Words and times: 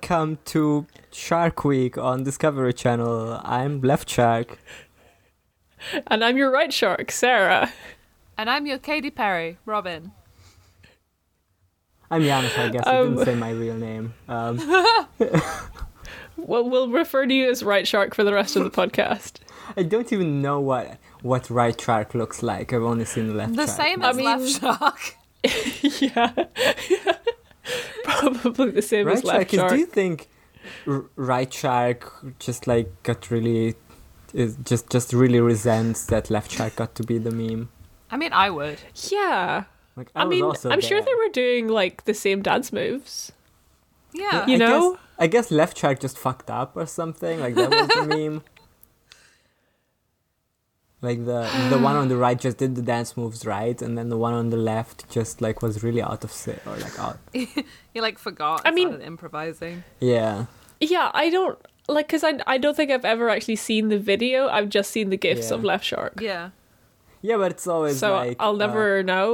welcome 0.00 0.38
to 0.44 0.86
Shark 1.10 1.64
Week 1.64 1.96
on 1.96 2.22
Discovery 2.22 2.74
Channel. 2.74 3.40
I'm 3.42 3.80
Left 3.80 4.10
Shark. 4.10 4.58
And 6.08 6.22
I'm 6.22 6.36
your 6.36 6.50
right 6.50 6.70
shark, 6.70 7.10
Sarah. 7.10 7.72
And 8.36 8.50
I'm 8.50 8.66
your 8.66 8.76
Katy 8.76 9.08
Perry, 9.10 9.56
Robin. 9.64 10.12
I'm 12.10 12.20
Janusz, 12.22 12.58
I 12.58 12.68
guess. 12.68 12.86
I 12.86 12.98
Um, 12.98 13.14
didn't 13.14 13.24
say 13.24 13.34
my 13.36 13.50
real 13.52 13.74
name. 13.74 14.12
Um, 14.28 14.58
Well, 16.36 16.68
we'll 16.68 16.90
refer 16.90 17.24
to 17.24 17.32
you 17.32 17.48
as 17.50 17.62
right 17.62 17.88
shark 17.88 18.14
for 18.14 18.22
the 18.22 18.34
rest 18.34 18.54
of 18.54 18.64
the 18.64 18.70
podcast. 18.70 19.36
I 19.78 19.82
don't 19.82 20.12
even 20.12 20.42
know 20.42 20.60
what 20.60 20.98
what 21.22 21.48
right 21.48 21.80
shark 21.80 22.14
looks 22.14 22.42
like. 22.42 22.74
I've 22.74 22.82
only 22.82 23.06
seen 23.06 23.28
the 23.28 23.34
left 23.34 23.54
The 23.56 23.64
shark. 23.66 23.78
same 23.80 24.02
I 24.04 24.10
as 24.10 24.16
mean- 24.16 24.26
Left 24.26 24.60
Shark. 24.60 25.16
yeah. 26.02 26.44
Probably 28.04 28.70
the 28.70 28.82
same 28.82 29.06
Right 29.06 29.16
as 29.16 29.24
left 29.24 29.36
shark 29.36 29.52
is. 29.54 29.58
shark. 29.58 29.70
Do 29.70 29.78
you 29.78 29.86
think 29.86 30.28
r- 30.86 31.04
right 31.16 31.52
shark 31.52 32.12
just 32.38 32.66
like 32.66 33.02
got 33.02 33.30
really 33.30 33.74
is 34.34 34.56
just 34.64 34.90
just 34.90 35.12
really 35.12 35.40
resents 35.40 36.06
that 36.06 36.30
left 36.30 36.50
shark 36.50 36.76
got 36.76 36.94
to 36.96 37.02
be 37.02 37.18
the 37.18 37.30
meme? 37.30 37.68
I 38.10 38.16
mean, 38.16 38.32
I 38.32 38.50
would. 38.50 38.78
Yeah. 39.10 39.64
Like 39.96 40.10
I, 40.14 40.22
I, 40.22 40.24
mean, 40.26 40.44
I'm 40.66 40.80
sure 40.80 41.00
they 41.00 41.14
were 41.14 41.30
doing 41.32 41.68
like 41.68 42.04
the 42.04 42.14
same 42.14 42.42
dance 42.42 42.72
moves. 42.72 43.32
Yeah. 44.12 44.46
You 44.46 44.54
I 44.54 44.58
know? 44.58 44.92
guess, 44.92 45.00
I 45.18 45.26
guess 45.26 45.50
left 45.50 45.78
shark 45.78 46.00
just 46.00 46.18
fucked 46.18 46.50
up 46.50 46.76
or 46.76 46.86
something. 46.86 47.40
Like 47.40 47.54
that 47.54 47.70
was 47.70 47.88
the 47.88 48.06
meme. 48.16 48.42
Like 51.06 51.20
the 51.24 51.40
the 51.72 51.78
one 51.88 51.96
on 52.02 52.08
the 52.12 52.16
right 52.26 52.38
just 52.46 52.56
did 52.58 52.74
the 52.74 52.82
dance 52.94 53.16
moves 53.16 53.40
right, 53.46 53.78
and 53.84 53.92
then 53.96 54.08
the 54.14 54.18
one 54.26 54.34
on 54.34 54.50
the 54.50 54.56
left 54.72 55.08
just 55.16 55.40
like 55.40 55.56
was 55.62 55.74
really 55.86 56.02
out 56.10 56.22
of 56.26 56.30
sync 56.42 56.60
or 56.66 56.76
like 56.86 56.98
out. 57.06 57.18
He 57.94 58.00
like 58.06 58.18
forgot. 58.18 58.58
I 58.64 58.68
I 58.68 58.72
mean- 58.72 58.90
mean, 58.92 59.00
improvising. 59.12 59.76
Yeah, 60.00 60.46
Yeah, 60.80 61.08
I 61.14 61.30
don't 61.36 61.58
like 61.88 62.06
because 62.08 62.24
I 62.30 62.32
I 62.54 62.56
don't 62.62 62.76
think 62.78 62.90
I've 62.90 63.08
ever 63.14 63.26
actually 63.34 63.56
seen 63.70 63.84
the 63.94 63.98
video. 64.12 64.38
I've 64.56 64.68
just 64.78 64.88
seen 64.96 65.08
the 65.14 65.20
gifs 65.28 65.48
Yeah. 65.48 65.56
of 65.56 65.60
Left 65.70 65.84
Shark. 65.90 66.14
Yeah. 66.20 66.50
yeah, 67.22 67.36
but 67.42 67.50
it's 67.54 67.66
always 67.74 67.96
So 67.98 68.08
like 68.22 68.36
I'll 68.44 68.60
uh, 68.62 68.66
never 68.66 69.02
know. 69.12 69.30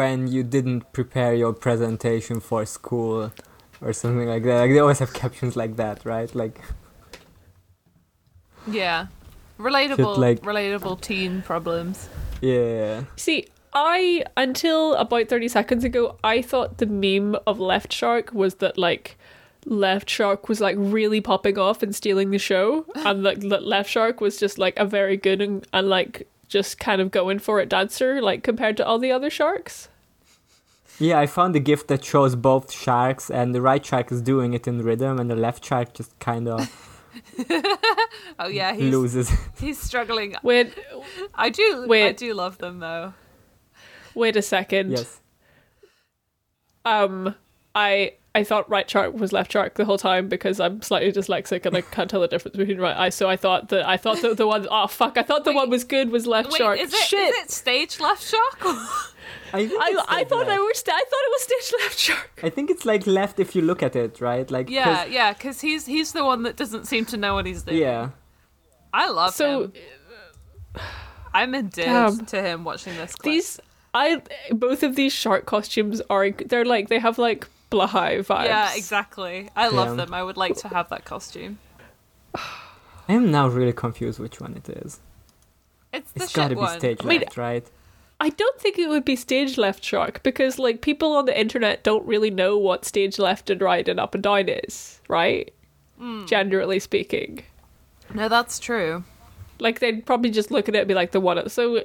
when 0.00 0.18
you 0.34 0.42
didn't 0.56 0.82
prepare 0.98 1.32
your 1.42 1.52
presentation 1.66 2.36
for 2.48 2.60
school 2.66 3.32
or 3.84 3.92
something 3.92 4.28
like 4.34 4.44
that. 4.48 4.58
Like 4.62 4.70
they 4.74 4.82
always 4.86 5.00
have 5.04 5.12
captions 5.22 5.54
like 5.62 5.74
that, 5.82 5.96
right? 6.04 6.30
Like 6.42 6.56
Yeah. 8.66 9.06
Relatable, 9.62 10.18
like- 10.18 10.42
relatable 10.42 11.00
teen 11.00 11.42
problems. 11.42 12.08
yeah, 12.40 13.04
See, 13.16 13.46
I 13.72 14.24
until 14.36 14.94
about 14.96 15.28
30 15.28 15.48
seconds 15.48 15.84
ago, 15.84 16.16
I 16.22 16.42
thought 16.42 16.78
the 16.78 16.86
meme 16.86 17.36
of 17.46 17.58
Left 17.60 17.92
Shark 17.92 18.32
was 18.32 18.56
that 18.56 18.76
like 18.76 19.16
Left 19.64 20.10
Shark 20.10 20.48
was 20.48 20.60
like 20.60 20.76
really 20.78 21.20
popping 21.20 21.56
off 21.58 21.82
and 21.82 21.94
stealing 21.94 22.30
the 22.30 22.38
show, 22.38 22.84
and 22.96 23.22
like 23.22 23.40
that 23.48 23.62
Left 23.64 23.88
Shark 23.88 24.20
was 24.20 24.36
just 24.38 24.58
like 24.58 24.76
a 24.78 24.84
very 24.84 25.16
good 25.16 25.40
and, 25.40 25.66
and 25.72 25.88
like 25.88 26.28
just 26.48 26.78
kind 26.78 27.00
of 27.00 27.10
going 27.10 27.38
for 27.38 27.60
it 27.60 27.68
dancer, 27.70 28.20
like 28.20 28.42
compared 28.42 28.76
to 28.76 28.86
all 28.86 28.98
the 28.98 29.10
other 29.12 29.30
sharks. 29.30 29.88
yeah. 30.98 31.18
I 31.18 31.26
found 31.26 31.56
a 31.56 31.60
gift 31.60 31.88
that 31.88 32.04
shows 32.04 32.34
both 32.36 32.70
sharks, 32.72 33.30
and 33.30 33.54
the 33.54 33.62
right 33.62 33.84
shark 33.86 34.12
is 34.12 34.20
doing 34.20 34.52
it 34.52 34.66
in 34.68 34.82
rhythm, 34.82 35.18
and 35.18 35.30
the 35.30 35.36
left 35.36 35.64
shark 35.64 35.94
just 35.94 36.18
kind 36.18 36.46
of 36.48 36.60
Oh 38.38 38.48
yeah, 38.48 38.72
he's 38.74 38.92
loses. 38.92 39.30
he's 39.60 39.78
struggling. 39.78 40.34
Wait, 40.42 40.72
I 41.34 41.50
do. 41.50 41.92
I 41.92 42.12
do 42.12 42.34
love 42.34 42.58
them 42.58 42.80
though. 42.80 43.14
wait 44.14 44.36
a 44.36 44.42
second. 44.42 44.92
yes. 44.92 45.20
Um, 46.84 47.34
I 47.74 48.14
I 48.34 48.44
thought 48.44 48.68
right 48.68 48.88
shark 48.88 49.14
was 49.14 49.32
left 49.32 49.52
shark 49.52 49.74
the 49.74 49.84
whole 49.84 49.98
time 49.98 50.28
because 50.28 50.58
I'm 50.58 50.80
slightly 50.82 51.12
dyslexic 51.12 51.66
and 51.66 51.76
I 51.76 51.82
can't 51.82 52.08
tell 52.10 52.20
the 52.20 52.28
difference 52.28 52.56
between 52.56 52.78
right 52.78 52.96
eye. 52.96 53.10
So 53.10 53.28
I 53.28 53.36
thought 53.36 53.68
that 53.68 53.86
I 53.86 53.96
thought 53.96 54.22
that 54.22 54.36
the 54.38 54.46
one 54.46 54.66
oh 54.70 54.86
fuck 54.86 55.16
I 55.18 55.22
thought 55.22 55.44
the 55.44 55.50
Wait. 55.50 55.56
one 55.56 55.70
was 55.70 55.84
good 55.84 56.10
was 56.10 56.26
left 56.26 56.50
Wait, 56.50 56.58
shark. 56.58 56.80
is 56.80 56.92
it 56.92 56.96
is 56.96 57.04
Shit. 57.04 57.34
it 57.36 57.50
stage 57.50 58.00
Left 58.00 58.22
Shark? 58.26 58.58
I, 59.54 59.58
I, 59.60 60.04
I 60.08 60.16
like 60.18 60.28
thought 60.28 60.46
I 60.48 60.58
left. 60.58 60.60
was 60.60 60.84
I 60.88 61.04
thought 61.10 61.24
it 61.28 61.30
was 61.32 61.42
stage 61.42 61.80
left 61.80 61.98
shark. 61.98 62.40
I 62.42 62.48
think 62.50 62.70
it's 62.70 62.84
like 62.86 63.06
left 63.06 63.38
if 63.40 63.54
you 63.54 63.62
look 63.62 63.82
at 63.82 63.94
it, 63.96 64.20
right? 64.20 64.50
Like 64.50 64.70
yeah, 64.70 65.04
yeah, 65.04 65.32
because 65.32 65.60
he's 65.60 65.86
he's 65.86 66.12
the 66.12 66.24
one 66.24 66.42
that 66.44 66.56
doesn't 66.56 66.86
seem 66.86 67.04
to 67.06 67.16
know 67.16 67.34
what 67.34 67.46
he's 67.46 67.62
doing. 67.62 67.78
yeah. 67.78 68.10
I 68.94 69.08
love 69.10 69.34
So 69.34 69.62
him. 69.62 69.72
I'm 71.34 71.54
endeared 71.54 71.86
Damn. 71.86 72.26
to 72.26 72.42
him 72.42 72.64
watching 72.64 72.94
this. 72.96 73.14
Clip. 73.14 73.32
these 73.32 73.60
I 73.94 74.22
both 74.50 74.82
of 74.82 74.96
these 74.96 75.12
shark 75.12 75.46
costumes 75.46 76.00
are 76.10 76.30
they're 76.30 76.64
like 76.64 76.88
they 76.88 76.98
have 76.98 77.18
like 77.18 77.46
Blåhaj 77.70 78.24
vibes. 78.26 78.44
Yeah, 78.46 78.74
exactly. 78.74 79.48
I 79.56 79.68
love 79.68 79.96
them. 79.96 80.12
I 80.12 80.22
would 80.22 80.36
like 80.36 80.56
to 80.58 80.68
have 80.68 80.88
that 80.90 81.04
costume. 81.04 81.58
I 82.34 83.14
am 83.14 83.30
now 83.30 83.48
really 83.48 83.72
confused 83.72 84.18
which 84.18 84.40
one 84.40 84.54
it 84.56 84.68
is. 84.68 85.00
It's 85.92 86.10
the 86.12 86.22
It's 86.24 86.32
got 86.32 86.44
to 86.44 86.48
shit 86.50 86.56
be 86.58 86.62
one. 86.62 86.78
stage 86.78 86.98
I 87.02 87.06
mean- 87.06 87.20
left, 87.20 87.36
right? 87.36 87.66
I 88.22 88.28
don't 88.30 88.58
think 88.60 88.78
it 88.78 88.88
would 88.88 89.04
be 89.04 89.16
stage 89.16 89.58
left 89.58 89.82
shark 89.84 90.22
because 90.22 90.56
like 90.58 90.80
people 90.80 91.12
on 91.16 91.24
the 91.24 91.38
internet 91.38 91.82
don't 91.82 92.06
really 92.06 92.30
know 92.30 92.56
what 92.56 92.84
stage 92.84 93.18
left 93.18 93.50
and 93.50 93.60
right 93.60 93.86
and 93.88 93.98
up 93.98 94.14
and 94.14 94.22
down 94.22 94.48
is, 94.48 95.00
right? 95.08 95.52
Hmm. 95.98 96.24
Generally 96.26 96.78
speaking. 96.80 97.42
No, 98.14 98.28
that's 98.28 98.60
true. 98.60 99.02
Like 99.58 99.80
they'd 99.80 100.06
probably 100.06 100.30
just 100.30 100.52
look 100.52 100.68
at 100.68 100.74
it 100.76 100.78
and 100.78 100.88
be 100.88 100.94
like 100.94 101.10
the 101.10 101.20
one 101.20 101.36
at 101.36 101.50
so 101.50 101.78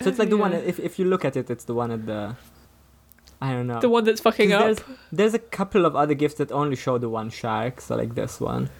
So 0.00 0.08
it's 0.08 0.18
like 0.18 0.30
the 0.30 0.38
one. 0.38 0.54
If 0.54 0.78
if 0.80 0.98
you 0.98 1.04
look 1.04 1.24
at 1.26 1.36
it, 1.36 1.50
it's 1.50 1.64
the 1.64 1.74
one 1.74 1.90
at 1.90 2.06
the. 2.06 2.36
I 3.42 3.52
don't 3.52 3.66
know. 3.66 3.80
the 3.80 3.88
one 3.88 4.04
that's 4.04 4.20
fucking 4.20 4.52
up. 4.52 4.62
There's, 4.64 4.78
there's 5.10 5.34
a 5.34 5.38
couple 5.58 5.84
of 5.84 5.94
other 5.96 6.14
gifts 6.14 6.36
that 6.36 6.52
only 6.52 6.76
show 6.76 6.96
the 6.96 7.08
one 7.08 7.28
shark, 7.28 7.80
so 7.80 7.96
like 7.96 8.14
this 8.14 8.40
one. 8.40 8.70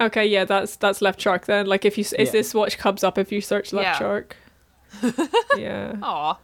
Okay, 0.00 0.26
yeah, 0.26 0.44
that's 0.44 0.76
that's 0.76 1.00
left 1.02 1.20
shark 1.20 1.46
then. 1.46 1.66
Like 1.66 1.84
if 1.84 1.96
you 1.98 2.04
s 2.04 2.12
is 2.12 2.28
Yeah. 2.28 2.32
this 2.32 2.54
what 2.54 2.76
comes 2.78 3.02
up 3.02 3.18
if 3.18 3.32
you 3.32 3.40
search 3.40 3.72
left 3.72 3.86
Yeah. 3.86 3.98
shark? 3.98 4.36
yeah. 5.56 5.94
Aw. 6.02 6.36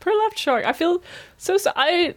Poor 0.00 0.16
left 0.24 0.38
shark. 0.38 0.64
I 0.64 0.72
feel 0.72 1.02
so, 1.36 1.56
so 1.58 1.72
I 1.76 2.14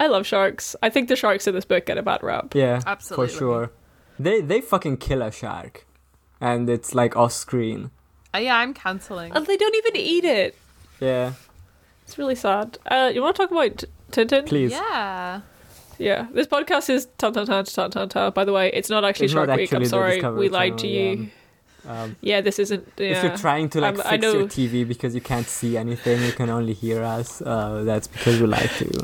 I 0.00 0.06
love 0.06 0.26
sharks. 0.26 0.74
I 0.82 0.88
think 0.90 1.08
the 1.08 1.16
sharks 1.16 1.46
in 1.46 1.54
this 1.54 1.64
book 1.64 1.86
get 1.86 1.98
a 1.98 2.02
bad 2.02 2.22
rap. 2.22 2.54
Yeah, 2.54 2.80
Absolutely. 2.86 3.28
for 3.28 3.38
sure. 3.38 3.70
They 4.18 4.40
they 4.40 4.60
fucking 4.60 4.96
kill 4.98 5.22
a 5.22 5.30
shark, 5.30 5.86
and 6.40 6.68
it's 6.70 6.94
like 6.94 7.16
off 7.16 7.32
screen. 7.32 7.90
Uh, 8.34 8.38
yeah, 8.38 8.56
I'm 8.56 8.74
cancelling. 8.74 9.32
And 9.34 9.46
they 9.46 9.56
don't 9.56 9.74
even 9.74 9.96
eat 9.96 10.24
it. 10.24 10.54
Yeah, 11.00 11.32
It's 12.04 12.18
really 12.18 12.34
sad. 12.34 12.76
Uh, 12.86 13.10
you 13.14 13.22
want 13.22 13.36
to 13.36 13.42
talk 13.42 13.50
about 13.50 13.78
T- 13.78 13.86
Tintin? 14.10 14.46
please. 14.46 14.72
Yeah. 14.72 15.40
Yeah. 15.98 16.26
This 16.32 16.46
podcast 16.46 16.90
is 16.90 17.06
tan 17.18 17.32
tan 17.32 17.46
tan 17.46 17.64
tan 17.64 17.90
tan 17.90 18.08
tan. 18.08 18.32
By 18.32 18.44
the 18.44 18.52
way, 18.52 18.70
it's 18.72 18.90
not 18.90 19.04
actually 19.04 19.26
It's 19.26 19.34
not 19.34 19.46
Shark 19.48 19.58
Week. 19.58 19.72
I'm 19.72 19.84
sorry, 19.84 20.14
Discovery 20.16 20.40
we 20.40 20.48
lied 20.48 20.78
to 20.78 20.86
Channel, 20.88 21.24
you. 21.24 21.30
Um, 21.86 22.16
Yeah, 22.20 22.40
this 22.40 22.58
isn't. 22.58 22.86
Yeah. 22.96 23.06
If 23.16 23.22
you're 23.24 23.36
trying 23.36 23.68
to 23.70 23.80
like 23.80 23.94
Um, 23.94 24.02
I 24.04 24.10
fix 24.18 24.24
your 24.24 24.46
TV 24.46 24.86
because 24.86 25.14
you 25.14 25.20
can't 25.20 25.46
see 25.46 25.76
anything, 25.76 26.22
you 26.22 26.32
can 26.32 26.50
only 26.50 26.72
hear 26.74 27.02
us. 27.02 27.40
Uh, 27.42 27.82
that's 27.84 28.06
because 28.06 28.40
we 28.40 28.46
lied 28.46 28.70
to 28.78 28.84
you. 28.84 29.00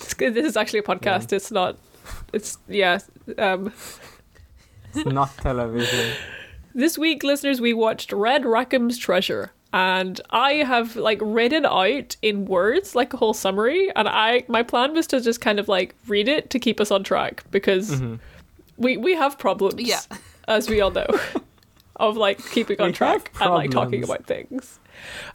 It's 0.00 0.14
good- 0.14 0.34
This 0.34 0.46
is 0.46 0.56
actually 0.56 0.80
a 0.80 0.82
podcast. 0.82 1.32
It's 1.32 1.50
not. 1.50 1.76
It's 2.32 2.58
yeah. 2.68 2.98
Um, 3.38 3.72
It's 4.94 5.06
not 5.06 5.36
television. 5.38 6.12
This 6.74 6.98
week, 6.98 7.22
listeners, 7.24 7.60
we 7.60 7.72
watched 7.72 8.12
Red 8.12 8.42
Rackham's 8.44 8.98
Treasure, 8.98 9.52
and 9.72 10.20
I 10.30 10.52
have 10.64 10.96
like 10.96 11.18
read 11.22 11.52
it 11.52 11.64
out 11.64 12.16
in 12.22 12.44
words, 12.46 12.94
like 12.94 13.12
a 13.14 13.16
whole 13.16 13.34
summary. 13.34 13.90
And 13.96 14.08
I, 14.08 14.44
my 14.48 14.62
plan 14.62 14.92
was 14.94 15.06
to 15.08 15.20
just 15.20 15.40
kind 15.40 15.58
of 15.58 15.68
like 15.68 15.94
read 16.06 16.28
it 16.28 16.50
to 16.50 16.58
keep 16.58 16.80
us 16.80 16.90
on 16.90 17.02
track 17.02 17.44
because 17.50 17.90
Mm-hmm. 17.90 18.14
we 18.76 18.96
we 18.96 19.14
have 19.14 19.38
problems, 19.38 19.80
Yeah. 19.80 20.00
as 20.48 20.68
we 20.68 20.80
all 20.80 20.90
know, 20.90 21.06
of 21.96 22.16
like 22.16 22.38
keeping 22.50 22.80
on 22.80 22.88
We 22.88 22.92
track 22.92 23.30
and 23.40 23.50
like 23.52 23.70
talking 23.70 24.02
about 24.04 24.24
things. 24.26 24.78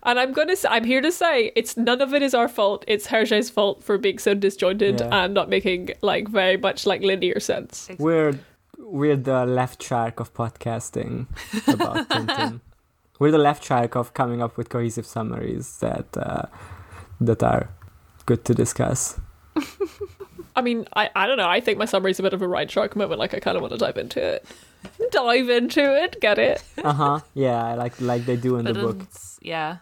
And 0.04 0.20
I'm 0.20 0.32
gonna, 0.34 0.56
say, 0.56 0.70
I'm 0.70 0.84
here 0.86 1.02
to 1.02 1.12
say, 1.12 1.52
it's 1.56 1.76
none 1.78 2.02
of 2.02 2.14
it 2.14 2.22
is 2.22 2.34
our 2.34 2.48
fault. 2.48 2.84
It's 2.88 3.08
Hergé's 3.08 3.50
fault 3.50 3.84
for 3.84 3.98
being 3.98 4.18
so 4.20 4.34
disjointed 4.34 5.00
Yeah. 5.02 5.24
and 5.26 5.34
not 5.34 5.50
making 5.50 5.92
like 6.02 6.28
very 6.30 6.58
much 6.58 6.86
like 6.86 7.02
linear 7.02 7.40
sense. 7.40 7.90
We're 7.98 8.40
we're 8.78 9.18
the 9.18 9.46
left 9.46 9.84
shark 9.84 10.20
of 10.20 10.34
podcasting 10.34 11.28
about 11.68 12.08
Tintin. 12.14 12.62
We're 13.20 13.32
the 13.32 13.38
left 13.38 13.64
shark 13.64 13.96
of 13.96 14.14
coming 14.14 14.42
up 14.42 14.58
with 14.58 14.70
cohesive 14.70 15.06
summaries 15.06 15.80
that 15.80 16.08
uh, 16.18 16.44
that 17.22 17.44
are 17.44 17.70
good 18.26 18.46
to 18.46 18.54
discuss. 18.54 19.20
I 20.60 20.62
mean, 20.62 20.86
I, 20.96 21.10
I 21.16 21.26
don't 21.28 21.38
know. 21.38 21.48
I 21.50 21.60
think 21.60 21.78
my 21.80 21.86
summary's 21.86 22.20
a 22.20 22.24
bit 22.24 22.34
of 22.34 22.42
a 22.42 22.48
right 22.48 22.70
shark 22.70 22.96
moment. 22.96 23.20
Like, 23.20 23.34
I 23.34 23.40
kind 23.40 23.56
of 23.56 23.62
want 23.62 23.74
to 23.74 23.80
dive 23.80 23.98
into 23.98 24.22
it. 24.22 24.46
dive 25.12 25.50
into 25.50 25.82
it. 26.04 26.20
Get 26.22 26.38
it? 26.38 26.64
Uh 26.84 26.94
huh. 26.94 27.20
yeah, 27.34 27.66
I 27.66 27.74
like 27.76 28.00
like 28.00 28.26
they 28.26 28.36
do 28.38 28.58
in 28.58 28.66
the 28.66 28.74
But 28.74 28.82
book. 28.82 29.08
yeah. 29.42 29.78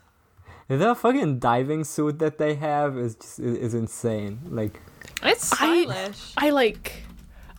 The 0.70 0.96
fucking 0.96 1.40
diving 1.40 1.84
suit 1.86 2.20
that 2.20 2.38
they 2.40 2.56
have 2.56 2.98
is 2.98 3.16
just 3.16 3.40
is, 3.40 3.58
is 3.58 3.74
insane. 3.74 4.40
Like 4.50 4.82
It's 5.24 5.52
I- 5.54 5.84
stylish. 5.86 6.34
I 6.38 6.50
like. 6.52 7.04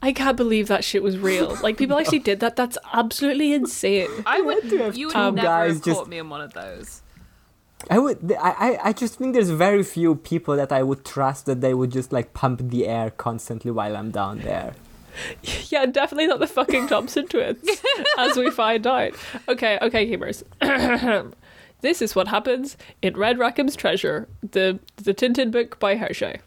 I 0.00 0.12
can't 0.12 0.37
believe 0.37 0.69
that 0.69 0.85
shit 0.85 1.03
was 1.03 1.19
real. 1.19 1.56
Like, 1.61 1.76
people 1.76 1.99
actually 1.99 2.20
did 2.31 2.38
that. 2.41 2.55
That's 2.55 2.79
absolutely 2.93 3.53
insane. 3.53 4.06
I, 4.26 4.41
would. 4.41 4.62
to 4.70 4.79
have 4.79 4.97
You 4.97 5.06
would 5.09 5.12
two 5.15 5.32
never 5.32 5.37
guys 5.47 5.73
have 5.75 5.85
just- 5.85 5.99
caught 5.99 6.09
me 6.09 6.19
in 6.19 6.29
one 6.31 6.41
of 6.41 6.53
those. 6.55 7.03
I 7.90 7.99
would. 7.99 8.32
I, 8.40 8.50
I 8.50 8.79
I 8.88 8.93
just 8.93 9.14
think 9.17 9.35
there's 9.35 9.50
very 9.50 9.82
few 9.82 10.14
people 10.14 10.56
that 10.56 10.73
I 10.73 10.82
would 10.82 11.05
trust 11.05 11.46
that 11.46 11.61
they 11.61 11.75
would 11.75 11.90
just 11.90 12.12
like 12.12 12.35
pump 12.35 12.61
the 12.70 12.87
air 12.87 13.11
constantly 13.11 13.70
while 13.70 13.96
I'm 13.96 14.11
down 14.11 14.40
there. 14.40 14.75
Yeah, 15.69 15.85
definitely 15.87 16.29
not 16.29 16.38
the 16.38 16.46
fucking 16.46 16.87
Thompson 16.87 17.26
twins, 17.32 17.69
as 18.19 18.37
we 18.37 18.50
find 18.52 18.87
out. 18.87 19.14
Okay, 19.49 19.76
okay, 19.82 20.06
gamers. 20.08 20.44
this 21.81 22.00
is 22.00 22.14
what 22.14 22.29
happens 22.29 22.76
in 23.02 23.17
Red 23.17 23.37
Rackham's 23.37 23.75
Treasure, 23.75 24.29
the 24.49 24.79
the 24.96 25.12
Tintin 25.12 25.50
book 25.50 25.81
by 25.81 25.96
Hergé. 25.96 26.38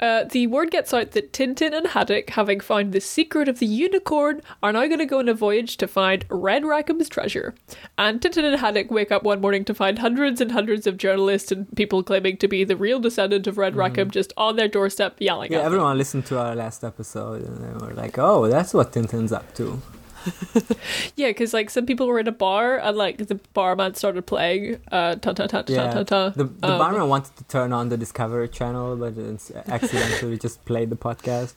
Uh, 0.00 0.24
the 0.24 0.46
word 0.48 0.70
gets 0.70 0.92
out 0.92 1.12
that 1.12 1.32
Tintin 1.32 1.72
and 1.72 1.88
Haddock, 1.88 2.30
having 2.30 2.60
found 2.60 2.92
the 2.92 3.00
secret 3.00 3.48
of 3.48 3.58
the 3.58 3.66
unicorn, 3.66 4.42
are 4.62 4.72
now 4.72 4.86
going 4.86 4.98
to 4.98 5.06
go 5.06 5.18
on 5.18 5.28
a 5.28 5.34
voyage 5.34 5.76
to 5.78 5.86
find 5.86 6.24
Red 6.28 6.64
Rackham's 6.64 7.08
treasure. 7.08 7.54
And 7.96 8.20
Tintin 8.20 8.44
and 8.44 8.60
Haddock 8.60 8.90
wake 8.90 9.12
up 9.12 9.22
one 9.22 9.40
morning 9.40 9.64
to 9.66 9.74
find 9.74 9.98
hundreds 9.98 10.40
and 10.40 10.52
hundreds 10.52 10.86
of 10.86 10.96
journalists 10.96 11.52
and 11.52 11.74
people 11.76 12.02
claiming 12.02 12.36
to 12.38 12.48
be 12.48 12.64
the 12.64 12.76
real 12.76 13.00
descendant 13.00 13.46
of 13.46 13.58
Red 13.58 13.76
Rackham 13.76 14.10
just 14.10 14.32
on 14.36 14.56
their 14.56 14.68
doorstep 14.68 15.16
yelling 15.20 15.52
Yeah, 15.52 15.60
everyone 15.60 15.96
listened 15.96 16.26
to 16.26 16.38
our 16.38 16.54
last 16.54 16.84
episode 16.84 17.42
and 17.42 17.58
they 17.58 17.86
were 17.86 17.94
like, 17.94 18.18
"Oh, 18.18 18.48
that's 18.48 18.74
what 18.74 18.92
Tintin's 18.92 19.32
up 19.32 19.54
to." 19.54 19.80
Yeah, 21.16 21.28
because 21.28 21.52
like 21.54 21.70
some 21.70 21.86
people 21.86 22.06
were 22.06 22.18
in 22.18 22.28
a 22.28 22.32
bar 22.32 22.78
and 22.78 22.96
like 22.96 23.18
the 23.18 23.36
barman 23.52 23.94
started 23.94 24.26
playing 24.26 24.78
uh 24.92 25.16
ta 25.16 25.32
ta 25.32 25.46
ta 25.46 25.62
ta 25.62 25.92
ta 25.92 26.02
ta. 26.02 26.28
The 26.30 26.44
the 26.44 26.72
Um, 26.72 26.78
barman 26.78 27.08
wanted 27.08 27.36
to 27.36 27.44
turn 27.44 27.72
on 27.72 27.88
the 27.88 27.96
Discovery 27.96 28.48
Channel, 28.48 28.96
but 28.96 29.16
it's 29.16 29.50
accidentally 29.68 30.38
just 30.46 30.64
played 30.64 30.90
the 30.90 30.96
podcast. 30.96 31.54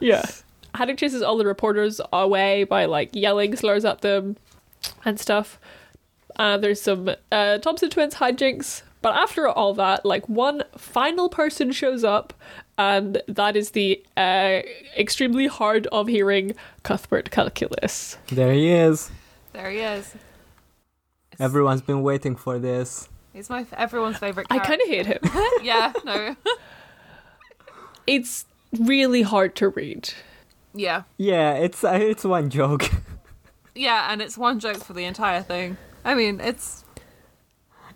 Yeah. 0.00 0.22
Haddock 0.74 0.98
chases 0.98 1.22
all 1.22 1.36
the 1.36 1.46
reporters 1.46 2.00
away 2.12 2.64
by 2.64 2.84
like 2.84 3.10
yelling 3.12 3.56
slurs 3.56 3.84
at 3.84 4.02
them 4.02 4.36
and 5.04 5.18
stuff. 5.18 5.58
Uh, 6.36 6.56
there's 6.56 6.80
some 6.80 7.10
uh, 7.32 7.58
Thompson 7.58 7.90
twins 7.90 8.14
hijinks, 8.14 8.82
but 9.02 9.14
after 9.14 9.48
all 9.48 9.74
that, 9.74 10.06
like 10.06 10.28
one 10.28 10.62
final 10.76 11.28
person 11.28 11.72
shows 11.72 12.04
up, 12.04 12.32
and 12.80 13.20
that 13.28 13.56
is 13.56 13.72
the 13.72 14.02
uh, 14.16 14.60
extremely 14.96 15.46
hard 15.46 15.86
of 15.88 16.08
hearing 16.08 16.54
Cuthbert 16.82 17.30
Calculus. 17.30 18.16
There 18.28 18.52
he 18.52 18.70
is. 18.70 19.10
There 19.52 19.70
he 19.70 19.80
is. 19.80 20.06
It's- 21.32 21.40
Everyone's 21.40 21.82
been 21.82 22.02
waiting 22.02 22.36
for 22.36 22.58
this. 22.58 23.08
He's 23.34 23.50
my 23.50 23.66
everyone's 23.76 24.16
favorite. 24.18 24.46
I 24.50 24.58
kind 24.58 24.80
of 24.80 24.88
hate 24.88 25.06
him. 25.06 25.18
yeah. 25.62 25.92
No. 26.04 26.34
it's 28.06 28.46
really 28.78 29.22
hard 29.22 29.54
to 29.56 29.68
read. 29.68 30.10
Yeah. 30.74 31.02
Yeah, 31.18 31.52
it's 31.54 31.84
uh, 31.84 31.98
it's 32.00 32.24
one 32.24 32.48
joke. 32.50 32.90
Yeah, 33.72 34.12
and 34.12 34.20
it's 34.20 34.36
one 34.36 34.58
joke 34.58 34.82
for 34.82 34.92
the 34.94 35.04
entire 35.04 35.42
thing. 35.42 35.76
I 36.04 36.14
mean, 36.14 36.40
it's 36.40 36.82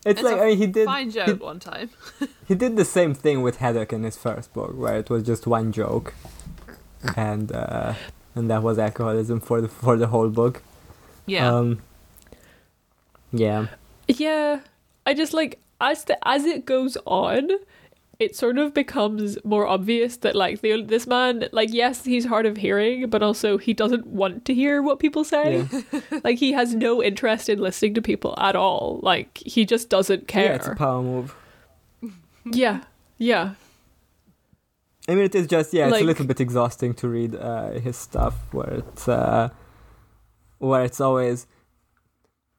It's, 0.04 0.20
It's 0.20 0.22
like 0.22 0.40
I 0.40 0.46
mean, 0.48 0.58
he 0.58 0.66
did 0.66 0.84
fine 0.86 1.10
joke 1.10 1.42
one 1.42 1.60
time. 1.60 1.90
he 2.46 2.54
did 2.54 2.76
the 2.76 2.84
same 2.84 3.14
thing 3.14 3.42
with 3.42 3.56
Haddock 3.56 3.92
in 3.92 4.02
his 4.02 4.16
first 4.16 4.52
book, 4.52 4.76
where 4.76 4.96
it 4.98 5.08
was 5.08 5.22
just 5.22 5.46
one 5.46 5.72
joke, 5.72 6.14
and 7.16 7.50
uh, 7.50 7.94
and 8.34 8.50
that 8.50 8.62
was 8.62 8.78
alcoholism 8.78 9.40
for 9.40 9.60
the 9.60 9.68
for 9.68 9.96
the 9.96 10.08
whole 10.08 10.28
book. 10.28 10.62
Yeah. 11.26 11.50
Um, 11.50 11.80
yeah. 13.32 13.68
Yeah, 14.06 14.60
I 15.06 15.14
just 15.14 15.32
like 15.32 15.58
as 15.80 16.04
the 16.04 16.16
as 16.28 16.44
it 16.44 16.66
goes 16.66 16.98
on, 17.06 17.48
it 18.18 18.36
sort 18.36 18.58
of 18.58 18.74
becomes 18.74 19.38
more 19.44 19.66
obvious 19.66 20.16
that 20.18 20.34
like 20.34 20.60
the 20.60 20.82
this 20.82 21.06
man 21.06 21.48
like 21.52 21.72
yes 21.72 22.04
he's 22.04 22.24
hard 22.24 22.46
of 22.46 22.56
hearing, 22.56 23.08
but 23.08 23.22
also 23.22 23.58
he 23.58 23.74
doesn't 23.74 24.06
want 24.06 24.44
to 24.44 24.54
hear 24.54 24.82
what 24.82 24.98
people 24.98 25.24
say. 25.24 25.66
Yeah. 25.70 26.00
like 26.24 26.38
he 26.38 26.52
has 26.52 26.74
no 26.74 27.02
interest 27.02 27.48
in 27.48 27.58
listening 27.58 27.94
to 27.94 28.02
people 28.02 28.34
at 28.38 28.56
all. 28.56 29.00
Like 29.02 29.38
he 29.38 29.64
just 29.64 29.88
doesn't 29.88 30.28
care. 30.28 30.46
Yeah, 30.46 30.54
it's 30.54 30.66
a 30.66 30.74
power 30.74 31.02
move. 31.02 31.34
Yeah, 32.52 32.84
yeah, 33.16 33.54
I 35.08 35.14
mean, 35.14 35.24
it 35.24 35.34
is 35.34 35.46
just 35.46 35.74
yeah, 35.74 35.88
it's 35.88 36.00
a 36.00 36.04
little 36.04 36.24
bit 36.24 36.40
exhausting 36.40 36.94
to 36.94 37.08
read 37.08 37.34
uh, 37.34 37.72
his 37.72 37.96
stuff 37.96 38.34
where 38.52 38.70
it's 38.70 39.06
uh, 39.06 39.50
where 40.58 40.82
it's 40.82 41.00
always 41.00 41.46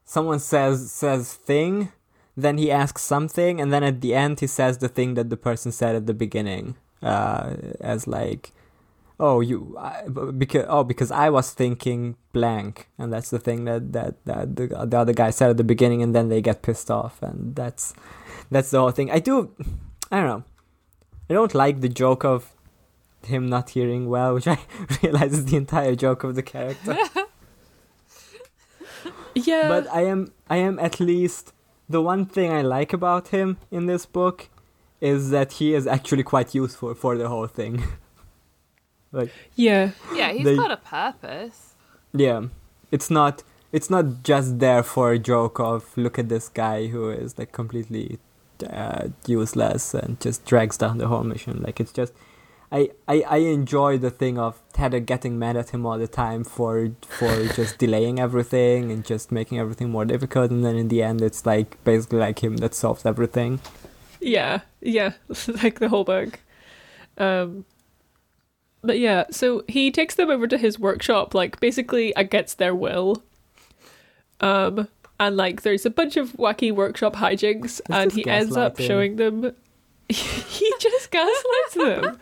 someone 0.04 0.40
says 0.40 0.92
says 0.92 1.34
thing, 1.34 1.92
then 2.36 2.58
he 2.58 2.72
asks 2.72 3.02
something, 3.02 3.62
and 3.62 3.72
then 3.72 3.84
at 3.84 4.02
the 4.02 4.14
end 4.14 4.40
he 4.40 4.48
says 4.48 4.78
the 4.78 4.90
thing 4.90 5.14
that 5.14 5.30
the 5.30 5.38
person 5.38 5.72
said 5.72 5.96
at 5.96 6.06
the 6.06 6.14
beginning, 6.14 6.76
uh, 7.02 7.56
as 7.80 8.08
like, 8.08 8.52
oh 9.20 9.40
you 9.40 9.78
because 10.38 10.66
oh 10.68 10.84
because 10.84 11.12
I 11.12 11.30
was 11.30 11.52
thinking 11.52 12.18
blank, 12.34 12.90
and 12.98 13.12
that's 13.14 13.30
the 13.30 13.40
thing 13.40 13.66
that 13.66 13.94
that 13.94 14.24
that 14.26 14.56
the, 14.56 14.68
the 14.68 14.98
other 14.98 15.14
guy 15.14 15.30
said 15.30 15.50
at 15.50 15.58
the 15.58 15.64
beginning, 15.64 16.04
and 16.04 16.14
then 16.14 16.30
they 16.30 16.42
get 16.42 16.62
pissed 16.62 16.92
off, 16.92 17.22
and 17.22 17.56
that's 17.56 17.94
that's 18.52 18.72
the 18.72 18.80
whole 18.80 18.92
thing. 18.92 19.10
I 19.12 19.20
do, 19.20 19.52
I 20.12 20.18
don't 20.18 20.28
know. 20.28 20.44
I 21.30 21.34
don't 21.34 21.56
like 21.56 21.82
the 21.82 21.90
joke 21.90 22.24
of 22.24 22.54
him 23.24 23.48
not 23.48 23.72
hearing 23.72 24.10
well, 24.10 24.34
which 24.36 24.48
I 24.56 24.60
realize 25.02 25.34
is 25.34 25.46
the 25.46 25.58
entire 25.58 25.96
joke 25.96 26.24
of 26.24 26.36
the 26.36 26.44
character. 26.44 26.98
yeah. 29.36 29.68
but 29.68 29.88
I 29.92 30.02
am 30.02 30.34
I 30.50 30.58
am 30.58 30.80
at 30.80 31.00
least 31.00 31.54
the 31.90 32.02
one 32.02 32.26
thing 32.26 32.52
I 32.52 32.62
like 32.62 32.94
about 32.94 33.30
him 33.30 33.58
in 33.72 33.86
this 33.86 34.06
book 34.06 34.50
is 35.02 35.30
that 35.30 35.54
he 35.54 35.74
is 35.74 35.86
actually 35.88 36.24
quite 36.24 36.56
useful 36.56 36.94
for 36.96 37.18
the 37.18 37.28
whole 37.30 37.48
thing. 37.48 37.84
like 39.12 39.32
yeah, 39.56 39.92
yeah, 40.14 40.32
he's 40.32 40.46
they- 40.46 40.56
got 40.56 40.72
a 40.72 40.78
purpose. 40.78 41.76
yeah, 42.14 42.44
it's 42.92 43.10
not 43.10 43.44
it's 43.72 43.90
not 43.90 44.24
just 44.24 44.60
there 44.60 44.84
for 44.84 45.12
a 45.12 45.20
joke 45.20 45.60
of 45.60 45.96
look 45.98 46.18
at 46.18 46.30
this 46.30 46.50
guy 46.50 46.88
who 46.88 47.10
is 47.10 47.38
like 47.38 47.52
completely 47.52 48.20
uh, 48.70 49.10
useless 49.28 49.94
and 49.94 50.20
just 50.22 50.46
drags 50.46 50.78
down 50.78 50.98
the 50.98 51.08
whole 51.08 51.24
mission. 51.24 51.62
Like 51.62 51.80
it's 51.80 51.92
just 51.92 52.14
I, 52.76 52.90
I, 53.08 53.22
I 53.22 53.38
enjoy 53.38 53.98
the 53.98 54.10
thing 54.10 54.38
of 54.38 54.62
Haddock 54.76 55.06
getting 55.06 55.40
mad 55.40 55.56
at 55.56 55.70
him 55.70 55.86
all 55.86 55.98
the 55.98 56.10
time 56.10 56.44
for 56.44 56.92
for 57.08 57.48
just 57.56 57.78
delaying 57.78 58.20
everything 58.20 58.92
and 58.92 59.06
just 59.06 59.32
making 59.32 59.60
everything 59.60 59.90
more 59.92 60.04
difficult 60.04 60.52
and 60.52 60.66
then 60.66 60.76
in 60.76 60.90
the 60.90 61.02
end 61.02 61.22
it's 61.22 61.46
like 61.46 61.82
basically 61.86 62.20
like 62.20 62.44
him 62.44 62.58
that 62.58 62.74
solves 62.74 63.06
everything. 63.06 63.62
Yeah, 64.20 64.62
yeah, 64.82 65.14
like 65.64 65.80
the 65.80 65.88
whole 65.88 66.04
book. 66.04 66.40
Um, 67.18 67.64
but 68.82 69.00
yeah, 69.00 69.26
so 69.32 69.64
he 69.70 69.90
takes 69.90 70.16
them 70.16 70.30
over 70.30 70.46
to 70.46 70.58
his 70.58 70.78
workshop, 70.78 71.34
like 71.34 71.62
basically 71.62 72.12
against 72.18 72.58
their 72.58 72.76
will. 72.76 73.24
Um, 74.42 74.90
and 75.18 75.38
like 75.38 75.62
there's 75.62 75.86
a 75.86 75.90
bunch 75.90 76.18
of 76.18 76.34
wacky 76.34 76.74
workshop 76.74 77.16
hijinks, 77.16 77.80
and 77.90 78.12
he 78.12 78.28
ends 78.28 78.58
up 78.58 78.80
showing 78.80 79.16
them. 79.16 79.56
he 80.10 80.74
just 81.06 81.12
gaslights 81.12 81.74
them, 82.06 82.20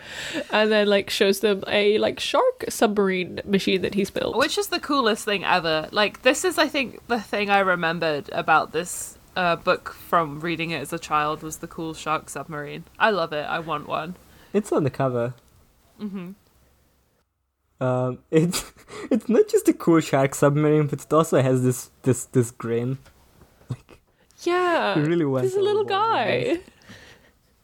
and 0.52 0.72
then 0.72 0.88
like 0.88 1.10
shows 1.10 1.40
them 1.40 1.64
a 1.68 1.98
like 1.98 2.20
shark 2.20 2.66
submarine 2.70 3.42
machine 3.46 3.82
that 3.82 3.94
he's 3.94 4.10
built. 4.10 4.36
Which 4.38 4.58
is 4.58 4.68
the 4.68 4.80
coolest 4.80 5.26
thing 5.26 5.44
ever. 5.44 5.88
Like, 5.92 6.22
this 6.24 6.44
is, 6.44 6.58
I 6.58 6.68
think, 6.68 7.06
the 7.08 7.20
thing 7.20 7.50
I 7.50 7.60
remembered 7.60 8.30
about 8.32 8.72
this 8.72 9.18
uh, 9.36 9.56
book 9.56 9.94
from 9.94 10.40
reading 10.40 10.72
it 10.72 10.82
as 10.82 10.94
a 10.94 11.00
child 11.00 11.42
was 11.44 11.58
the 11.58 11.68
cool 11.68 11.94
shark 11.94 12.30
submarine. 12.30 12.84
I 13.00 13.10
love 13.12 13.34
it. 13.34 13.46
I 13.46 13.60
want 13.60 13.88
one. 13.88 14.16
It's 14.54 14.72
on 14.72 14.84
the 14.84 14.90
cover. 14.90 15.34
Mm-hmm. 16.00 16.32
Um, 17.84 18.20
it's 18.32 18.72
it's 19.12 19.28
not 19.28 19.48
just 19.48 19.68
a 19.68 19.74
cool 19.74 20.00
shark 20.00 20.36
submarine, 20.36 20.88
but 20.88 21.02
it 21.04 21.12
also 21.12 21.42
has 21.42 21.64
this 21.64 21.90
this 22.04 22.26
this 22.26 22.52
grin. 22.52 22.98
Like 23.70 24.00
yeah, 24.44 24.96
he 24.96 25.02
really 25.02 25.26
went. 25.26 25.46
he's 25.46 25.56
a 25.56 25.60
little 25.60 25.82
overboard 25.82 26.26
with 26.28 26.58
this. 26.58 26.58
guy. 26.58 26.73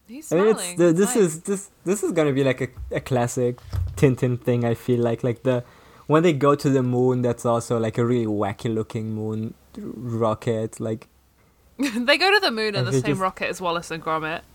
He's 0.10 0.32
I 0.32 0.36
mean, 0.38 0.48
it's 0.50 0.74
the, 0.74 0.88
It's 0.90 1.00
this 1.00 1.16
nice. 1.16 1.24
is 1.24 1.42
this 1.44 1.70
this 1.86 2.04
is 2.04 2.12
gonna 2.12 2.34
be 2.34 2.44
like 2.44 2.62
a, 2.62 2.68
a 2.96 3.00
classic 3.00 3.60
Tintin 3.96 4.42
thing. 4.42 4.66
I 4.66 4.74
feel 4.74 5.00
like 5.00 5.24
like 5.24 5.44
the 5.44 5.64
when 6.08 6.24
they 6.24 6.34
go 6.34 6.56
to 6.56 6.70
the 6.70 6.82
moon, 6.82 7.22
that's 7.22 7.46
also 7.46 7.78
like 7.80 7.98
a 8.00 8.06
really 8.06 8.26
wacky 8.26 8.74
looking 8.74 9.14
moon 9.14 9.54
rocket. 9.78 10.80
Like 10.80 11.08
they 11.78 12.18
go 12.18 12.32
to 12.34 12.40
the 12.40 12.52
moon 12.52 12.76
in 12.76 12.86
the 12.86 12.92
same 12.92 13.04
just- 13.04 13.22
rocket 13.22 13.50
as 13.50 13.62
Wallace 13.62 13.92
and 13.92 14.04
Gromit. 14.04 14.42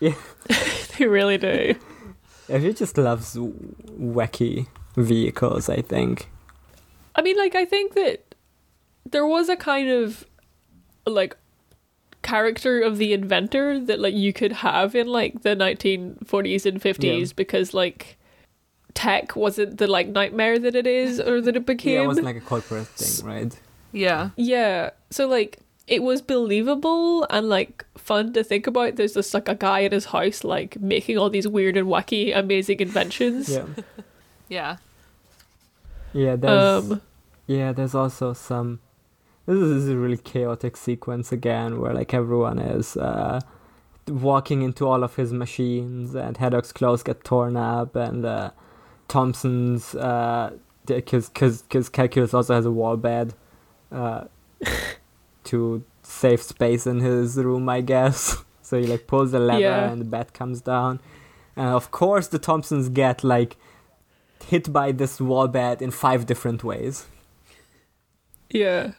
Yeah, 0.00 0.14
They 0.96 1.06
really 1.08 1.38
do. 1.38 1.74
If 2.48 2.62
he 2.62 2.72
just 2.72 2.96
loves 2.96 3.34
wacky 3.34 4.68
vehicles. 4.96 5.68
I 5.68 5.82
think. 5.82 6.28
I 7.16 7.22
mean, 7.22 7.36
like, 7.36 7.56
I 7.56 7.64
think 7.64 7.94
that 7.94 8.34
there 9.10 9.26
was 9.26 9.48
a 9.48 9.56
kind 9.56 9.90
of 9.90 10.24
like 11.04 11.36
character 12.22 12.80
of 12.80 12.98
the 12.98 13.12
inventor 13.12 13.78
that 13.80 14.00
like 14.00 14.14
you 14.14 14.32
could 14.32 14.52
have 14.52 14.94
in 14.94 15.06
like 15.06 15.42
the 15.42 15.50
1940s 15.56 16.66
and 16.66 16.80
50s 16.80 17.02
Yeah. 17.28 17.32
because 17.36 17.72
like 17.72 18.16
tech 18.94 19.36
wasn't 19.36 19.78
the 19.78 19.86
like 19.86 20.08
nightmare 20.08 20.58
that 20.58 20.74
it 20.74 20.86
is 20.86 21.20
or 21.20 21.40
that 21.40 21.56
it 21.56 21.64
became. 21.66 21.94
Yeah, 21.94 22.02
it 22.02 22.06
wasn't 22.08 22.26
like 22.26 22.36
a 22.36 22.40
corporate 22.40 22.86
thing, 22.88 23.26
right? 23.26 23.60
Yeah. 23.92 24.30
Yeah. 24.36 24.90
So 25.10 25.28
like 25.28 25.58
it 25.86 26.02
was 26.02 26.20
believable 26.20 27.24
and 27.30 27.48
like 27.48 27.86
fun 27.96 28.32
to 28.34 28.42
think 28.44 28.66
about. 28.66 28.96
There's 28.96 29.14
just 29.14 29.32
like 29.32 29.48
a 29.48 29.54
guy 29.54 29.80
in 29.80 29.92
his 29.92 30.06
house 30.06 30.44
like 30.44 30.78
making 30.80 31.16
all 31.16 31.30
these 31.30 31.46
weird 31.48 31.76
and 31.76 31.86
wacky 31.86 32.36
amazing 32.36 32.80
inventions. 32.80 33.48
Yeah, 33.48 33.64
Yeah. 34.48 34.76
yeah. 36.12 36.36
There's 36.36 36.90
Um 36.90 37.00
yeah. 37.46 37.72
There's 37.72 37.94
also 37.94 38.32
some 38.34 38.80
this 39.54 39.70
is 39.82 39.88
a 39.88 39.96
really 39.96 40.16
chaotic 40.18 40.76
sequence 40.76 41.32
again, 41.32 41.80
where 41.80 41.94
like 41.94 42.12
everyone 42.14 42.58
is 42.58 42.96
uh, 42.96 43.40
walking 44.06 44.62
into 44.62 44.86
all 44.86 45.02
of 45.02 45.16
his 45.16 45.32
machines, 45.32 46.14
and 46.14 46.36
Haddock's 46.36 46.72
clothes 46.72 47.02
get 47.02 47.24
torn 47.24 47.56
up, 47.56 47.96
and 47.96 48.24
uh, 48.24 48.50
Thompson's 49.08 49.92
because 49.92 51.28
because 51.28 51.62
because 51.62 51.88
Calculus 51.88 52.32
also 52.34 52.54
has 52.54 52.66
a 52.66 52.70
wall 52.70 52.96
bed 52.96 53.34
uh, 53.92 54.24
to 55.44 55.84
save 56.02 56.42
space 56.42 56.86
in 56.86 57.00
his 57.00 57.36
room, 57.36 57.68
I 57.68 57.80
guess. 57.80 58.36
so 58.62 58.80
he 58.80 58.86
like 58.86 59.06
pulls 59.06 59.32
the 59.32 59.38
lever 59.38 59.60
Yeah. 59.60 59.90
and 59.90 60.00
the 60.00 60.04
bed 60.06 60.32
comes 60.32 60.60
down. 60.60 61.00
And 61.56 61.68
of 61.68 61.90
course, 61.90 62.28
the 62.28 62.38
Thompsons 62.38 62.88
get 62.88 63.24
like 63.24 63.56
hit 64.46 64.72
by 64.72 64.92
this 64.92 65.20
wall 65.20 65.48
bed 65.48 65.82
in 65.82 65.90
five 65.90 66.24
different 66.26 66.62
ways. 66.64 67.06
Yeah. 68.50 68.92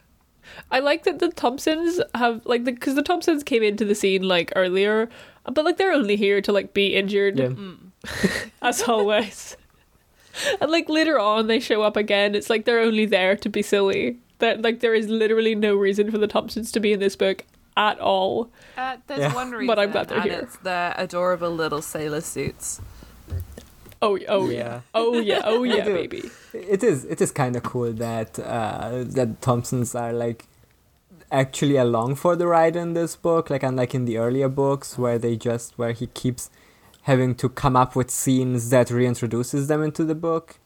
I 0.71 0.79
like 0.79 1.03
that 1.03 1.19
the 1.19 1.29
Thompsons 1.29 1.99
have 2.15 2.45
like 2.45 2.65
the 2.65 2.71
because 2.71 2.95
the 2.95 3.01
Thompsons 3.03 3.43
came 3.43 3.63
into 3.63 3.85
the 3.85 3.95
scene 3.95 4.23
like 4.23 4.51
earlier, 4.55 5.09
but 5.51 5.65
like 5.65 5.77
they're 5.77 5.93
only 5.93 6.15
here 6.15 6.41
to 6.41 6.51
like 6.51 6.73
be 6.73 6.95
injured 6.95 7.39
Yeah. 7.39 7.49
as 8.61 8.83
always. 8.83 9.57
and 10.61 10.69
like 10.71 10.87
later 10.89 11.19
on 11.19 11.47
they 11.47 11.59
show 11.59 11.81
up 11.81 11.97
again. 11.97 12.35
It's 12.35 12.49
like 12.49 12.65
they're 12.65 12.79
only 12.81 13.05
there 13.05 13.35
to 13.37 13.49
be 13.49 13.61
silly. 13.61 14.19
That 14.39 14.61
like 14.61 14.79
there 14.79 14.93
is 14.93 15.07
literally 15.09 15.55
no 15.55 15.75
reason 15.75 16.11
for 16.11 16.17
the 16.17 16.27
Thompsons 16.27 16.71
to 16.73 16.79
be 16.79 16.93
in 16.93 16.99
this 16.99 17.15
book 17.15 17.45
at 17.75 17.99
all. 17.99 18.49
Uh, 18.77 18.97
there's 19.07 19.19
Yeah. 19.19 19.33
one 19.33 19.51
reason, 19.51 19.67
But 19.67 19.79
I'm 19.79 19.91
glad 19.91 20.07
they're 20.09 20.19
and 20.19 20.29
here. 20.29 20.39
it's 20.41 20.57
their 20.57 20.93
adorable 20.97 21.51
little 21.51 21.81
sailor 21.81 22.21
suits. 22.21 22.79
Oh 24.01 24.17
oh 24.27 24.49
yeah. 24.49 24.81
Oh 24.93 25.19
yeah. 25.19 25.41
Oh 25.43 25.63
yeah, 25.75 25.83
baby. 25.83 26.29
It 26.53 26.83
is 26.83 27.05
it 27.05 27.19
is 27.21 27.31
kind 27.31 27.55
of 27.55 27.63
cool 27.63 27.91
that 27.93 28.39
uh, 28.39 29.03
that 29.05 29.41
Thompsons 29.41 29.93
are 29.95 30.13
like 30.13 30.45
actually 31.31 31.75
along 31.75 32.15
for 32.15 32.35
the 32.35 32.47
ride 32.47 32.75
in 32.75 32.93
this 32.93 33.15
book, 33.15 33.49
like 33.49 33.61
unlike 33.63 33.93
in 33.93 34.05
the 34.05 34.17
earlier 34.17 34.47
books 34.49 34.97
where 34.97 35.17
they 35.19 35.35
just 35.35 35.77
where 35.77 35.91
he 35.91 36.07
keeps 36.07 36.49
having 37.03 37.35
to 37.35 37.49
come 37.49 37.75
up 37.75 37.95
with 37.95 38.09
scenes 38.09 38.69
that 38.69 38.87
reintroduces 38.87 39.67
them 39.67 39.83
into 39.83 40.03
the 40.05 40.15
book. 40.15 40.59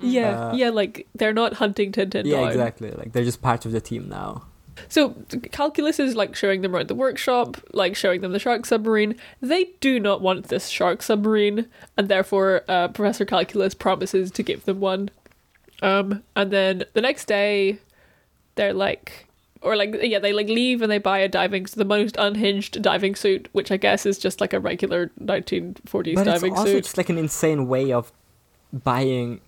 Yeah, 0.00 0.48
Uh, 0.48 0.54
yeah. 0.54 0.70
Like 0.70 1.06
they're 1.14 1.32
not 1.34 1.54
hunting 1.54 1.92
Tintin 1.92 2.24
yeah, 2.24 2.38
down. 2.40 2.48
exactly. 2.48 2.90
Like 2.92 3.12
they're 3.12 3.24
just 3.24 3.42
part 3.42 3.66
of 3.66 3.72
the 3.72 3.80
team 3.80 4.08
now. 4.08 4.44
So 4.88 5.10
calculus 5.52 5.98
is 6.00 6.14
like 6.14 6.34
showing 6.34 6.62
them 6.62 6.74
around 6.74 6.88
the 6.88 6.94
workshop, 6.94 7.56
like 7.72 7.96
showing 7.96 8.20
them 8.20 8.32
the 8.32 8.38
shark 8.38 8.66
submarine. 8.66 9.16
They 9.40 9.64
do 9.80 9.98
not 10.00 10.20
want 10.20 10.48
this 10.48 10.68
shark 10.68 11.02
submarine, 11.02 11.66
and 11.96 12.08
therefore 12.08 12.62
uh, 12.68 12.88
Professor 12.88 13.24
Calculus 13.24 13.74
promises 13.74 14.30
to 14.32 14.42
give 14.42 14.64
them 14.64 14.80
one. 14.80 15.10
Um, 15.82 16.22
and 16.36 16.50
then 16.50 16.84
the 16.94 17.00
next 17.00 17.24
day, 17.26 17.78
they're 18.54 18.72
like, 18.72 19.26
or 19.62 19.76
like 19.76 19.96
yeah, 20.02 20.18
they 20.18 20.32
like 20.32 20.48
leave 20.48 20.80
and 20.82 20.90
they 20.90 20.98
buy 20.98 21.18
a 21.18 21.28
diving, 21.28 21.66
the 21.74 21.84
most 21.84 22.16
unhinged 22.18 22.80
diving 22.82 23.14
suit, 23.14 23.48
which 23.52 23.70
I 23.70 23.76
guess 23.76 24.06
is 24.06 24.18
just 24.18 24.40
like 24.40 24.52
a 24.52 24.60
regular 24.60 25.10
1940s 25.20 25.82
But 25.92 26.06
it's 26.06 26.24
diving 26.24 26.52
also 26.52 26.66
suit. 26.66 26.84
just 26.84 26.98
like 26.98 27.08
an 27.08 27.18
insane 27.18 27.66
way 27.68 27.92
of 27.92 28.12
buying 28.72 29.40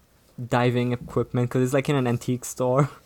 diving 0.48 0.92
equipment 0.92 1.48
because 1.48 1.62
it's 1.62 1.72
like 1.74 1.88
in 1.88 1.96
an 1.96 2.06
antique 2.06 2.44
store. 2.44 2.90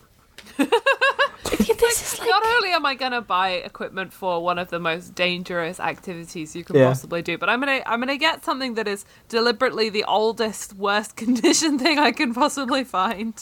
this 1.78 2.14
is 2.14 2.20
Not 2.20 2.44
only 2.46 2.70
am 2.70 2.84
I 2.86 2.94
gonna 2.94 3.20
buy 3.22 3.50
equipment 3.50 4.12
for 4.12 4.42
one 4.42 4.58
of 4.58 4.68
the 4.70 4.78
most 4.78 5.14
dangerous 5.14 5.80
activities 5.80 6.54
you 6.56 6.64
can 6.64 6.76
Yeah. 6.76 6.88
possibly 6.88 7.22
do, 7.22 7.38
but 7.38 7.48
I'm 7.48 7.60
gonna 7.60 7.82
I'm 7.86 8.00
gonna 8.00 8.16
get 8.16 8.44
something 8.44 8.74
that 8.74 8.86
is 8.88 9.04
deliberately 9.28 9.88
the 9.88 10.04
oldest, 10.04 10.74
worst 10.74 11.16
condition 11.22 11.78
thing 11.78 11.98
I 11.98 12.12
can 12.12 12.34
possibly 12.34 12.84
find. 12.84 13.34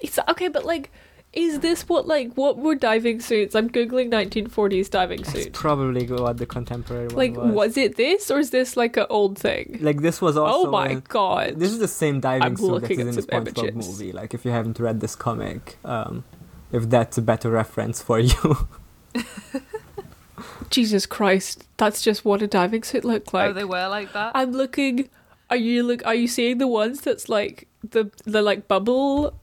It's 0.00 0.18
okay, 0.28 0.48
but 0.48 0.64
like, 0.64 0.90
is 1.32 1.60
this 1.60 1.88
what 1.88 2.06
like 2.06 2.34
what 2.34 2.58
were 2.58 2.74
diving 2.74 3.20
suits? 3.20 3.54
I'm 3.54 3.70
googling 3.70 4.10
1940s 4.10 4.90
diving 4.90 5.24
suits. 5.24 5.34
It's 5.34 5.44
suit. 5.44 5.52
probably 5.54 6.06
what 6.06 6.36
the 6.38 6.44
contemporary 6.46 7.06
one 7.06 7.16
Like, 7.16 7.36
was. 7.36 7.52
was 7.54 7.76
it 7.76 7.96
this 7.96 8.30
or 8.30 8.38
is 8.40 8.50
this 8.50 8.76
like 8.76 8.96
an 8.96 9.06
old 9.08 9.38
thing? 9.38 9.78
Like 9.80 10.02
this 10.02 10.20
was 10.20 10.36
also. 10.36 10.68
oh 10.68 10.70
my 10.70 10.88
in- 10.90 11.02
god! 11.08 11.54
This 11.58 11.70
is 11.72 11.78
the 11.78 11.88
same 11.88 12.20
diving 12.20 12.42
I'm 12.42 12.56
suit 12.56 12.66
that 12.66 12.72
looking 12.82 13.00
in 13.00 13.08
at 13.08 13.14
the 13.14 13.22
SpongeBob 13.22 13.68
images. 13.68 13.88
movie. 13.88 14.12
Like 14.12 14.34
if 14.34 14.44
you 14.44 14.50
haven't 14.50 14.78
read 14.80 15.00
this 15.00 15.14
comic, 15.16 15.78
um, 15.84 16.24
if 16.72 16.88
that's 16.90 17.18
a 17.18 17.22
better 17.22 17.50
reference 17.50 18.02
for 18.02 18.18
you. 18.18 18.66
Jesus 20.70 21.04
Christ, 21.06 21.64
that's 21.76 22.00
just 22.02 22.24
what 22.24 22.40
a 22.42 22.46
diving 22.46 22.82
suit 22.82 23.04
looked 23.04 23.34
like. 23.34 23.50
oh, 23.50 23.52
they 23.52 23.64
were 23.64 23.88
like 23.88 24.12
that. 24.14 24.32
I'm 24.34 24.52
looking. 24.52 25.08
Are 25.50 25.56
you 25.56 25.82
look? 25.82 26.04
Are 26.06 26.14
you 26.14 26.26
seeing 26.26 26.58
the 26.58 26.66
ones 26.66 27.02
that's 27.02 27.28
like 27.28 27.68
the 27.90 28.10
the 28.24 28.40
like 28.40 28.68
bubble, 28.68 29.34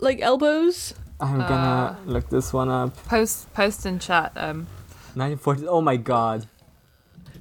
like 0.00 0.20
elbows? 0.20 0.92
I'm 1.20 1.40
Uh. 1.40 1.48
gonna 1.48 1.98
look 2.06 2.28
this 2.30 2.52
one 2.52 2.68
up. 2.68 2.96
Post 3.06 3.52
post 3.54 3.86
in 3.86 4.00
chat. 4.00 4.32
Um, 4.34 4.66
1940. 5.14 5.68
Oh 5.68 5.80
my 5.80 5.96
god. 5.96 6.46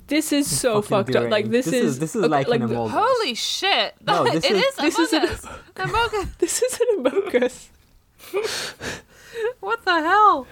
This 0.08 0.32
is 0.32 0.46
so 0.46 0.84
fucking 0.84 1.14
fucked 1.14 1.26
up. 1.26 1.32
Like 1.32 1.50
this. 1.50 1.66
This 1.66 1.74
is- 1.74 1.98
this 2.00 2.16
is 2.16 2.28
like 2.28 2.48
an 2.48 2.68
the- 2.68 2.88
holy 2.88 3.34
shit! 3.34 3.96
No, 4.06 4.24
this 4.32 4.46
it 4.46 4.52
is- 4.52 4.64
is 4.64 4.76
This 4.76 5.00
is 5.00 5.14
an- 5.14 5.24
Us. 5.30 5.46
Among 5.78 6.10
This 6.38 6.62
is 6.62 6.80
an 6.80 7.04
Amogus. 7.04 7.70
What 9.60 9.84
the 9.86 9.92
hell? 9.92 10.48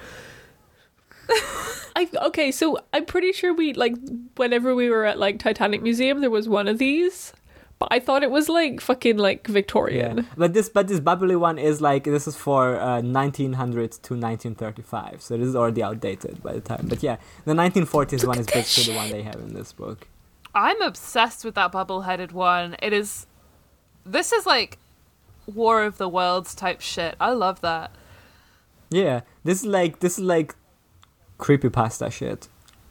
I 1.95 2.09
okay, 2.27 2.51
so 2.51 2.79
I'm 2.91 3.05
pretty 3.05 3.31
sure 3.31 3.53
we 3.53 3.73
like 3.73 3.95
whenever 4.35 4.75
we 4.75 4.89
were 4.89 5.05
at 5.05 5.19
like 5.19 5.39
Titanic 5.39 5.81
Museum, 5.81 6.21
there 6.21 6.29
was 6.29 6.49
one 6.49 6.67
of 6.67 6.77
these, 6.79 7.33
but 7.79 7.89
I 7.91 7.99
thought 7.99 8.23
it 8.23 8.31
was 8.31 8.49
like 8.49 8.81
fucking 8.81 9.17
like 9.17 9.47
Victorian. 9.47 10.17
Yeah, 10.17 10.23
but 10.35 10.53
this 10.53 10.69
but 10.69 10.87
this 10.87 10.99
bubbly 10.99 11.35
one 11.35 11.57
is 11.57 11.81
like 11.81 12.03
this 12.03 12.27
is 12.27 12.35
for 12.35 12.79
uh, 12.79 13.01
1900 13.01 13.91
to 13.91 14.13
1935, 14.15 15.21
so 15.21 15.37
this 15.37 15.47
is 15.47 15.55
already 15.55 15.83
outdated 15.83 16.41
by 16.43 16.53
the 16.53 16.61
time. 16.61 16.87
But 16.87 17.03
yeah, 17.03 17.17
the 17.45 17.53
1940s 17.53 18.25
one 18.25 18.39
is 18.39 18.47
at 18.47 18.53
this 18.53 18.75
basically 18.75 18.93
the 18.93 18.99
one 18.99 19.09
they 19.09 19.23
have 19.23 19.35
in 19.35 19.53
this 19.53 19.71
book. 19.71 20.07
I'm 20.55 20.81
obsessed 20.81 21.43
with 21.43 21.55
that 21.55 21.71
bubble-headed 21.71 22.31
one. 22.31 22.75
It 22.79 22.93
is. 22.93 23.25
This 24.05 24.31
is 24.31 24.45
like 24.45 24.77
War 25.45 25.83
of 25.83 25.97
the 25.97 26.07
Worlds 26.07 26.53
type 26.53 26.81
shit. 26.81 27.15
I 27.19 27.31
love 27.31 27.61
that. 27.61 27.91
Yeah, 28.93 29.21
this 29.43 29.61
is 29.61 29.65
like 29.65 29.99
this 29.99 30.13
is 30.13 30.23
like 30.23 30.55
creepypasta 31.39 32.11
shit. 32.11 32.47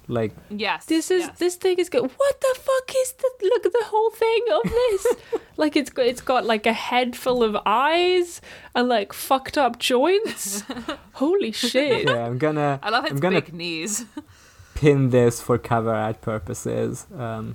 Like 0.09 0.33
Yes. 0.51 0.87
This 0.87 1.11
is 1.11 1.23
yes. 1.23 1.39
this 1.39 1.55
thing 1.57 1.79
is 1.79 1.89
good. 1.89 2.03
What 2.03 2.41
the 2.41 2.59
fuck 2.59 2.97
is 3.03 3.13
the 3.13 3.31
look 3.43 3.67
at 3.67 3.73
the 3.73 3.85
whole 3.85 4.11
thing 4.11 4.43
of 4.53 4.63
this? 4.65 5.07
like 5.57 5.77
it's 5.77 5.91
got 5.91 6.07
it's 6.07 6.21
got 6.21 6.45
like 6.45 6.67
a 6.67 6.73
head 6.73 7.15
full 7.17 7.43
of 7.43 7.57
eyes 7.65 8.41
and 8.75 8.89
like 8.89 9.13
fucked 9.13 9.57
up 9.57 9.79
joints. 9.79 10.65
Holy 11.13 11.53
shit! 11.53 12.09
yeah, 12.09 12.27
I'm 12.27 12.39
gonna 12.39 12.81
I 12.83 12.91
love 12.91 13.05
its 13.05 13.13
I'm 13.13 13.21
gonna 13.21 13.41
big 13.41 13.55
knees. 13.55 14.05
pin 14.75 15.11
this 15.11 15.41
for 15.41 15.59
cover 15.59 15.95
art 15.95 16.21
purposes. 16.21 17.07
Um, 17.17 17.55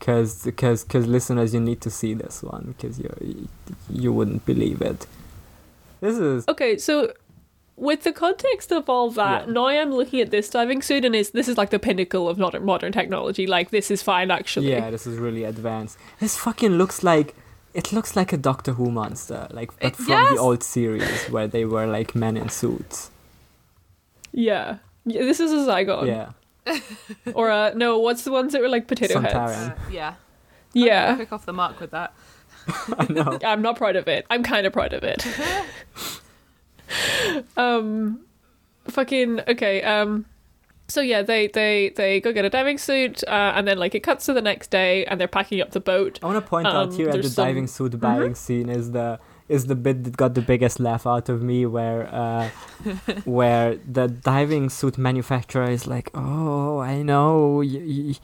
cause, 0.00 0.46
cause, 0.56 0.84
cause 0.84 1.06
listeners, 1.06 1.54
you 1.54 1.60
need 1.60 1.80
to 1.80 1.90
see 1.90 2.12
this 2.12 2.42
one 2.42 2.74
because 2.76 2.98
you 2.98 3.48
you 3.88 4.12
wouldn't 4.12 4.44
believe 4.44 4.82
it. 4.82 5.06
This 6.00 6.18
is 6.18 6.46
Okay, 6.48 6.76
so 6.76 7.12
with 7.80 8.02
the 8.04 8.12
context 8.12 8.70
of 8.72 8.88
all 8.88 9.10
that, 9.10 9.46
Yeah. 9.46 9.52
now 9.52 9.66
I'm 9.66 9.90
looking 9.92 10.20
at 10.20 10.30
this 10.30 10.48
diving 10.50 10.82
suit 10.82 11.04
and 11.04 11.14
it's 11.16 11.30
this 11.30 11.48
is 11.48 11.56
like 11.56 11.70
the 11.70 11.78
pinnacle 11.78 12.28
of 12.28 12.38
modern 12.38 12.64
modern 12.64 12.92
technology. 12.92 13.46
Like 13.46 13.70
this 13.70 13.90
is 13.90 14.02
fine 14.02 14.30
actually. 14.30 14.70
yeah, 14.70 14.90
this 14.90 15.06
is 15.06 15.18
really 15.18 15.44
advanced. 15.44 15.98
This 16.20 16.36
fucking 16.36 16.72
looks 16.78 17.02
like 17.02 17.34
it 17.74 17.92
looks 17.92 18.14
like 18.16 18.32
a 18.32 18.36
Doctor 18.36 18.72
Who 18.72 18.90
monster, 18.90 19.46
like 19.50 19.70
but 19.80 19.96
from 19.96 20.08
yes! 20.08 20.32
the 20.34 20.38
old 20.38 20.62
series 20.62 21.24
where 21.30 21.46
they 21.48 21.64
were 21.64 21.86
like 21.86 22.14
men 22.14 22.36
in 22.36 22.48
suits. 22.48 23.10
Yeah. 24.32 24.78
Yeah, 25.06 25.22
this 25.22 25.40
is 25.40 25.50
a 25.52 25.56
Zygon. 25.70 26.06
Yeah, 26.06 26.80
Or 27.34 27.50
uh 27.50 27.72
no, 27.74 27.98
what's 27.98 28.22
the 28.24 28.32
ones 28.32 28.52
that 28.52 28.60
were 28.60 28.68
like 28.68 28.86
potato 28.86 29.14
Sontaran. 29.20 29.54
heads? 29.54 29.68
Uh, 29.70 29.90
yeah. 29.90 30.14
Yeah. 30.74 31.14
Quick 31.16 31.32
off 31.32 31.46
the 31.46 31.52
mark 31.52 31.80
with 31.80 31.90
that. 31.92 32.12
I 32.98 33.06
know. 33.10 33.38
I'm 33.44 33.62
not 33.62 33.76
proud 33.76 33.96
of 33.96 34.06
it. 34.06 34.26
I'm 34.30 34.42
kind 34.42 34.66
of 34.66 34.72
proud 34.72 34.92
of 34.92 35.02
it. 35.02 35.26
um, 37.56 38.20
fucking 38.88 39.40
okay. 39.48 39.82
Um, 39.82 40.26
so 40.88 41.00
yeah, 41.00 41.22
they 41.22 41.46
they 41.46 41.92
they 41.96 42.20
go 42.20 42.32
get 42.32 42.44
a 42.44 42.50
diving 42.50 42.78
suit, 42.78 43.22
uh, 43.28 43.52
and 43.54 43.66
then 43.68 43.78
like 43.78 43.94
it 43.94 44.00
cuts 44.00 44.26
to 44.26 44.32
the 44.32 44.42
next 44.42 44.70
day, 44.70 45.04
and 45.06 45.20
they're 45.20 45.28
packing 45.28 45.60
up 45.60 45.70
the 45.70 45.80
boat. 45.80 46.18
I 46.22 46.26
want 46.26 46.44
to 46.44 46.48
point 46.48 46.66
out 46.66 46.88
Um, 46.88 46.92
here 46.92 47.08
at 47.10 47.22
the 47.22 47.28
some- 47.28 47.46
diving 47.46 47.66
suit 47.66 47.98
buying 48.00 48.34
scene 48.34 48.68
is 48.68 48.90
the 48.92 49.20
is 49.50 49.66
the 49.66 49.74
bit 49.74 50.04
that 50.04 50.16
got 50.16 50.34
the 50.34 50.40
biggest 50.40 50.78
laugh 50.78 51.06
out 51.06 51.28
of 51.28 51.42
me, 51.42 51.66
where 51.66 52.08
uh, 52.14 52.48
where 53.24 53.76
the 53.76 54.06
diving 54.08 54.70
suit 54.70 54.96
manufacturer 54.96 55.68
is 55.68 55.86
like, 55.86 56.10
"Oh, 56.14 56.78
I 56.78 57.02
know 57.02 57.60
you, 57.60 57.80
you, 57.80 58.14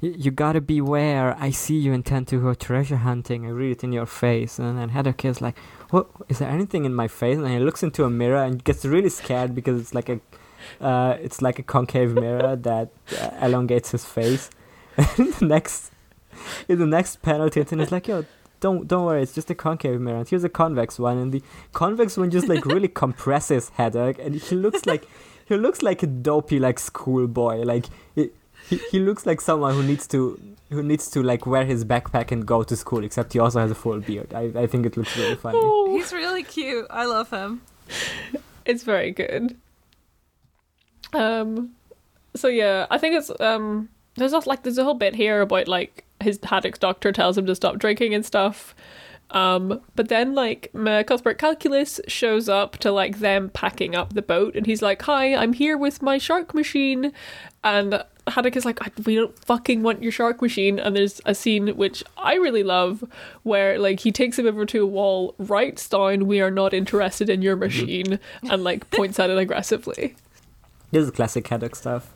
you 0.00 0.30
gotta 0.30 0.60
beware. 0.60 1.36
I 1.38 1.50
see 1.50 1.76
you 1.76 1.92
intend 1.92 2.28
to 2.28 2.40
go 2.40 2.54
treasure 2.54 2.98
hunting. 2.98 3.44
I 3.46 3.50
read 3.50 3.72
it 3.72 3.84
in 3.84 3.92
your 3.92 4.06
face." 4.06 4.58
And 4.58 4.78
then 4.78 4.90
Haddock 4.90 5.24
is 5.24 5.40
like, 5.40 5.58
"What? 5.90 6.06
Is 6.28 6.38
there 6.38 6.48
anything 6.48 6.84
in 6.84 6.94
my 6.94 7.08
face?" 7.08 7.36
And 7.36 7.48
he 7.48 7.58
looks 7.58 7.82
into 7.82 8.04
a 8.04 8.10
mirror 8.10 8.42
and 8.42 8.62
gets 8.62 8.84
really 8.84 9.10
scared 9.10 9.54
because 9.54 9.80
it's 9.80 9.94
like 9.94 10.08
a 10.08 10.20
uh, 10.80 11.16
it's 11.20 11.42
like 11.42 11.58
a 11.58 11.62
concave 11.62 12.14
mirror 12.14 12.56
that 12.68 12.90
uh, 13.20 13.30
elongates 13.42 13.90
his 13.90 14.04
face. 14.04 14.50
And 15.18 15.34
the 15.34 15.46
next 15.46 15.90
in 16.68 16.78
the 16.78 16.86
next 16.86 17.22
panel, 17.22 17.50
Tintin 17.50 17.80
is 17.80 17.90
like, 17.90 18.08
"Yo, 18.08 18.24
don't 18.60 18.88
don't 18.88 19.04
worry, 19.04 19.22
it's 19.22 19.34
just 19.34 19.50
a 19.50 19.54
concave 19.54 20.00
mirror. 20.00 20.18
And 20.18 20.28
here's 20.28 20.44
a 20.44 20.48
convex 20.48 20.98
one, 20.98 21.18
and 21.18 21.32
the 21.32 21.42
convex 21.72 22.16
one 22.16 22.30
just 22.30 22.48
like 22.48 22.64
really 22.64 22.88
compresses 23.02 23.70
Haddock, 23.70 24.18
and 24.18 24.34
he 24.34 24.54
looks 24.56 24.86
like 24.86 25.06
he 25.46 25.56
looks 25.56 25.82
like 25.82 26.02
a 26.02 26.06
dopey 26.06 26.58
like 26.58 26.78
schoolboy. 26.78 27.62
Like 27.62 27.86
he, 28.14 28.30
he 28.68 28.76
he 28.90 28.98
looks 28.98 29.26
like 29.26 29.40
someone 29.40 29.74
who 29.74 29.82
needs 29.82 30.06
to 30.08 30.40
who 30.70 30.82
needs 30.82 31.10
to 31.10 31.22
like 31.22 31.46
wear 31.46 31.64
his 31.64 31.84
backpack 31.84 32.32
and 32.32 32.46
go 32.46 32.62
to 32.62 32.76
school. 32.76 33.04
Except 33.04 33.32
he 33.32 33.38
also 33.38 33.60
has 33.60 33.70
a 33.70 33.74
full 33.74 34.00
beard. 34.00 34.32
I 34.34 34.52
I 34.54 34.66
think 34.66 34.86
it 34.86 34.96
looks 34.96 35.16
really 35.16 35.36
funny. 35.36 35.58
Oh, 35.60 35.94
He's 35.96 36.12
really 36.12 36.42
cute. 36.42 36.86
I 36.90 37.04
love 37.04 37.30
him. 37.30 37.62
it's 38.64 38.82
very 38.82 39.12
good. 39.12 39.56
Um, 41.12 41.72
so 42.34 42.48
yeah, 42.48 42.86
I 42.90 42.98
think 42.98 43.14
it's 43.14 43.30
um. 43.40 43.88
There's 44.16 44.32
also 44.32 44.48
like 44.48 44.62
there's 44.62 44.78
a 44.78 44.84
whole 44.84 44.94
bit 44.94 45.14
here 45.14 45.42
about 45.42 45.68
like 45.68 46.05
his 46.20 46.38
Haddock's 46.42 46.78
doctor 46.78 47.12
tells 47.12 47.36
him 47.38 47.46
to 47.46 47.54
stop 47.54 47.78
drinking 47.78 48.14
and 48.14 48.24
stuff. 48.24 48.74
Um, 49.32 49.80
but 49.96 50.08
then 50.08 50.34
like 50.36 50.70
Cuthbert 50.72 51.38
Calculus 51.38 52.00
shows 52.06 52.48
up 52.48 52.78
to 52.78 52.92
like 52.92 53.18
them 53.18 53.50
packing 53.50 53.96
up 53.96 54.12
the 54.14 54.22
boat, 54.22 54.54
and 54.54 54.66
he's 54.66 54.82
like, 54.82 55.02
"Hi, 55.02 55.34
I'm 55.34 55.52
here 55.52 55.76
with 55.76 56.00
my 56.00 56.16
shark 56.16 56.54
machine," 56.54 57.12
and 57.64 58.04
Haddock 58.28 58.54
is 58.54 58.64
like, 58.64 58.80
"I- 58.86 58.92
"We 59.04 59.16
don't 59.16 59.36
fucking 59.44 59.82
want 59.82 60.00
your 60.00 60.12
shark 60.12 60.40
machine." 60.40 60.78
And 60.78 60.94
there's 60.94 61.20
a 61.26 61.34
scene 61.34 61.66
which 61.76 62.04
I 62.16 62.34
really 62.34 62.62
love 62.62 63.02
where 63.42 63.80
like 63.80 63.98
he 64.00 64.12
takes 64.12 64.38
him 64.38 64.46
over 64.46 64.64
to 64.64 64.84
a 64.84 64.86
wall, 64.86 65.34
writes 65.38 65.88
down, 65.88 66.28
"We 66.28 66.40
are 66.40 66.50
not 66.52 66.72
interested 66.72 67.28
in 67.28 67.42
your 67.42 67.56
machine," 67.56 68.20
and 68.48 68.62
like 68.62 68.88
points 68.92 69.18
at 69.18 69.28
it 69.28 69.38
aggressively. 69.38 70.14
This 70.92 71.04
is 71.04 71.10
classic 71.10 71.48
Haddock 71.48 71.74
stuff. 71.74 72.12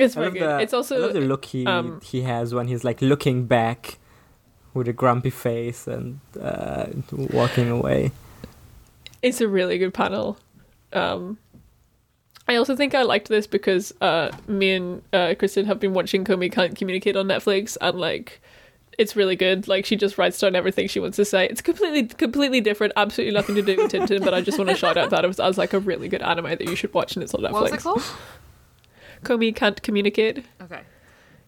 It's 0.00 0.14
very 0.14 0.30
good. 0.32 0.42
the, 0.42 0.60
it's 0.60 0.72
also 0.72 0.96
I 0.96 0.98
love 0.98 1.12
the 1.12 1.20
look 1.20 1.44
he 1.46 1.66
um, 1.66 2.00
he 2.02 2.22
has 2.22 2.54
when 2.54 2.68
he's 2.68 2.84
like 2.84 3.00
looking 3.02 3.46
back 3.46 3.98
with 4.74 4.88
a 4.88 4.92
grumpy 4.92 5.30
face 5.30 5.86
and 5.86 6.20
uh, 6.40 6.86
walking 7.12 7.68
away. 7.70 8.12
it's 9.22 9.40
a 9.40 9.48
really 9.48 9.78
good 9.78 9.92
panel. 9.92 10.38
Um, 10.92 11.38
I 12.48 12.56
also 12.56 12.74
think 12.74 12.94
I 12.94 13.02
liked 13.02 13.28
this 13.28 13.46
because 13.46 13.92
uh, 14.00 14.30
me 14.48 14.72
and 14.72 15.02
uh, 15.12 15.34
Kristen 15.38 15.66
have 15.66 15.78
been 15.78 15.92
watching 15.92 16.24
Komi 16.24 16.50
Can't 16.50 16.76
Communicate 16.76 17.16
on 17.16 17.28
Netflix, 17.28 17.76
and 17.80 17.98
like, 18.00 18.40
it's 18.98 19.14
really 19.14 19.36
good. 19.36 19.68
Like, 19.68 19.86
she 19.86 19.94
just 19.94 20.18
writes 20.18 20.38
down 20.40 20.56
everything 20.56 20.88
she 20.88 20.98
wants 20.98 21.16
to 21.16 21.24
say. 21.24 21.46
It's 21.46 21.60
completely, 21.60 22.08
completely 22.08 22.60
different. 22.60 22.92
Absolutely 22.96 23.34
nothing 23.34 23.54
to 23.54 23.62
do 23.62 23.76
with 23.76 23.92
Tintin, 23.92 24.24
but 24.24 24.34
I 24.34 24.40
just 24.40 24.58
want 24.58 24.68
to 24.70 24.76
shout 24.76 24.96
out 24.96 25.10
that 25.10 25.24
it 25.24 25.28
was 25.28 25.38
as 25.38 25.58
like 25.58 25.72
a 25.72 25.78
really 25.78 26.08
good 26.08 26.22
anime 26.22 26.46
that 26.46 26.62
you 26.68 26.74
should 26.74 26.92
watch, 26.92 27.14
and 27.14 27.22
it's 27.22 27.34
on 27.34 27.42
Netflix. 27.42 27.52
What 27.52 27.62
was 27.62 27.72
it 27.72 27.80
called? 27.82 28.02
Komi 29.24 29.54
Can't 29.54 29.80
Communicate. 29.82 30.44
Okay. 30.62 30.80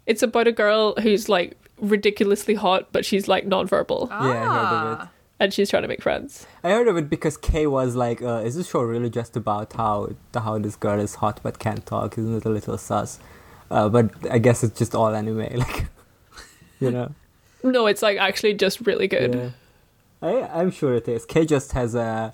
It's 0.07 0.23
about 0.23 0.47
a 0.47 0.52
girl 0.52 0.95
who's 1.00 1.29
like 1.29 1.57
ridiculously 1.79 2.55
hot, 2.55 2.88
but 2.93 3.05
she's 3.05 3.29
like 3.29 3.47
nonverbal, 3.47 4.09
Yeah, 4.09 4.19
I 4.19 4.23
heard 4.25 4.37
of 4.37 4.93
it. 4.93 4.99
Ah. 5.05 5.11
and 5.41 5.52
she's 5.55 5.71
trying 5.71 5.83
to 5.83 5.88
make 5.88 6.02
friends. 6.02 6.47
I 6.62 6.71
heard 6.71 6.88
of 6.88 6.97
it 6.97 7.09
because 7.11 7.37
Kay 7.37 7.67
was 7.67 7.95
like, 7.97 8.23
uh, 8.23 8.43
"Is 8.45 8.55
this 8.57 8.69
show 8.71 8.83
really 8.83 9.11
just 9.11 9.37
about 9.37 9.73
how 9.73 10.11
how 10.35 10.59
this 10.59 10.76
girl 10.76 11.00
is 11.00 11.17
hot 11.17 11.41
but 11.43 11.59
can't 11.59 11.85
talk? 11.87 12.17
Isn't 12.19 12.37
it 12.37 12.45
a 12.45 12.49
little 12.50 12.79
sus?" 12.79 13.19
Uh, 13.71 13.88
but 13.88 14.11
I 14.31 14.38
guess 14.38 14.62
it's 14.62 14.79
just 14.79 14.95
all 14.95 15.14
anime, 15.14 15.38
like 15.64 15.87
you 16.81 16.91
know. 16.91 17.12
No, 17.64 17.87
it's 17.87 18.02
like 18.02 18.19
actually 18.19 18.55
just 18.55 18.87
really 18.87 19.09
good. 19.09 19.35
Yeah. 19.35 19.50
I 20.21 20.61
I'm 20.61 20.71
sure 20.71 20.95
it 20.95 21.09
is. 21.09 21.25
Kay 21.26 21.47
just 21.47 21.73
has 21.73 21.95
a 21.95 22.33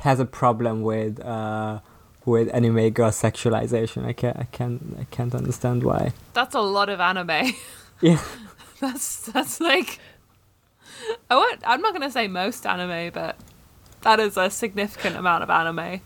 has 0.00 0.20
a 0.20 0.24
problem 0.24 0.82
with 0.82 1.20
uh 1.20 1.80
with 2.30 2.48
anime 2.54 2.90
girl 2.90 3.10
sexualization. 3.10 4.04
I 4.06 4.12
can't 4.12 4.36
I 4.38 4.44
can't 4.44 4.96
I 5.00 5.04
can't 5.10 5.34
understand 5.34 5.82
why. 5.82 6.12
That's 6.32 6.54
a 6.54 6.60
lot 6.60 6.88
of 6.88 7.00
anime. 7.00 7.52
Yeah. 8.02 8.18
that's 8.80 9.26
that's 9.26 9.60
like 9.60 9.98
I 11.28 11.34
won't, 11.36 11.60
I'm 11.66 11.82
not 11.82 11.92
gonna 11.92 12.10
say 12.10 12.28
most 12.28 12.64
anime, 12.66 13.10
but 13.12 13.36
that 14.02 14.18
is 14.20 14.36
a 14.38 14.48
significant 14.48 15.16
amount 15.16 15.42
of 15.42 15.50
anime. 15.50 16.00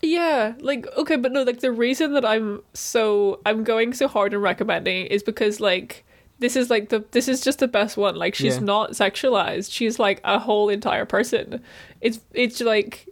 Yeah, 0.00 0.54
like 0.60 0.86
okay, 0.96 1.16
but 1.16 1.30
no, 1.32 1.42
like 1.42 1.60
the 1.60 1.70
reason 1.70 2.14
that 2.14 2.24
I'm 2.24 2.62
so 2.74 3.40
I'm 3.46 3.62
going 3.64 3.92
so 3.92 4.08
hard 4.08 4.32
in 4.34 4.40
recommending 4.40 5.06
is 5.06 5.22
because 5.22 5.60
like 5.60 6.04
this 6.40 6.56
is 6.56 6.70
like 6.70 6.88
the 6.88 7.04
this 7.12 7.28
is 7.28 7.40
just 7.40 7.60
the 7.60 7.68
best 7.68 7.96
one. 7.96 8.16
Like 8.16 8.34
she's 8.34 8.56
Yeah. 8.56 8.62
not 8.64 8.92
sexualized. 8.92 9.70
She's 9.72 9.98
like 10.00 10.20
a 10.24 10.38
whole 10.40 10.68
entire 10.68 11.04
person. 11.04 11.62
It's 12.00 12.18
it's 12.32 12.60
like 12.60 13.06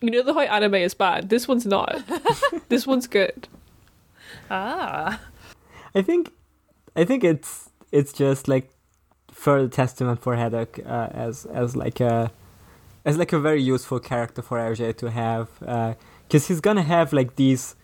you 0.00 0.10
know 0.10 0.22
the 0.22 0.32
whole 0.32 0.42
anime 0.42 0.74
is 0.76 0.94
bad. 0.94 1.28
This 1.28 1.48
one's 1.48 1.66
not. 1.66 2.02
this 2.68 2.86
one's 2.86 3.06
good. 3.06 3.48
Ah. 4.50 5.20
I 5.94 6.02
think, 6.02 6.32
I 6.94 7.04
think 7.04 7.24
it's 7.24 7.70
it's 7.90 8.12
just 8.12 8.48
like 8.48 8.70
further 9.30 9.68
testament 9.68 10.20
for 10.20 10.36
Haddock 10.36 10.80
uh, 10.84 11.08
as 11.12 11.46
as 11.46 11.76
like 11.76 12.00
a 12.00 12.30
as 13.04 13.16
like 13.16 13.32
a 13.32 13.38
very 13.38 13.62
useful 13.62 14.00
character 14.00 14.42
for 14.42 14.58
Hergé 14.58 14.96
to 14.98 15.10
have 15.10 15.48
because 16.26 16.48
he's 16.48 16.60
gonna 16.60 16.82
have 16.82 17.12
like 17.12 17.36
these. 17.36 17.74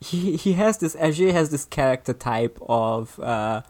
He 0.00 0.36
he 0.36 0.54
has 0.54 0.78
this 0.78 0.96
Hergé 0.96 1.32
has 1.32 1.50
this 1.50 1.64
character 1.64 2.12
type 2.12 2.58
of 2.62 3.18
uh, 3.20 3.62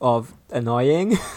of 0.00 0.34
annoying 0.50 1.18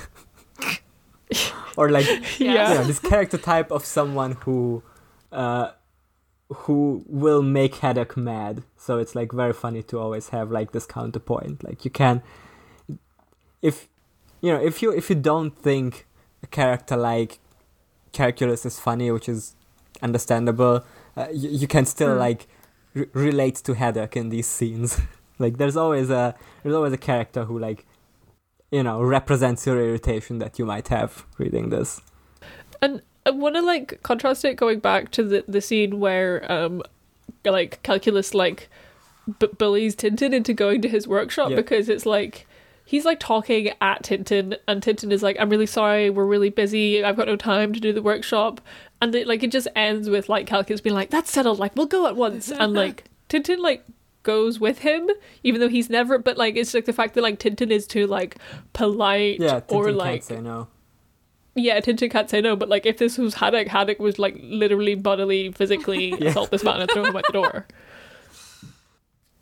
or 1.77 1.89
like 1.89 2.05
Yeah. 2.39 2.71
you 2.71 2.77
know, 2.79 2.83
this 2.85 2.99
character 2.99 3.37
type 3.37 3.71
of 3.71 3.85
someone 3.85 4.33
who 4.43 4.83
uh, 5.31 5.71
who 6.49 7.03
will 7.07 7.41
make 7.41 7.75
Haddock 7.75 8.15
mad. 8.17 8.63
So 8.77 8.97
it's 8.99 9.15
like 9.15 9.31
very 9.31 9.53
funny 9.53 9.81
to 9.83 9.99
always 9.99 10.29
have 10.29 10.51
like 10.51 10.71
this 10.71 10.85
counterpoint. 10.85 11.63
Like 11.63 11.83
you 11.85 11.91
can 11.91 12.21
if 13.61 13.87
you 14.41 14.51
know, 14.51 14.61
if 14.61 14.81
you 14.81 14.91
if 14.91 15.09
you 15.09 15.15
don't 15.15 15.57
think 15.57 16.05
a 16.43 16.47
character 16.47 16.97
like 16.97 17.39
Calculus 18.11 18.65
is 18.65 18.79
funny, 18.79 19.09
which 19.11 19.27
is 19.29 19.55
understandable, 20.01 20.85
uh, 21.17 21.27
you, 21.33 21.49
you 21.49 21.67
can 21.67 21.85
still 21.85 22.13
Hmm. 22.13 22.19
like 22.19 22.47
r- 22.95 23.07
relate 23.13 23.55
to 23.63 23.73
Haddock 23.73 24.15
in 24.17 24.29
these 24.29 24.47
scenes. 24.47 24.99
like 25.39 25.57
there's 25.57 25.77
always 25.77 26.09
a 26.09 26.35
there's 26.61 26.75
always 26.75 26.93
a 26.93 26.97
character 26.97 27.45
who 27.45 27.57
like 27.57 27.85
you 28.73 28.83
know 28.83 28.97
represents 29.01 29.65
your 29.67 29.77
irritation 29.87 30.39
that 30.39 30.57
you 30.59 30.65
might 30.65 30.87
have 30.89 31.11
reading 31.37 31.69
this. 31.69 32.01
And 32.81 33.01
I 33.25 33.29
want 33.29 33.55
to 33.55 33.61
like 33.61 34.01
contrast 34.03 34.43
it 34.45 34.55
going 34.55 34.79
back 34.79 35.11
to 35.11 35.23
the 35.23 35.39
the 35.47 35.61
scene 35.61 35.99
where 35.99 36.33
um 36.51 36.81
like 37.45 37.81
calculus 37.83 38.33
like 38.33 38.69
b- 39.39 39.47
bullies 39.57 39.95
Tintin 39.95 40.33
into 40.33 40.53
going 40.53 40.81
to 40.81 40.89
his 40.89 41.07
workshop 41.07 41.49
Yeah. 41.51 41.55
because 41.57 41.87
it's 41.87 42.05
like 42.05 42.47
he's 42.85 43.05
like 43.05 43.19
talking 43.19 43.69
at 43.79 44.03
Tintin 44.03 44.57
and 44.67 44.81
Tintin 44.81 45.11
is 45.11 45.23
like 45.23 45.37
I'm 45.39 45.49
really 45.49 45.65
sorry 45.79 46.09
we're 46.09 46.25
really 46.35 46.49
busy 46.49 47.03
I've 47.03 47.15
got 47.15 47.27
no 47.27 47.35
time 47.37 47.73
to 47.73 47.79
do 47.79 47.93
the 47.93 48.01
workshop 48.01 48.59
and 49.01 49.13
it, 49.15 49.27
like 49.27 49.43
it 49.43 49.51
just 49.51 49.67
ends 49.75 50.09
with 50.09 50.27
like 50.29 50.47
calculus 50.47 50.81
being 50.81 50.95
like 50.95 51.09
that's 51.09 51.31
settled 51.31 51.59
like 51.59 51.75
we'll 51.75 51.85
go 51.85 52.07
at 52.07 52.15
once 52.15 52.51
and 52.51 52.73
like 52.73 53.05
Tintin 53.29 53.59
like 53.59 53.85
goes 54.23 54.59
with 54.59 54.79
him 54.79 55.09
even 55.43 55.59
though 55.61 55.67
he's 55.69 55.89
never 55.89 56.17
but 56.17 56.37
like 56.37 56.55
it's 56.55 56.73
like 56.73 56.85
the 56.85 56.93
fact 56.93 57.13
that 57.13 57.21
like 57.21 57.39
Tintin 57.39 57.69
is 57.71 57.85
too 57.85 58.07
like 58.07 58.37
polite 58.73 59.39
Yeah, 59.39 59.61
or 59.67 59.85
Tintin 59.87 59.95
like 59.97 60.11
can't 60.21 60.23
say 60.23 60.41
no. 60.41 60.67
yeah, 61.55 61.79
Tintin 61.81 62.09
can't 62.09 62.29
say 62.29 62.41
no, 62.41 62.55
but 62.55 62.67
like 62.69 62.85
if 62.85 62.97
this 62.97 63.17
was 63.17 63.35
Haddock, 63.35 63.67
Haddock 63.67 63.99
was 63.99 64.17
like 64.17 64.35
literally 64.41 64.95
bodily, 64.95 65.51
physically 65.51 66.15
Yeah. 66.19 66.29
assault 66.29 66.49
this 66.51 66.63
man 66.63 66.81
and 66.81 66.89
throw 66.89 67.03
him 67.05 67.15
out 67.15 67.25
the 67.27 67.33
door. 67.33 67.67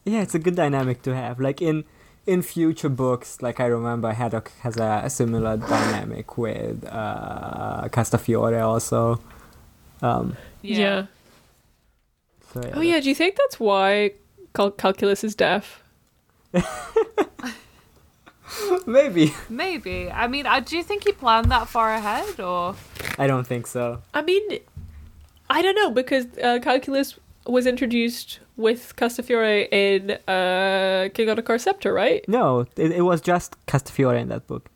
Yeah, 0.04 0.22
it's 0.24 0.34
a 0.34 0.40
good 0.40 0.56
dynamic 0.56 1.04
to 1.04 1.14
have. 1.16 1.40
Like 1.40 1.62
in 1.62 1.84
in 2.26 2.42
future 2.42 2.90
books, 2.90 3.42
like 3.42 3.60
I 3.60 3.66
remember 3.68 4.12
Haddock 4.14 4.52
has 4.62 4.78
a, 4.78 5.02
a 5.06 5.10
similar 5.10 5.58
dynamic 5.58 6.38
with 6.38 6.84
uh, 6.90 7.88
Castafiore 7.90 8.62
also. 8.64 9.22
Um, 10.02 10.38
Yeah. 10.62 11.06
so 12.52 12.62
yeah, 12.64 12.72
Oh 12.76 12.82
yeah, 12.82 13.00
do 13.00 13.10
you 13.10 13.16
think 13.16 13.36
that's 13.36 13.60
why 13.60 14.12
Cal- 14.54 14.72
Calculus 14.72 15.24
is 15.24 15.36
deaf? 15.36 15.84
maybe. 18.86 19.34
Maybe. 19.50 20.10
I 20.12 20.28
mean, 20.28 20.46
do 20.66 20.78
you 20.78 20.84
think 20.84 21.04
he 21.06 21.12
planned 21.12 21.52
that 21.52 21.68
far 21.68 21.94
ahead, 21.94 22.40
or 22.40 22.76
I 23.18 23.28
don't 23.28 23.48
think 23.48 23.68
so. 23.68 24.02
I 24.14 24.22
mean, 24.22 24.60
I 25.50 25.62
don't 25.62 25.76
know 25.76 25.92
because 25.92 26.26
uh, 26.44 26.60
Calculus 26.62 27.18
was 27.48 27.66
introduced 27.66 28.40
with 28.58 28.94
Castafiore 28.96 29.68
in 29.72 30.12
uh, 30.28 31.10
King 31.14 31.28
Ottokar's 31.30 31.64
Scepter, 31.64 31.94
right? 31.94 32.24
No, 32.28 32.68
it, 32.78 32.92
it 32.92 33.02
was 33.02 33.22
just 33.22 33.56
Castafiore 33.66 34.20
in 34.20 34.30
that 34.30 34.48
book. 34.48 34.70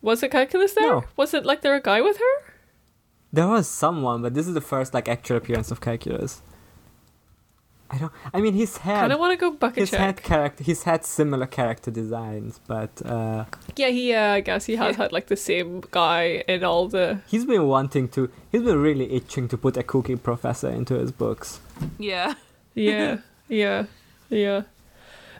Was 0.00 0.22
it 0.22 0.30
Calculus 0.30 0.72
there? 0.74 0.86
No. 0.86 1.04
Was 1.16 1.34
it 1.34 1.44
like 1.44 1.62
there 1.62 1.74
a 1.74 1.80
guy 1.82 2.00
with 2.00 2.18
her? 2.18 2.52
There 3.32 3.46
was 3.46 3.68
someone, 3.68 4.22
but 4.22 4.34
this 4.34 4.46
is 4.46 4.54
the 4.54 4.60
first 4.60 4.94
like 4.94 5.08
actual 5.08 5.36
appearance 5.36 5.70
of 5.70 5.80
Calculus. 5.80 6.40
I 7.90 7.98
don't. 7.98 8.12
I 8.34 8.40
mean, 8.40 8.54
he's 8.54 8.76
Kind 8.78 9.12
of 9.12 9.18
want 9.18 9.32
to 9.32 9.36
go 9.38 9.50
bucket 9.50 9.78
he's 9.78 9.90
had 9.90 10.16
check. 10.18 10.24
character. 10.24 10.62
He's 10.64 10.82
had 10.82 11.04
similar 11.04 11.46
character 11.46 11.90
designs, 11.90 12.60
but 12.66 12.90
uh, 13.04 13.46
Yeah, 13.76 13.88
he. 13.88 14.12
Uh, 14.14 14.32
I 14.34 14.40
guess 14.40 14.66
he 14.66 14.76
has 14.76 14.96
had 14.96 15.10
like 15.12 15.28
the 15.28 15.36
same 15.36 15.82
guy 15.90 16.44
in 16.46 16.64
all 16.64 16.88
the. 16.88 17.20
he's 17.26 17.44
been 17.46 17.66
wanting 17.66 18.08
to. 18.10 18.30
He's 18.52 18.62
been 18.62 18.80
really 18.82 19.12
itching 19.14 19.48
to 19.48 19.56
put 19.56 19.76
a 19.76 19.82
cookie 19.82 20.16
professor 20.16 20.68
into 20.68 20.94
his 20.94 21.12
books. 21.12 21.60
yeah? 21.98 22.34
Yeah, 22.74 23.18
yeah, 23.48 23.86
yeah. 24.28 24.62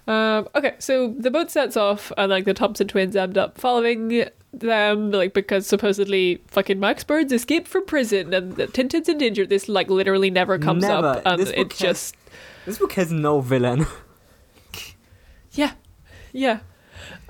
Um, 0.09 0.49
okay, 0.57 0.75
so 0.79 1.15
the 1.19 1.31
boat 1.31 1.51
sets 1.51 1.77
off, 1.77 2.11
and 2.17 2.31
like 2.31 2.47
the 2.47 2.55
Thompson 2.55 2.89
twins 2.89 3.15
end 3.15 3.37
up 3.39 3.59
following 3.59 4.25
them, 4.53 5.11
like 5.13 5.35
because 5.35 5.67
supposedly 5.67 6.43
fucking 6.49 6.81
Max 6.81 7.05
Bird's 7.05 7.31
escaped 7.33 7.69
from 7.69 7.85
prison, 7.85 8.33
and 8.35 8.57
the 8.57 8.67
Tintin's 8.67 9.09
in 9.09 9.19
danger. 9.19 9.47
This 9.47 9.69
like 9.69 9.89
literally 9.91 10.31
never 10.31 10.59
comes 10.59 10.83
Never. 10.83 11.07
up, 11.09 11.23
and 11.27 11.41
This 11.41 11.51
it's 11.55 11.79
just 11.79 12.17
This 12.69 12.79
book 12.79 12.93
has 12.93 13.11
no 13.11 13.41
villain. 13.41 13.87
yeah, 15.53 15.73
yeah, 16.33 16.61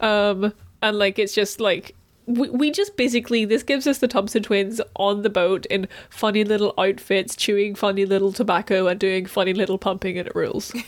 um, 0.00 0.52
and 0.82 0.98
like 0.98 1.18
it's 1.18 1.32
just 1.34 1.60
like. 1.60 1.94
We, 2.26 2.50
we 2.50 2.70
just 2.70 2.94
basically 2.96 3.46
this 3.46 3.62
gives 3.62 3.86
us 3.86 3.98
the 3.98 4.08
Thompson 4.08 4.42
twins 4.42 4.82
on 4.96 5.22
the 5.22 5.30
boat 5.30 5.64
in 5.66 5.88
funny 6.10 6.44
little 6.44 6.74
outfits, 6.76 7.34
chewing 7.34 7.74
funny 7.74 8.04
little 8.04 8.32
tobacco 8.32 8.86
and 8.86 9.00
doing 9.00 9.24
funny 9.24 9.54
little 9.54 9.78
pumping, 9.78 10.18
and 10.18 10.26
it 10.28 10.34
rules. 10.34 10.72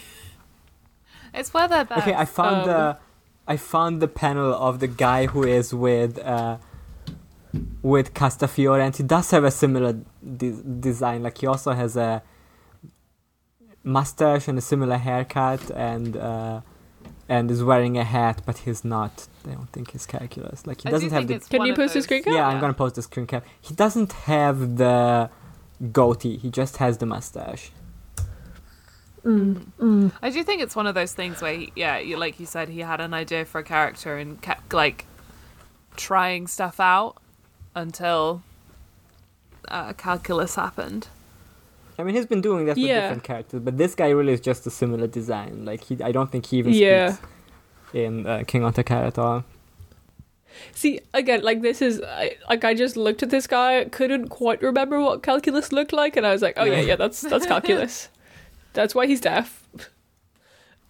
It's 1.33 1.55
where 1.55 1.69
they're 1.69 1.85
best. 1.85 2.03
Okay, 2.09 2.15
I 2.15 2.25
found 2.25 2.63
Um, 2.63 2.67
the 2.67 2.99
I 3.47 3.57
found 3.57 4.03
the 4.03 4.09
panel 4.09 4.53
of 4.53 4.81
the 4.81 4.89
guy 4.89 5.27
who 5.27 5.45
is 5.45 5.73
with 5.73 6.19
uh, 6.19 6.59
with 7.83 8.15
Castafiore, 8.15 8.81
and 8.85 8.95
he 8.97 9.03
does 9.05 9.31
have 9.31 9.45
a 9.45 9.51
similar 9.51 9.93
de- 10.37 10.61
design. 10.63 11.23
Like 11.23 11.39
he 11.39 11.47
also 11.47 11.73
has 11.73 11.97
a 11.97 12.23
mustache 13.83 14.49
and 14.49 14.59
a 14.59 14.61
similar 14.61 14.97
haircut, 14.99 15.71
and 15.71 16.17
uh, 16.17 16.61
and 17.29 17.51
is 17.51 17.63
wearing 17.63 17.97
a 17.99 18.05
hat, 18.05 18.43
but 18.45 18.59
he's 18.59 18.85
not. 18.85 19.27
I 19.49 19.53
don't 19.55 19.71
think 19.73 19.93
he's 19.93 20.07
calculus. 20.07 20.67
Like 20.67 20.83
he 20.83 20.89
I 20.89 20.91
doesn't 20.93 21.11
have 21.11 21.27
the. 21.29 21.35
it's 21.35 21.49
Can 21.49 21.59
one 21.61 21.67
you 21.69 21.73
of 21.73 21.77
post 21.79 21.95
a 21.95 21.99
those- 21.99 22.05
screen 22.05 22.23
cap? 22.25 22.33
Yeah, 22.35 22.47
I'm 22.47 22.61
gonna 22.61 22.75
post 22.75 22.95
the 22.97 23.03
screen 23.03 23.27
cap. 23.27 23.45
He 23.61 23.75
doesn't 23.75 24.13
have 24.13 24.77
the 24.77 25.31
goatee. 25.93 26.37
He 26.37 26.51
just 26.51 26.77
has 26.79 26.99
the 26.99 27.07
mustache. 27.07 27.71
I 29.23 30.31
do 30.33 30.43
think 30.43 30.63
it's 30.63 30.75
one 30.75 30.87
of 30.87 30.95
those 30.95 31.13
things 31.13 31.43
where, 31.43 31.53
he, 31.55 31.73
yeah, 31.77 31.99
you, 31.99 32.17
like 32.17 32.41
you 32.41 32.47
said, 32.47 32.71
he 32.71 32.81
had 32.81 33.01
an 33.03 33.13
idea 33.13 33.45
for 33.45 33.59
a 33.59 33.63
character 33.65 34.17
and 34.17 34.41
kept 34.41 34.73
like 34.73 35.05
trying 35.97 36.47
stuff 36.47 36.81
out 36.81 37.17
until 37.75 38.43
uh, 39.69 39.93
calculus 39.93 40.55
happened. 40.55 41.09
I 42.01 42.03
mean, 42.05 42.15
he's 42.15 42.27
been 42.27 42.41
doing 42.41 42.65
that 42.67 42.77
with 42.77 42.85
Yeah. 42.87 43.01
different 43.03 43.25
characters, 43.25 43.61
but 43.61 43.77
this 43.79 43.95
guy 43.95 44.09
really 44.11 44.33
is 44.33 44.41
just 44.41 44.67
a 44.67 44.71
similar 44.71 45.07
design. 45.07 45.65
Like 45.65 45.85
he, 45.85 46.03
I 46.03 46.13
don't 46.13 46.31
think 46.33 46.47
he 46.47 46.59
even 46.59 46.73
Yeah. 46.73 47.13
speaks 47.13 47.29
in 47.95 48.27
uh, 48.27 48.43
King 48.47 48.63
Ottokar 48.63 49.07
at 49.07 49.19
all. 49.19 49.45
See, 50.73 51.01
again, 51.15 51.43
like 51.43 51.63
this 51.63 51.81
is 51.81 52.01
I, 52.03 52.37
like 52.49 52.65
I 52.65 52.75
just 52.75 52.97
looked 52.97 53.23
at 53.23 53.31
this 53.31 53.47
guy, 53.47 53.85
couldn't 53.85 54.29
quite 54.29 54.61
remember 54.63 55.01
what 55.01 55.23
calculus 55.23 55.73
looked 55.73 55.93
like, 55.93 56.17
and 56.17 56.27
I 56.27 56.33
was 56.33 56.43
like, 56.43 56.55
oh 56.57 56.65
yeah, 56.65 56.81
Yeah. 56.81 56.97
that's 56.97 57.21
that's 57.21 57.47
calculus. 57.47 58.09
that's 58.73 58.95
why 58.95 59.07
he's 59.07 59.21
deaf. 59.21 59.63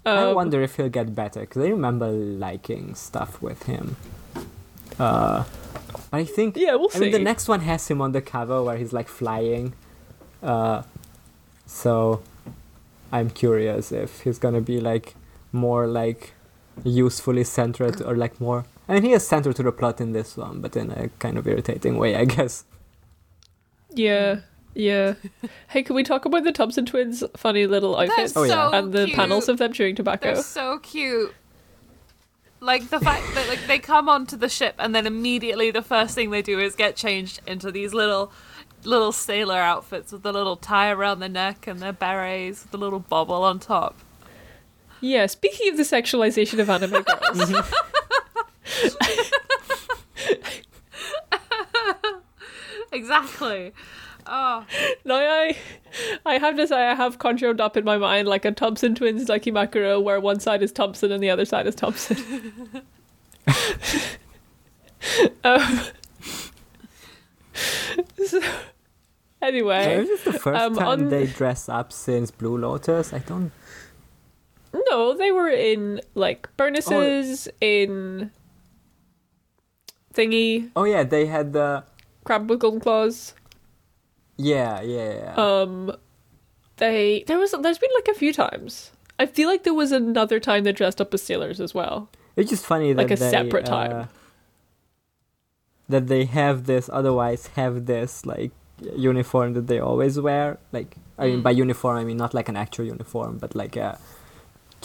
I 0.06 0.16
Um, 0.24 0.34
wonder 0.34 0.62
if 0.62 0.76
he'll 0.76 0.88
get 0.88 1.14
better 1.14 1.40
because 1.40 1.62
I 1.62 1.68
remember 1.68 2.08
liking 2.08 2.94
stuff 2.94 3.42
with 3.42 3.64
him. 3.64 3.96
Uh, 4.98 5.44
I 6.12 6.24
think. 6.24 6.56
Yeah, 6.56 6.74
we'll 6.76 6.88
I 6.94 6.98
mean, 6.98 7.12
the 7.12 7.18
next 7.18 7.46
one 7.48 7.60
has 7.60 7.86
him 7.88 8.00
on 8.00 8.12
the 8.12 8.22
cover 8.22 8.62
where 8.62 8.76
he's 8.78 8.92
like 8.94 9.08
flying. 9.08 9.74
Uh, 10.42 10.82
so 11.72 12.20
I'm 13.12 13.30
curious 13.30 13.92
if 13.92 14.20
he's 14.22 14.38
gonna 14.38 14.60
be 14.60 14.80
like 14.80 15.14
more 15.52 15.86
like 15.86 16.34
usefully 16.84 17.44
centered 17.44 18.02
or 18.02 18.16
like 18.16 18.40
more. 18.40 18.64
I 18.88 18.94
mean, 18.94 19.04
he 19.04 19.12
is 19.12 19.26
centered 19.26 19.54
to 19.56 19.62
the 19.62 19.72
plot 19.72 20.00
in 20.00 20.12
this 20.12 20.36
one, 20.36 20.60
but 20.60 20.76
in 20.76 20.90
a 20.90 21.08
kind 21.20 21.38
of 21.38 21.46
irritating 21.46 21.96
way, 21.96 22.16
I 22.16 22.24
guess. 22.36 22.64
Yeah, 23.94 24.40
yeah. 24.74 25.14
hey, 25.68 25.82
can 25.82 25.94
we 25.96 26.02
talk 26.02 26.24
about 26.24 26.44
the 26.44 26.52
Thompson 26.52 26.86
twins' 26.86 27.22
funny 27.36 27.66
little 27.66 27.96
outfits 27.96 28.36
Oh, 28.36 28.42
yeah. 28.44 28.70
so 28.70 28.76
and 28.76 28.92
the 28.92 29.06
cute. 29.06 29.16
panels 29.16 29.48
of 29.48 29.58
them 29.58 29.72
chewing 29.72 29.94
tobacco? 29.94 30.34
They're 30.34 30.42
so 30.42 30.78
cute. 30.80 31.34
Like 32.60 32.90
the 32.90 33.00
fact 33.00 33.24
that 33.34 33.48
like 33.48 33.66
they 33.66 33.78
come 33.78 34.08
onto 34.08 34.36
the 34.36 34.48
ship 34.48 34.74
and 34.78 34.94
then 34.94 35.06
immediately 35.06 35.70
the 35.70 35.82
first 35.82 36.14
thing 36.14 36.30
they 36.30 36.42
do 36.42 36.58
is 36.60 36.76
get 36.76 36.94
changed 36.94 37.40
into 37.46 37.72
these 37.72 37.94
little 37.94 38.32
little 38.84 39.12
sailor 39.12 39.58
outfits 39.58 40.12
with 40.12 40.22
the 40.22 40.32
little 40.32 40.56
tie 40.56 40.90
around 40.90 41.20
the 41.20 41.28
neck 41.28 41.66
and 41.66 41.80
their 41.80 41.92
berets 41.92 42.62
with 42.62 42.70
the 42.72 42.78
little 42.78 43.00
bobble 43.00 43.42
on 43.42 43.58
top. 43.58 43.98
Yeah. 45.00 45.26
Speaking 45.26 45.70
of 45.70 45.76
the 45.76 45.82
sexualization 45.82 46.58
of 46.58 46.70
anime 46.70 47.02
girls, 47.02 47.52
Exactly. 52.92 53.72
Oh, 54.26 54.64
now 55.04 55.16
I, 55.16 55.56
I 56.26 56.38
have 56.38 56.56
to 56.56 56.66
say 56.66 56.76
I 56.76 56.94
have 56.94 57.18
conjured 57.18 57.60
up 57.60 57.76
in 57.76 57.84
my 57.84 57.98
mind 57.98 58.28
like 58.28 58.44
a 58.44 58.52
Thompson 58.52 58.94
twins 58.94 59.26
Dakimakura 59.26 60.02
where 60.02 60.20
one 60.20 60.40
side 60.40 60.62
is 60.62 60.72
Thompson 60.72 61.10
and 61.10 61.22
the 61.22 61.30
other 61.30 61.44
side 61.44 61.66
is 61.66 61.74
Thompson. 61.74 62.16
um, 65.44 65.80
so, 68.26 68.40
anyway, 69.42 69.96
Is 69.98 70.08
this 70.08 70.24
the 70.24 70.32
first 70.38 70.60
um, 70.60 70.74
time 70.74 70.86
on- 70.88 71.08
they 71.08 71.26
dress 71.26 71.68
up 71.68 71.92
since 71.92 72.30
Blue 72.30 72.56
Lotus? 72.56 73.12
I 73.12 73.18
don't. 73.18 73.52
no, 74.90 75.16
they 75.16 75.32
were 75.32 75.48
in 75.48 76.00
like 76.14 76.48
Burnesses, 76.56 77.48
in 77.60 78.30
Thingy, 80.14 80.70
Oh 80.74 80.84
yeah, 80.84 81.02
they 81.04 81.26
had 81.26 81.52
the. 81.52 81.84
Crab 82.24 82.50
with 82.50 82.60
Golden 82.60 82.80
Claws. 82.80 83.34
Yeah, 84.36 84.80
yeah, 84.82 85.14
yeah. 85.14 85.34
Um, 85.36 85.96
they 86.76 87.24
there 87.26 87.38
was 87.38 87.52
there's 87.60 87.78
been 87.78 87.90
like 87.94 88.08
a 88.08 88.14
few 88.14 88.32
times. 88.32 88.90
I 89.18 89.26
feel 89.26 89.48
like 89.48 89.64
there 89.64 89.74
was 89.74 89.92
another 89.92 90.40
time 90.40 90.64
they 90.64 90.72
dressed 90.72 91.00
up 91.00 91.12
as 91.14 91.22
sailors 91.22 91.60
as 91.60 91.74
well. 91.74 92.08
it's 92.36 92.50
just 92.50 92.64
funny 92.64 92.92
that 92.92 93.02
like 93.02 93.10
a 93.10 93.16
they, 93.16 93.30
separate 93.30 93.68
uh, 93.68 93.70
time. 93.70 94.08
That 95.90 96.06
they 96.12 96.24
have 96.24 96.64
this, 96.64 96.88
otherwise 96.92 97.48
have 97.56 97.86
this 97.86 98.24
like 98.26 98.52
uniform 99.08 99.52
that 99.54 99.66
they 99.66 99.78
always 99.78 100.18
wear. 100.18 100.58
Like 100.72 100.96
I 101.18 101.26
mean, 101.26 101.40
Mm. 101.40 101.42
by 101.42 101.50
uniform 101.64 101.96
I 101.98 102.04
mean 102.04 102.16
not 102.16 102.32
like 102.38 102.48
an 102.48 102.56
actual 102.56 102.86
uniform, 102.86 103.38
but 103.38 103.54
like 103.54 103.76
uh 103.76 103.94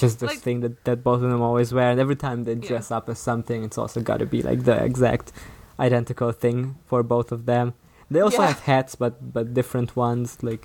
just 0.02 0.20
this 0.20 0.32
Like- 0.32 0.40
thing 0.46 0.60
that 0.62 0.76
that 0.88 1.04
both 1.04 1.22
of 1.24 1.30
them 1.32 1.42
always 1.42 1.74
wear. 1.74 1.90
And 1.92 2.00
every 2.06 2.18
time 2.26 2.44
they 2.44 2.54
Yeah. 2.56 2.68
dress 2.70 2.92
up 2.92 3.06
as 3.10 3.20
something, 3.20 3.64
it's 3.64 3.78
also 3.78 4.02
got 4.02 4.18
to 4.20 4.26
be 4.26 4.42
like 4.50 4.62
the 4.70 4.78
exact 4.90 5.32
identical 5.80 6.32
thing 6.44 6.76
for 6.90 7.04
both 7.04 7.32
of 7.32 7.46
them. 7.46 7.74
They 8.12 8.22
also 8.22 8.42
Yeah. 8.42 8.48
have 8.52 8.62
hats, 8.74 8.96
but 8.96 9.14
but 9.36 9.54
different 9.54 9.96
ones. 9.96 10.28
Like 10.50 10.64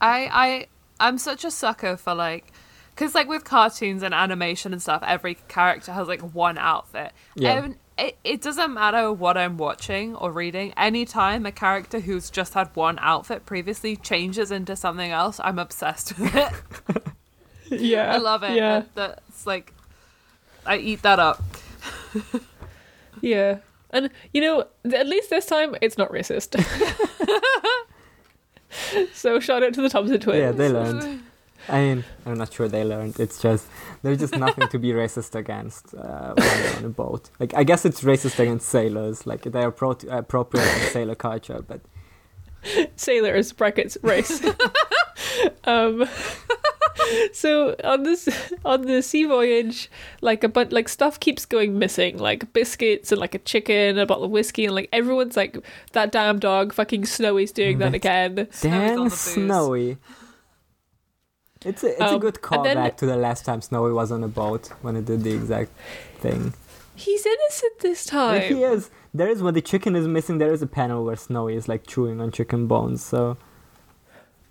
I 0.00 0.16
I 0.44 0.66
I'm 1.06 1.18
such 1.18 1.44
a 1.44 1.50
sucker 1.50 1.96
for 1.96 2.14
like 2.14 2.52
because 2.94 3.14
like 3.14 3.28
with 3.28 3.44
cartoons 3.44 4.02
and 4.02 4.12
animation 4.14 4.72
and 4.72 4.82
stuff, 4.82 5.02
every 5.06 5.34
character 5.48 5.92
has 5.92 6.08
like 6.08 6.22
one 6.34 6.58
outfit. 6.58 7.12
Yeah. 7.34 7.52
And 7.64 7.76
it, 7.98 8.16
it 8.24 8.40
doesn't 8.40 8.72
matter 8.72 9.12
what 9.12 9.36
I'm 9.36 9.56
watching 9.58 10.14
or 10.14 10.30
reading. 10.32 10.72
Anytime 10.76 11.44
a 11.46 11.52
character 11.52 12.00
who's 12.00 12.30
just 12.30 12.54
had 12.54 12.70
one 12.74 12.98
outfit 13.00 13.44
previously 13.44 13.96
changes 13.96 14.50
into 14.50 14.76
something 14.76 15.10
else, 15.10 15.40
I'm 15.42 15.58
obsessed 15.58 16.18
with 16.18 16.34
it. 16.34 16.52
Yeah, 17.70 18.14
I 18.14 18.16
love 18.16 18.42
it. 18.44 18.56
Yeah, 18.56 18.76
And 18.76 18.86
That's 18.94 19.46
like 19.46 19.74
I 20.64 20.78
eat 20.78 21.02
that 21.02 21.18
up. 21.18 21.42
yeah, 23.20 23.58
and 23.90 24.08
you 24.32 24.40
know, 24.40 24.64
at 24.90 25.06
least 25.06 25.28
this 25.28 25.44
time 25.44 25.76
it's 25.82 25.98
not 25.98 26.10
racist. 26.10 26.58
so 29.12 29.38
shout 29.38 29.62
out 29.62 29.74
to 29.74 29.82
the 29.82 29.90
Thompson 29.90 30.18
twins. 30.18 30.38
yeah, 30.38 30.52
they 30.52 30.70
learned. 30.70 31.22
I 31.68 31.80
mean, 31.80 32.04
I'm 32.24 32.38
not 32.38 32.52
sure 32.52 32.68
they 32.68 32.84
learned. 32.84 33.20
It's 33.20 33.40
just 33.40 33.66
there's 34.02 34.18
just 34.18 34.34
nothing 34.36 34.68
to 34.68 34.78
be 34.78 34.92
racist 34.92 35.34
against 35.34 35.94
uh, 35.94 36.34
when 36.34 36.62
they're 36.62 36.76
on 36.76 36.84
a 36.84 36.88
boat. 36.88 37.30
Like 37.38 37.54
I 37.54 37.64
guess 37.64 37.84
it's 37.84 38.00
racist 38.02 38.38
against 38.38 38.68
sailors. 38.68 39.26
Like 39.26 39.42
they're 39.42 39.70
pro- 39.70 39.90
appropriating 40.08 40.82
sailor 40.90 41.14
culture, 41.14 41.62
but 41.66 41.80
sailors 42.96 43.52
brackets 43.52 43.96
race 44.02 44.44
um 45.64 46.04
so 47.32 47.74
on 47.84 48.02
this 48.02 48.28
on 48.64 48.82
the 48.82 49.00
sea 49.00 49.24
voyage 49.24 49.88
like 50.22 50.42
a 50.42 50.48
but 50.48 50.72
like 50.72 50.88
stuff 50.88 51.20
keeps 51.20 51.46
going 51.46 51.78
missing 51.78 52.18
like 52.18 52.52
biscuits 52.52 53.12
and 53.12 53.20
like 53.20 53.34
a 53.34 53.38
chicken 53.38 53.96
a 53.96 54.04
bottle 54.04 54.24
of 54.24 54.30
whiskey 54.32 54.66
and 54.66 54.74
like 54.74 54.88
everyone's 54.92 55.36
like 55.36 55.56
that 55.92 56.10
damn 56.10 56.38
dog 56.38 56.72
fucking 56.72 57.06
snowy's 57.06 57.52
doing 57.52 57.78
that 57.78 57.94
again 57.94 58.48
Damn 58.60 58.72
on 58.72 58.80
Dan 58.80 58.94
the 58.96 59.02
booze. 59.04 59.20
Snowy. 59.20 59.96
It's 61.64 61.82
a 61.82 61.90
it's 61.92 62.00
a 62.00 62.14
Um, 62.14 62.20
good 62.20 62.38
and 62.52 62.64
then- 62.64 62.76
callback 62.76 62.96
to 62.98 63.06
the 63.06 63.16
last 63.16 63.44
time 63.44 63.60
Snowy 63.62 63.92
was 63.92 64.12
on 64.12 64.22
a 64.24 64.28
boat 64.28 64.68
when 64.82 64.94
it 64.96 65.04
did 65.06 65.22
the 65.24 65.32
exact 65.32 65.70
thing. 66.20 66.54
he's 66.94 67.24
innocent 67.26 67.78
this 67.80 68.12
Like, 68.12 68.42
time 68.48 68.56
he 68.56 68.62
is. 68.62 68.90
There 69.14 69.28
is 69.28 69.42
when 69.42 69.54
the 69.54 69.62
chicken 69.62 69.96
is 69.96 70.06
missing. 70.06 70.38
There 70.38 70.52
is 70.52 70.62
a 70.62 70.66
panel 70.66 71.04
where 71.04 71.16
Snowy 71.16 71.54
is 71.56 71.68
like 71.68 71.86
chewing 71.86 72.20
on 72.20 72.30
chicken 72.32 72.66
bones. 72.66 73.02
So 73.04 73.36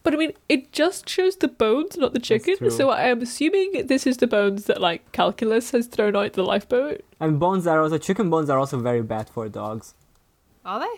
but 0.03 0.13
i 0.13 0.17
mean 0.17 0.31
it 0.47 0.71
just 0.71 1.09
shows 1.09 1.35
the 1.35 1.49
bones 1.49 1.97
not 1.97 2.13
the 2.13 2.19
chicken 2.19 2.71
so 2.71 2.89
i 2.89 3.01
am 3.09 3.21
assuming 3.21 3.87
this 3.87 4.07
is 4.07 4.15
the 4.17 4.27
bones 4.27 4.63
that 4.63 4.79
like 4.79 5.01
calculus 5.11 5.71
has 5.71 5.85
thrown 5.87 6.15
out 6.15 6.31
the 6.31 6.43
lifeboat 6.45 7.01
and 7.19 7.41
bones 7.41 7.67
are 7.67 7.81
also 7.81 7.97
chicken 7.97 8.29
bones 8.29 8.49
are 8.49 8.57
also 8.57 8.77
very 8.79 9.01
bad 9.01 9.27
for 9.29 9.49
dogs. 9.49 9.95
Are 10.63 10.79
they? 10.79 10.95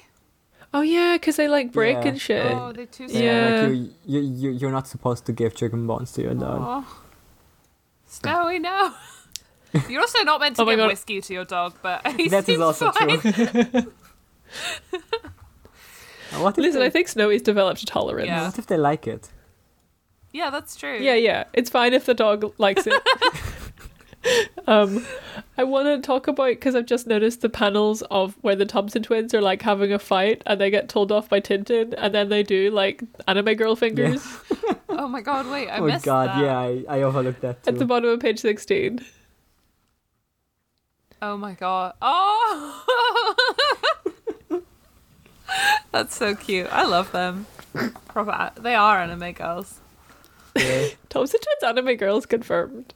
Oh 0.74 0.82
yeah 0.82 1.16
because 1.16 1.36
they 1.36 1.48
like 1.48 1.72
break 1.72 1.98
Yeah. 1.98 2.08
and 2.10 2.22
shit 2.22 2.46
Oh, 2.52 2.72
they're 2.72 2.86
too 2.86 3.06
Yeah. 3.10 3.68
like 3.68 3.72
you, 3.78 3.92
you 4.06 4.20
you 4.22 4.50
you're 4.52 4.72
not 4.72 4.88
supposed 4.88 5.26
to 5.26 5.32
give 5.34 5.56
chicken 5.56 5.88
bones 5.88 6.12
to 6.14 6.22
your 6.22 6.34
dog. 6.36 6.62
Aw. 6.62 6.84
Snowy, 8.08 8.60
no. 8.60 8.94
You're 9.88 10.02
also 10.02 10.24
not 10.24 10.40
meant 10.42 10.56
to 10.56 10.64
Oh 10.64 10.66
give 10.66 10.78
God. 10.78 10.88
whiskey 10.88 11.22
to 11.22 11.34
your 11.34 11.46
dog, 11.46 11.76
but 11.84 12.06
he 12.18 12.28
That 12.30 12.40
is 12.40 12.46
seems 12.46 12.60
also 12.62 12.92
fine. 12.92 13.20
true. 13.20 13.94
what 16.40 16.58
if 16.58 16.64
Listen, 16.64 16.80
they, 16.80 16.88
I 16.88 16.90
think 16.90 17.08
Snowy's 17.08 17.42
developed 17.44 17.84
a 17.84 17.86
tolerance. 17.86 18.28
Yeah. 18.28 18.46
what 18.46 18.58
if 18.58 18.66
they 18.68 18.78
like 18.78 19.06
it? 19.08 19.30
Yeah, 20.32 20.50
that's 20.50 20.76
true. 20.76 20.98
Yeah, 21.00 21.16
yeah. 21.16 21.44
It's 21.54 21.70
fine 21.70 21.94
if 21.94 22.06
the 22.06 22.14
dog 22.14 22.54
likes 22.58 22.86
it. 22.88 22.94
um, 24.68 25.06
I 25.58 25.64
want 25.64 25.88
to 25.88 26.06
talk 26.06 26.28
about 26.28 26.50
because 26.50 26.76
I've 26.76 26.86
just 26.86 27.08
noticed 27.08 27.42
the 27.42 27.50
panels 27.50 28.02
of 28.12 28.36
where 28.42 28.56
the 28.56 28.66
Thompson 28.66 29.02
twins 29.04 29.34
are 29.34 29.42
like 29.42 29.62
having 29.62 29.94
a 29.94 30.00
fight 30.00 30.42
and 30.46 30.60
they 30.60 30.70
get 30.70 30.90
told 30.90 31.12
off 31.12 31.30
by 31.30 31.40
Tintin 31.40 31.94
and 31.98 32.14
then 32.14 32.30
they 32.30 32.44
do 32.44 32.70
like 32.72 33.02
anime 33.28 33.56
girl 33.56 33.76
fingers 33.76 34.26
Oh 34.90 35.08
my 35.08 35.22
god, 35.22 35.48
wait, 35.48 35.70
I 35.70 35.80
missed 35.80 35.82
it. 35.82 35.82
oh 35.82 35.86
missed 35.86 36.06
god, 36.06 36.30
that. 36.30 36.44
yeah, 36.44 36.58
I, 36.58 36.84
I 36.98 37.02
overlooked 37.04 37.42
that 37.42 37.64
too. 37.64 37.70
at 37.70 37.80
the 37.80 37.86
bottom 37.86 38.10
of 38.10 38.20
page 38.20 38.40
16. 38.40 39.06
Oh 41.22 41.38
my 41.38 41.54
god. 41.54 41.94
Oh! 42.02 42.86
That's 45.92 46.16
so 46.16 46.36
cute. 46.36 46.68
I 46.72 46.86
love 46.86 47.12
them. 47.12 47.46
Proper, 48.08 48.52
they 48.60 48.76
are 48.76 49.00
anime 49.00 49.34
girls. 49.34 49.80
Yeah. 50.56 50.88
Thompson 51.10 51.40
twins 51.40 51.64
anime 51.78 51.96
girls 51.98 52.26
confirmed. 52.26 52.94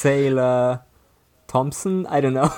Sailor 0.00 0.80
Thompson? 1.46 2.06
I 2.06 2.20
don't 2.20 2.34
know. 2.34 2.52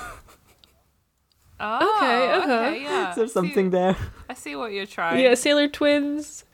Oh, 1.59 1.97
Okay, 1.97 2.31
uh-huh. 2.31 2.53
okay, 2.53 2.83
yeah. 2.83 3.09
Is 3.11 3.15
there 3.15 3.23
I 3.23 3.27
see- 3.27 3.33
something 3.33 3.69
there? 3.69 3.95
I 4.29 4.33
see 4.33 4.55
what 4.55 4.71
you're 4.73 4.85
trying. 4.85 5.23
Yeah, 5.23 5.33
Sailor 5.35 5.67
Twins. 5.67 6.45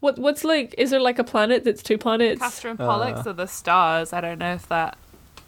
What 0.00 0.18
what's 0.18 0.44
like? 0.44 0.74
Is 0.78 0.90
there 0.90 1.00
like 1.00 1.18
a 1.18 1.24
planet 1.24 1.64
that's 1.64 1.82
two 1.82 1.98
planets? 1.98 2.40
Castor 2.40 2.68
and 2.70 2.78
Pollux 2.78 3.26
Uh. 3.26 3.30
are 3.30 3.32
the 3.34 3.46
stars. 3.46 4.12
I 4.12 4.20
don't 4.20 4.38
know 4.38 4.54
if 4.54 4.68
that 4.68 4.96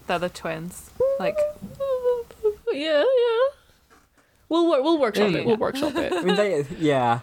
they're 0.07 0.19
the 0.19 0.29
twins. 0.29 0.91
Like, 1.19 1.37
Yeah, 2.73 2.99
yeah. 3.03 3.47
We'll 4.49 4.67
wor- 4.67 4.81
we'll 4.83 4.99
workshop 4.99 5.31
Yeah, 5.31 5.37
it. 5.39 5.45
We'll 5.45 5.57
workshop 5.57 5.95
it. 5.95 6.11
I 6.19 6.21
mean, 6.21 6.35
they, 6.35 6.65
yeah. 6.79 7.19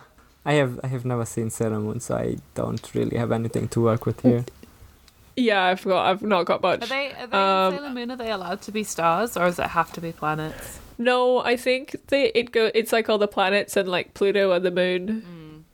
I 0.47 0.55
have 0.55 0.81
I 0.83 0.87
have 0.89 1.05
never 1.05 1.27
seen 1.27 1.51
Sailor 1.51 1.81
Moon, 1.81 2.01
so 2.01 2.17
I 2.17 2.37
don't 2.55 2.95
really 2.95 3.17
have 3.19 3.31
anything 3.33 3.69
to 3.69 3.81
work 3.83 4.07
with 4.07 4.21
here. 4.23 4.45
Yeah, 5.41 5.67
I 5.67 5.75
forgot. 5.77 6.07
I've 6.07 6.23
not 6.23 6.47
got 6.47 6.63
much. 6.63 6.83
are 6.83 6.87
they 6.87 7.13
are 7.13 7.27
they 7.29 7.37
Um, 7.39 7.73
in 7.75 7.79
Sailor 7.79 7.95
Moon? 7.95 8.11
Are 8.11 8.17
they 8.17 8.31
allowed 8.33 8.61
to 8.63 8.73
be 8.73 8.83
stars, 8.83 9.37
or 9.37 9.45
does 9.47 9.59
it 9.59 9.69
have 9.69 9.93
to 9.93 10.01
be 10.01 10.11
planets? 10.13 10.81
No, 10.99 11.39
I 11.39 11.57
think 11.57 11.95
they 12.09 12.27
it 12.35 12.51
go. 12.51 12.71
It's 12.75 12.93
like 12.93 13.09
all 13.09 13.19
the 13.19 13.29
planets 13.29 13.77
and 13.77 13.89
like 13.89 14.15
Pluto 14.15 14.51
and 14.53 14.65
the 14.65 14.71
moon. 14.73 15.65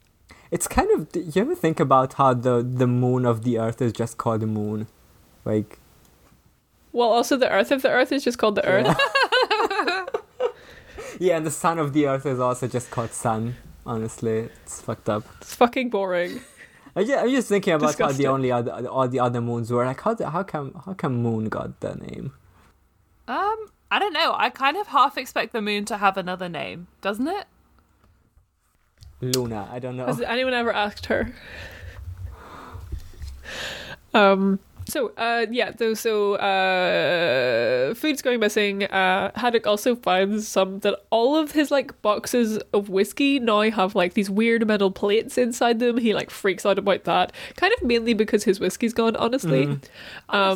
It's 0.50 0.68
kind 0.68 0.90
of. 0.90 1.08
You 1.16 1.40
ever 1.42 1.54
think 1.54 1.80
about 1.80 2.12
how 2.14 2.34
the 2.34 2.62
the 2.62 2.86
moon 2.86 3.24
of 3.24 3.42
the 3.42 3.58
Earth 3.58 3.80
is 3.80 3.92
just 3.92 4.18
called 4.18 4.40
the 4.42 4.46
moon? 4.46 4.86
Like, 5.46 5.78
Well, 6.92 7.08
also 7.08 7.36
the 7.36 7.50
Earth 7.50 7.70
of 7.72 7.80
the 7.82 7.90
Earth 7.90 8.12
is 8.12 8.22
just 8.22 8.38
called 8.38 8.54
the 8.56 8.66
Earth. 8.66 8.86
yeah. 8.86 10.04
yeah, 11.18 11.36
and 11.38 11.46
the 11.46 11.50
sun 11.50 11.78
of 11.78 11.92
the 11.92 12.06
Earth 12.06 12.26
is 12.26 12.38
also 12.38 12.68
just 12.68 12.90
called 12.90 13.12
sun. 13.12 13.56
Honestly, 13.86 14.48
it's 14.62 14.80
fucked 14.80 15.08
up. 15.08 15.24
It's 15.40 15.54
fucking 15.54 15.90
boring. 15.90 16.40
I 16.96 17.02
just, 17.04 17.24
I'm 17.24 17.30
just 17.30 17.48
thinking 17.48 17.72
about 17.72 17.86
how 17.86 17.88
Disgusting. 17.90 18.22
the 18.22 18.28
only 18.28 18.52
other 18.52 18.88
all 18.88 19.08
the 19.08 19.20
other 19.20 19.40
moons 19.40 19.70
were 19.70 19.84
like. 19.84 20.00
How 20.00 20.16
how 20.24 20.42
come 20.44 20.80
how 20.86 20.94
come 20.94 21.16
Moon 21.22 21.48
got 21.48 21.80
the 21.80 21.94
name? 21.96 22.32
Um, 23.26 23.66
I 23.90 23.98
don't 23.98 24.12
know. 24.12 24.34
I 24.36 24.50
kind 24.50 24.76
of 24.76 24.88
half 24.88 25.18
expect 25.18 25.52
the 25.52 25.60
moon 25.60 25.84
to 25.86 25.96
have 25.98 26.16
another 26.16 26.48
name, 26.48 26.86
doesn't 27.00 27.26
it? 27.26 27.46
Luna. 29.20 29.68
I 29.72 29.78
don't 29.78 29.96
know. 29.96 30.06
Has 30.06 30.20
anyone 30.20 30.54
ever 30.54 30.72
asked 30.72 31.06
her? 31.06 31.32
Um. 34.12 34.60
So, 34.86 35.12
uh, 35.16 35.46
yeah. 35.50 35.72
So, 35.78 35.94
so, 35.94 36.34
uh, 36.34 37.94
food's 37.94 38.20
going 38.22 38.38
missing. 38.40 38.84
Uh, 38.84 39.30
Haddock 39.34 39.66
also 39.66 39.96
finds 39.96 40.46
some 40.46 40.80
that 40.80 40.98
all 41.10 41.36
of 41.36 41.52
his 41.52 41.70
like 41.70 42.00
boxes 42.02 42.58
of 42.72 42.88
whiskey 42.90 43.38
now 43.38 43.62
have 43.62 43.94
like 43.94 44.14
these 44.14 44.28
weird 44.28 44.66
metal 44.66 44.90
plates 44.90 45.38
inside 45.38 45.78
them. 45.78 45.96
He 45.98 46.12
like 46.14 46.30
freaks 46.30 46.66
out 46.66 46.78
about 46.78 47.04
that, 47.04 47.32
kind 47.56 47.72
of 47.78 47.82
mainly 47.82 48.14
because 48.14 48.44
his 48.44 48.60
whiskey's 48.60 48.92
gone. 48.92 49.16
Honestly. 49.16 49.64
Um, 49.64 49.80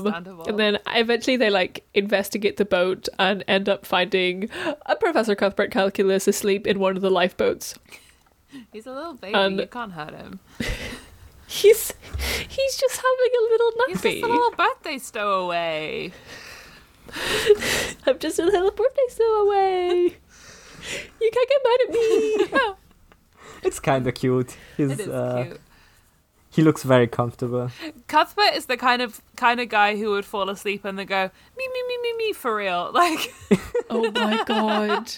Understandable. 0.06 0.46
and 0.48 0.58
then 0.58 0.78
eventually 0.88 1.36
they 1.36 1.50
like 1.50 1.84
investigate 1.94 2.56
the 2.58 2.64
boat 2.64 3.08
and 3.18 3.42
end 3.48 3.68
up 3.68 3.86
finding 3.86 4.50
a 4.86 4.96
Professor 4.96 5.34
Cuthbert 5.34 5.70
Calculus 5.70 6.28
asleep 6.28 6.66
in 6.66 6.78
one 6.78 6.96
of 6.96 7.02
the 7.02 7.10
lifeboats. 7.10 7.78
He's 8.72 8.86
a 8.86 8.92
little 8.92 9.14
baby. 9.14 9.34
and- 9.34 9.58
you 9.58 9.66
can't 9.66 9.92
hurt 9.92 10.14
him. 10.14 10.40
He's 11.48 11.92
he's 12.48 12.76
just 12.76 12.96
having 12.96 13.32
a 13.38 13.42
little 13.50 13.72
He's 13.88 14.02
just 14.02 14.04
a 14.04 14.08
nappy. 14.08 14.22
little 14.22 14.50
birthday 14.52 14.98
stowaway. 14.98 16.12
I'm 18.06 18.18
just 18.18 18.38
a 18.38 18.44
little 18.44 18.70
birthday 18.70 19.08
stowaway. 19.08 20.16
You 21.20 21.30
can't 21.32 21.48
get 21.48 21.61
mad 21.64 21.80
at 21.84 21.90
me. 21.90 22.74
It's 23.64 23.80
kind 23.80 24.06
of 24.06 24.14
cute. 24.14 24.56
He's 24.76 24.92
It 24.92 25.00
is 25.00 25.08
uh, 25.08 25.44
cute. 25.48 25.61
he 26.50 26.62
looks 26.62 26.84
very 26.84 27.08
comfortable. 27.08 27.70
Cuthbert 28.06 28.54
is 28.54 28.66
the 28.66 28.76
kind 28.76 29.02
of 29.02 29.20
kind 29.37 29.58
of 29.58 29.68
guy 29.68 29.96
who 29.96 30.11
would 30.11 30.24
fall 30.24 30.48
asleep 30.48 30.84
and 30.84 30.96
then 30.96 31.06
go 31.06 31.30
me 31.56 31.68
me 31.74 31.82
me 31.88 31.98
me 32.02 32.16
me 32.18 32.32
for 32.34 32.54
real. 32.54 32.90
Like 32.94 33.34
oh 33.90 34.11
my 34.12 34.44
god. 34.46 35.11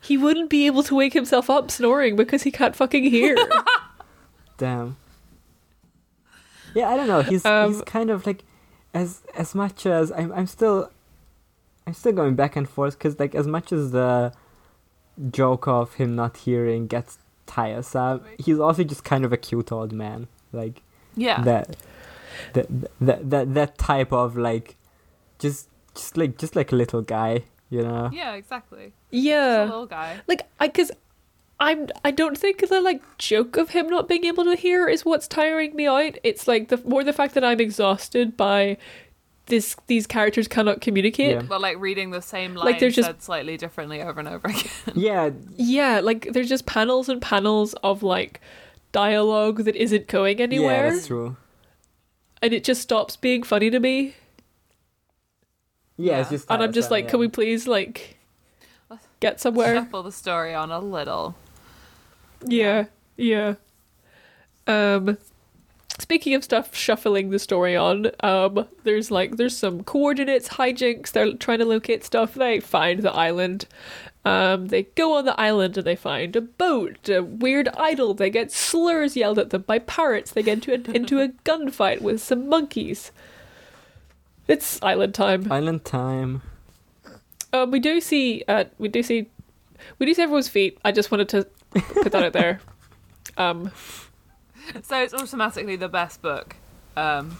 He 0.00 0.18
wouldn't 0.18 0.50
be 0.50 0.66
able 0.66 0.82
to 0.82 0.94
wake 0.94 1.14
himself 1.14 1.48
up 1.48 1.70
snoring 1.70 2.16
because 2.16 2.42
he 2.42 2.50
can't 2.50 2.76
fucking 2.76 3.04
hear. 3.04 3.36
Damn. 4.58 4.96
Yeah, 6.74 6.88
I 6.90 6.96
don't 6.96 7.06
know. 7.06 7.22
He's 7.22 7.42
he's 7.42 7.46
Um, 7.46 7.82
kind 7.82 8.10
of 8.10 8.26
like 8.26 8.44
as 8.92 9.22
as 9.36 9.54
much 9.54 9.86
as 9.86 10.10
I'm 10.12 10.32
I'm 10.32 10.46
still 10.46 10.90
I'm 11.86 11.94
still 11.94 12.12
going 12.12 12.34
back 12.34 12.56
and 12.56 12.68
forth 12.68 12.98
because 12.98 13.18
like 13.18 13.34
as 13.34 13.46
much 13.46 13.72
as 13.72 13.90
the 13.92 14.32
joke 15.30 15.68
of 15.68 15.94
him 15.94 16.16
not 16.16 16.38
hearing 16.38 16.86
gets 16.86 17.18
tiresome, 17.46 18.22
he's 18.38 18.58
also 18.58 18.82
just 18.84 19.04
kind 19.04 19.24
of 19.24 19.32
a 19.32 19.36
cute 19.36 19.70
old 19.70 19.92
man. 19.92 20.28
Like 20.52 20.82
yeah. 21.16 21.42
that, 21.42 21.76
that 22.54 22.66
that 23.00 23.30
that 23.30 23.54
that 23.54 23.78
type 23.78 24.12
of 24.12 24.36
like 24.36 24.76
just 25.38 25.68
just 25.94 26.16
like 26.16 26.38
just 26.38 26.56
like 26.56 26.72
a 26.72 26.76
little 26.76 27.02
guy, 27.02 27.44
you 27.70 27.82
know. 27.82 28.10
Yeah, 28.12 28.32
exactly. 28.34 28.92
He's 29.10 29.24
a 29.24 29.28
yeah. 29.28 29.64
little 29.64 29.86
guy. 29.86 30.20
Like 30.26 30.42
I 30.58 30.68
cuz 30.68 30.90
I'm 31.60 31.88
I 32.04 32.10
don't 32.10 32.36
think 32.36 32.66
the 32.68 32.80
like 32.80 33.00
joke 33.18 33.56
of 33.56 33.70
him 33.70 33.88
not 33.88 34.08
being 34.08 34.24
able 34.24 34.44
to 34.44 34.56
hear 34.56 34.88
is 34.88 35.04
what's 35.04 35.28
tiring 35.28 35.74
me 35.76 35.86
out. 35.86 36.16
It's 36.24 36.48
like 36.48 36.68
the 36.68 36.78
more 36.84 37.04
the 37.04 37.12
fact 37.12 37.34
that 37.34 37.44
I'm 37.44 37.60
exhausted 37.60 38.36
by 38.36 38.76
this 39.46 39.76
these 39.86 40.06
characters 40.06 40.48
cannot 40.48 40.80
communicate. 40.80 41.30
Yeah. 41.36 41.42
But 41.42 41.60
like 41.60 41.78
reading 41.78 42.10
the 42.10 42.22
same 42.22 42.54
line 42.54 42.64
Like, 42.64 42.80
they're 42.80 42.90
just- 42.90 43.06
said 43.06 43.22
slightly 43.22 43.56
differently 43.56 44.02
over 44.02 44.18
and 44.18 44.28
over 44.28 44.48
again. 44.48 44.70
Yeah, 44.94 45.30
Yeah, 45.56 46.00
like 46.00 46.32
there's 46.32 46.48
just 46.48 46.66
panels 46.66 47.08
and 47.08 47.20
panels 47.22 47.74
of 47.84 48.02
like 48.02 48.40
dialogue 48.92 49.64
that 49.64 49.76
isn't 49.76 50.06
going 50.08 50.40
anywhere. 50.40 50.70
yeah, 50.70 50.76
anywhere 50.78 50.94
that's 50.94 51.06
true. 51.06 51.36
and 52.42 52.52
it 52.54 52.64
just 52.64 52.80
stops 52.82 53.16
being 53.16 53.42
funny 53.42 53.70
to 53.70 53.78
me. 53.80 54.14
Yeah, 55.96 56.20
it's 56.20 56.30
Yeah. 56.30 56.36
just 56.36 56.50
And 56.50 56.62
I'm 56.62 56.72
just 56.72 56.88
tiresome, 56.88 56.90
like, 56.90 57.04
yeah. 57.04 57.10
can 57.10 57.20
we 57.20 57.28
please 57.28 57.68
like 57.68 58.16
get 59.20 59.40
somewhere? 59.40 59.76
Shuffle 59.76 60.02
the 60.02 60.12
story 60.12 60.54
on 60.54 60.70
a 60.72 60.80
little. 60.80 61.36
Yeah, 62.46 62.86
yeah. 63.16 63.54
Um 64.66 65.18
speaking 65.98 66.34
of 66.34 66.42
stuff 66.42 66.74
shuffling 66.74 67.30
the 67.30 67.38
story 67.38 67.76
on, 67.76 68.10
um 68.20 68.66
there's 68.82 69.10
like 69.10 69.36
there's 69.36 69.56
some 69.56 69.82
coordinates 69.84 70.48
hijinks, 70.50 71.12
they're 71.12 71.34
trying 71.34 71.58
to 71.58 71.64
locate 71.64 72.04
stuff, 72.04 72.34
they 72.34 72.60
find 72.60 73.02
the 73.02 73.12
island. 73.12 73.66
Um 74.24 74.68
they 74.68 74.84
go 74.84 75.16
on 75.16 75.24
the 75.24 75.38
island 75.38 75.76
and 75.76 75.86
they 75.86 75.96
find 75.96 76.34
a 76.36 76.40
boat, 76.40 77.08
a 77.08 77.22
weird 77.22 77.68
idol, 77.76 78.14
they 78.14 78.30
get 78.30 78.52
slurs 78.52 79.16
yelled 79.16 79.38
at 79.38 79.50
them 79.50 79.62
by 79.62 79.78
parrots, 79.78 80.32
they 80.32 80.42
get 80.42 80.66
into 80.66 80.72
a, 80.72 80.94
into 80.96 81.20
a 81.20 81.28
gunfight 81.44 82.00
with 82.00 82.22
some 82.22 82.48
monkeys. 82.48 83.12
It's 84.46 84.82
island 84.82 85.14
time. 85.14 85.50
Island 85.50 85.84
time. 85.84 86.42
Um, 87.52 87.70
we 87.70 87.78
do 87.78 88.00
see, 88.00 88.44
uh, 88.48 88.64
we 88.78 88.88
do 88.88 89.02
see, 89.02 89.26
we 89.98 90.06
do 90.06 90.12
see 90.12 90.22
everyone's 90.22 90.48
feet. 90.48 90.76
I 90.84 90.92
just 90.92 91.10
wanted 91.10 91.28
to 91.30 91.46
put 91.80 92.12
that 92.12 92.22
out 92.24 92.32
there. 92.32 92.60
Um, 93.36 93.70
So 94.82 95.02
it's 95.02 95.12
automatically 95.14 95.76
the 95.76 95.88
best 95.88 96.22
book. 96.22 96.56
Um, 96.96 97.36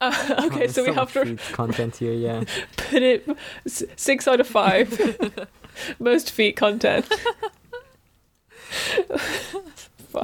uh, 0.00 0.12
Oh, 0.38 0.46
okay, 0.46 0.58
there's 0.60 0.74
so 0.74 0.84
we 0.84 0.92
have 0.92 1.12
to 1.12 1.24
feet 1.24 1.40
content 1.52 1.96
here. 1.96 2.12
Yeah. 2.12 2.44
put 2.76 3.02
it 3.02 3.26
six 3.66 4.26
out 4.28 4.40
of 4.40 4.46
five. 4.46 5.48
Most 5.98 6.30
feet 6.30 6.56
content. 6.56 7.06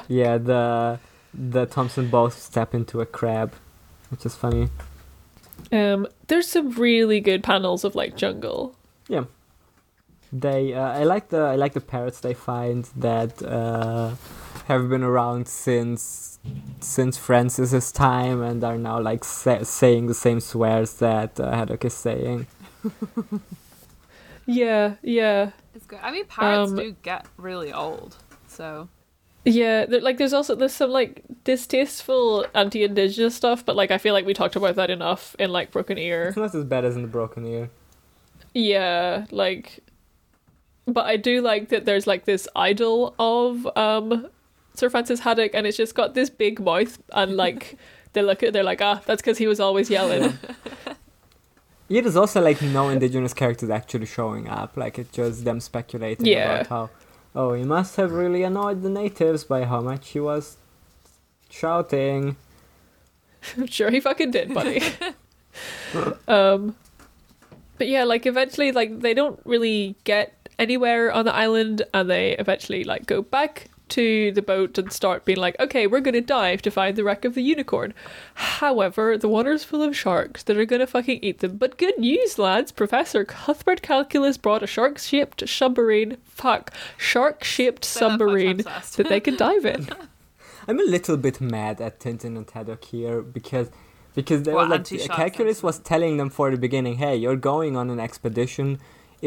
Yeah, 0.08 0.38
the 0.38 0.98
the 1.32 1.66
Thompson 1.66 2.08
both 2.08 2.40
step 2.40 2.74
into 2.74 3.00
a 3.00 3.06
crab, 3.06 3.54
which 4.10 4.26
is 4.26 4.34
funny. 4.34 4.68
Um, 5.72 6.06
there's 6.26 6.48
some 6.48 6.70
really 6.72 7.20
good 7.20 7.42
panels 7.42 7.84
of 7.84 7.94
like 7.94 8.16
jungle. 8.16 8.76
They, 10.36 10.74
uh, 10.74 10.80
I 11.00 11.04
like 11.04 11.28
the 11.28 11.38
I 11.42 11.54
like 11.54 11.74
the 11.74 11.80
parrots 11.80 12.18
they 12.20 12.34
find 12.34 12.84
that 12.96 13.40
uh, 13.40 14.16
have 14.66 14.88
been 14.88 15.04
around 15.04 15.46
since 15.46 16.40
since 16.80 17.16
Francis's 17.16 17.92
time 17.92 18.42
and 18.42 18.64
are 18.64 18.76
now 18.76 18.98
like 19.00 19.22
sa- 19.22 19.62
saying 19.62 20.08
the 20.08 20.14
same 20.14 20.40
swears 20.40 20.94
that 20.94 21.38
uh, 21.38 21.52
Haddock 21.54 21.84
is 21.84 21.94
saying. 21.94 22.48
Yeah, 24.46 24.96
yeah. 25.02 25.52
It's 25.74 25.86
good. 25.86 26.00
I 26.02 26.10
mean, 26.10 26.26
pirates 26.26 26.70
Um, 26.70 26.76
do 26.76 26.92
get 27.02 27.26
really 27.36 27.72
old, 27.72 28.16
so 28.46 28.88
Yeah, 29.44 29.86
like 29.88 30.18
there's 30.18 30.32
also 30.32 30.54
there's 30.54 30.74
some 30.74 30.90
like 30.90 31.22
distasteful 31.44 32.46
anti-indigenous 32.54 33.34
stuff, 33.34 33.64
but 33.64 33.76
like 33.76 33.90
I 33.90 33.98
feel 33.98 34.14
like 34.14 34.26
we 34.26 34.34
talked 34.34 34.56
about 34.56 34.76
that 34.76 34.90
enough 34.90 35.34
in 35.38 35.50
like 35.50 35.70
Broken 35.70 35.98
Ear. 35.98 36.28
It's 36.28 36.36
not 36.36 36.54
as 36.54 36.64
bad 36.64 36.84
as 36.84 36.96
in 36.96 37.02
the 37.02 37.08
Broken 37.08 37.44
Ear. 37.46 37.70
Yeah, 38.54 39.26
like 39.30 39.80
but 40.86 41.06
I 41.06 41.16
do 41.16 41.40
like 41.40 41.68
that 41.70 41.84
there's 41.84 42.06
like 42.06 42.24
this 42.24 42.46
idol 42.56 43.14
of 43.18 43.66
um 43.76 44.28
Sir 44.74 44.90
Francis 44.90 45.20
Haddock 45.20 45.52
and 45.54 45.66
it's 45.66 45.76
just 45.76 45.94
got 45.94 46.14
this 46.14 46.30
big 46.30 46.60
mouth 46.60 46.98
and 47.12 47.36
like 47.36 47.76
they 48.12 48.22
look 48.22 48.42
at 48.42 48.48
it, 48.48 48.52
they're 48.52 48.62
like, 48.64 48.80
ah, 48.82 49.00
that's 49.06 49.20
because 49.22 49.38
he 49.38 49.46
was 49.46 49.60
always 49.60 49.90
yelling. 49.90 50.38
Yeah, 51.86 52.00
there's 52.00 52.16
also 52.16 52.40
like 52.40 52.62
no 52.62 52.88
indigenous 52.88 53.34
characters 53.34 53.68
actually 53.68 54.06
showing 54.06 54.48
up. 54.48 54.74
Like 54.74 54.98
it's 54.98 55.12
just 55.14 55.44
them 55.44 55.60
speculating 55.60 56.24
Yeah. 56.24 56.54
about 56.54 56.66
how, 56.68 56.90
oh, 57.34 57.52
he 57.52 57.62
must 57.62 57.96
have 57.96 58.10
really 58.10 58.42
annoyed 58.42 58.80
the 58.82 58.88
natives 58.88 59.44
by 59.44 59.64
how 59.64 59.82
much 59.82 60.08
he 60.08 60.18
was 60.18 60.56
shouting. 61.50 62.36
I'm 63.58 63.66
sure 63.76 63.90
he 63.90 64.00
fucking 64.00 64.30
did, 64.30 64.54
buddy. 64.54 64.82
um, 66.26 66.74
but 67.76 67.86
yeah, 67.88 68.04
like 68.04 68.24
eventually, 68.24 68.72
like 68.72 69.00
they 69.00 69.12
don't 69.12 69.38
really 69.44 69.94
get 70.04 70.43
anywhere 70.58 71.12
on 71.12 71.24
the 71.24 71.34
island, 71.34 71.82
and 71.92 72.10
they 72.10 72.36
eventually 72.36 72.84
like 72.84 73.06
go 73.06 73.22
back 73.22 73.68
to 73.86 74.32
the 74.32 74.42
boat 74.42 74.78
and 74.78 74.90
start 74.90 75.24
being 75.24 75.38
like, 75.38 75.56
okay, 75.60 75.86
we're 75.86 76.00
gonna 76.00 76.20
dive 76.20 76.62
to 76.62 76.70
find 76.70 76.96
the 76.96 77.04
wreck 77.04 77.24
of 77.24 77.34
the 77.34 77.42
unicorn. 77.42 77.92
However, 78.34 79.18
the 79.18 79.28
water's 79.28 79.62
full 79.62 79.82
of 79.82 79.96
sharks 79.96 80.42
that 80.44 80.56
are 80.56 80.64
gonna 80.64 80.86
fucking 80.86 81.20
eat 81.22 81.40
them. 81.40 81.56
But 81.56 81.76
good 81.76 81.98
news, 81.98 82.38
lads! 82.38 82.72
Professor 82.72 83.24
Cuthbert 83.24 83.82
Calculus 83.82 84.36
brought 84.36 84.62
a 84.62 84.66
shark-shaped 84.66 85.48
submarine. 85.48 86.16
Fuck, 86.24 86.72
shark-shaped 86.96 87.84
Say 87.84 88.00
that 88.00 88.10
submarine 88.10 88.58
times 88.58 88.96
that 88.96 89.08
they 89.08 89.20
can 89.20 89.36
dive 89.36 89.66
in. 89.66 89.88
I'm 90.68 90.80
a 90.80 90.84
little 90.84 91.18
bit 91.18 91.40
mad 91.40 91.80
at 91.80 92.00
Tintin 92.00 92.36
and 92.36 92.50
Haddock 92.50 92.84
here 92.84 93.20
because 93.20 93.70
because 94.14 94.44
they 94.44 94.52
What, 94.52 94.68
were 94.68 94.76
like 94.76 95.10
Calculus 95.10 95.62
was 95.62 95.78
telling 95.80 96.16
them 96.16 96.30
for 96.30 96.50
the 96.50 96.56
beginning, 96.56 96.96
hey, 96.96 97.16
you're 97.16 97.36
going 97.36 97.76
on 97.76 97.90
an 97.90 98.00
expedition 98.00 98.78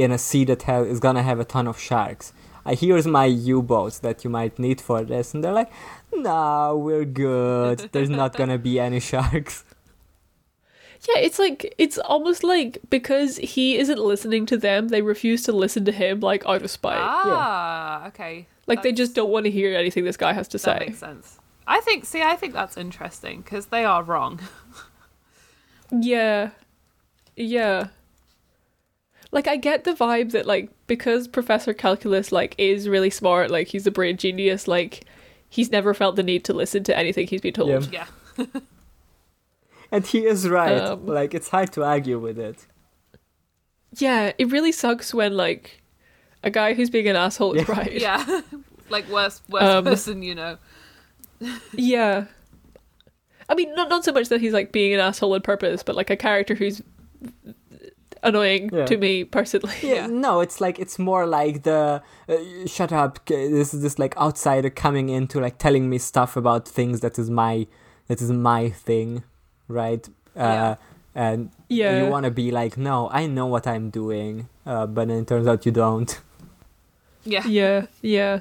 in 0.04 0.12
a 0.12 0.18
sea 0.18 0.44
that 0.46 0.64
ha- 0.64 0.84
is 0.94 1.00
gonna 1.00 1.24
have 1.24 1.40
a 1.40 1.46
ton 1.46 1.68
of 1.68 1.78
sharks. 1.80 2.34
Uh, 2.66 2.76
here's 2.76 3.08
my 3.08 3.26
U-boats 3.26 4.00
that 4.00 4.24
you 4.24 4.30
might 4.30 4.60
need 4.60 4.80
for 4.82 5.02
this, 5.04 5.34
and 5.34 5.44
they're 5.44 5.54
like, 5.62 5.72
no, 6.14 6.78
we're 6.78 7.06
good. 7.06 7.90
There's 7.94 8.10
not 8.10 8.32
gonna 8.38 8.58
be 8.58 8.80
any 8.88 9.00
sharks. 9.00 9.64
Yeah, 11.08 11.20
it's 11.28 11.40
like 11.40 11.74
it's 11.78 11.98
almost 12.00 12.44
like 12.44 12.80
because 12.90 13.38
he 13.38 13.78
isn't 13.78 14.00
listening 14.00 14.46
to 14.48 14.58
them, 14.58 14.88
they 14.90 15.02
refuse 15.02 15.44
to 15.44 15.52
listen 15.52 15.86
to 15.86 15.92
him 15.92 16.20
like 16.22 16.44
out 16.46 16.62
of 16.64 16.72
spite. 16.72 16.98
ah, 17.00 18.08
okay. 18.08 18.48
like 18.66 18.82
they 18.84 18.92
just 18.92 19.14
don't 19.16 19.30
want 19.30 19.46
to 19.46 19.52
hear 19.52 19.78
anything 19.78 20.04
this 20.06 20.18
guy 20.18 20.34
has 20.34 20.48
to 20.50 20.58
That 20.58 20.80
say. 20.80 20.86
makes 20.88 21.00
sense. 21.00 21.40
I 21.68 21.82
think. 21.82 22.06
See, 22.06 22.22
I 22.24 22.36
think 22.36 22.54
that's 22.54 22.78
interesting 22.78 23.42
because 23.42 23.68
they 23.68 23.86
are 23.86 24.04
wrong. 24.04 24.40
Yeah. 25.92 26.50
Yeah. 27.36 27.88
Like 29.32 29.48
I 29.48 29.58
get 29.58 29.84
the 29.84 29.92
vibe 29.92 30.32
that 30.32 30.46
like 30.46 30.70
because 30.88 31.28
Professor 31.28 31.74
Calculus 31.74 32.32
like 32.32 32.56
is 32.58 32.88
really 32.88 33.10
smart, 33.10 33.52
like 33.52 33.68
he's 33.68 33.86
a 33.86 33.92
brain 33.92 34.18
genius, 34.18 34.68
like 34.68 35.04
he's 35.50 35.72
never 35.72 35.94
felt 35.94 36.16
the 36.16 36.24
need 36.24 36.44
to 36.46 36.54
listen 36.54 36.84
to 36.86 36.98
anything 36.98 37.28
he's 37.28 37.42
been 37.42 37.54
told. 37.54 37.92
Yeah. 37.92 38.06
yeah. 38.38 38.46
And 39.92 40.06
he 40.06 40.26
is 40.26 40.50
right. 40.50 40.78
Um, 40.82 41.06
like 41.06 41.34
it's 41.34 41.48
hard 41.50 41.72
to 41.74 41.84
argue 41.84 42.20
with 42.20 42.38
it. 42.38 42.66
Yeah, 43.96 44.34
it 44.38 44.52
really 44.52 44.72
sucks 44.74 45.14
when 45.14 45.38
like 45.38 45.82
a 46.44 46.50
guy 46.50 46.74
who's 46.74 46.90
being 46.90 47.08
an 47.08 47.16
asshole 47.16 47.54
is 47.54 47.70
right. 47.70 47.94
Yeah. 47.94 48.42
like 48.90 49.08
worst 49.10 49.44
worst 49.50 49.66
Um, 49.66 49.86
person 49.86 50.22
you 50.24 50.36
know. 50.36 50.58
Yeah. 51.72 52.26
I 53.48 53.56
mean, 53.56 53.74
not 53.76 53.90
not 53.90 54.04
so 54.04 54.12
much 54.12 54.28
that 54.28 54.42
he's 54.42 54.52
like 54.52 54.74
being 54.74 54.94
an 54.94 55.00
asshole 55.00 55.34
on 55.34 55.42
purpose, 55.42 55.84
but 55.84 55.96
like 55.96 56.10
a 56.10 56.18
character 56.18 56.54
who's 56.54 56.82
annoying 58.28 58.70
Yeah. 58.74 58.86
to 58.86 58.98
me 58.98 59.24
personally. 59.24 59.74
Yeah, 59.82 59.94
Yeah. 59.96 60.08
no, 60.28 60.42
it's 60.42 60.60
like 60.62 60.78
it's 60.84 60.98
more 61.00 61.26
like 61.26 61.64
the 61.64 62.02
uh, 62.30 62.36
shut 62.68 62.92
up. 62.92 63.26
This 63.26 63.74
is 63.74 63.82
this 63.82 63.98
like 64.00 64.16
outsider 64.18 64.70
coming 64.70 65.10
into 65.10 65.40
like 65.40 65.58
telling 65.58 65.90
me 65.90 65.98
stuff 65.98 66.38
about 66.38 66.68
things 66.68 67.00
that 67.02 67.18
is 67.20 67.30
my 67.30 67.68
that 68.08 68.22
is 68.22 68.32
my 68.32 68.70
thing, 68.70 69.24
right? 69.68 70.08
Yeah. 70.36 70.64
Uh, 70.70 70.76
and 71.16 71.50
Yeah. 71.70 72.04
you 72.04 72.12
want 72.12 72.26
to 72.26 72.32
be 72.32 72.52
like, 72.52 72.78
no, 72.78 73.10
I 73.12 73.26
know 73.28 73.48
what 73.48 73.66
I'm 73.66 73.90
doing, 73.90 74.48
uh, 74.66 74.86
but 74.86 75.08
then 75.08 75.18
it 75.22 75.28
turns 75.28 75.48
out 75.48 75.66
you 75.66 75.72
don't. 75.72 76.12
Yeah. 77.26 77.46
Yeah, 77.48 77.86
yeah. 78.02 78.40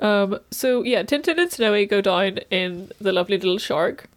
Um. 0.00 0.38
So 0.50 0.82
yeah, 0.82 1.02
Tintin 1.04 1.38
and 1.38 1.50
Snowy 1.52 1.86
go 1.86 2.00
down 2.00 2.38
in 2.50 2.90
the 3.00 3.12
lovely 3.12 3.38
little 3.38 3.58
shark. 3.58 4.08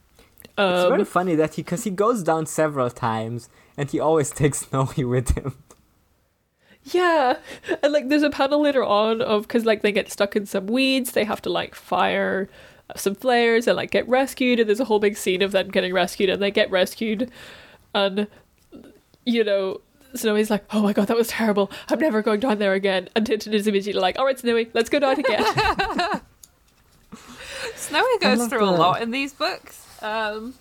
it's 0.58 0.88
very 0.90 1.02
Um. 1.02 1.06
funny 1.06 1.36
that 1.36 1.54
he 1.56 1.62
because 1.62 1.84
he 1.86 1.92
goes 1.92 2.24
down 2.24 2.46
several 2.48 2.90
times 2.90 3.48
and 3.80 3.90
he 3.90 4.00
always 4.00 4.30
takes 4.42 4.60
Snowy 4.60 5.04
with 5.06 5.36
him. 5.36 5.56
Yeah, 6.84 7.38
and 7.82 7.94
like 7.94 8.10
there's 8.10 8.24
a 8.24 8.30
panel 8.30 8.62
later 8.62 8.84
on 8.84 9.22
of 9.22 9.44
because 9.44 9.66
like 9.66 9.82
they 9.82 9.92
get 9.92 10.12
stuck 10.12 10.36
in 10.36 10.46
some 10.46 10.68
weeds, 10.68 11.12
they 11.14 11.24
have 11.24 11.42
to 11.44 11.50
like 11.50 11.76
fire 11.76 12.50
some 12.96 13.16
flares 13.16 13.68
and 13.68 13.78
like 13.78 13.92
get 13.92 14.08
rescued, 14.08 14.60
and 14.60 14.68
there's 14.68 14.80
a 14.80 14.86
whole 14.86 15.00
big 15.00 15.18
scene 15.18 15.42
of 15.42 15.52
them 15.52 15.70
getting 15.70 15.94
rescued, 15.94 16.30
and 16.30 16.42
they 16.42 16.52
get 16.52 16.70
rescued, 16.70 17.32
and 17.96 18.28
you 19.26 19.44
know. 19.44 19.82
Snowy's 20.16 20.50
like, 20.50 20.66
oh 20.72 20.82
my 20.82 20.92
god, 20.92 21.08
that 21.10 21.16
was 21.16 21.28
terrible. 21.28 21.70
I'm 21.88 22.00
never 22.00 22.24
going 22.24 22.40
down 22.40 22.58
there 22.58 22.74
again. 22.74 23.10
And 23.16 23.28
Tintin 23.28 23.54
is 23.54 23.68
immediately 23.68 24.02
like, 24.02 24.18
all 24.18 24.26
right, 24.26 24.40
Snowy, 24.40 24.72
let's 24.74 24.90
go 24.90 24.98
down 24.98 25.20
again. 25.20 25.46
Snowy 27.76 28.18
goes 28.20 28.40
love 28.40 28.50
through 28.50 28.64
a 28.64 28.72
lot 28.72 29.04
in 29.04 29.12
these 29.12 29.34
books. 29.34 29.86
Um, 30.02 30.56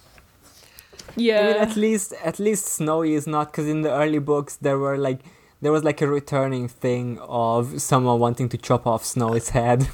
I 1.08 1.12
mean, 1.16 1.26
yeah, 1.26 1.56
at 1.58 1.76
least 1.76 2.12
at 2.24 2.38
least 2.38 2.66
Snowy 2.66 3.14
is 3.14 3.26
not 3.26 3.52
because 3.52 3.66
in 3.66 3.82
the 3.82 3.92
early 3.92 4.18
books 4.18 4.56
there 4.56 4.78
were 4.78 4.96
like 4.96 5.20
there 5.60 5.72
was 5.72 5.84
like 5.84 6.00
a 6.00 6.06
returning 6.06 6.68
thing 6.68 7.18
of 7.20 7.80
someone 7.80 8.18
wanting 8.18 8.48
to 8.50 8.58
chop 8.58 8.86
off 8.86 9.04
Snowy's 9.04 9.50
head. 9.50 9.88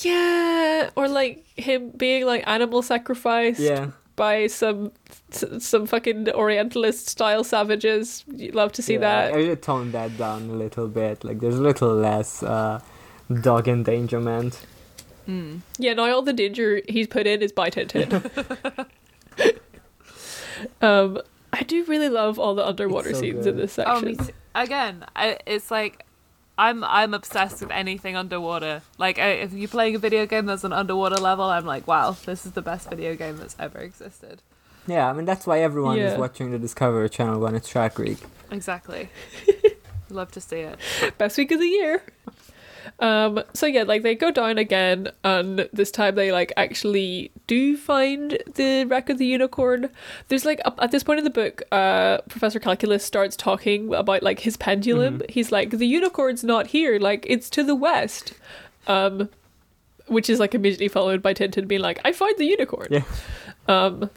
yeah, 0.00 0.90
or 0.96 1.08
like 1.08 1.46
him 1.56 1.90
being 1.90 2.24
like 2.24 2.46
animal 2.46 2.82
sacrificed 2.82 3.60
yeah. 3.60 3.90
by 4.16 4.46
some 4.46 4.92
some 5.30 5.86
fucking 5.86 6.30
Orientalist 6.30 7.08
style 7.08 7.44
savages. 7.44 8.24
You 8.28 8.52
love 8.52 8.72
to 8.72 8.82
see 8.82 8.94
yeah, 8.94 9.00
that. 9.00 9.34
I 9.34 9.44
should 9.44 9.62
tone 9.62 9.92
that 9.92 10.16
down 10.16 10.50
a 10.50 10.54
little 10.54 10.88
bit. 10.88 11.24
Like 11.24 11.40
there's 11.40 11.58
a 11.58 11.62
little 11.62 11.94
less 11.94 12.42
uh, 12.42 12.80
dog 13.42 13.68
endangerment. 13.68 14.64
hmm. 15.26 15.58
Yeah, 15.78 15.92
now 15.94 16.10
all 16.10 16.22
the 16.22 16.32
danger 16.32 16.80
he's 16.88 17.06
put 17.06 17.26
in 17.26 17.42
is 17.42 17.52
by 17.52 17.68
Tintin. 17.68 18.86
um, 20.82 21.20
I 21.52 21.62
do 21.62 21.84
really 21.84 22.08
love 22.08 22.38
all 22.38 22.54
the 22.54 22.66
underwater 22.66 23.12
so 23.14 23.20
scenes 23.20 23.44
good. 23.44 23.54
in 23.54 23.56
this 23.56 23.78
Oh, 23.78 24.00
section. 24.00 24.26
me. 24.26 24.32
Again, 24.54 25.04
I, 25.14 25.38
it's 25.46 25.70
like 25.70 26.04
I'm 26.58 26.82
I'm 26.84 27.12
obsessed 27.14 27.60
with 27.60 27.70
anything 27.70 28.16
underwater. 28.16 28.82
Like 28.98 29.18
I, 29.18 29.28
if 29.44 29.52
you're 29.52 29.68
playing 29.68 29.94
a 29.94 29.98
video 29.98 30.26
game 30.26 30.46
that's 30.46 30.64
an 30.64 30.72
underwater 30.72 31.16
level, 31.20 31.44
I'm 31.44 31.66
like, 31.66 31.86
wow, 31.86 32.16
this 32.24 32.46
is 32.46 32.52
the 32.52 32.62
best 32.62 32.88
video 32.88 33.14
game 33.14 33.36
that's 33.36 33.56
ever 33.58 33.78
existed. 33.78 34.40
Yeah, 34.86 35.08
I 35.08 35.12
mean 35.12 35.24
that's 35.24 35.46
why 35.46 35.60
everyone 35.60 35.98
Yeah. 35.98 36.12
is 36.12 36.18
watching 36.18 36.50
the 36.52 36.58
Discovery 36.58 37.08
Channel 37.10 37.40
when 37.40 37.54
it's 37.54 37.68
Shark 37.68 37.98
Week. 37.98 38.18
Exactly. 38.50 39.08
Love 40.10 40.30
to 40.32 40.40
see 40.40 40.60
it. 40.60 40.78
Best 41.18 41.36
week 41.36 41.50
of 41.50 41.58
the 41.58 41.66
year. 41.66 42.02
Um, 42.98 43.42
so 43.52 43.66
yeah, 43.66 43.82
like 43.82 44.02
they 44.02 44.14
go 44.14 44.30
down 44.30 44.56
again, 44.56 45.10
and 45.22 45.68
this 45.72 45.90
time 45.90 46.14
they 46.14 46.32
like 46.32 46.52
actually 46.56 47.30
do 47.46 47.76
find 47.76 48.38
the 48.54 48.84
wreck 48.84 49.10
of 49.10 49.18
the 49.18 49.26
unicorn. 49.26 49.90
There's 50.28 50.46
like 50.46 50.60
up- 50.64 50.78
at 50.80 50.92
this 50.92 51.02
point 51.02 51.18
in 51.18 51.24
the 51.24 51.30
book, 51.30 51.62
uh, 51.70 52.18
Professor 52.28 52.58
Calculus 52.58 53.04
starts 53.04 53.36
talking 53.36 53.92
about 53.92 54.22
like 54.22 54.40
his 54.40 54.56
pendulum. 54.56 55.20
He's 55.28 55.52
like, 55.52 55.70
the 55.70 55.86
unicorn's 55.86 56.42
not 56.42 56.68
here, 56.68 56.98
like 56.98 57.26
it's 57.28 57.50
to 57.50 57.62
the 57.62 57.74
west. 57.74 58.32
Um, 58.86 59.28
which 60.06 60.30
is 60.30 60.38
like 60.38 60.54
immediately 60.54 60.88
followed 60.88 61.20
by 61.20 61.34
Tintin 61.34 61.66
being 61.66 61.80
like, 61.80 62.00
I 62.04 62.12
find 62.12 62.36
the 62.38 62.46
unicorn. 62.46 62.86
Yeah. 62.90 63.02
Um, 63.66 64.10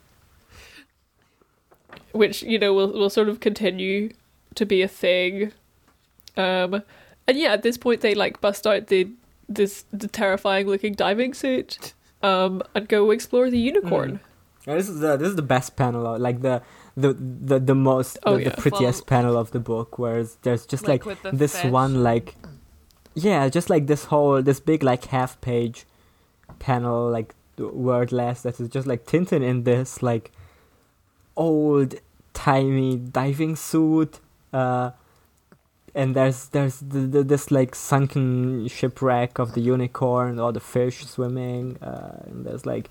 which 2.11 2.43
you 2.43 2.59
know 2.59 2.73
will 2.73 2.91
will 2.91 3.09
sort 3.09 3.29
of 3.29 3.39
continue 3.39 4.11
to 4.55 4.65
be 4.65 4.81
a 4.81 4.87
thing. 4.87 5.51
Um, 6.37 6.83
and 7.29 7.37
yeah, 7.37 7.53
at 7.53 7.61
this 7.63 7.77
point 7.77 8.01
they 8.01 8.15
like 8.15 8.41
bust 8.41 8.65
out 8.65 8.87
the 8.87 9.07
this 9.47 9.85
the 9.91 10.07
terrifying 10.07 10.67
looking 10.67 10.93
diving 10.93 11.33
suit, 11.33 11.93
um, 12.21 12.61
and 12.75 12.87
go 12.89 13.11
explore 13.11 13.49
the 13.49 13.59
unicorn. 13.59 14.19
Yeah, 14.67 14.75
this 14.75 14.89
is 14.89 14.99
the 14.99 15.15
this 15.17 15.29
is 15.29 15.35
the 15.35 15.41
best 15.55 15.75
panel, 15.75 16.05
of- 16.07 16.21
like 16.21 16.41
the 16.41 16.61
the 16.97 17.13
the, 17.49 17.59
the 17.59 17.75
most 17.75 18.17
Oh, 18.25 18.35
the, 18.35 18.43
yeah. 18.43 18.49
the 18.49 18.61
prettiest 18.61 19.05
panel 19.07 19.37
of 19.37 19.51
the 19.51 19.59
book, 19.59 19.97
where 19.97 20.23
there's 20.43 20.65
just 20.65 20.87
like, 20.87 21.05
with 21.05 21.21
the 21.23 21.31
this 21.31 21.61
fish. 21.61 21.71
one 21.71 22.03
like 22.03 22.35
yeah, 23.15 23.49
just 23.49 23.69
like 23.69 23.87
this 23.87 24.05
whole 24.05 24.41
this 24.41 24.59
big 24.59 24.83
like 24.83 25.05
half 25.05 25.39
page 25.41 25.85
panel 26.59 27.09
like 27.09 27.33
wordless 27.57 28.41
that 28.43 28.59
is 28.59 28.69
just 28.69 28.87
like 28.87 29.05
Tintin 29.05 29.41
in 29.43 29.63
this 29.63 30.01
like 30.03 30.31
old 31.35 31.95
timey 32.33 32.95
diving 32.97 33.55
suit 33.55 34.19
uh 34.53 34.91
and 35.99 36.15
there's 36.15 36.39
there's 36.55 36.77
the, 36.93 36.99
the, 37.13 37.21
this 37.23 37.45
like 37.51 37.71
sunken 37.75 38.67
shipwreck 38.75 39.39
of 39.43 39.47
the 39.55 39.61
unicorn 39.75 40.39
all 40.39 40.53
the 40.59 40.65
fish 40.75 40.97
swimming 41.13 41.65
uh 41.91 42.23
and 42.27 42.45
there's 42.45 42.65
like 42.73 42.85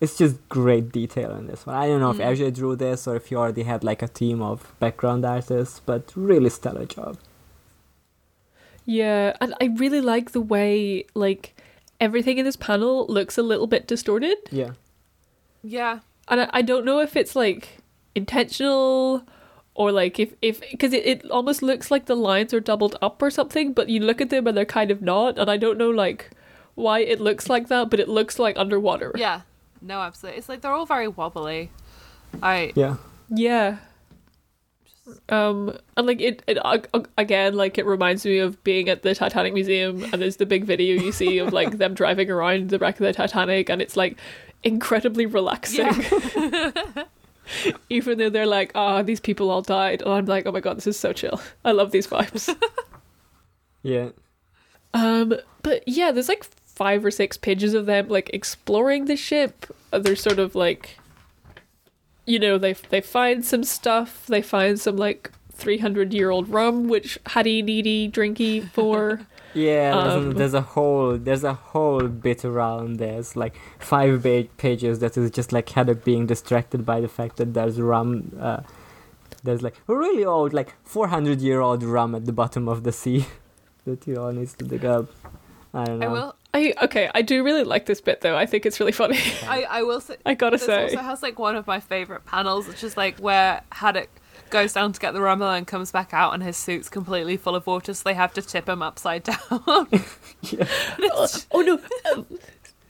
it's 0.00 0.16
just 0.22 0.36
great 0.48 0.86
detail 1.00 1.30
in 1.40 1.46
this 1.50 1.60
one 1.66 1.74
i 1.82 1.86
don't 1.88 2.00
know 2.04 2.12
Mm. 2.12 2.20
if 2.20 2.26
Hergé 2.26 2.48
drew 2.58 2.74
this 2.76 3.06
or 3.08 3.14
if 3.20 3.30
you 3.30 3.36
already 3.42 3.64
had 3.72 3.80
like 3.90 4.02
a 4.08 4.08
team 4.20 4.38
of 4.50 4.56
background 4.84 5.24
artists 5.36 5.80
but 5.90 6.02
really 6.16 6.50
stellar 6.58 6.86
job 6.96 7.16
Yeah, 8.84 9.36
and 9.40 9.54
I 9.60 9.66
really 9.76 10.00
like 10.00 10.30
the 10.32 10.40
way 10.40 11.04
like 11.14 11.42
everything 12.00 12.38
in 12.38 12.44
this 12.44 12.56
panel 12.56 13.06
looks 13.08 13.36
a 13.36 13.42
little 13.42 13.66
bit 13.66 13.86
distorted. 13.86 14.38
yeah 14.50 14.72
Yeah. 15.62 15.94
and 16.28 16.40
I, 16.42 16.46
I 16.60 16.62
don't 16.62 16.84
know 16.88 17.00
if 17.00 17.12
it's 17.20 17.34
like 17.36 17.62
intentional 18.14 19.22
or 19.78 19.92
like 19.92 20.18
if 20.18 20.34
if 20.42 20.60
because 20.72 20.92
it, 20.92 21.06
it 21.06 21.30
almost 21.30 21.62
looks 21.62 21.90
like 21.90 22.06
the 22.06 22.16
lines 22.16 22.52
are 22.52 22.60
doubled 22.60 22.96
up 23.00 23.22
or 23.22 23.30
something 23.30 23.72
but 23.72 23.88
you 23.88 24.00
look 24.00 24.20
at 24.20 24.28
them 24.28 24.46
and 24.46 24.56
they're 24.56 24.64
kind 24.64 24.90
of 24.90 25.00
not 25.00 25.38
and 25.38 25.48
i 25.48 25.56
don't 25.56 25.78
know 25.78 25.88
like 25.88 26.30
why 26.74 26.98
it 26.98 27.20
looks 27.20 27.48
like 27.48 27.68
that 27.68 27.88
but 27.88 28.00
it 28.00 28.08
looks 28.08 28.38
like 28.38 28.58
underwater 28.58 29.12
Yeah. 29.16 29.42
No, 29.80 30.00
absolutely. 30.00 30.38
It's 30.38 30.48
like 30.48 30.60
they're 30.60 30.72
all 30.72 30.86
very 30.86 31.06
wobbly. 31.06 31.70
I 32.42 32.72
yeah 32.74 32.96
yeah 33.30 33.78
um 35.28 35.76
and 35.96 36.06
like 36.06 36.20
it, 36.20 36.42
it 36.46 36.58
uh, 36.64 36.78
again 37.16 37.54
like 37.54 37.78
it 37.78 37.86
reminds 37.86 38.24
me 38.24 38.38
of 38.38 38.62
being 38.64 38.88
at 38.88 39.02
the 39.02 39.14
titanic 39.14 39.54
museum 39.54 40.02
and 40.12 40.20
there's 40.20 40.36
the 40.36 40.46
big 40.46 40.64
video 40.64 41.00
you 41.00 41.12
see 41.12 41.38
of 41.38 41.52
like 41.52 41.78
them 41.78 41.94
driving 41.94 42.30
around 42.30 42.70
the 42.70 42.78
wreck 42.78 42.96
of 42.96 43.06
the 43.06 43.12
titanic 43.12 43.70
and 43.70 43.80
it's 43.80 43.96
like 43.96 44.18
incredibly 44.64 45.26
relaxing 45.26 45.88
even 47.90 48.18
though 48.18 48.30
they're 48.30 48.46
like 48.46 48.72
ah 48.74 49.02
these 49.02 49.20
people 49.20 49.50
all 49.50 49.62
died 49.62 50.02
and 50.02 50.10
i'm 50.10 50.26
like 50.26 50.46
oh 50.46 50.52
my 50.52 50.60
god 50.60 50.76
this 50.76 50.86
is 50.86 50.98
so 50.98 51.12
chill. 51.12 51.40
I 51.64 51.72
love 51.72 51.90
these 51.90 52.06
vibes. 52.06 52.54
Yeah. 53.82 54.10
Um 54.92 55.34
but 55.62 55.84
yeah 55.86 56.10
there's 56.10 56.28
like 56.28 56.44
five 56.44 57.04
or 57.04 57.10
six 57.10 57.36
pages 57.36 57.74
of 57.74 57.86
them 57.86 58.08
like 58.08 58.28
exploring 58.32 59.04
the 59.04 59.16
ship. 59.16 59.66
Uh, 59.92 60.00
they're 60.00 60.16
sort 60.16 60.38
of 60.38 60.54
like 60.54 60.98
you 62.26 62.38
know 62.38 62.58
they 62.58 62.72
they 62.72 63.00
find 63.00 63.44
some 63.44 63.64
stuff. 63.64 64.26
They 64.26 64.42
find 64.42 64.78
some 64.80 64.96
like 64.96 65.30
300 65.52 66.12
year 66.12 66.30
old 66.30 66.48
rum 66.48 66.88
which 66.88 67.18
haddy 67.26 67.62
needy 67.62 68.10
drinky 68.10 68.68
for 68.70 69.20
Yeah, 69.54 69.92
there's, 69.94 70.14
Um, 70.14 70.30
there's 70.32 70.54
a 70.54 70.60
whole 70.60 71.16
there's 71.18 71.44
a 71.44 71.54
whole 71.54 72.06
bit 72.08 72.44
around 72.44 72.98
this, 72.98 73.34
like 73.36 73.54
five 73.78 74.22
ba- 74.22 74.46
pages 74.56 74.98
that 75.00 75.16
is 75.16 75.30
just 75.30 75.52
like 75.52 75.68
Heather 75.70 75.94
being 75.94 76.26
distracted 76.26 76.84
by 76.84 77.00
the 77.00 77.08
fact 77.08 77.36
that 77.36 77.54
there's 77.54 77.80
rum. 77.80 78.32
Uh, 78.40 78.60
there's 79.44 79.62
like 79.62 79.76
a 79.88 79.94
really 79.94 80.24
old, 80.24 80.52
like 80.52 80.74
400 80.84 81.40
year 81.40 81.60
old 81.60 81.82
rum 81.82 82.14
at 82.14 82.26
the 82.26 82.32
bottom 82.32 82.68
of 82.68 82.82
the 82.82 82.92
sea 82.92 83.26
that 83.84 84.04
he 84.04 84.16
all 84.16 84.32
needs 84.32 84.54
to 84.54 84.64
dig 84.64 84.84
up. 84.84 85.06
I 85.72 85.84
don't 85.84 85.98
know. 85.98 86.06
I 86.06 86.12
will 86.12 86.34
i 86.54 86.72
okay 86.82 87.10
i 87.14 87.20
do 87.20 87.44
really 87.44 87.62
like 87.62 87.84
this 87.84 88.00
bit 88.00 88.22
though 88.22 88.34
i 88.34 88.46
think 88.46 88.64
it's 88.64 88.80
really 88.80 88.90
funny 88.90 89.18
I, 89.46 89.64
I 89.68 89.82
will 89.82 90.00
say 90.00 90.16
i 90.26 90.32
gotta 90.32 90.56
this 90.56 90.64
say 90.64 90.84
also 90.84 91.00
has 91.00 91.22
like 91.22 91.38
one 91.38 91.56
of 91.56 91.66
my 91.66 91.78
favourite 91.78 92.24
panels, 92.24 92.66
which 92.66 92.82
is 92.82 92.96
like 92.96 93.18
where 93.18 93.60
Haddock 93.70 94.08
goes 94.50 94.72
down 94.72 94.92
to 94.92 95.00
get 95.00 95.12
the 95.14 95.20
rum 95.20 95.42
and 95.42 95.66
comes 95.66 95.90
back 95.90 96.12
out 96.12 96.34
and 96.34 96.42
his 96.42 96.56
suit's 96.56 96.88
completely 96.88 97.36
full 97.36 97.54
of 97.54 97.66
water, 97.66 97.94
so 97.94 98.02
they 98.04 98.14
have 98.14 98.32
to 98.34 98.42
tip 98.42 98.68
him 98.68 98.82
upside 98.82 99.22
down. 99.24 99.38
oh 101.52 101.60
no 101.64 101.80
um, 102.12 102.26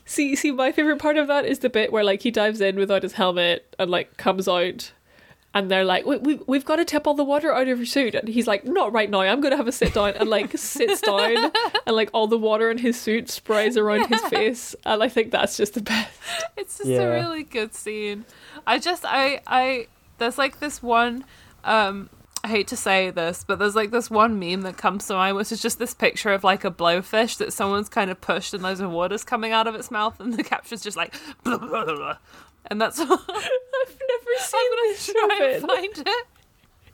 see 0.04 0.34
see 0.36 0.50
my 0.52 0.72
favorite 0.72 0.98
part 0.98 1.16
of 1.16 1.26
that 1.26 1.44
is 1.44 1.58
the 1.60 1.70
bit 1.70 1.92
where 1.92 2.04
like 2.04 2.22
he 2.22 2.30
dives 2.30 2.60
in 2.60 2.76
without 2.76 3.02
his 3.02 3.12
helmet 3.14 3.74
and 3.78 3.90
like 3.90 4.16
comes 4.16 4.48
out 4.48 4.92
and 5.54 5.70
they're 5.70 5.84
like 5.84 6.04
we, 6.06 6.16
we, 6.18 6.40
we've 6.46 6.64
got 6.64 6.76
to 6.76 6.84
tip 6.84 7.06
all 7.06 7.14
the 7.14 7.24
water 7.24 7.52
out 7.52 7.68
of 7.68 7.78
your 7.78 7.86
suit 7.86 8.14
and 8.14 8.28
he's 8.28 8.46
like 8.46 8.64
not 8.64 8.92
right 8.92 9.10
now 9.10 9.20
i'm 9.20 9.40
gonna 9.40 9.56
have 9.56 9.66
a 9.68 9.72
sit 9.72 9.94
down 9.94 10.10
and 10.14 10.28
like 10.28 10.56
sits 10.58 11.00
down 11.00 11.50
and 11.86 11.96
like 11.96 12.10
all 12.12 12.26
the 12.26 12.38
water 12.38 12.70
in 12.70 12.78
his 12.78 13.00
suit 13.00 13.28
sprays 13.30 13.76
around 13.76 14.06
his 14.06 14.20
face 14.30 14.74
and 14.84 15.02
i 15.02 15.08
think 15.08 15.30
that's 15.30 15.56
just 15.56 15.74
the 15.74 15.80
best 15.82 16.12
It's 16.56 16.78
just 16.78 16.88
Yeah. 16.90 17.00
a 17.02 17.10
really 17.10 17.44
good 17.44 17.74
scene. 17.74 18.24
I 18.66 18.78
just 18.78 19.04
I 19.06 19.40
I 19.46 19.86
there's 20.18 20.36
like 20.36 20.60
this 20.60 20.82
one 20.82 21.24
um 21.68 22.08
I 22.44 22.48
hate 22.48 22.68
to 22.68 22.76
say 22.76 23.10
this, 23.10 23.44
but 23.46 23.58
there's 23.58 23.74
like 23.74 23.90
this 23.90 24.08
one 24.10 24.38
meme 24.38 24.60
that 24.62 24.76
comes 24.76 25.06
to 25.08 25.14
mind, 25.14 25.34
which 25.36 25.50
is 25.50 25.60
just 25.60 25.78
this 25.80 25.92
picture 25.92 26.32
of 26.32 26.44
like 26.44 26.64
a 26.64 26.70
blowfish 26.70 27.36
that 27.38 27.52
someone's 27.52 27.88
kind 27.88 28.10
of 28.12 28.20
pushed 28.20 28.54
and 28.54 28.62
loads 28.62 28.78
of 28.80 28.90
water's 28.92 29.24
coming 29.24 29.50
out 29.52 29.66
of 29.66 29.74
its 29.74 29.90
mouth, 29.90 30.20
and 30.20 30.34
the 30.34 30.44
caption's 30.44 30.82
just 30.82 30.96
like, 30.96 31.14
blah, 31.42 31.58
blah, 31.58 31.84
blah, 31.84 31.96
blah. 31.96 32.16
and 32.66 32.80
that's 32.80 33.00
all. 33.00 33.12
i've 33.12 33.28
never 33.28 34.38
seen 34.38 34.60
I'm 34.60 34.70
gonna 34.70 34.88
this 34.88 35.06
try 35.12 35.50
and 35.52 35.66
find 35.66 36.06
it. 36.06 36.26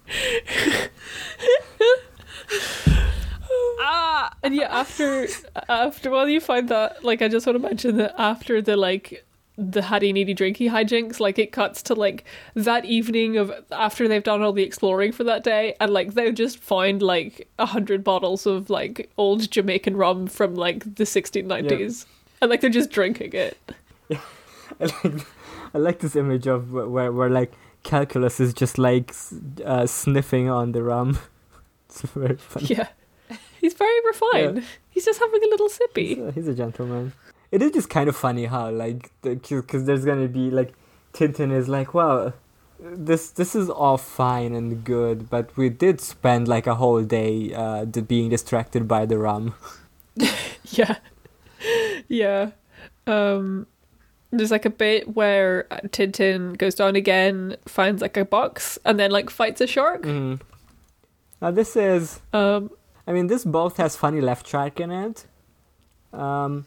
ah, 3.80 4.30
And 4.42 4.54
yeah, 4.54 4.68
after 4.78 5.26
after 5.68 6.10
while 6.10 6.28
you 6.28 6.40
find 6.40 6.68
that, 6.70 7.04
like 7.04 7.22
I 7.22 7.28
just 7.28 7.46
want 7.46 7.56
to 7.60 7.68
mention 7.68 7.96
that 7.98 8.14
after 8.18 8.60
the 8.62 8.76
like 8.76 9.24
the 9.56 9.82
Hattie 9.82 10.12
Needy 10.12 10.34
Drinky 10.34 10.68
hijinks, 10.70 11.20
like 11.20 11.38
it 11.38 11.52
cuts 11.52 11.82
to 11.84 11.94
like 11.94 12.24
that 12.54 12.84
evening 12.84 13.36
of 13.36 13.52
after 13.70 14.08
they've 14.08 14.22
done 14.22 14.42
all 14.42 14.52
the 14.52 14.64
exploring 14.64 15.12
for 15.12 15.22
that 15.24 15.44
day, 15.44 15.76
and 15.80 15.92
like 15.92 16.14
they've 16.14 16.34
just 16.34 16.58
found 16.58 17.02
like 17.02 17.48
a 17.58 17.66
hundred 17.66 18.02
bottles 18.02 18.46
of 18.46 18.68
like 18.70 19.10
old 19.16 19.50
Jamaican 19.50 19.96
rum 19.96 20.26
from 20.26 20.54
like 20.54 20.96
the 20.96 21.06
sixteen 21.06 21.46
nineties, 21.46 22.06
and 22.40 22.50
like 22.50 22.60
they're 22.60 22.70
just 22.70 22.90
drinking 22.90 23.32
it. 23.32 23.56
I 24.80 24.84
like 25.04 25.26
I 25.74 25.78
like 25.78 25.98
this 26.00 26.16
image 26.16 26.46
of 26.46 26.72
where 26.72 27.12
where 27.12 27.30
like 27.30 27.52
calculus 27.84 28.40
is 28.40 28.54
just 28.54 28.78
like 28.78 29.10
s- 29.10 29.34
uh, 29.64 29.86
sniffing 29.86 30.48
on 30.48 30.72
the 30.72 30.82
rum. 30.82 31.18
it's 31.88 32.00
very 32.02 32.36
funny. 32.36 32.66
Yeah, 32.66 32.88
he's 33.60 33.74
very 33.74 33.98
refined. 34.06 34.64
He's 34.90 35.04
just 35.04 35.20
having 35.20 35.42
a 35.42 35.46
little 35.48 35.68
He's 35.68 35.78
sippy. 35.78 36.28
a, 36.28 36.32
he's 36.32 36.48
a 36.48 36.54
gentleman. 36.54 37.12
It 37.54 37.62
is 37.62 37.70
just 37.78 37.88
kind 37.88 38.08
of 38.08 38.16
funny 38.16 38.46
how 38.46 38.70
like 38.70 39.10
because 39.22 39.84
there's 39.86 40.04
gonna 40.04 40.28
be 40.28 40.50
like 40.50 40.72
Tintin 41.12 41.52
is 41.52 41.68
like 41.68 41.94
well 41.94 42.32
this 42.80 43.30
this 43.30 43.54
is 43.54 43.70
all 43.70 43.96
fine 43.96 44.52
and 44.54 44.82
good 44.84 45.30
but 45.30 45.56
we 45.56 45.68
did 45.84 46.00
spend 46.00 46.48
like 46.48 46.66
a 46.66 46.74
whole 46.74 47.02
day 47.04 47.54
uh 47.54 47.84
d- 47.84 48.00
being 48.12 48.28
distracted 48.36 48.88
by 48.88 49.06
the 49.06 49.18
rum. 49.18 49.54
Yeah, 50.80 50.96
yeah. 52.08 52.50
Um, 53.06 53.66
there's 54.32 54.50
like 54.50 54.64
a 54.64 54.70
bit 54.84 55.14
where 55.14 55.66
uh, 55.70 55.80
Tintin 55.94 56.56
goes 56.58 56.74
down 56.74 56.96
again, 56.96 57.56
finds 57.66 58.02
like 58.02 58.16
a 58.16 58.24
box, 58.24 58.78
and 58.84 58.98
then 58.98 59.10
like 59.12 59.30
fights 59.30 59.60
a 59.60 59.66
shark. 59.66 60.02
Mhm. 60.02 60.40
Now 61.40 61.50
this 61.52 61.76
is 61.76 62.20
Um, 62.32 62.70
I 63.06 63.12
mean, 63.12 63.28
this 63.28 63.44
both 63.44 63.76
has 63.76 63.94
funny 63.96 64.20
left 64.20 64.48
shark 64.48 64.80
in 64.80 64.90
it. 64.90 65.26
Um, 66.12 66.66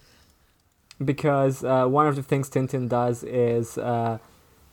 because 1.03 1.63
uh, 1.63 1.85
one 1.85 2.07
of 2.07 2.15
the 2.15 2.23
things 2.23 2.49
Tintin 2.49 2.87
does 2.89 3.23
is 3.23 3.77
uh, 3.77 4.17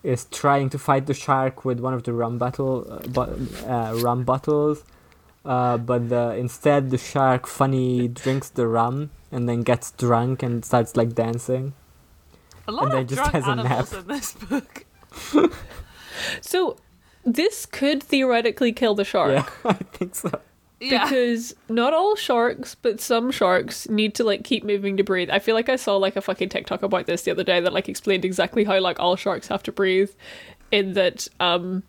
is 0.02 0.26
trying 0.26 0.70
to 0.70 0.78
fight 0.78 1.06
the 1.06 1.14
shark 1.14 1.64
with 1.64 1.80
one 1.80 1.94
of 1.94 2.02
the 2.04 2.12
rum 2.12 2.38
bottle 2.38 2.86
uh, 2.90 2.98
bu- 3.08 3.66
uh, 3.66 3.94
rum 4.02 4.24
bottles. 4.24 4.84
Uh, 5.44 5.76
but 5.76 6.08
the, 6.08 6.30
instead, 6.36 6.90
the 6.90 6.96
shark 6.96 7.46
funny 7.46 8.08
drinks 8.08 8.48
the 8.48 8.66
rum 8.66 9.10
and 9.30 9.46
then 9.48 9.60
gets 9.62 9.90
drunk 9.92 10.42
and 10.42 10.64
starts 10.64 10.96
like 10.96 11.14
dancing. 11.14 11.74
a 12.66 12.72
lot 12.72 12.84
And 12.84 12.92
then 12.92 13.00
of 13.02 13.08
just 13.08 13.16
drunk 13.18 13.32
has 13.34 13.46
a 13.46 13.50
animals 13.50 13.92
nap. 13.92 14.00
in 14.00 14.06
this 14.08 14.32
book. 14.32 14.86
so 16.40 16.76
this 17.24 17.66
could 17.66 18.02
theoretically 18.02 18.72
kill 18.72 18.94
the 18.94 19.04
shark. 19.04 19.32
Yeah, 19.64 19.70
I 19.70 19.74
think 19.74 20.14
so. 20.14 20.30
Yeah. 20.80 21.04
Because 21.04 21.54
not 21.68 21.94
all 21.94 22.16
sharks, 22.16 22.74
but 22.74 23.00
some 23.00 23.30
sharks 23.30 23.88
need 23.88 24.14
to 24.16 24.24
like 24.24 24.44
keep 24.44 24.64
moving 24.64 24.96
to 24.96 25.04
breathe. 25.04 25.30
I 25.30 25.38
feel 25.38 25.54
like 25.54 25.68
I 25.68 25.76
saw 25.76 25.96
like 25.96 26.16
a 26.16 26.20
fucking 26.20 26.50
TikTok 26.50 26.82
about 26.82 27.06
this 27.06 27.22
the 27.22 27.30
other 27.30 27.44
day 27.44 27.60
that 27.60 27.72
like 27.72 27.88
explained 27.88 28.24
exactly 28.24 28.64
how 28.64 28.78
like 28.80 29.00
all 29.00 29.16
sharks 29.16 29.48
have 29.48 29.62
to 29.62 29.72
breathe, 29.72 30.10
in 30.70 30.92
that 30.94 31.28
um 31.40 31.84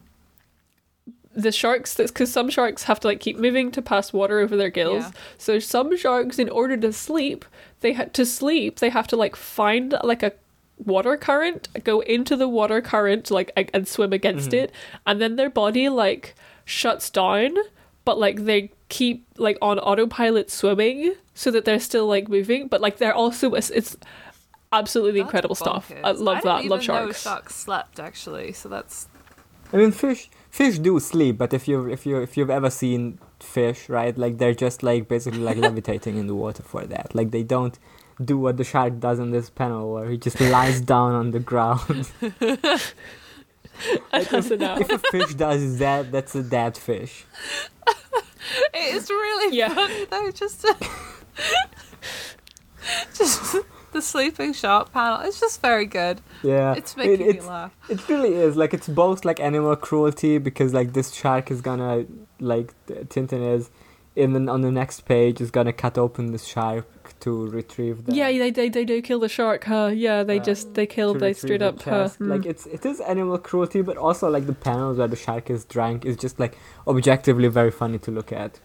the 1.33 1.51
sharks 1.51 1.95
that's 1.95 2.11
because 2.11 2.31
some 2.31 2.49
sharks 2.49 2.83
have 2.83 2.99
to 3.01 3.07
like 3.09 3.19
keep 3.19 3.37
moving 3.37 3.69
to 3.71 3.81
pass 3.81 4.13
water 4.13 4.39
over 4.39 4.55
their 4.55 4.69
gills. 4.69 5.03
Yeah. 5.03 5.11
So 5.37 5.59
some 5.59 5.97
sharks, 5.97 6.39
in 6.39 6.47
order 6.49 6.77
to 6.77 6.93
sleep, 6.93 7.43
they 7.81 7.91
had 7.91 8.13
to 8.13 8.25
sleep. 8.25 8.79
They 8.79 8.89
have 8.89 9.07
to 9.07 9.17
like 9.17 9.35
find 9.35 9.95
like 10.03 10.23
a 10.23 10.31
water 10.77 11.17
current, 11.17 11.67
go 11.83 11.99
into 12.01 12.37
the 12.37 12.47
water 12.47 12.81
current, 12.81 13.31
like 13.31 13.51
and 13.73 13.87
swim 13.87 14.13
against 14.13 14.53
it, 14.53 14.71
and 15.05 15.19
then 15.19 15.35
their 15.35 15.49
body 15.49 15.89
like 15.89 16.35
shuts 16.63 17.09
down, 17.09 17.57
but 18.05 18.17
like 18.17 18.45
they 18.45 18.71
keep 18.89 19.25
like 19.37 19.57
on 19.61 19.79
autopilot 19.79 20.49
swimming 20.49 21.15
so 21.33 21.51
that 21.51 21.65
they're 21.65 21.79
still 21.79 22.07
like 22.07 22.29
moving, 22.29 22.67
but 22.67 22.81
like 22.81 22.97
they're 22.97 23.13
also 23.13 23.53
it's, 23.55 23.69
it's 23.71 23.97
absolutely 24.71 25.19
That's 25.19 25.27
incredible 25.27 25.55
stuff. 25.55 25.91
I 26.03 26.11
love 26.11 26.37
didn't 26.37 26.43
that. 26.45 26.59
even 26.59 26.69
Love 26.69 26.79
know 26.79 26.85
sharks. 26.85 27.21
sharks 27.21 27.55
slept 27.55 27.99
actually, 27.99 28.53
so 28.53 28.69
that's 28.69 29.07
I 29.73 29.77
mean, 29.77 29.91
fish 29.91 30.29
fish 30.49 30.79
do 30.79 30.99
sleep, 30.99 31.37
but 31.37 31.53
if 31.53 31.67
you 31.67 31.89
if 31.89 32.05
you 32.05 32.17
if 32.21 32.37
you've 32.37 32.49
ever 32.49 32.69
seen 32.69 33.19
fish, 33.39 33.89
right, 33.89 34.17
like 34.17 34.37
they're 34.37 34.53
just 34.53 34.83
like 34.83 35.07
basically 35.07 35.39
like 35.39 35.57
levitating 35.67 36.17
in 36.17 36.27
the 36.27 36.35
water 36.35 36.63
for 36.63 36.85
that. 36.85 37.13
Like 37.15 37.31
they 37.31 37.43
don't 37.43 37.77
do 38.23 38.37
what 38.37 38.55
the 38.57 38.63
shark 38.63 38.99
does 38.99 39.19
in 39.19 39.31
this 39.31 39.49
panel, 39.49 39.91
where 39.93 40.09
he 40.09 40.17
just 40.17 40.39
lies 40.39 40.79
down 40.79 41.13
on 41.13 41.31
the 41.31 41.39
ground. 41.39 42.09
And 44.11 44.25
has 44.27 44.51
a 44.51 44.79
if 44.79 44.89
a 44.89 44.99
fish 44.99 45.33
does 45.35 45.77
that, 45.79 46.11
that's 46.11 46.35
a 46.35 46.43
dead 46.43 46.77
fish. 46.77 47.25
It's 48.73 49.09
really 49.09 49.55
Yeah. 49.57 49.73
funny 49.73 50.05
though. 50.05 50.31
Just, 50.31 50.65
just 53.17 53.55
the 53.91 54.01
sleeping 54.01 54.53
shark 54.53 54.91
panel. 54.91 55.21
It's 55.21 55.39
just 55.39 55.61
very 55.61 55.85
good. 55.85 56.21
Yeah, 56.43 56.73
It's 56.75 56.95
making 56.95 57.13
it, 57.13 57.19
me 57.19 57.25
it's, 57.37 57.47
laugh. 57.47 57.71
It 57.89 58.07
really 58.07 58.33
is 58.35 58.55
like 58.55 58.73
it's 58.73 58.87
both 58.87 59.25
like 59.25 59.39
animal 59.39 59.75
cruelty 59.75 60.37
because 60.37 60.73
like 60.73 60.93
this 60.93 61.13
shark 61.13 61.49
is 61.51 61.61
gonna 61.61 62.05
like 62.39 62.73
Tintin 62.87 63.55
is 63.55 63.69
in 64.15 64.33
the, 64.33 64.51
on 64.51 64.61
the 64.61 64.71
next 64.71 65.01
page 65.05 65.41
is 65.41 65.51
gonna 65.51 65.73
cut 65.73 65.97
open 65.97 66.31
the 66.31 66.37
shark 66.37 66.85
to 67.25 67.31
retrieve 67.49 68.05
the 68.05 68.13
Yeah, 68.19 68.29
they, 68.41 68.51
they 68.51 68.69
they 68.69 68.85
do 68.85 69.01
kill 69.01 69.19
the 69.19 69.29
shark, 69.37 69.63
huh? 69.65 69.91
Yeah, 69.93 70.23
they 70.23 70.39
Uh, 70.39 70.43
just 70.51 70.73
they 70.77 70.85
kill 70.95 71.13
they 71.13 71.33
straight 71.33 71.59
the 71.65 71.69
up, 71.69 71.79
chest. 71.83 72.21
Like 72.21 72.45
it's 72.51 72.65
it 72.77 72.85
is 72.85 72.99
animal 73.01 73.37
cruelty, 73.47 73.81
but 73.89 73.97
also 73.97 74.29
like 74.35 74.45
the 74.51 74.57
panels 74.69 74.97
where 74.99 75.07
the 75.15 75.21
shark 75.25 75.49
is 75.55 75.65
drank 75.75 76.05
is 76.05 76.15
just 76.25 76.39
like 76.39 76.53
objectively 76.87 77.47
very 77.59 77.71
funny 77.81 77.99
to 77.99 78.11
look 78.11 78.31
at. 78.31 78.59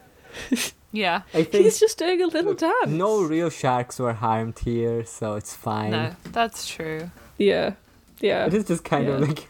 Yeah. 0.92 1.22
I 1.32 1.44
think 1.44 1.64
He's 1.64 1.78
just 1.78 1.98
doing 1.98 2.20
a 2.20 2.26
little 2.26 2.50
look, 2.50 2.58
dance. 2.58 2.88
no 2.88 3.22
real 3.22 3.48
sharks 3.48 4.00
were 4.00 4.12
harmed 4.12 4.58
here, 4.58 5.04
so 5.04 5.34
it's 5.34 5.54
fine. 5.54 5.92
No, 5.92 6.16
that's 6.32 6.66
true. 6.66 7.12
Yeah, 7.38 7.74
yeah. 8.20 8.46
It 8.46 8.54
is 8.54 8.64
just 8.66 8.82
kind 8.82 9.06
of 9.08 9.20
like 9.28 9.40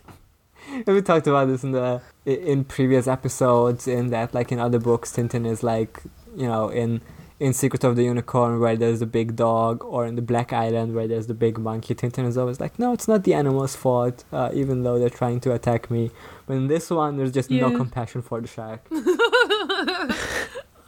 we 0.86 1.00
talked 1.00 1.26
about 1.26 1.48
this 1.48 1.64
in 1.64 1.72
the 1.72 2.02
in 2.26 2.64
previous 2.64 3.06
episodes. 3.08 3.88
In 3.88 4.11
that, 4.11 4.34
like 4.34 4.52
in 4.52 4.58
other 4.58 4.78
books, 4.78 5.12
Tintin 5.16 5.46
is 5.46 5.62
like 5.62 6.02
you 6.36 6.46
know 6.46 6.68
in 6.68 7.00
in 7.41 7.55
Secret 7.55 7.82
of 7.84 7.97
the 7.97 8.05
Unicorn 8.05 8.61
where 8.61 8.76
there's 8.76 9.01
the 9.01 9.07
big 9.07 9.34
dog, 9.34 9.82
or 9.82 10.05
in 10.05 10.14
the 10.14 10.22
Black 10.22 10.53
Island 10.53 10.95
where 10.95 11.09
there's 11.09 11.26
the 11.26 11.34
big 11.34 11.59
monkey. 11.59 11.95
Tintin 11.95 12.26
is 12.26 12.36
always 12.36 12.61
like, 12.61 12.78
no, 12.78 12.93
it's 12.93 13.09
not 13.09 13.24
the 13.24 13.32
animal's 13.32 13.74
fault, 13.74 14.24
uh, 14.30 14.51
even 14.53 14.82
though 14.82 14.99
they're 14.99 15.09
trying 15.09 15.41
to 15.41 15.53
attack 15.53 15.91
me. 15.91 16.11
But 16.47 16.55
in 16.55 16.66
this 16.68 16.91
one, 16.91 17.16
there's 17.16 17.32
just 17.32 17.51
no 17.51 17.74
compassion 17.74 18.20
for 18.20 18.43
the 18.43 18.47
shark. 18.47 18.86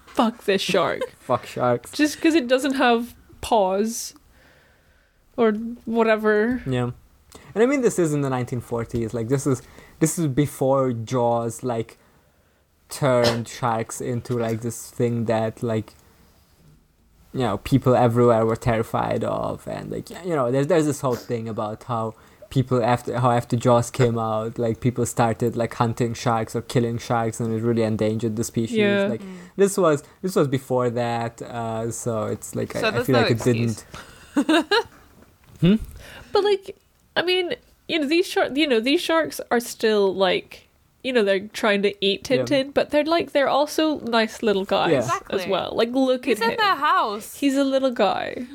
Fuck 0.06 0.44
this 0.44 0.60
shark. 0.60 1.00
Fuck 1.18 1.46
sharks. 1.46 1.90
just 1.92 2.16
because 2.16 2.34
it 2.34 2.46
doesn't 2.46 2.74
have 2.74 3.14
paws 3.40 4.14
or 5.38 5.52
whatever. 5.86 6.62
Yeah, 6.66 6.90
and 7.54 7.62
I 7.62 7.66
mean 7.66 7.80
this 7.80 7.98
is 7.98 8.12
in 8.12 8.20
the 8.20 8.28
1940s. 8.28 9.14
Like 9.14 9.28
this 9.28 9.46
is 9.46 9.62
this 10.00 10.18
is 10.18 10.26
before 10.26 10.92
Jaws 10.92 11.62
like 11.62 11.96
turned 12.90 13.48
sharks 13.48 14.02
into 14.02 14.36
like 14.36 14.60
this 14.60 14.90
thing 14.90 15.24
that 15.24 15.62
like 15.62 15.94
you 17.32 17.40
know 17.40 17.58
people 17.58 17.94
everywhere 17.94 18.44
were 18.46 18.56
terrified 18.56 19.24
of, 19.24 19.66
and 19.66 19.90
like 19.90 20.10
you 20.10 20.34
know 20.36 20.50
there's 20.50 20.66
there's 20.66 20.86
this 20.86 21.00
whole 21.00 21.14
thing 21.14 21.48
about 21.48 21.84
how 21.84 22.14
people 22.50 22.82
after 22.82 23.18
how 23.18 23.30
after 23.30 23.56
Jaws 23.56 23.90
came 23.90 24.18
out, 24.18 24.58
like 24.58 24.80
people 24.80 25.06
started 25.06 25.56
like 25.56 25.74
hunting 25.74 26.14
sharks 26.14 26.54
or 26.54 26.62
killing 26.62 26.98
sharks, 26.98 27.40
and 27.40 27.52
it 27.52 27.62
really 27.62 27.82
endangered 27.82 28.36
the 28.36 28.44
species. 28.44 28.76
Yeah. 28.76 29.06
Like 29.06 29.22
this 29.56 29.76
was 29.78 30.02
this 30.20 30.36
was 30.36 30.48
before 30.48 30.90
that, 30.90 31.40
uh, 31.42 31.90
so 31.90 32.24
it's 32.24 32.54
like 32.54 32.72
So 32.72 32.88
I, 32.88 33.00
I 33.00 33.02
feel 33.02 33.14
no 33.14 33.22
like 33.22 33.30
it 33.30 33.42
didn't. 33.42 33.86
But 36.32 36.44
like, 36.44 36.76
I 37.16 37.22
mean, 37.22 37.54
you 37.88 38.00
know, 38.00 38.08
these 38.08 38.26
shark, 38.26 38.56
you 38.56 38.66
know, 38.66 38.80
these 38.80 39.00
sharks 39.00 39.40
are 39.50 39.60
still 39.60 40.14
like, 40.14 40.61
you 41.04 41.12
know, 41.12 41.24
they're 41.24 41.48
trying 41.48 41.82
to 41.82 41.92
eat 42.04 42.28
Yeah. 42.30 42.38
Tintin, 42.42 42.72
but 42.74 42.90
they're 42.90 43.04
like, 43.04 43.32
they're 43.32 43.48
also 43.48 43.98
nice 44.00 44.42
little 44.42 44.64
guys 44.64 44.92
Yeah. 45.08 45.18
as 45.30 45.46
well. 45.46 45.72
Like, 45.74 45.90
look 45.90 46.24
He's 46.26 46.40
at 46.40 46.44
in 46.44 46.50
him. 46.52 46.56
their 46.58 46.76
house. 46.76 47.36
He's 47.36 47.56
a 47.56 47.64
little 47.64 47.90
guy. 47.90 48.46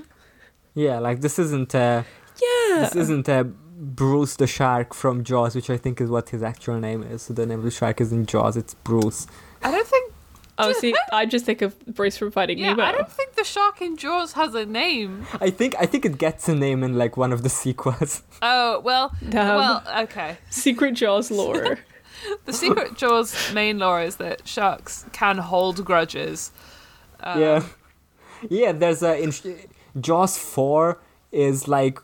Yeah, 0.74 1.00
like 1.00 1.22
this 1.22 1.40
isn't 1.40 1.74
a 1.74 2.06
Yeah. 2.42 2.80
this 2.82 2.96
isn't 2.96 3.28
uh, 3.28 3.44
Bruce 3.80 4.36
the 4.36 4.48
shark 4.48 4.94
from 4.94 5.24
Jaws, 5.24 5.56
which 5.56 5.70
I 5.70 5.78
think 5.78 6.00
is 6.02 6.10
what 6.10 6.30
his 6.30 6.42
actual 6.44 6.80
name 6.80 7.04
is. 7.04 7.24
So 7.24 7.34
the 7.34 7.46
name 7.46 7.60
of 7.60 7.66
the 7.66 7.72
shark 7.72 8.00
is 8.02 8.12
in 8.12 8.26
Jaws. 8.26 8.56
It's 8.58 8.74
Bruce. 8.76 9.28
I 9.64 9.72
don't 9.72 9.88
think. 9.88 10.14
oh, 10.60 10.72
see, 10.74 10.96
I 11.12 11.26
just 11.28 11.46
think 11.46 11.62
of 11.62 11.78
Bruce 11.86 12.18
from 12.18 12.32
Finding 12.32 12.58
Yeah, 12.58 12.70
Nemo. 12.74 12.84
I 12.84 12.92
don't 12.92 13.12
think 13.12 13.36
the 13.36 13.44
shark 13.44 13.80
in 13.82 13.96
Jaws 13.98 14.34
has 14.34 14.56
a 14.56 14.66
name. 14.66 15.28
I 15.40 15.50
think 15.52 15.76
I 15.80 15.86
think 15.86 16.06
it 16.06 16.18
gets 16.18 16.48
a 16.50 16.56
name 16.56 16.84
in 16.84 16.98
like 16.98 17.18
one 17.18 17.32
of 17.34 17.44
the 17.44 17.50
sequels. 17.62 18.24
Oh 18.42 18.80
well. 18.80 19.14
Damn. 19.30 19.56
Well, 19.56 19.84
okay. 20.04 20.38
Secret 20.50 20.94
Jaws 20.94 21.30
lore. 21.32 21.78
The 22.46 22.54
secret 22.54 22.96
Jaws 22.96 23.54
main 23.54 23.80
lore 23.80 24.02
is 24.02 24.18
that 24.18 24.48
sharks 24.48 25.06
can 25.12 25.38
hold 25.38 25.84
grudges. 25.86 26.52
Um, 27.20 27.42
yeah, 27.42 27.64
yeah. 28.50 28.72
There's 28.72 29.04
a 29.04 29.22
in 29.22 29.34
Jaws 30.00 30.38
four 30.38 31.00
is 31.32 31.68
like 31.68 32.00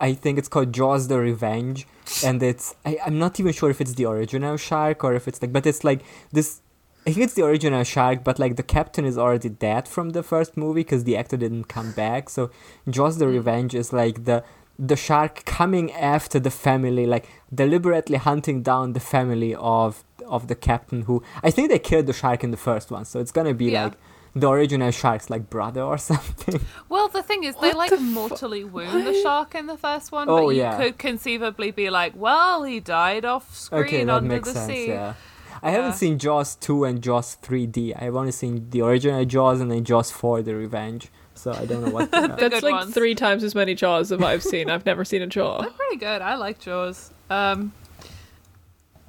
I 0.00 0.14
think 0.14 0.38
it's 0.38 0.48
called 0.48 0.72
Jaws 0.72 1.08
the 1.08 1.18
Revenge, 1.18 1.86
and 2.24 2.42
it's 2.42 2.74
I, 2.84 2.98
I'm 3.04 3.18
not 3.18 3.40
even 3.40 3.52
sure 3.52 3.70
if 3.70 3.80
it's 3.80 3.94
the 3.94 4.06
original 4.06 4.56
shark 4.56 5.02
or 5.04 5.14
if 5.14 5.26
it's 5.26 5.42
like, 5.42 5.52
but 5.52 5.66
it's 5.66 5.84
like 5.84 6.02
this. 6.32 6.60
I 7.06 7.12
think 7.12 7.24
it's 7.24 7.34
the 7.34 7.44
original 7.44 7.84
shark, 7.84 8.22
but 8.22 8.38
like 8.38 8.56
the 8.56 8.62
captain 8.62 9.06
is 9.06 9.16
already 9.16 9.48
dead 9.48 9.88
from 9.88 10.10
the 10.10 10.22
first 10.22 10.56
movie 10.58 10.80
because 10.80 11.04
the 11.04 11.16
actor 11.16 11.38
didn't 11.38 11.64
come 11.64 11.92
back. 11.92 12.28
So 12.28 12.50
Jaws 12.88 13.16
the 13.18 13.26
Revenge 13.26 13.74
is 13.74 13.92
like 13.92 14.24
the 14.24 14.44
the 14.78 14.96
shark 14.96 15.44
coming 15.44 15.90
after 15.92 16.38
the 16.38 16.50
family, 16.50 17.06
like 17.06 17.28
deliberately 17.54 18.18
hunting 18.18 18.62
down 18.62 18.92
the 18.92 19.00
family 19.00 19.54
of 19.54 20.04
of 20.26 20.46
the 20.48 20.54
captain 20.54 21.02
who 21.02 21.22
I 21.42 21.50
think 21.50 21.70
they 21.70 21.78
killed 21.78 22.06
the 22.06 22.12
shark 22.12 22.44
in 22.44 22.50
the 22.50 22.56
first 22.58 22.90
one. 22.90 23.04
So 23.04 23.18
it's 23.18 23.32
gonna 23.32 23.54
be 23.54 23.66
Yeah. 23.72 23.84
like 23.84 23.94
the 24.34 24.48
original 24.50 24.90
shark's 24.90 25.30
like 25.30 25.48
brother 25.50 25.82
or 25.82 25.98
something. 26.12 26.60
Well, 26.88 27.08
the 27.08 27.22
thing 27.22 27.44
is, 27.44 27.56
they 27.56 27.72
like 27.72 27.90
the 27.90 27.96
fu- 27.96 28.02
mortally 28.02 28.62
wound 28.62 29.06
the 29.06 29.14
shark 29.22 29.54
in 29.54 29.66
the 29.66 29.76
first 29.78 30.12
one, 30.12 30.28
Oh, 30.28 30.46
but 30.46 30.54
you 30.54 30.60
yeah. 30.62 30.76
could 30.76 30.98
conceivably 30.98 31.70
be 31.70 31.88
like, 31.90 32.12
well, 32.14 32.62
he 32.64 32.78
died 32.78 33.24
off 33.24 33.56
screen 33.56 33.82
okay, 33.84 34.04
that 34.04 34.12
under 34.16 34.34
makes 34.34 34.48
the 34.48 34.54
sense. 34.54 34.70
sea. 34.72 34.88
Yeah. 34.88 35.14
I 35.62 35.70
haven't 35.72 35.94
seen 35.94 36.18
Jaws 36.20 36.54
2 36.56 36.84
and 36.84 37.02
Jaws 37.02 37.36
3D. 37.42 38.00
I've 38.00 38.14
only 38.14 38.30
seen 38.32 38.68
the 38.70 38.82
original 38.82 39.24
Jaws 39.24 39.60
and 39.60 39.72
then 39.72 39.82
Jaws 39.82 40.10
4 40.12 40.42
The 40.42 40.54
Revenge. 40.54 41.08
So 41.38 41.52
I 41.52 41.64
don't 41.66 41.84
know 41.84 41.90
what. 41.90 42.10
The 42.38 42.48
That's 42.48 42.62
like 42.62 42.72
ones. 42.74 42.94
three 42.94 43.14
times 43.14 43.44
as 43.44 43.54
many 43.54 43.74
Jaws 43.74 44.10
as 44.12 44.20
I've 44.20 44.42
seen. 44.42 44.68
I've 44.70 44.84
never 44.84 45.04
seen 45.04 45.22
a 45.22 45.26
Jaw. 45.26 45.60
They're 45.62 45.70
pretty 45.70 45.96
good. 45.96 46.20
I 46.22 46.34
like 46.36 46.58
Jaws. 46.58 47.10
Um, 47.30 47.72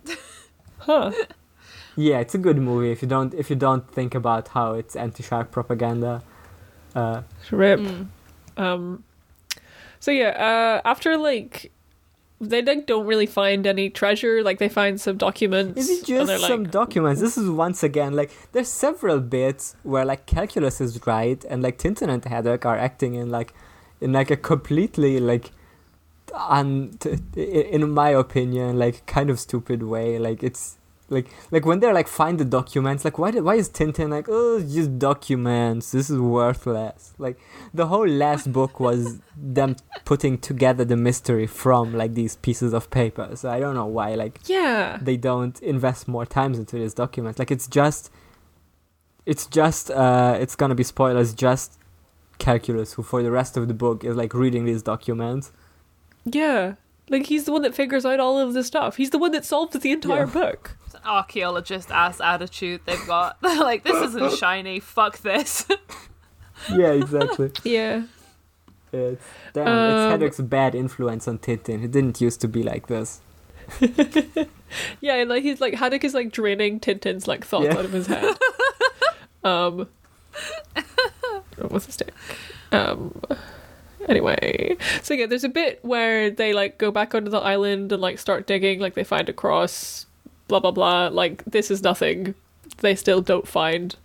Huh. 0.80 1.12
yeah, 1.96 2.20
it's 2.20 2.34
a 2.34 2.38
good 2.38 2.58
movie 2.58 2.92
if 2.92 3.02
you 3.02 3.08
don't 3.08 3.34
if 3.34 3.50
you 3.50 3.56
don't 3.56 3.90
think 3.92 4.16
about 4.16 4.48
how 4.50 4.74
it's 4.74 4.96
anti-shark 4.96 5.52
propaganda. 5.52 6.24
Uh, 6.96 7.22
Rip. 7.52 7.80
mm. 7.80 8.08
Um. 8.58 9.04
So 10.00 10.12
yeah, 10.12 10.30
uh, 10.30 10.88
after 10.88 11.18
like, 11.18 11.72
they 12.42 12.62
like 12.62 12.86
don't 12.86 13.06
really 13.06 13.26
find 13.26 13.68
any 13.68 13.90
treasure. 13.90 14.42
Like 14.44 14.60
they 14.60 14.70
find 14.70 15.00
some 15.00 15.18
documents. 15.18 15.80
Is 15.80 15.90
it 15.90 16.06
just 16.06 16.48
some 16.48 16.64
like, 16.64 16.72
documents? 16.72 17.22
This 17.22 17.38
is 17.38 17.50
once 17.50 17.84
again 17.84 18.14
like 18.14 18.32
there's 18.54 18.70
several 18.70 19.20
bits 19.20 19.76
where 19.84 20.06
like 20.06 20.26
calculus 20.26 20.80
is 20.80 21.06
right 21.06 21.44
and 21.46 21.62
like 21.62 21.78
Tintin 21.78 22.10
and 22.10 22.24
Haddock 22.24 22.66
are 22.66 22.78
acting 22.78 23.16
in 23.16 23.30
like 23.30 23.54
in 24.00 24.14
like 24.14 24.32
a 24.32 24.38
completely 24.38 25.20
like 25.20 25.52
un 26.34 26.96
t- 27.00 27.18
in 27.36 27.90
my 27.92 28.10
opinion 28.10 28.78
like 28.78 29.06
kind 29.06 29.30
of 29.30 29.40
stupid 29.40 29.84
way 29.84 30.20
like 30.20 30.44
it's 30.44 30.78
like 31.10 31.28
like 31.51 31.66
when 31.66 31.80
they're 31.80 31.93
like 31.93 32.07
find 32.07 32.39
the 32.39 32.45
documents 32.45 33.03
like 33.03 33.18
why 33.18 33.32
did, 33.32 33.43
why 33.43 33.55
is 33.55 33.68
Tintin 33.70 34.10
like 34.12 34.28
oh 34.30 34.60
just 34.62 34.99
documents 34.99 35.91
this 35.91 36.10
is 36.10 36.20
worthless 36.20 37.14
like 37.18 37.39
the 37.74 37.88
whole 37.88 38.07
last 38.07 38.51
book 38.57 38.80
was 38.80 39.20
them 39.36 39.76
putting 40.05 40.38
together 40.38 40.86
the 40.86 40.95
mystery 40.95 41.47
from 41.47 41.93
like 41.95 42.14
these 42.14 42.36
pieces 42.38 42.74
of 42.74 42.89
paper 42.91 43.36
so 43.36 43.49
I 43.49 43.60
don't 43.60 43.76
know 43.76 43.88
why 43.88 44.14
like 44.16 44.39
yeah, 44.45 44.99
they 45.01 45.18
don't 45.18 45.60
invest 45.62 46.07
more 46.07 46.26
times 46.26 46.60
into 46.60 46.76
these 46.78 46.93
documents. 46.93 47.39
Like 47.39 47.51
it's 47.51 47.68
just, 47.68 48.12
it's 49.26 49.45
just, 49.45 49.91
uh, 49.91 50.38
it's 50.39 50.55
gonna 50.55 50.76
be 50.76 50.84
spoilers. 50.84 51.34
Just 51.34 51.78
calculus, 52.39 52.93
who 52.93 53.03
for 53.03 53.22
the 53.22 53.32
rest 53.32 53.57
of 53.57 53.68
the 53.68 53.74
book 53.74 54.03
is 54.03 54.16
like 54.16 54.34
reading 54.34 54.66
these 54.66 54.82
documents. 54.82 55.51
yeah. 56.26 56.76
Like 57.12 57.26
he's 57.26 57.45
the 57.45 57.51
one 57.51 57.64
that 57.64 57.74
figures 57.74 58.05
out 58.05 58.20
all 58.20 58.38
of 58.38 58.53
this 58.53 58.68
stuff. 58.68 58.97
He's 58.97 59.10
the 59.10 59.18
one 59.18 59.32
that 59.32 59.43
solves 59.43 59.74
the 59.80 59.91
entire 59.91 60.28
Yeah. 60.28 60.32
book. 60.32 60.78
Archaeologist 61.06 61.91
ass 61.91 62.20
attitude 62.22 62.82
they've 62.86 63.06
got. 63.08 63.39
They're 63.41 63.60
like, 63.64 63.84
this 63.84 64.02
isn't 64.10 64.34
shiny. 64.38 64.80
Fuck 64.80 65.20
this. 65.20 65.66
Yeah, 66.72 66.91
exactly. 66.91 67.52
Yeah. 67.64 68.04
it's 68.91 69.24
damn. 69.54 69.68
Um, 69.68 70.22
it's 70.24 70.39
Hedrick's 70.39 70.41
bad 70.47 70.76
influence 70.76 71.28
on 71.28 71.39
Tintin. 71.39 71.84
It 71.84 71.91
didn't 71.91 72.20
used 72.22 72.41
to 72.41 72.47
be 72.47 72.64
like 72.64 72.88
this. 72.88 73.22
Yeah, 75.02 75.16
and 75.16 75.30
like 75.30 75.43
he's 75.43 75.62
like 75.62 75.74
Haddock 75.76 76.04
is 76.04 76.14
like 76.14 76.32
draining 76.32 76.80
Tintin's 76.80 77.28
like 77.28 77.45
thoughts 77.45 77.66
Yeah. 77.66 77.78
out 77.78 77.86
of 77.86 77.91
his 77.91 78.08
head. 78.08 78.36
um 79.43 79.88
what's 81.70 81.86
the 81.86 81.91
stick? 81.91 82.14
Um 82.72 83.20
anyway. 84.08 84.76
So 85.02 85.14
yeah, 85.14 85.26
there's 85.28 85.43
a 85.43 85.50
bit 85.50 85.80
where 85.84 86.30
they 86.32 86.54
like 86.54 86.78
go 86.78 86.91
back 86.91 87.14
onto 87.16 87.30
the 87.32 87.39
island 87.39 87.91
and 87.91 88.02
like 88.02 88.20
start 88.20 88.47
digging, 88.47 88.80
like 88.80 88.93
they 88.95 89.04
find 89.04 89.28
a 89.30 89.34
cross, 89.34 90.06
blah 90.50 90.60
blah 90.60 90.72
blah. 90.72 91.08
Like 91.08 91.45
this 91.45 91.72
is 91.72 91.82
nothing. 91.84 92.36
They 92.80 92.95
still 92.95 93.22
don't 93.22 93.47
find 93.47 93.95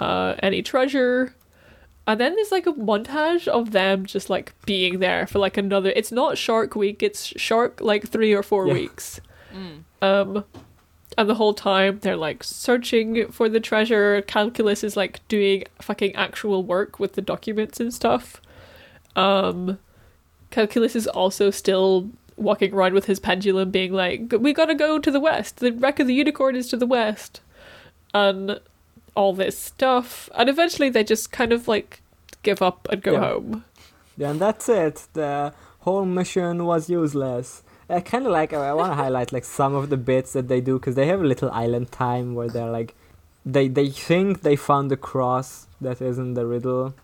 uh 0.00 0.34
any 0.42 0.60
treasure. 0.62 1.34
and 2.06 2.20
then 2.20 2.34
there's 2.36 2.52
like 2.52 2.66
a 2.66 2.72
montage 2.74 3.48
of 3.48 3.70
them 3.72 4.04
just 4.06 4.28
like 4.30 4.52
being 4.66 4.98
there 5.00 5.26
for 5.26 5.38
like 5.38 5.56
another. 5.56 5.90
It's 5.96 6.12
not 6.12 6.36
Shark 6.38 6.76
Week. 6.76 7.02
It's 7.02 7.32
Shark 7.46 7.80
like 7.80 8.06
three 8.08 8.32
or 8.34 8.42
four 8.42 8.66
Yeah. 8.66 8.74
weeks. 8.74 9.20
Um, 10.02 10.44
and 11.18 11.28
the 11.30 11.34
whole 11.34 11.54
time 11.54 11.98
they're 12.02 12.16
like 12.28 12.44
searching 12.44 13.32
for 13.32 13.48
the 13.48 13.58
treasure. 13.60 14.20
Calculus 14.22 14.84
is 14.84 14.96
like 14.96 15.26
doing 15.28 15.64
fucking 15.80 16.14
actual 16.14 16.62
work 16.62 17.00
with 17.00 17.14
the 17.14 17.22
documents 17.22 17.80
and 17.80 17.92
stuff. 17.94 18.40
Um, 19.16 19.78
Calculus 20.50 20.94
is 20.94 21.06
also 21.08 21.50
still 21.50 22.10
walking 22.36 22.72
around 22.74 22.94
with 22.94 23.06
his 23.06 23.18
pendulum, 23.20 23.70
being 23.70 23.92
like, 23.92 24.32
"We 24.38 24.52
gotta 24.52 24.74
go 24.74 24.98
to 24.98 25.10
the 25.10 25.20
west. 25.20 25.58
The 25.58 25.72
wreck 25.72 25.98
of 26.00 26.06
the 26.06 26.14
unicorn 26.14 26.56
is 26.56 26.68
to 26.68 26.76
the 26.76 26.86
west," 26.86 27.40
and 28.14 28.60
all 29.14 29.32
this 29.32 29.58
stuff. 29.58 30.28
And 30.34 30.48
eventually, 30.48 30.90
they 30.90 31.04
just 31.04 31.32
kind 31.32 31.52
of 31.52 31.66
like 31.68 32.00
give 32.42 32.60
up 32.62 32.86
and 32.90 33.02
go 33.02 33.12
Yeah. 33.12 33.20
home. 33.20 33.64
Yeah, 34.16 34.30
and 34.30 34.40
that's 34.40 34.68
it. 34.68 35.06
The 35.14 35.52
whole 35.80 36.04
mission 36.04 36.64
was 36.64 36.88
useless. 36.90 37.62
Uh, 37.88 37.94
I 37.94 38.00
kind 38.00 38.26
of 38.26 38.32
like. 38.32 38.52
I 38.52 38.72
want 38.74 38.92
to 38.92 38.96
highlight 39.04 39.32
like 39.32 39.44
some 39.44 39.74
of 39.74 39.88
the 39.90 39.96
bits 39.96 40.32
that 40.32 40.48
they 40.48 40.60
do 40.60 40.78
because 40.78 40.94
they 40.94 41.06
have 41.06 41.20
a 41.20 41.26
little 41.26 41.50
island 41.50 41.92
time 41.92 42.34
where 42.34 42.48
they're 42.48 42.70
like, 42.70 42.94
they 43.44 43.68
they 43.68 43.88
think 43.90 44.42
they 44.42 44.56
found 44.56 44.90
the 44.90 44.96
cross 44.96 45.66
that 45.80 46.00
is 46.02 46.18
in 46.18 46.34
the 46.34 46.46
riddle, 46.46 46.94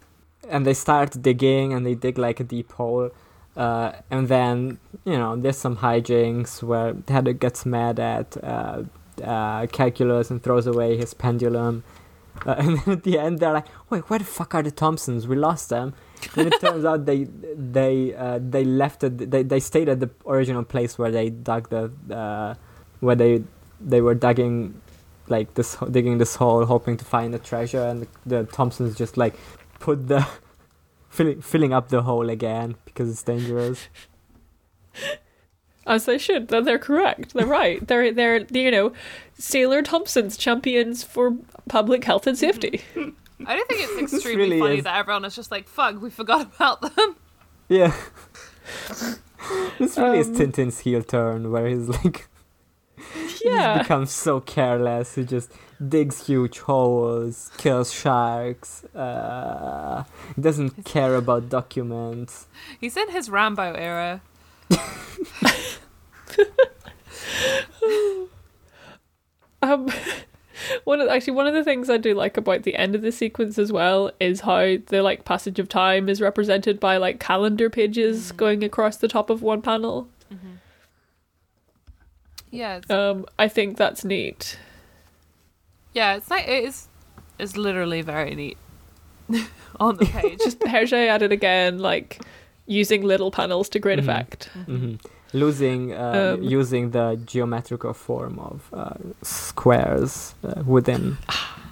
and 0.48 0.66
they 0.66 0.74
start 0.74 1.20
digging 1.22 1.72
and 1.72 1.86
they 1.86 1.94
dig 1.94 2.18
like 2.18 2.40
a 2.40 2.44
deep 2.44 2.72
hole, 2.72 3.10
uh, 3.56 3.92
and 4.10 4.28
then 4.28 4.78
you 5.04 5.16
know 5.16 5.36
there's 5.36 5.58
some 5.58 5.78
hijinks 5.78 6.62
where 6.62 6.94
Hedda 7.08 7.34
gets 7.34 7.66
mad 7.66 8.00
at 8.00 8.36
uh, 8.42 8.84
uh, 9.22 9.66
calculus 9.66 10.30
and 10.30 10.42
throws 10.42 10.66
away 10.66 10.96
his 10.96 11.14
pendulum. 11.14 11.84
Uh, 12.46 12.54
and 12.58 12.78
then 12.78 12.94
at 12.94 13.02
the 13.02 13.18
end, 13.18 13.40
they're 13.40 13.52
like, 13.52 13.66
"Wait, 13.90 14.08
where 14.08 14.18
the 14.18 14.24
fuck 14.24 14.54
are 14.54 14.62
the 14.62 14.70
Thompsons? 14.70 15.26
We 15.26 15.36
lost 15.36 15.68
them." 15.68 15.94
and 16.36 16.52
it 16.52 16.60
turns 16.60 16.84
out 16.84 17.06
they 17.06 17.24
they 17.56 18.14
uh, 18.14 18.38
they 18.40 18.64
left 18.64 19.04
it. 19.04 19.30
They 19.30 19.42
they 19.42 19.60
stayed 19.60 19.88
at 19.88 20.00
the 20.00 20.10
original 20.26 20.64
place 20.64 20.98
where 20.98 21.10
they 21.10 21.30
dug 21.30 21.68
the 21.70 21.92
uh, 22.14 22.54
where 23.00 23.16
they 23.16 23.44
they 23.80 24.00
were 24.00 24.14
digging 24.14 24.80
like 25.28 25.54
this 25.54 25.76
digging 25.90 26.18
this 26.18 26.36
hole, 26.36 26.64
hoping 26.64 26.96
to 26.96 27.04
find 27.04 27.34
the 27.34 27.38
treasure, 27.38 27.82
and 27.82 28.02
the, 28.02 28.08
the 28.26 28.44
Thompsons 28.44 28.96
just 28.96 29.16
like 29.16 29.34
put 29.78 30.08
the 30.08 30.26
filling 31.12 31.42
filling 31.42 31.72
up 31.72 31.88
the 31.88 32.02
hole 32.02 32.28
again 32.30 32.74
because 32.86 33.10
it's 33.10 33.22
dangerous. 33.22 33.88
As 35.86 36.04
they 36.04 36.16
should. 36.16 36.48
They're, 36.48 36.62
they're 36.62 36.78
correct. 36.78 37.34
They're 37.34 37.46
right. 37.46 37.86
They're 37.86 38.12
they're 38.12 38.46
you 38.50 38.70
know, 38.70 38.92
Sailor 39.34 39.82
Thompson's 39.82 40.36
champions 40.36 41.02
for 41.02 41.36
public 41.68 42.04
health 42.04 42.26
and 42.26 42.38
safety. 42.38 42.80
I 43.46 43.56
don't 43.56 43.68
think 43.68 43.80
it's 43.82 44.02
extremely 44.14 44.44
really 44.44 44.60
funny 44.60 44.78
is. 44.78 44.84
that 44.84 44.96
everyone 44.96 45.24
is 45.24 45.34
just 45.34 45.50
like, 45.50 45.66
fuck, 45.68 46.00
we 46.00 46.10
forgot 46.10 46.54
about 46.54 46.80
them. 46.82 47.16
Yeah. 47.68 47.92
this 49.78 49.98
really 49.98 50.18
is 50.20 50.28
Um, 50.28 50.34
Tintin's 50.36 50.78
heel 50.80 51.02
turn, 51.02 51.50
where 51.50 51.66
he's 51.66 51.88
like 51.88 52.16
he 52.16 52.22
Yeah. 53.44 53.74
just 53.74 53.84
becomes 53.84 54.10
so 54.10 54.40
careless. 54.40 55.14
He 55.14 55.24
just 55.24 55.52
digs 55.88 56.26
huge 56.26 56.58
holes, 56.60 57.50
kills 57.56 57.92
sharks, 57.92 58.84
uh, 58.94 60.04
doesn't 60.38 60.84
care 60.84 61.16
about 61.16 61.48
documents. 61.48 62.46
He's 62.80 62.96
in 62.96 63.10
his 63.10 63.28
Rambo 63.30 63.72
era. 63.74 64.22
Um, 69.62 69.88
one 70.84 71.00
of 71.00 71.08
actually 71.08 71.34
one 71.34 71.46
of 71.46 71.54
the 71.54 71.64
things 71.64 71.88
I 71.88 71.96
do 71.96 72.14
like 72.14 72.36
about 72.36 72.64
the 72.64 72.74
end 72.74 72.94
of 72.94 73.02
the 73.02 73.12
sequence 73.12 73.58
as 73.58 73.70
well 73.72 74.10
is 74.20 74.40
how 74.40 74.76
the 74.86 75.02
like 75.02 75.24
passage 75.24 75.58
of 75.58 75.68
time 75.68 76.08
is 76.08 76.20
represented 76.20 76.80
by 76.80 76.96
like 76.96 77.20
calendar 77.20 77.70
pages 77.70 78.32
going 78.32 78.64
across 78.64 78.96
the 78.96 79.08
top 79.08 79.30
of 79.30 79.42
one 79.42 79.62
panel. 79.62 80.08
Yeah, 82.52 82.80
Um, 82.90 83.24
I 83.38 83.48
think 83.48 83.76
that's 83.78 84.04
neat. 84.04 84.58
yeah, 85.94 86.16
it's 86.16 86.30
like 86.30 86.46
it 86.48 86.64
is. 86.64 86.88
It's 87.38 87.56
literally 87.56 88.02
very 88.02 88.34
neat 88.34 88.58
on 89.80 89.96
the 89.96 90.04
page. 90.06 90.38
Just 90.44 90.60
Hergé 90.60 91.08
at 91.08 91.22
it 91.22 91.32
again, 91.32 91.78
like 91.78 92.20
using 92.66 93.02
little 93.02 93.30
panels 93.30 93.68
to 93.70 93.78
great 93.78 93.98
Mhm. 93.98 94.02
effect. 94.02 94.50
hmm 94.66 94.94
Losing, 95.34 95.92
uh, 95.94 96.34
Um, 96.36 96.42
using 96.42 96.90
the 96.90 97.18
geometrical 97.24 97.94
form 97.94 98.38
of 98.38 98.60
uh, 98.74 98.98
squares 99.22 100.34
uh, 100.44 100.62
within 100.66 101.16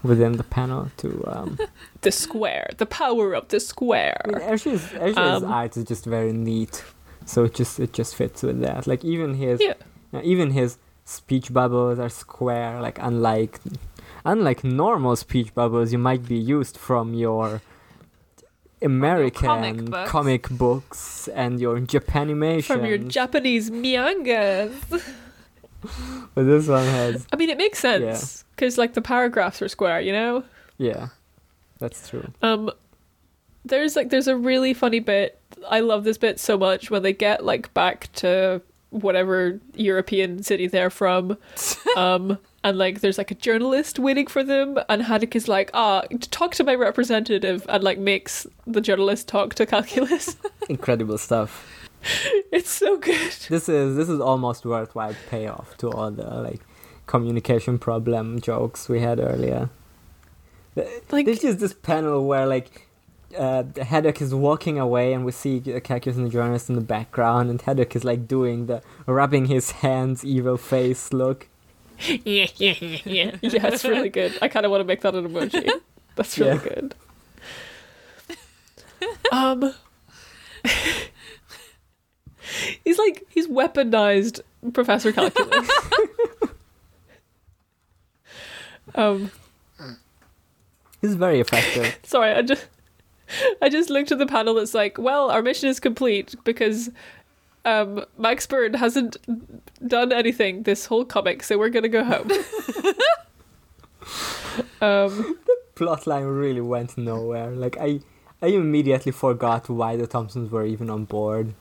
within 0.02 0.32
the 0.38 0.44
panel 0.44 0.90
to. 0.96 1.08
Um, 1.26 1.58
The 2.00 2.10
square, 2.10 2.70
the 2.78 2.86
power 2.86 3.34
of 3.34 3.48
the 3.48 3.56
I 3.56 3.60
mean, 3.60 3.66
square. 3.66 4.20
Hergé's, 4.26 4.84
Hergé's 4.92 5.42
Um, 5.42 5.52
art 5.52 5.76
is 5.76 5.84
just 5.84 6.06
very 6.06 6.32
neat, 6.32 6.82
so 7.26 7.44
it 7.44 7.54
just 7.54 7.78
it 7.78 7.92
just 7.98 8.14
fits 8.16 8.42
with 8.42 8.60
that. 8.62 8.86
Like 8.86 9.04
even 9.04 9.34
his 9.34 9.60
Yeah. 9.60 9.74
Uh, 10.12 10.20
even 10.22 10.50
his 10.50 10.78
speech 11.04 11.52
bubbles 11.52 11.98
are 11.98 12.08
square. 12.08 12.80
Like 12.80 12.98
unlike 13.00 13.60
unlike 14.24 14.64
normal 14.64 15.16
speech 15.16 15.54
bubbles, 15.54 15.92
you 15.92 15.98
might 15.98 16.26
be 16.26 16.36
used 16.36 16.76
from 16.76 17.14
your 17.14 17.62
American 18.82 19.46
comic 19.46 19.84
books. 19.84 20.10
comic 20.10 20.48
books 20.50 21.28
and 21.28 21.60
your 21.60 21.80
Japanimation. 21.80 22.64
From 22.64 22.84
your 22.84 22.98
Japanese 22.98 23.70
mangas. 23.70 24.74
but 26.34 26.42
this 26.44 26.68
one 26.68 26.84
has 26.84 27.26
I 27.32 27.36
mean, 27.36 27.50
it 27.50 27.58
makes 27.58 27.78
sense 27.78 28.44
because 28.54 28.78
like 28.78 28.94
the 28.94 29.02
paragraphs 29.02 29.60
are 29.62 29.68
square, 29.68 30.00
you 30.00 30.12
know. 30.12 30.44
yeah, 30.78 31.08
that's 31.78 32.08
true. 32.08 32.32
Um, 32.42 32.70
there's 33.64 33.96
like 33.96 34.10
there's 34.10 34.28
a 34.28 34.36
really 34.36 34.74
funny 34.74 35.00
bit. 35.00 35.38
I 35.68 35.80
love 35.80 36.04
this 36.04 36.18
bit 36.18 36.40
so 36.40 36.56
much 36.56 36.90
when 36.90 37.02
they 37.02 37.12
get 37.12 37.44
like 37.44 37.72
back 37.74 38.10
to 38.14 38.62
whatever 38.90 39.60
European 39.74 40.42
city 40.42 40.66
they're 40.66 40.90
from. 40.90 41.36
Um, 41.96 42.38
and 42.62 42.78
like 42.78 43.00
there's 43.00 43.18
like 43.18 43.32
a 43.32 43.34
journalist 43.34 43.98
waiting 43.98 44.28
for 44.28 44.44
them, 44.44 44.78
and 44.88 45.02
Haddock 45.02 45.34
is 45.34 45.48
like, 45.48 45.70
ah, 45.74 46.02
talk 46.30 46.54
to 46.54 46.62
my 46.62 46.74
representative, 46.74 47.66
and 47.68 47.82
like 47.82 47.98
makes 47.98 48.46
the 48.64 48.80
journalist 48.80 49.26
talk 49.26 49.54
to 49.56 49.66
Calculus. 49.66 50.36
Incredible 50.68 51.18
stuff. 51.18 51.66
it's 52.52 52.70
so 52.70 52.96
good. 52.96 53.32
This 53.48 53.68
is 53.68 53.96
this 53.96 54.08
is 54.08 54.20
almost 54.20 54.64
worthwhile 54.64 55.16
payoff 55.28 55.76
to 55.78 55.90
all 55.90 56.12
the 56.12 56.22
like 56.22 56.60
communication 57.06 57.78
problem 57.78 58.40
jokes 58.40 58.88
we 58.88 59.00
had 59.00 59.18
earlier. 59.18 59.68
Like 61.10 61.26
There's 61.26 61.40
just 61.40 61.58
this 61.58 61.74
panel 61.74 62.24
where 62.24 62.46
like 62.46 62.86
uh, 63.38 63.64
Haddock 63.82 64.20
is 64.20 64.34
walking 64.34 64.78
away, 64.78 65.12
and 65.12 65.24
we 65.24 65.32
see 65.32 65.60
Calculus 65.84 66.16
and 66.16 66.26
the 66.26 66.30
journalist 66.30 66.68
in 66.68 66.74
the 66.74 66.80
background, 66.80 67.48
and 67.50 67.60
Haddock 67.60 67.94
is 67.96 68.04
like 68.04 68.26
doing 68.28 68.66
the 68.66 68.82
rubbing 69.06 69.46
his 69.46 69.70
hands, 69.70 70.24
evil 70.24 70.56
face 70.56 71.12
look. 71.12 71.48
yeah, 72.06 72.46
yeah, 72.56 72.74
yeah, 72.80 72.98
yeah. 73.04 73.36
yeah, 73.42 73.66
it's 73.66 73.84
really 73.84 74.08
good. 74.08 74.36
I 74.42 74.48
kind 74.48 74.64
of 74.64 74.70
want 74.72 74.80
to 74.80 74.84
make 74.86 75.00
that 75.02 75.14
an 75.14 75.28
emoji. 75.28 75.70
That's 76.16 76.38
really 76.38 76.54
Yeah. 76.54 76.64
good. 76.74 76.94
Um, 79.32 79.72
he's 82.84 82.98
like 82.98 83.24
he's 83.30 83.46
weaponized 83.46 84.40
Professor 84.74 85.10
Calculus. 85.12 85.70
um, 88.94 89.30
He's 91.00 91.14
very 91.14 91.40
effective. 91.40 91.98
sorry, 92.02 92.32
I 92.32 92.42
just 92.42 92.66
I 93.62 93.68
just 93.68 93.90
looked 93.90 94.12
at 94.12 94.18
the 94.18 94.26
panel 94.26 94.54
that's 94.54 94.74
like, 94.74 94.98
well, 94.98 95.30
our 95.30 95.42
mission 95.42 95.68
is 95.68 95.80
complete 95.80 96.34
because 96.44 96.90
um 97.64 98.04
Max 98.18 98.46
Bird 98.46 98.74
hasn't 98.76 99.16
done 99.86 100.12
anything 100.12 100.62
this 100.62 100.86
whole 100.86 101.04
comic, 101.04 101.42
so 101.42 101.58
we're 101.58 101.68
gonna 101.68 101.88
go 101.88 102.04
home. 102.04 102.30
um 104.80 105.36
the 105.46 105.56
Plotline 105.76 106.38
really 106.40 106.60
went 106.60 106.96
nowhere. 106.98 107.50
Like 107.50 107.76
I, 107.80 108.00
I 108.42 108.48
immediately 108.48 109.12
forgot 109.12 109.68
why 109.68 109.96
the 109.96 110.06
Thompsons 110.06 110.50
were 110.50 110.64
even 110.66 110.90
on 110.90 111.04
board. 111.04 111.54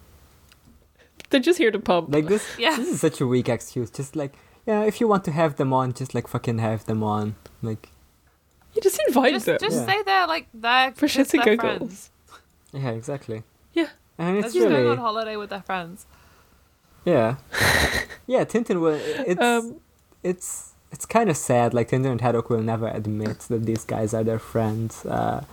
they're 1.30 1.40
just 1.40 1.58
here 1.58 1.72
to 1.72 1.80
pump. 1.80 2.14
Like 2.14 2.28
this, 2.28 2.46
Yeah. 2.58 2.76
this 2.76 2.88
is 2.90 3.00
such 3.02 3.22
a 3.22 3.28
weak 3.28 3.48
excuse. 3.50 3.90
Just 3.90 4.16
like, 4.16 4.34
yeah, 4.66 4.84
if 4.84 5.00
you 5.00 5.08
want 5.08 5.24
to 5.26 5.32
have 5.32 5.56
them 5.58 5.72
on, 5.74 5.94
just 5.94 6.14
like 6.16 6.28
fucking 6.28 6.58
have 6.60 6.86
them 6.86 7.02
on. 7.04 7.36
Like, 7.62 7.90
you 8.76 8.82
just 8.82 9.00
invite 9.08 9.34
Just, 9.34 9.46
them. 9.46 9.58
just 9.62 9.78
Yeah. 9.78 9.86
say 9.86 10.04
they're 10.04 10.28
like 10.28 10.48
they're 10.54 10.92
For 10.92 11.02
'cause 11.08 11.12
shits 11.16 11.34
and 11.34 11.44
giggles. 11.44 11.78
friends. 11.78 12.10
yeah, 12.74 12.90
exactly. 12.92 13.44
Yeah. 13.74 13.88
And 14.18 14.36
They're 14.38 14.46
it's 14.46 14.54
just 14.54 14.68
going 14.70 14.88
on 14.88 14.98
holiday 14.98 15.36
with 15.38 15.50
their 15.50 15.62
friends. 15.62 16.06
yeah, 17.06 17.36
yeah. 18.28 18.44
Tintin 18.46 18.80
will. 18.82 19.00
It's 19.26 19.42
Um, 19.42 19.76
it's 20.24 20.74
it's 20.92 21.06
kind 21.06 21.30
of 21.30 21.38
sad. 21.38 21.74
Like 21.74 21.90
Tintin 21.90 22.12
and 22.12 22.22
Haddock 22.22 22.50
will 22.50 22.62
never 22.62 22.88
admit 22.88 23.40
that 23.50 23.66
these 23.66 23.86
guys 23.86 24.14
are 24.14 24.24
their 24.24 24.40
friends. 24.40 25.06
Uh, 25.06 25.44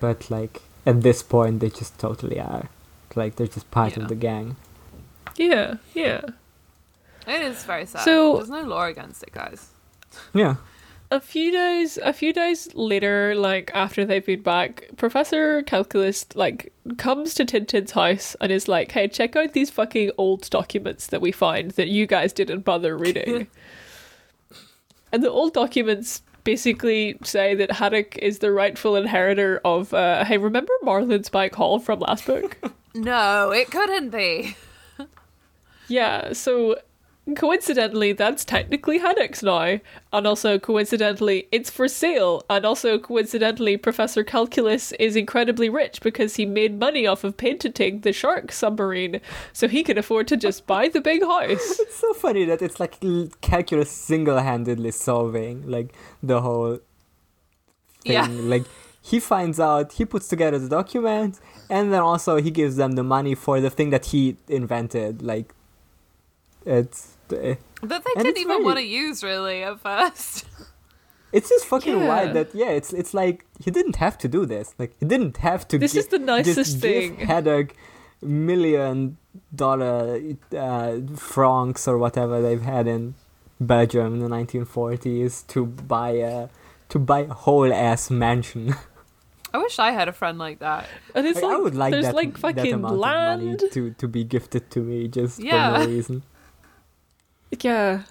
but 0.00 0.30
like 0.30 0.62
at 0.86 1.02
this 1.02 1.22
point, 1.22 1.60
they 1.60 1.70
just 1.70 1.98
totally 1.98 2.40
are. 2.40 2.68
Like 3.14 3.36
they're 3.36 3.46
just 3.46 3.70
part 3.70 3.96
Yeah. 3.96 4.02
of 4.02 4.08
the 4.08 4.14
gang. 4.14 4.56
yeah, 5.36 5.76
yeah. 5.94 6.20
It 7.26 7.42
is 7.42 7.62
very 7.64 7.84
sad. 7.86 8.02
So- 8.04 8.36
There's 8.36 8.48
no 8.50 8.62
law 8.62 8.84
against 8.86 9.22
it, 9.22 9.32
guys. 9.32 9.68
Yeah. 10.34 10.56
A 11.10 11.20
few 11.20 11.50
days 11.50 11.98
a 12.02 12.12
few 12.12 12.32
days 12.32 12.74
later 12.74 13.34
like 13.34 13.70
after 13.74 14.04
they've 14.04 14.24
been 14.24 14.42
back 14.42 14.88
professor 14.96 15.62
calculus 15.62 16.26
like 16.34 16.72
comes 16.98 17.32
to 17.34 17.46
tintin's 17.46 17.92
house 17.92 18.36
and 18.42 18.52
is 18.52 18.68
like 18.68 18.92
hey 18.92 19.08
check 19.08 19.34
out 19.34 19.54
these 19.54 19.70
fucking 19.70 20.10
old 20.18 20.48
documents 20.50 21.06
that 21.06 21.22
we 21.22 21.32
find 21.32 21.70
that 21.72 21.88
you 21.88 22.06
guys 22.06 22.34
didn't 22.34 22.60
bother 22.60 22.94
reading 22.94 23.46
and 25.12 25.22
the 25.22 25.30
old 25.30 25.54
documents 25.54 26.20
basically 26.44 27.16
say 27.24 27.54
that 27.54 27.72
haddock 27.72 28.18
is 28.18 28.40
the 28.40 28.52
rightful 28.52 28.94
inheritor 28.94 29.62
of 29.64 29.94
uh, 29.94 30.24
hey 30.24 30.36
remember 30.36 30.72
Marlinspike 30.84 31.54
Hall 31.54 31.78
from 31.78 32.00
last 32.00 32.26
book 32.26 32.58
No, 32.94 33.50
it 33.50 33.70
couldn't 33.70 34.10
be. 34.10 34.56
Yeah, 35.88 36.32
so 36.32 36.78
coincidentally, 37.36 38.12
that's 38.12 38.44
technically 38.44 38.98
Haddock's 38.98 39.42
now. 39.42 39.80
And 40.12 40.26
also, 40.26 40.58
coincidentally, 40.58 41.48
it's 41.52 41.70
for 41.70 41.88
sale. 41.88 42.42
And 42.48 42.64
also, 42.64 42.98
coincidentally, 42.98 43.76
Professor 43.76 44.24
Calculus 44.24 44.92
is 44.92 45.16
incredibly 45.16 45.68
rich 45.68 46.00
because 46.00 46.36
he 46.36 46.46
made 46.46 46.78
money 46.78 47.06
off 47.06 47.24
of 47.24 47.36
patenting 47.36 48.00
the 48.00 48.12
shark 48.12 48.52
submarine. 48.52 49.20
So 49.52 49.68
he 49.68 49.82
can 49.82 49.98
afford 49.98 50.28
to 50.28 50.36
just 50.36 50.66
buy 50.66 50.88
the 50.88 51.00
big 51.00 51.22
house. 51.22 51.80
It's 51.88 51.96
so 51.96 52.12
funny 52.14 52.44
that 52.44 52.62
it's 52.62 52.78
like 52.78 52.98
calculus 53.40 53.90
single-handedly 53.90 54.90
solving 54.90 55.68
like 55.68 55.94
the 56.22 56.40
whole 56.40 56.78
thing. 58.04 58.12
Yeah. 58.12 58.26
Like 58.28 58.64
he 59.02 59.20
finds 59.20 59.58
out, 59.58 59.92
he 59.92 60.04
puts 60.04 60.28
together 60.28 60.58
the 60.58 60.68
document, 60.68 61.40
and 61.70 61.92
then 61.92 62.00
also 62.00 62.36
he 62.36 62.50
gives 62.50 62.76
them 62.76 62.92
the 62.92 63.02
money 63.02 63.34
for 63.34 63.60
the 63.60 63.70
thing 63.70 63.90
that 63.90 64.06
he 64.06 64.36
invented. 64.48 65.22
Like 65.22 65.54
it's 66.66 67.17
That 67.28 67.58
they 68.04 68.12
And 68.16 68.24
didn't 68.24 68.38
even 68.38 68.48
very- 68.48 68.64
want 68.64 68.78
to 68.78 68.84
use 68.84 69.22
really 69.22 69.62
at 69.62 69.80
first. 69.80 70.46
it's 71.32 71.48
just 71.48 71.64
fucking 71.66 71.98
Yeah. 72.00 72.08
wild 72.08 72.32
that 72.34 72.54
yeah, 72.54 72.70
it's 72.70 72.92
it's 72.92 73.12
like 73.14 73.44
he 73.64 73.70
didn't 73.70 73.96
have 73.96 74.16
to 74.18 74.28
do 74.28 74.46
this. 74.46 74.74
Like 74.78 74.92
he 75.00 75.06
didn't 75.06 75.38
have 75.38 75.66
to. 75.68 75.78
This 75.78 75.92
gi- 75.92 75.98
is 76.00 76.06
the 76.08 76.18
nicest 76.18 76.56
just 76.56 76.78
thing. 76.80 77.16
Give 77.16 77.28
Haddock 77.28 77.74
million 78.22 79.16
dollar 79.54 80.20
uh, 80.56 80.96
francs 81.16 81.86
or 81.86 81.98
whatever 81.98 82.40
they've 82.42 82.62
had 82.62 82.86
in 82.86 83.14
Belgium 83.60 84.14
in 84.14 84.20
the 84.20 84.28
1940s 84.28 85.46
to 85.48 85.66
buy 85.66 86.10
a 86.10 86.48
to 86.88 86.98
buy 86.98 87.20
a 87.20 87.34
whole 87.34 87.72
ass 87.72 88.10
mansion. 88.10 88.74
I 89.54 89.58
wish 89.58 89.78
I 89.78 89.92
had 89.92 90.08
a 90.08 90.12
friend 90.12 90.38
like 90.38 90.58
that. 90.58 90.86
And 91.14 91.26
it's 91.26 91.36
Like, 91.36 91.44
like, 91.44 91.56
I 91.56 91.60
would 91.60 91.74
like 91.74 91.92
there's 91.92 92.04
that, 92.06 92.14
like 92.14 92.34
that 92.34 92.40
fucking 92.40 92.72
amount 92.74 92.94
of 92.94 93.00
land. 93.00 93.42
money 93.44 93.56
to, 93.70 93.90
to 93.92 94.06
be 94.08 94.22
gifted 94.24 94.70
to 94.72 94.80
me 94.80 95.08
just 95.08 95.40
Yeah. 95.42 95.72
for 95.72 95.78
no 95.80 95.86
reason. 95.86 96.22
Yeah. 97.60 98.02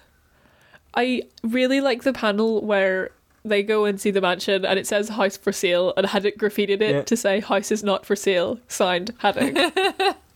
I 0.94 1.22
really 1.42 1.80
like 1.80 2.02
the 2.02 2.12
panel 2.12 2.60
where 2.64 3.10
they 3.44 3.62
go 3.62 3.84
and 3.84 4.00
see 4.00 4.10
the 4.10 4.20
mansion 4.20 4.64
and 4.64 4.78
it 4.78 4.86
says 4.86 5.10
house 5.10 5.36
for 5.36 5.52
sale 5.52 5.92
and 5.96 6.06
Haddock 6.06 6.36
graffitied 6.38 6.80
it 6.80 6.94
Yeah. 6.94 7.02
to 7.02 7.16
say 7.16 7.40
house 7.40 7.70
is 7.70 7.82
not 7.84 8.04
for 8.04 8.16
sale, 8.16 8.58
signed 8.68 9.14
Haddock. 9.18 9.74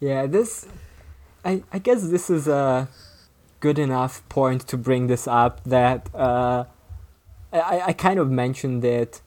Yeah, 0.00 0.26
this. 0.26 0.66
I 1.44 1.62
I 1.72 1.78
guess 1.78 2.08
this 2.08 2.30
is 2.30 2.46
a 2.46 2.88
good 3.60 3.78
enough 3.78 4.22
point 4.28 4.66
to 4.68 4.76
bring 4.76 5.08
this 5.08 5.26
up 5.26 5.62
that 5.64 6.08
uh, 6.14 6.64
I 7.52 7.80
I 7.86 7.92
kind 7.94 8.18
of 8.20 8.30
mentioned 8.30 8.84
it 8.84 9.20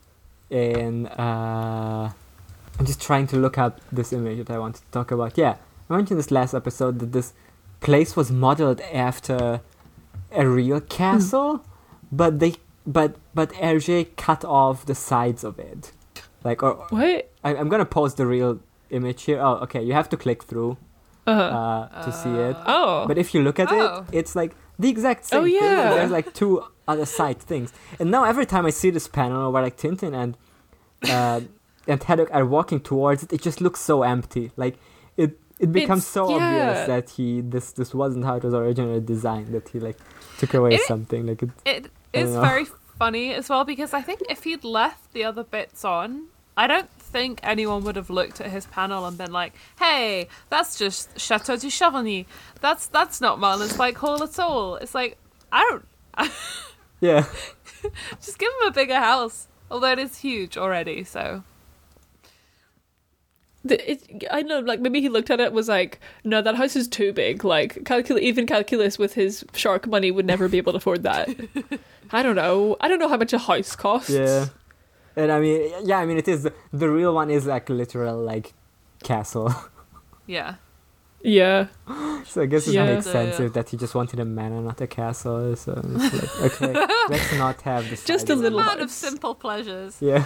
in. 0.49 1.07
Uh, 1.07 2.11
I'm 2.79 2.85
just 2.85 3.01
trying 3.01 3.27
to 3.27 3.35
look 3.37 3.57
up 3.57 3.81
this 3.91 4.13
image 4.13 4.45
that 4.47 4.53
I 4.55 4.59
wanted 4.59 4.81
to 4.85 4.91
talk 4.91 5.11
about. 5.11 5.37
Yeah, 5.37 5.57
I 5.89 5.97
mentioned 5.97 6.17
this 6.19 6.31
last 6.31 6.53
episode 6.53 6.99
that 6.99 7.11
this 7.11 7.33
place 7.81 8.15
was 8.15 8.31
modeled 8.31 8.79
after 8.93 9.61
a 10.31 10.47
real 10.47 10.79
castle, 10.81 11.63
but 12.11 12.39
they 12.39 12.55
but 12.87 13.15
but 13.33 13.49
Hergé 13.53 14.07
cut 14.15 14.43
off 14.45 14.85
the 14.85 14.95
sides 14.95 15.43
of 15.43 15.59
it, 15.59 15.91
like 16.43 16.63
or 16.63 16.75
what? 16.89 17.29
I, 17.43 17.55
I'm 17.55 17.69
gonna 17.69 17.85
post 17.85 18.17
the 18.17 18.25
real 18.25 18.59
image 18.89 19.23
here. 19.23 19.39
Oh, 19.41 19.55
okay. 19.63 19.81
You 19.83 19.93
have 19.93 20.09
to 20.09 20.17
click 20.17 20.43
through 20.43 20.77
Uh-huh. 21.27 21.41
uh, 21.41 22.03
to 22.05 22.11
see 22.11 22.29
it. 22.49 22.55
oh. 22.65 23.05
But 23.07 23.17
if 23.17 23.33
you 23.33 23.41
look 23.43 23.59
at 23.59 23.69
Oh. 23.71 24.05
it, 24.09 24.15
it's 24.19 24.35
like 24.35 24.51
the 24.79 24.89
exact 24.89 25.25
same 25.25 25.39
Oh, 25.41 25.43
thing. 25.45 25.53
yeah. 25.55 25.93
There's 25.93 26.11
like 26.11 26.33
two 26.33 26.63
other 26.87 27.05
side 27.05 27.39
things. 27.39 27.71
And 27.99 28.09
now 28.11 28.23
every 28.25 28.45
time 28.45 28.65
I 28.65 28.71
see 28.71 28.89
this 28.91 29.07
panel 29.07 29.51
where 29.51 29.61
like 29.63 29.77
Tintin 29.77 30.13
and 30.21 30.35
uh, 31.09 31.41
and 31.87 32.01
Haddock 32.03 32.29
are 32.33 32.45
walking 32.45 32.79
towards 32.79 33.23
it, 33.23 33.31
it 33.33 33.41
just 33.41 33.61
looks 33.61 33.79
so 33.79 34.01
empty. 34.03 34.51
Like 34.57 34.75
it 35.17 35.37
it 35.61 35.71
becomes 35.71 36.03
It's- 36.03 36.13
so 36.13 36.29
yeah. 36.29 36.35
obvious 36.35 36.87
that 36.87 37.09
he 37.15 37.41
this 37.41 37.71
this 37.79 37.93
wasn't 37.93 38.25
how 38.25 38.35
it 38.39 38.43
was 38.43 38.53
originally 38.53 38.99
designed. 38.99 39.49
That 39.55 39.69
he 39.69 39.79
like 39.79 39.97
took 40.39 40.53
away 40.53 40.71
It- 40.75 40.81
something. 40.87 41.21
Like 41.27 41.41
it, 41.43 41.49
It 41.65 41.83
is 42.13 42.33
know. 42.33 42.41
very 42.41 42.65
funny 42.99 43.33
as 43.33 43.49
well 43.49 43.63
because 43.63 43.93
I 43.93 44.01
think 44.01 44.19
if 44.29 44.43
he'd 44.43 44.63
left 44.63 45.13
the 45.13 45.23
other 45.23 45.43
bits 45.43 45.85
on, 45.85 46.27
I 46.57 46.67
don't 46.67 46.89
think 46.99 47.39
anyone 47.43 47.83
would 47.85 47.95
have 47.95 48.09
looked 48.09 48.39
at 48.41 48.49
his 48.51 48.65
panel 48.67 49.05
and 49.07 49.17
been 49.17 49.31
like, 49.31 49.53
"Hey, 49.79 50.27
that's 50.49 50.77
just 50.77 51.19
Chateau 51.19 51.55
du 51.57 51.67
Cheverny. 51.67 52.25
That's 52.59 52.87
that's 52.87 53.21
not 53.21 53.39
Marlinspike 53.39 53.95
Hall 54.03 54.21
at 54.23 54.37
all." 54.39 54.75
It's 54.75 54.93
like 54.95 55.17
I 55.51 55.61
don't 55.69 55.85
yeah. 57.01 57.25
just 58.21 58.37
give 58.37 58.49
him 58.61 58.67
a 58.67 58.71
bigger 58.71 58.99
house, 58.99 59.47
although 59.69 59.91
it 59.91 59.99
is 59.99 60.17
huge 60.19 60.57
already. 60.57 61.03
So 61.03 61.43
The, 63.63 63.91
it, 63.91 64.23
I 64.31 64.41
know, 64.41 64.59
like 64.59 64.79
maybe 64.79 65.01
he 65.01 65.09
looked 65.09 65.29
at 65.29 65.39
it 65.39 65.47
and 65.47 65.55
was 65.55 65.67
like, 65.69 65.99
"No, 66.23 66.41
that 66.41 66.55
house 66.55 66.75
is 66.75 66.87
too 66.87 67.13
big. 67.13 67.43
Like, 67.43 67.75
calcul- 67.83 68.19
even 68.19 68.47
calculus 68.47 68.97
with 68.97 69.13
his 69.13 69.45
shark 69.53 69.85
money 69.87 70.09
would 70.09 70.25
never 70.25 70.47
be 70.47 70.57
able 70.57 70.71
to 70.73 70.77
afford 70.77 71.03
that." 71.03 71.29
I 72.11 72.23
don't 72.23 72.35
know. 72.35 72.75
I 72.81 72.87
don't 72.87 72.97
know 72.99 73.07
how 73.07 73.17
much 73.17 73.33
a 73.33 73.37
house 73.37 73.75
costs. 73.75 74.09
Yeah. 74.09 74.47
And 75.15 75.31
I 75.31 75.39
mean, 75.39 75.71
yeah, 75.83 75.99
I 75.99 76.05
mean, 76.07 76.17
it 76.17 76.27
is 76.27 76.43
the, 76.43 76.53
the 76.73 76.89
real 76.89 77.13
one 77.13 77.29
is 77.29 77.45
like 77.45 77.69
literal 77.69 78.17
like 78.17 78.53
castle. 79.03 79.53
yeah, 80.25 80.55
Yeah. 81.21 81.67
So 82.25 82.41
I 82.41 82.45
guess 82.47 82.67
it 82.67 82.73
Yeah. 82.73 82.85
makes 82.85 83.05
Yeah, 83.05 83.11
sense 83.11 83.39
yeah. 83.39 83.45
if 83.45 83.53
that 83.53 83.69
he 83.69 83.77
just 83.77 83.93
wanted 83.93 84.19
a 84.19 84.25
manor, 84.25 84.61
not 84.61 84.81
a 84.81 84.87
castle. 84.87 85.55
So 85.55 85.79
it's 85.83 86.13
like, 86.41 86.61
okay, 86.61 86.85
let's 87.09 87.33
not 87.37 87.61
have 87.61 87.89
this. 87.89 88.03
Just 88.05 88.29
a 88.29 88.35
little 88.35 88.59
man 88.59 88.79
of 88.81 88.89
simple 88.89 89.35
pleasures. 89.35 89.97
Yeah, 90.01 90.25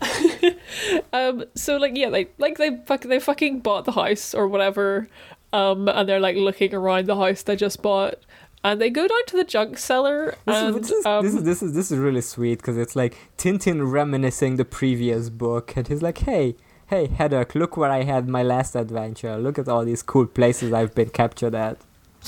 Um. 1.12 1.44
So 1.54 1.76
like, 1.76 1.96
yeah, 1.96 2.08
like 2.08 2.34
like 2.38 2.58
they 2.58 2.76
fuck 2.86 3.02
they 3.02 3.18
fucking 3.18 3.60
bought 3.60 3.84
the 3.84 3.92
house 3.92 4.34
or 4.34 4.46
whatever. 4.46 5.08
Um. 5.52 5.88
And 5.88 6.08
they're 6.08 6.20
like 6.20 6.36
looking 6.36 6.74
around 6.74 7.06
the 7.06 7.16
house 7.16 7.42
they 7.42 7.56
just 7.56 7.82
bought, 7.82 8.16
and 8.62 8.80
they 8.80 8.90
go 8.90 9.06
down 9.06 9.24
to 9.26 9.36
the 9.36 9.44
junk 9.44 9.78
cellar 9.78 10.36
this, 10.44 10.56
and 10.56 10.76
is, 10.76 10.88
this, 10.88 10.90
is, 10.90 11.06
um, 11.06 11.24
this 11.24 11.34
is 11.34 11.42
this 11.44 11.62
is 11.62 11.74
this 11.74 11.90
is 11.90 11.98
really 11.98 12.20
sweet 12.20 12.58
because 12.58 12.76
it's 12.76 12.94
like 12.96 13.16
Tintin 13.36 13.90
reminiscing 13.90 14.56
the 14.56 14.64
previous 14.64 15.30
book, 15.30 15.76
and 15.76 15.88
he's 15.88 16.02
like, 16.02 16.18
"Hey, 16.18 16.56
hey, 16.88 17.06
Haddock, 17.06 17.54
look 17.54 17.76
where 17.76 17.90
I 17.90 18.02
had 18.02 18.28
my 18.28 18.42
last 18.42 18.74
adventure. 18.74 19.36
Look 19.36 19.58
at 19.58 19.68
all 19.68 19.84
these 19.84 20.02
cool 20.02 20.26
places 20.26 20.72
I've 20.72 20.94
been 20.94 21.10
captured 21.10 21.54
at." 21.54 21.78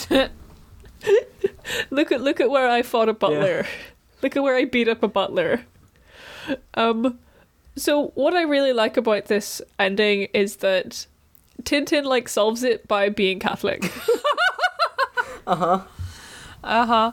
look 1.91 2.13
at 2.13 2.21
look 2.21 2.41
at 2.41 2.51
where 2.51 2.69
I 2.69 2.83
fought 2.83 3.09
a 3.09 3.15
butler. 3.15 3.67
look 4.23 4.37
at 4.37 4.43
where 4.43 4.57
I 4.57 4.65
beat 4.65 4.89
up 4.89 5.03
a 5.03 5.09
butler. 5.09 5.63
Um 6.75 7.19
so 7.77 8.09
what 8.15 8.35
I 8.35 8.43
really 8.43 8.73
like 8.73 8.97
about 8.97 9.27
this 9.27 9.63
ending 9.79 10.29
is 10.35 10.57
that 10.57 11.07
Tintin 11.63 12.05
like 12.05 12.29
solves 12.29 12.63
it 12.63 12.87
by 12.89 13.09
being 13.09 13.39
Catholic. 13.39 13.85
Uh 15.47 15.57
huh. 15.57 15.81
Uh-huh. 16.63 17.13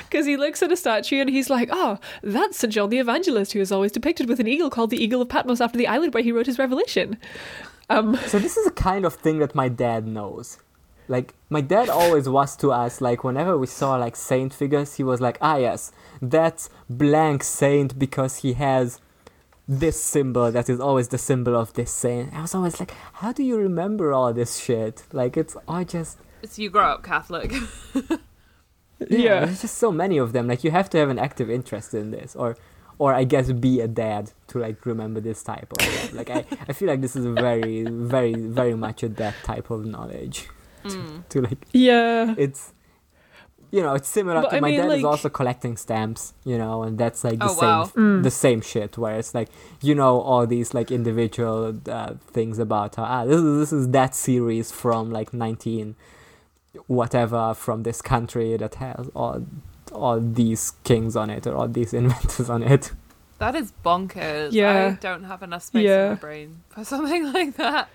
Because 0.00 0.24
he 0.26 0.36
looks 0.38 0.62
at 0.62 0.72
a 0.72 0.76
statue 0.76 1.20
and 1.20 1.28
he's 1.30 1.50
like, 1.50 1.68
oh, 1.70 1.98
that's 2.22 2.58
St. 2.58 2.72
John 2.72 2.88
the 2.88 2.98
Evangelist, 2.98 3.52
who 3.52 3.60
is 3.60 3.70
always 3.70 3.92
depicted 3.92 4.28
with 4.28 4.40
an 4.40 4.46
eagle 4.48 4.70
called 4.70 4.88
the 4.90 5.02
Eagle 5.02 5.20
of 5.22 5.28
Patmos 5.28 5.60
after 5.60 5.76
the 5.78 5.86
island 5.86 6.14
where 6.14 6.22
he 6.22 6.32
wrote 6.32 6.46
his 6.46 6.58
Revelation. 6.58 7.18
Um, 7.90 8.16
So 8.26 8.38
this 8.38 8.56
is 8.56 8.66
a 8.66 8.70
kind 8.70 9.04
of 9.04 9.14
thing 9.14 9.38
that 9.40 9.54
my 9.54 9.68
dad 9.68 10.06
knows. 10.06 10.58
Like 11.08 11.34
my 11.50 11.60
dad 11.60 11.88
always 11.90 12.28
was 12.28 12.56
to 12.56 12.72
us 12.72 13.00
like 13.00 13.24
whenever 13.24 13.58
we 13.58 13.66
saw 13.66 13.96
like 13.96 14.16
saint 14.16 14.54
figures, 14.54 14.94
he 14.96 15.04
was 15.04 15.20
like, 15.20 15.36
"Ah 15.42 15.56
yes, 15.56 15.92
that's 16.22 16.70
blank 16.88 17.42
saint 17.42 17.98
because 17.98 18.36
he 18.38 18.52
has 18.54 19.00
this 19.68 20.02
symbol 20.02 20.50
that 20.52 20.68
is 20.68 20.80
always 20.80 21.08
the 21.08 21.18
symbol 21.18 21.54
of 21.56 21.72
this 21.74 21.90
saint." 21.90 22.32
I 22.32 22.40
was 22.42 22.54
always 22.54 22.78
like, 22.80 22.92
"How 23.14 23.32
do 23.32 23.42
you 23.42 23.56
remember 23.58 24.12
all 24.12 24.32
this 24.32 24.58
shit?" 24.58 25.02
Like 25.12 25.36
it's 25.36 25.56
I 25.68 25.84
just 25.84 26.18
It's 26.42 26.58
you 26.58 26.70
grow 26.70 26.86
up 26.94 27.02
Catholic. 27.02 27.52
yeah. 29.08 29.44
there's 29.44 29.60
just 29.62 29.78
so 29.78 29.90
many 29.92 30.18
of 30.18 30.32
them. 30.32 30.46
Like 30.48 30.64
you 30.64 30.70
have 30.70 30.88
to 30.90 30.98
have 30.98 31.08
an 31.10 31.18
active 31.18 31.50
interest 31.50 31.94
in 31.94 32.10
this, 32.10 32.36
or 32.36 32.56
or 32.98 33.14
I 33.14 33.24
guess 33.24 33.50
be 33.52 33.80
a 33.80 33.88
dad 33.88 34.30
to 34.48 34.58
like 34.58 34.84
remember 34.86 35.20
this 35.20 35.42
type 35.42 35.72
of 35.72 35.82
stuff. 35.82 36.12
like 36.12 36.30
I, 36.30 36.44
I 36.68 36.72
feel 36.72 36.88
like 36.88 37.00
this 37.00 37.16
is 37.16 37.24
very 37.26 37.84
very 37.84 38.34
very 38.34 38.74
much 38.74 39.02
a 39.02 39.08
that 39.08 39.34
type 39.42 39.70
of 39.70 39.84
knowledge 39.84 40.48
Mm. 40.84 41.22
to 41.28 41.40
like 41.42 41.58
Yeah. 41.72 42.34
it's 42.36 42.72
you 43.74 43.82
know 43.82 43.94
it's 43.94 44.08
similar 44.08 44.42
But 44.42 44.50
to 44.50 44.56
I 44.56 44.60
my 44.60 44.70
mean, 44.70 44.80
dad 44.80 44.92
is 44.98 45.04
also 45.04 45.28
collecting 45.30 45.76
stamps 45.78 46.34
you 46.44 46.58
know 46.58 46.82
and 46.84 46.98
that's 46.98 47.24
like 47.24 47.38
the 47.38 47.46
Oh, 47.46 47.54
same 47.62 47.68
wow. 47.68 47.90
Mm. 47.96 48.22
the 48.22 48.30
same 48.30 48.60
shit 48.60 48.98
where 48.98 49.16
it's 49.18 49.34
like 49.34 49.48
you 49.80 49.94
know 49.94 50.20
all 50.20 50.46
these 50.46 50.74
like 50.74 50.90
individual 50.90 51.74
uh, 51.88 52.12
things 52.36 52.58
about 52.58 52.96
how 52.96 53.04
ah 53.04 53.24
this 53.24 53.40
is 53.40 53.58
this 53.62 53.72
is 53.72 53.88
that 53.98 54.14
series 54.14 54.70
from 54.70 55.10
like 55.10 55.32
19 55.32 55.96
whatever 56.86 57.54
from 57.54 57.82
this 57.82 58.00
country 58.02 58.56
that 58.56 58.74
has 58.76 59.08
all 59.14 59.44
all 59.92 60.18
these 60.20 60.72
kings 60.84 61.16
on 61.16 61.28
it 61.30 61.46
or 61.46 61.54
all 61.54 61.68
these 61.68 61.92
inventors 62.02 62.48
on 62.48 62.62
it. 62.62 62.92
That 63.38 63.54
is 63.54 63.72
bonkers. 63.84 64.52
Yeah. 64.52 64.92
I 64.92 65.02
don't 65.02 65.24
have 65.24 65.42
enough 65.42 65.64
space 65.64 65.84
Yeah. 65.84 66.04
in 66.04 66.08
my 66.10 66.14
brain 66.14 66.60
for 66.70 66.84
something 66.84 67.32
like 67.38 67.56
that. 67.56 67.88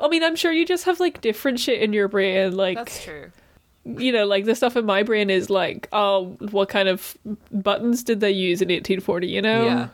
I 0.00 0.08
mean, 0.08 0.22
I'm 0.24 0.36
sure 0.36 0.52
you 0.52 0.64
just 0.64 0.84
have 0.84 1.00
like 1.00 1.20
different 1.20 1.60
shit 1.60 1.82
in 1.82 1.92
your 1.92 2.08
brain. 2.08 2.56
Like, 2.56 2.76
That's 2.78 3.02
true. 3.04 3.30
You 3.84 4.12
know, 4.12 4.26
like 4.26 4.44
the 4.44 4.54
stuff 4.54 4.76
in 4.76 4.86
my 4.86 5.02
brain 5.02 5.30
is 5.30 5.50
like, 5.50 5.88
oh, 5.92 6.36
what 6.50 6.68
kind 6.68 6.88
of 6.88 7.16
buttons 7.52 8.02
did 8.02 8.20
they 8.20 8.30
use 8.30 8.62
in 8.62 8.68
1840? 8.68 9.26
You 9.26 9.42
know? 9.42 9.64
Yeah. 9.66 9.88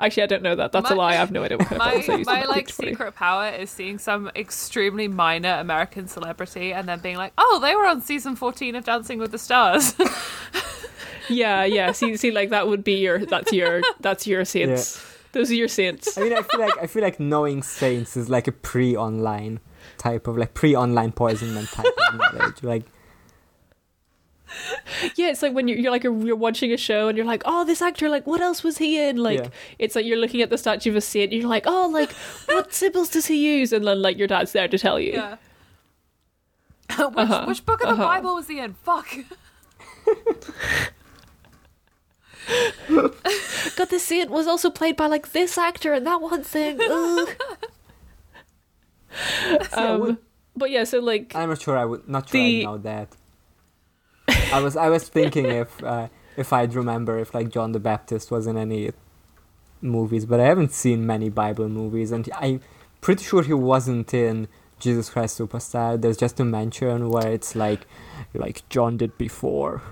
Actually, 0.00 0.22
I 0.22 0.26
don't 0.26 0.42
know 0.42 0.56
that. 0.56 0.72
That's 0.72 0.88
My- 0.88 0.96
a 0.96 0.98
lie. 0.98 1.10
I 1.10 1.16
have 1.16 1.30
no 1.30 1.44
idea 1.44 1.58
what 1.58 1.66
kind 1.68 1.80
of 1.80 1.84
buttons 1.86 2.06
they 2.06 2.12
My 2.12 2.18
used 2.18 2.30
my 2.30 2.42
in 2.42 2.48
like 2.48 2.68
secret 2.70 3.14
power 3.14 3.48
is 3.50 3.70
seeing 3.70 3.98
some 3.98 4.30
extremely 4.34 5.08
minor 5.08 5.58
American 5.60 6.08
celebrity 6.08 6.72
and 6.72 6.88
then 6.88 7.00
being 7.00 7.16
like, 7.18 7.34
"Oh, 7.36 7.58
they 7.60 7.74
were 7.74 7.84
on 7.86 8.00
season 8.00 8.34
14 8.34 8.74
of 8.76 8.84
Dancing 8.84 9.18
with 9.18 9.30
the 9.30 9.38
Stars." 9.38 9.94
Yeah, 11.28 11.64
yeah. 11.64 11.92
See, 11.92 12.16
see, 12.16 12.30
like 12.32 12.50
that 12.50 12.66
would 12.66 12.82
be 12.82 12.94
your. 12.94 13.24
That's 13.24 13.52
your. 13.52 13.82
That's 14.00 14.26
your 14.26 14.44
saints. 14.44 15.00
Those 15.32 15.50
are 15.50 15.54
your 15.54 15.68
saints. 15.68 16.18
I 16.18 16.22
mean, 16.22 16.32
I 16.32 16.42
feel 16.42 16.60
like 16.60 16.76
I 16.82 16.86
feel 16.88 17.02
like 17.02 17.20
knowing 17.20 17.62
saints 17.62 18.16
is 18.16 18.28
like 18.28 18.48
a 18.48 18.52
pre-online 18.52 19.60
type 19.96 20.26
of 20.26 20.36
like 20.36 20.54
pre-online 20.54 21.12
poisonment 21.12 21.68
type 21.68 21.86
of 22.08 22.18
knowledge. 22.18 22.62
Like, 22.64 22.82
Yeah, 25.16 25.28
it's 25.30 25.42
like 25.42 25.52
when 25.54 25.68
you're, 25.68 25.78
you're 25.78 25.90
like 25.92 26.04
a, 26.04 26.10
you're 26.12 26.34
watching 26.36 26.72
a 26.72 26.76
show 26.76 27.08
and 27.08 27.16
you're 27.16 27.26
like, 27.26 27.42
oh, 27.44 27.64
this 27.64 27.80
actor, 27.80 28.08
like, 28.08 28.26
what 28.26 28.40
else 28.40 28.62
was 28.64 28.78
he 28.78 29.00
in? 29.00 29.16
Like, 29.16 29.38
Yeah. 29.40 29.48
it's 29.78 29.94
like 29.94 30.04
you're 30.04 30.16
looking 30.18 30.42
at 30.42 30.50
the 30.50 30.58
statue 30.58 30.90
of 30.90 30.96
a 30.96 31.00
saint. 31.00 31.32
And 31.32 31.40
you're 31.42 31.50
like, 31.50 31.64
oh, 31.66 31.88
like, 31.88 32.10
what 32.46 32.72
symbols 32.80 33.10
does 33.10 33.26
he 33.26 33.58
use? 33.58 33.72
And 33.72 33.86
then 33.86 34.02
like 34.02 34.18
your 34.18 34.26
dad's 34.28 34.52
there 34.52 34.68
to 34.68 34.78
tell 34.78 34.98
you. 34.98 35.12
yeah. 35.12 35.36
which, 36.98 37.16
Uh-huh, 37.16 37.44
which 37.46 37.64
book 37.64 37.80
of 37.82 37.88
the 37.88 37.94
uh-huh. 37.94 38.02
Bible 38.04 38.34
was 38.34 38.48
he 38.48 38.58
in? 38.58 38.74
Fuck. 38.74 39.08
God, 42.88 43.88
the 43.90 43.98
saint 44.00 44.30
was 44.30 44.46
also 44.46 44.70
played 44.70 44.96
by 44.96 45.06
like 45.06 45.32
this 45.32 45.56
actor 45.56 45.92
and 45.92 46.06
that 46.06 46.20
one 46.20 46.42
thing. 46.42 46.80
Um, 49.72 50.18
but 50.56 50.70
yeah, 50.70 50.84
so 50.84 50.98
like, 51.00 51.34
I'm 51.34 51.48
not 51.48 51.60
sure 51.62 51.76
I 51.76 51.84
would 51.84 52.08
not 52.08 52.28
sure 52.28 52.40
The- 52.40 52.60
I 52.62 52.64
know 52.64 52.78
that. 52.78 53.08
I 54.52 54.60
was 54.60 54.76
I 54.76 54.88
was 54.88 55.08
thinking 55.08 55.46
if 55.46 55.82
uh, 55.82 56.08
if 56.36 56.52
I'd 56.52 56.74
remember 56.74 57.18
if 57.18 57.34
like 57.34 57.50
John 57.50 57.72
the 57.72 57.80
Baptist 57.80 58.30
was 58.30 58.46
in 58.46 58.56
any 58.56 58.90
movies, 59.80 60.26
but 60.26 60.40
I 60.40 60.44
haven't 60.46 60.72
seen 60.72 61.06
many 61.06 61.28
Bible 61.28 61.68
movies, 61.68 62.10
and 62.12 62.28
I'm 62.36 62.60
pretty 63.00 63.24
sure 63.24 63.42
he 63.42 63.52
wasn't 63.54 64.12
in 64.12 64.48
Jesus 64.80 65.10
Christ 65.10 65.38
Superstar. 65.38 66.00
There's 66.00 66.16
just 66.16 66.40
a 66.40 66.44
mention 66.44 67.10
where 67.10 67.28
it's 67.28 67.54
like 67.54 67.86
like 68.34 68.68
John 68.68 68.96
did 68.96 69.16
before. 69.18 69.82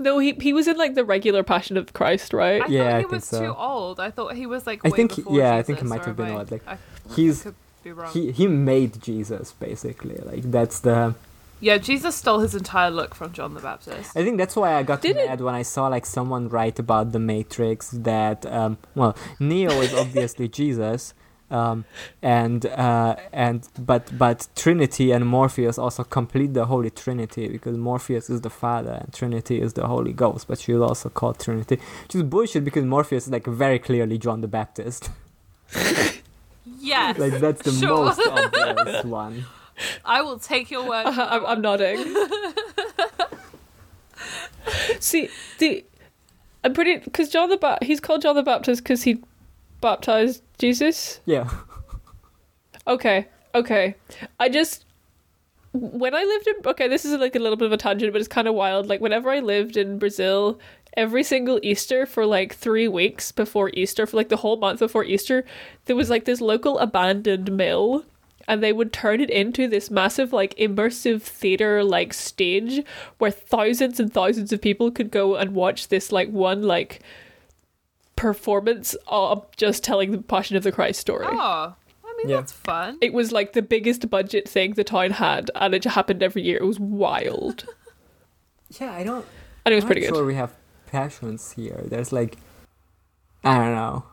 no, 0.00 0.18
he 0.18 0.32
he 0.40 0.52
was 0.52 0.68
in 0.68 0.76
like 0.76 0.94
the 0.94 1.04
regular 1.04 1.42
Passion 1.42 1.76
of 1.78 1.92
Christ, 1.94 2.32
right? 2.34 2.62
I 2.62 2.66
Yeah, 2.66 2.82
thought 2.90 2.96
he 2.96 3.02
think 3.04 3.12
was 3.12 3.24
so. 3.24 3.40
too 3.40 3.54
old. 3.54 4.00
I 4.00 4.10
thought 4.10 4.34
he 4.34 4.46
was 4.46 4.66
like. 4.66 4.84
I 4.84 4.90
think 4.90 5.12
he- 5.12 5.22
before 5.22 5.38
yeah, 5.38 5.54
I 5.54 5.62
think 5.62 5.78
he 5.78 5.84
might 5.86 6.04
have 6.04 6.16
been 6.16 6.26
am 6.26 6.36
I- 6.36 6.38
old, 6.40 6.50
like, 6.50 6.66
I 6.68 6.76
He's 7.16 7.42
could 7.42 7.54
be 7.82 7.92
wrong. 7.92 8.12
he 8.12 8.32
he 8.32 8.46
made 8.46 9.00
Jesus 9.00 9.52
basically. 9.52 10.16
Like 10.16 10.42
that's 10.50 10.80
the 10.80 11.14
yeah, 11.60 11.78
Jesus 11.78 12.14
stole 12.16 12.38
his 12.40 12.54
entire 12.54 12.90
look 12.90 13.14
from 13.14 13.32
John 13.32 13.54
the 13.54 13.60
Baptist. 13.60 14.16
I 14.16 14.22
think 14.24 14.38
that's 14.38 14.54
why 14.56 14.74
I 14.74 14.82
got 14.82 15.02
Did 15.02 15.16
it- 15.16 15.26
mad 15.28 15.40
when 15.40 15.54
I 15.54 15.62
saw 15.62 15.88
like 15.88 16.06
someone 16.06 16.48
write 16.48 16.78
about 16.78 17.12
the 17.12 17.18
Matrix 17.18 17.90
that 17.92 18.46
um 18.46 18.78
well 18.94 19.16
Neo 19.40 19.70
is 19.80 19.92
obviously 20.04 20.48
Jesus 20.48 21.14
um 21.50 21.86
and 22.20 22.66
uh 22.66 23.16
and 23.32 23.66
but 23.78 24.16
but 24.18 24.48
Trinity 24.54 25.12
and 25.12 25.26
Morpheus 25.26 25.78
also 25.78 26.04
complete 26.04 26.52
the 26.52 26.66
Holy 26.66 26.90
Trinity 26.90 27.48
because 27.48 27.76
Morpheus 27.78 28.28
is 28.28 28.42
the 28.42 28.50
Father 28.50 28.92
and 29.02 29.12
Trinity 29.14 29.60
is 29.60 29.72
the 29.72 29.86
Holy 29.86 30.12
Ghost 30.12 30.46
but 30.46 30.58
she's 30.58 30.76
also 30.76 31.08
called 31.08 31.38
Trinity 31.40 31.76
which 32.02 32.14
is 32.14 32.22
bullshit 32.22 32.64
because 32.64 32.84
Morpheus 32.84 33.24
is 33.26 33.32
like 33.32 33.46
very 33.46 33.78
clearly 33.78 34.18
John 34.18 34.42
the 34.42 34.48
Baptist 34.48 35.10
Yes, 36.80 37.18
like 37.18 37.40
that's 37.40 37.62
the 37.62 37.72
Sure. 37.72 38.04
most 38.04 38.20
obvious 38.20 39.04
one 39.04 39.46
I 40.04 40.22
will 40.22 40.38
take 40.38 40.70
your 40.70 40.88
word. 40.88 41.06
Uh-huh, 41.06 41.28
I'm, 41.30 41.46
I'm 41.46 41.60
nodding. 41.60 41.98
See, 45.00 45.28
the 45.58 45.84
I'm 46.64 46.72
pretty 46.74 46.98
because 46.98 47.28
John 47.30 47.48
the 47.50 47.56
ba- 47.56 47.78
he's 47.82 48.00
called 48.00 48.22
John 48.22 48.34
the 48.36 48.42
Baptist 48.42 48.82
because 48.82 49.02
he 49.04 49.22
baptized 49.80 50.42
Jesus. 50.58 51.20
yeah 51.24 51.48
Okay, 52.86 53.26
okay. 53.54 53.94
I 54.40 54.48
just 54.48 54.84
when 55.72 56.14
I 56.14 56.24
lived 56.24 56.46
in 56.48 56.54
okay, 56.66 56.88
this 56.88 57.04
is 57.04 57.12
like 57.18 57.36
a 57.36 57.38
little 57.38 57.56
bit 57.56 57.66
of 57.66 57.72
a 57.72 57.76
tangent, 57.76 58.12
but 58.12 58.20
it's 58.20 58.28
kind 58.28 58.48
of 58.48 58.54
wild. 58.54 58.86
Like 58.86 59.00
whenever 59.00 59.30
I 59.30 59.40
lived 59.40 59.76
in 59.76 59.98
Brazil, 59.98 60.58
every 60.96 61.22
single 61.22 61.60
Easter 61.62 62.06
for 62.06 62.26
like 62.26 62.54
three 62.54 62.88
weeks 62.88 63.30
before 63.30 63.70
Easter, 63.74 64.06
for 64.06 64.16
like 64.16 64.30
the 64.30 64.36
whole 64.36 64.56
month 64.56 64.80
before 64.80 65.04
Easter, 65.04 65.44
there 65.84 65.96
was 65.96 66.10
like 66.10 66.24
this 66.24 66.40
local 66.40 66.78
abandoned 66.78 67.52
mill. 67.52 68.04
And 68.48 68.62
they 68.62 68.72
would 68.72 68.92
turn 68.92 69.20
it 69.20 69.30
into 69.30 69.68
this 69.68 69.90
massive, 69.90 70.32
like, 70.32 70.56
immersive 70.56 71.22
theater, 71.22 71.84
like, 71.84 72.12
stage 72.14 72.82
where 73.18 73.30
thousands 73.30 74.00
and 74.00 74.12
thousands 74.12 74.52
of 74.52 74.60
people 74.60 74.90
could 74.90 75.10
go 75.12 75.36
and 75.36 75.54
watch 75.54 75.88
this, 75.88 76.10
like, 76.10 76.30
one, 76.30 76.62
like, 76.62 77.00
performance 78.16 78.96
of 79.06 79.46
just 79.56 79.84
telling 79.84 80.10
the 80.12 80.18
Passion 80.18 80.56
of 80.56 80.62
the 80.64 80.72
Christ 80.72 80.98
story. 81.00 81.26
Oh, 81.30 81.74
I 82.04 82.14
mean 82.16 82.30
Yeah. 82.30 82.36
that's 82.38 82.52
fun. 82.52 82.98
It 83.00 83.12
was 83.12 83.30
like 83.30 83.52
the 83.52 83.62
biggest 83.62 84.10
budget 84.10 84.48
thing 84.48 84.72
the 84.72 84.82
town 84.82 85.10
had, 85.12 85.50
and 85.54 85.72
it 85.74 85.84
happened 85.84 86.22
every 86.22 86.42
year. 86.42 86.56
It 86.58 86.64
was 86.66 86.80
wild, 86.80 87.64
yeah 88.80 88.92
I 88.92 89.04
don't 89.04 89.24
and 89.64 89.72
it 89.72 89.76
was 89.76 89.84
I'm 89.84 89.88
pretty 89.88 90.00
not 90.02 90.08
good. 90.08 90.16
sure 90.16 90.26
we 90.26 90.34
have 90.34 90.52
passions 90.86 91.52
here. 91.52 91.82
There's 91.84 92.12
like, 92.12 92.38
I 93.44 93.56
don't 93.58 93.74
know. 93.74 94.04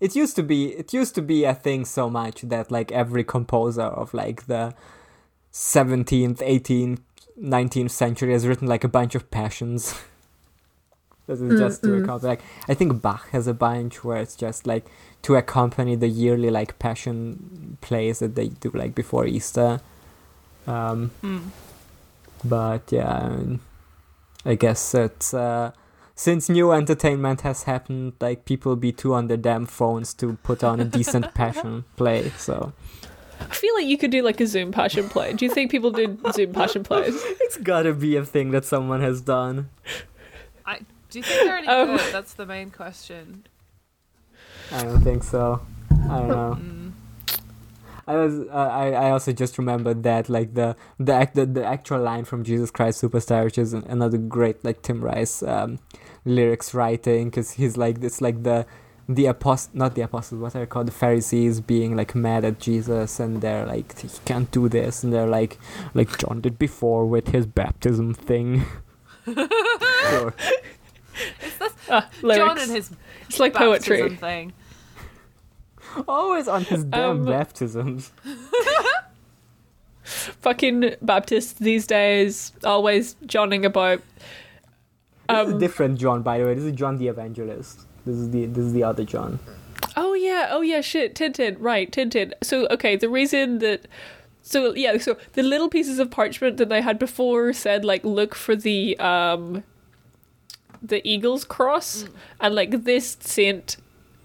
It 0.00 0.14
used 0.16 0.36
to 0.36 0.42
be 0.42 0.68
it 0.74 0.92
used 0.92 1.14
to 1.14 1.22
be 1.22 1.44
a 1.44 1.54
thing 1.54 1.84
so 1.84 2.08
much 2.10 2.42
that 2.42 2.70
like 2.70 2.92
every 2.92 3.24
composer 3.24 3.82
of 3.82 4.12
like 4.14 4.46
the 4.46 4.74
17th, 5.52 6.38
18th, 6.38 6.98
19th 7.40 7.90
century 7.90 8.32
has 8.32 8.46
written 8.46 8.68
like 8.68 8.84
a 8.84 8.88
bunch 8.88 9.14
of 9.14 9.30
passions. 9.30 9.94
this 11.26 11.40
is 11.40 11.58
just 11.58 11.82
to 11.82 11.94
accompany. 11.96 12.28
Like 12.30 12.42
I 12.68 12.74
think 12.74 13.00
Bach 13.00 13.30
has 13.30 13.46
a 13.46 13.54
bunch 13.54 14.04
where 14.04 14.18
it's 14.18 14.36
just 14.36 14.66
like 14.66 14.84
to 15.22 15.34
accompany 15.36 15.96
the 15.96 16.08
yearly 16.08 16.50
like 16.50 16.78
passion 16.78 17.78
plays 17.80 18.18
that 18.20 18.34
they 18.34 18.48
do 18.48 18.70
like 18.74 18.94
before 18.94 19.26
Easter. 19.26 19.80
Um, 20.66 21.10
Mm. 21.22 21.50
but 22.44 22.90
yeah, 22.90 23.30
I, 24.44 24.50
I 24.50 24.54
guess 24.56 24.94
it's 24.94 25.32
uh, 25.32 25.70
since 26.18 26.48
new 26.48 26.72
entertainment 26.72 27.42
has 27.42 27.64
happened, 27.64 28.14
like 28.20 28.46
people 28.46 28.74
be 28.74 28.90
too 28.90 29.12
on 29.14 29.28
their 29.28 29.36
damn 29.36 29.66
phones 29.66 30.14
to 30.14 30.32
put 30.42 30.64
on 30.64 30.80
a 30.80 30.84
decent 30.84 31.34
passion 31.34 31.84
play. 31.96 32.30
So 32.38 32.72
I 33.38 33.54
feel 33.54 33.74
like 33.74 33.86
you 33.86 33.98
could 33.98 34.10
do 34.10 34.22
like 34.22 34.40
a 34.40 34.46
Zoom 34.46 34.72
passion 34.72 35.08
play. 35.10 35.34
Do 35.34 35.44
you 35.44 35.50
think 35.52 35.70
people 35.70 35.90
do 35.90 36.18
Zoom 36.32 36.52
passion 36.54 36.82
plays? 36.82 37.14
it's 37.42 37.58
gotta 37.58 37.92
be 37.92 38.16
a 38.16 38.24
thing 38.24 38.50
that 38.52 38.64
someone 38.64 39.02
has 39.02 39.20
done. 39.20 39.68
I, 40.64 40.80
do 41.10 41.18
you 41.18 41.22
think 41.22 41.44
they're 41.44 41.58
any 41.58 41.68
Um. 41.68 41.96
good? 41.98 42.12
That's 42.12 42.32
the 42.32 42.46
main 42.46 42.70
question. 42.70 43.46
I 44.72 44.82
don't 44.82 45.02
think 45.02 45.22
so. 45.22 45.60
I 45.90 46.18
don't 46.18 46.28
know. 46.28 46.58
Mm. 46.60 46.92
I 48.08 48.14
was 48.14 48.38
uh, 48.38 48.52
I 48.52 48.90
I 48.92 49.10
also 49.10 49.32
just 49.32 49.58
remembered 49.58 50.02
that 50.04 50.28
like 50.28 50.54
the 50.54 50.76
the 50.98 51.12
act 51.12 51.34
the, 51.34 51.44
the 51.44 51.64
actual 51.64 52.00
line 52.00 52.24
from 52.24 52.44
Jesus 52.44 52.70
Christ 52.70 53.02
Superstar, 53.02 53.44
which 53.44 53.58
is 53.58 53.72
another 53.74 54.16
great 54.16 54.64
like 54.64 54.82
Tim 54.82 55.00
Rice 55.04 55.42
um, 55.42 55.78
lyrics 56.26 56.74
writing, 56.74 57.30
because 57.30 57.52
he's 57.52 57.76
like 57.78 58.02
it's 58.04 58.20
like 58.20 58.42
the 58.42 58.66
the 59.08 59.26
apost 59.26 59.72
not 59.72 59.94
the 59.94 60.02
apostles 60.02 60.40
what 60.40 60.54
are 60.56 60.58
they 60.58 60.66
called 60.66 60.88
the 60.88 60.92
Pharisees 60.92 61.60
being 61.60 61.94
like 61.96 62.14
mad 62.16 62.44
at 62.44 62.58
Jesus 62.58 63.20
and 63.20 63.40
they're 63.40 63.64
like 63.64 63.96
he 64.00 64.08
can't 64.24 64.50
do 64.50 64.68
this 64.68 65.04
and 65.04 65.12
they're 65.12 65.28
like 65.28 65.58
like 65.94 66.18
John 66.18 66.40
did 66.40 66.58
before 66.58 67.06
with 67.06 67.28
his 67.28 67.46
baptism 67.46 68.12
thing. 68.14 68.64
Sure. 70.10 70.34
Ah, 71.88 72.08
lyrics. 72.22 72.36
John 72.44 72.58
and 72.58 72.70
his 72.72 72.90
it's 73.28 73.38
like 73.40 73.54
baptism 73.54 73.96
poetry. 73.98 74.16
thing. 74.16 74.52
Always 76.06 76.46
on 76.48 76.62
his 76.64 76.84
damn 76.84 77.10
Um, 77.20 77.24
baptisms. 77.26 78.12
Fucking 80.04 80.94
Baptists 81.02 81.54
these 81.54 81.86
days, 81.86 82.52
always 82.64 83.16
johnning 83.26 83.64
about. 83.64 84.00
This 85.28 85.46
is 85.46 85.50
a 85.50 85.54
Um, 85.54 85.58
different 85.58 85.98
John, 85.98 86.22
by 86.22 86.38
the 86.38 86.44
way. 86.44 86.54
This 86.54 86.64
is 86.64 86.72
John 86.72 86.98
the 86.98 87.08
Evangelist. 87.08 87.80
This 88.04 88.16
is 88.16 88.30
the 88.30 88.46
this 88.46 88.64
is 88.64 88.72
the 88.72 88.82
other 88.84 89.04
John. 89.04 89.38
Oh 89.96 90.14
yeah, 90.14 90.48
oh 90.50 90.60
yeah, 90.60 90.80
shit, 90.80 91.14
Tintin, 91.14 91.56
right, 91.58 91.90
Tintin. 91.90 92.32
So 92.42 92.66
okay, 92.70 92.96
the 92.96 93.08
reason 93.08 93.58
that 93.58 93.86
so 94.42 94.74
yeah, 94.74 94.98
so 94.98 95.16
the 95.32 95.42
little 95.42 95.68
pieces 95.68 95.98
of 95.98 96.10
parchment 96.10 96.56
that 96.58 96.72
I 96.72 96.80
had 96.80 96.98
before 96.98 97.52
said 97.52 97.84
like 97.84 98.04
look 98.04 98.34
for 98.34 98.54
the 98.54 98.96
um 98.98 99.64
the 100.82 101.06
eagle's 101.08 101.44
cross. 101.44 102.04
And 102.40 102.54
like 102.54 102.84
this 102.84 103.16
saint 103.20 103.76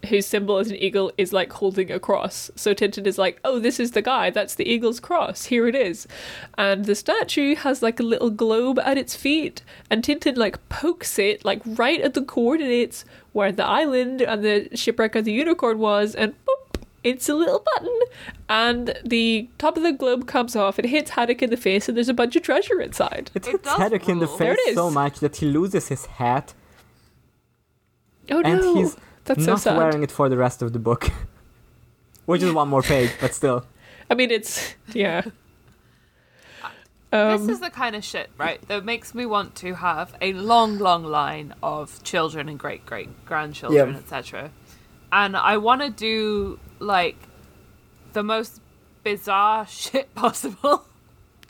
whose 0.09 0.25
symbol 0.25 0.59
is 0.59 0.69
an 0.69 0.77
eagle 0.77 1.11
is 1.17 1.33
like 1.33 1.51
holding 1.53 1.91
a 1.91 1.99
cross. 1.99 2.51
So 2.55 2.73
Tintin 2.73 3.05
is 3.05 3.17
like, 3.17 3.39
"Oh, 3.43 3.59
this 3.59 3.79
is 3.79 3.91
the 3.91 4.01
guy. 4.01 4.29
That's 4.29 4.55
the 4.55 4.69
eagle's 4.69 4.99
cross. 4.99 5.45
Here 5.45 5.67
it 5.67 5.75
is." 5.75 6.07
And 6.57 6.85
the 6.85 6.95
statue 6.95 7.55
has 7.55 7.81
like 7.81 7.99
a 7.99 8.03
little 8.03 8.29
globe 8.29 8.79
at 8.79 8.97
its 8.97 9.15
feet, 9.15 9.61
and 9.89 10.03
Tintin 10.03 10.37
like 10.37 10.57
pokes 10.69 11.19
it 11.19 11.45
like 11.45 11.61
right 11.65 12.01
at 12.01 12.13
the 12.13 12.23
coordinates 12.23 13.05
where 13.33 13.51
the 13.51 13.65
island 13.65 14.21
and 14.21 14.43
the 14.43 14.69
shipwreck 14.75 15.15
of 15.15 15.25
the 15.25 15.31
unicorn 15.31 15.79
was, 15.79 16.15
and 16.15 16.33
boop, 16.45 16.81
it's 17.03 17.29
a 17.29 17.35
little 17.35 17.63
button. 17.73 17.99
And 18.49 18.99
the 19.05 19.49
top 19.57 19.77
of 19.77 19.83
the 19.83 19.93
globe 19.93 20.27
comes 20.27 20.55
off. 20.55 20.77
It 20.77 20.85
hits 20.85 21.11
Haddock 21.11 21.41
in 21.41 21.49
the 21.49 21.57
face, 21.57 21.87
and 21.87 21.95
there's 21.95 22.09
a 22.09 22.13
bunch 22.13 22.35
of 22.35 22.43
treasure 22.43 22.81
inside. 22.81 23.31
It 23.33 23.47
It 23.47 23.51
hits 23.51 23.63
does 23.63 23.77
Haddock 23.77 24.09
in 24.09 24.19
the 24.19 24.27
face 24.27 24.75
so 24.75 24.91
much 24.91 25.19
that 25.19 25.37
he 25.37 25.45
loses 25.45 25.87
his 25.87 26.05
hat 26.05 26.53
Oh 28.31 28.41
and 28.41 28.61
no, 28.61 28.75
he's 28.75 28.95
that's 29.35 29.45
so 29.45 29.51
not 29.51 29.61
sad. 29.61 29.77
wearing 29.77 30.03
it 30.03 30.11
for 30.11 30.29
the 30.29 30.37
rest 30.37 30.61
of 30.61 30.73
the 30.73 30.79
book. 30.79 31.09
Which 32.25 32.43
is 32.43 32.51
one 32.53 32.69
more 32.69 32.81
page, 32.81 33.11
but 33.19 33.33
still. 33.33 33.65
I 34.09 34.13
mean, 34.13 34.31
it's 34.31 34.75
yeah. 34.93 35.21
this 37.11 37.41
Um, 37.41 37.49
is 37.49 37.59
the 37.59 37.69
kind 37.69 37.95
of 37.95 38.03
shit, 38.05 38.29
right, 38.37 38.65
that 38.67 38.85
makes 38.85 39.13
me 39.13 39.25
want 39.25 39.55
to 39.55 39.73
have 39.75 40.15
a 40.21 40.31
long, 40.33 40.77
long 40.79 41.03
line 41.03 41.53
of 41.61 42.01
children 42.03 42.47
and 42.47 42.57
great 42.59 42.85
great 42.85 43.09
grandchildren, 43.25 43.91
Yeah. 43.93 43.97
etc. 43.97 44.51
And 45.11 45.35
I 45.35 45.57
want 45.57 45.81
to 45.81 45.89
do 45.89 46.59
like 46.79 47.17
the 48.13 48.23
most 48.23 48.61
bizarre 49.03 49.65
shit 49.81 50.13
possible. 50.15 50.85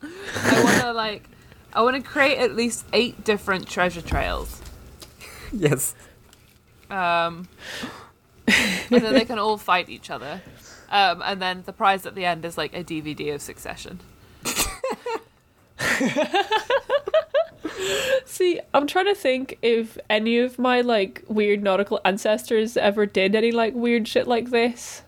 I 0.02 0.64
want 0.64 0.82
to 0.82 0.94
like, 0.94 1.24
I 1.74 1.82
want 1.84 1.96
to 1.96 2.02
create 2.02 2.40
at 2.40 2.56
least 2.56 2.86
eight 2.92 3.24
different 3.24 3.68
treasure 3.68 4.02
trails, 4.02 4.62
Yes. 5.52 5.94
Um, 6.92 7.48
and 8.48 9.02
then 9.04 9.14
they 9.14 9.26
can 9.26 9.39
all 9.39 9.58
fight 9.58 9.89
each 9.89 10.10
other. 10.10 10.42
Um, 10.89 11.22
and 11.24 11.42
then 11.42 11.64
the 11.66 11.74
prize 11.74 12.06
at 12.06 12.16
the 12.16 12.26
end 12.26 12.44
is 12.44 12.58
like 12.58 12.74
a 12.76 12.84
DVD 12.84 13.34
of 13.34 13.42
Succession. 13.42 14.00
See, 18.26 18.60
I'm 18.74 18.88
trying 18.88 19.06
to 19.06 19.16
think 19.16 19.58
if 19.62 19.98
any 20.10 20.38
of 20.39 20.58
my 20.60 20.82
like 20.82 21.24
weird 21.28 21.64
nautical 21.64 22.00
ancestors 22.06 22.78
ever 22.78 23.06
did 23.06 23.36
any 23.36 23.52
like 23.52 23.74
weird 23.74 24.08
shit 24.08 24.28
like 24.28 24.50
this. 24.52 25.02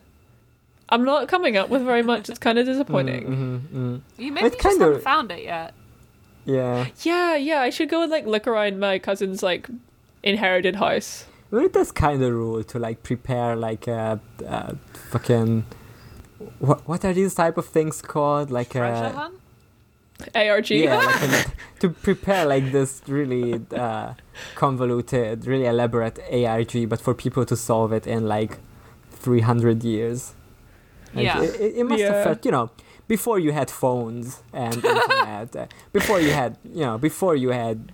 I'm 0.89 1.03
not 1.03 1.27
coming 1.27 1.57
up 1.57 1.69
with 1.69 1.81
very 1.83 2.03
much. 2.03 2.29
It's 2.29 2.39
kind 2.39 2.59
of 2.59 2.65
disappointing. 2.73 3.23
Mm, 3.25 3.59
mm, 3.59 3.67
mm. 3.97 4.01
You 4.17 4.31
maybe 4.31 4.47
It 4.47 4.53
just 4.53 4.61
kinda- 4.63 4.85
haven't 4.85 5.01
found 5.03 5.31
it 5.31 5.43
yet. 5.43 5.73
Yeah. 6.45 6.87
Yeah, 7.01 7.35
yeah. 7.35 7.61
I 7.61 7.69
should 7.69 7.89
go 7.89 8.01
and 8.01 8.11
like 8.11 8.25
look 8.25 8.47
around 8.47 8.79
my 8.79 8.99
cousin's 8.99 9.41
like 9.41 9.67
inherited 10.21 10.75
house. 10.75 11.25
Well, 11.53 11.63
it 11.65 11.71
does 11.73 11.91
kind 11.91 12.23
of 12.23 12.31
rule 12.33 12.63
to 12.63 12.79
like 12.79 13.03
prepare 13.03 13.55
like 13.55 13.85
a, 13.87 14.19
uh 14.47 14.73
fucking 15.11 15.65
what 16.57 16.79
what 16.87 17.05
are 17.05 17.13
these 17.13 17.35
type 17.35 17.57
of 17.59 17.67
things 17.67 18.01
called 18.01 18.49
like 18.49 18.73
a 18.73 19.09
hunt. 19.11 19.35
ARG. 20.35 20.69
yeah 20.71 20.95
like 21.05 21.21
an, 21.23 21.51
to 21.81 21.89
prepare 21.89 22.45
like 22.45 22.71
this 22.71 23.01
really 23.07 23.61
uh, 23.75 24.13
convoluted 24.55 25.45
really 25.45 25.65
elaborate 25.65 26.17
ARG 26.31 26.89
but 26.89 26.99
for 26.99 27.13
people 27.13 27.45
to 27.45 27.55
solve 27.55 27.93
it 27.93 28.07
in 28.07 28.25
like 28.27 28.57
300 29.11 29.83
years 29.83 30.33
Like, 31.13 31.25
Yeah. 31.25 31.43
it, 31.43 31.61
it- 31.61 31.75
it 31.81 31.83
must 31.85 31.99
Yeah. 32.01 32.13
have 32.13 32.23
felt 32.23 32.45
you 32.45 32.51
know 32.51 32.69
before 33.07 33.37
you 33.37 33.51
had 33.51 33.69
phones 33.69 34.41
and 34.53 34.73
internet 34.93 35.55
uh, 35.55 35.65
before 35.91 36.19
you 36.19 36.31
had 36.31 36.57
you 36.79 36.81
know 36.87 36.97
before 36.97 37.35
you 37.35 37.49
had 37.49 37.91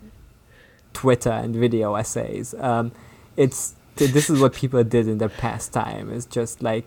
Twitter 0.94 1.32
and 1.44 1.56
video 1.56 1.96
essays 1.96 2.54
um, 2.70 2.92
it's 3.40 3.74
this 3.96 4.30
is 4.30 4.40
what 4.40 4.54
people 4.54 4.84
did 4.84 5.08
in 5.08 5.18
their 5.18 5.30
pastime 5.30 6.12
is 6.12 6.26
just 6.26 6.62
like 6.62 6.86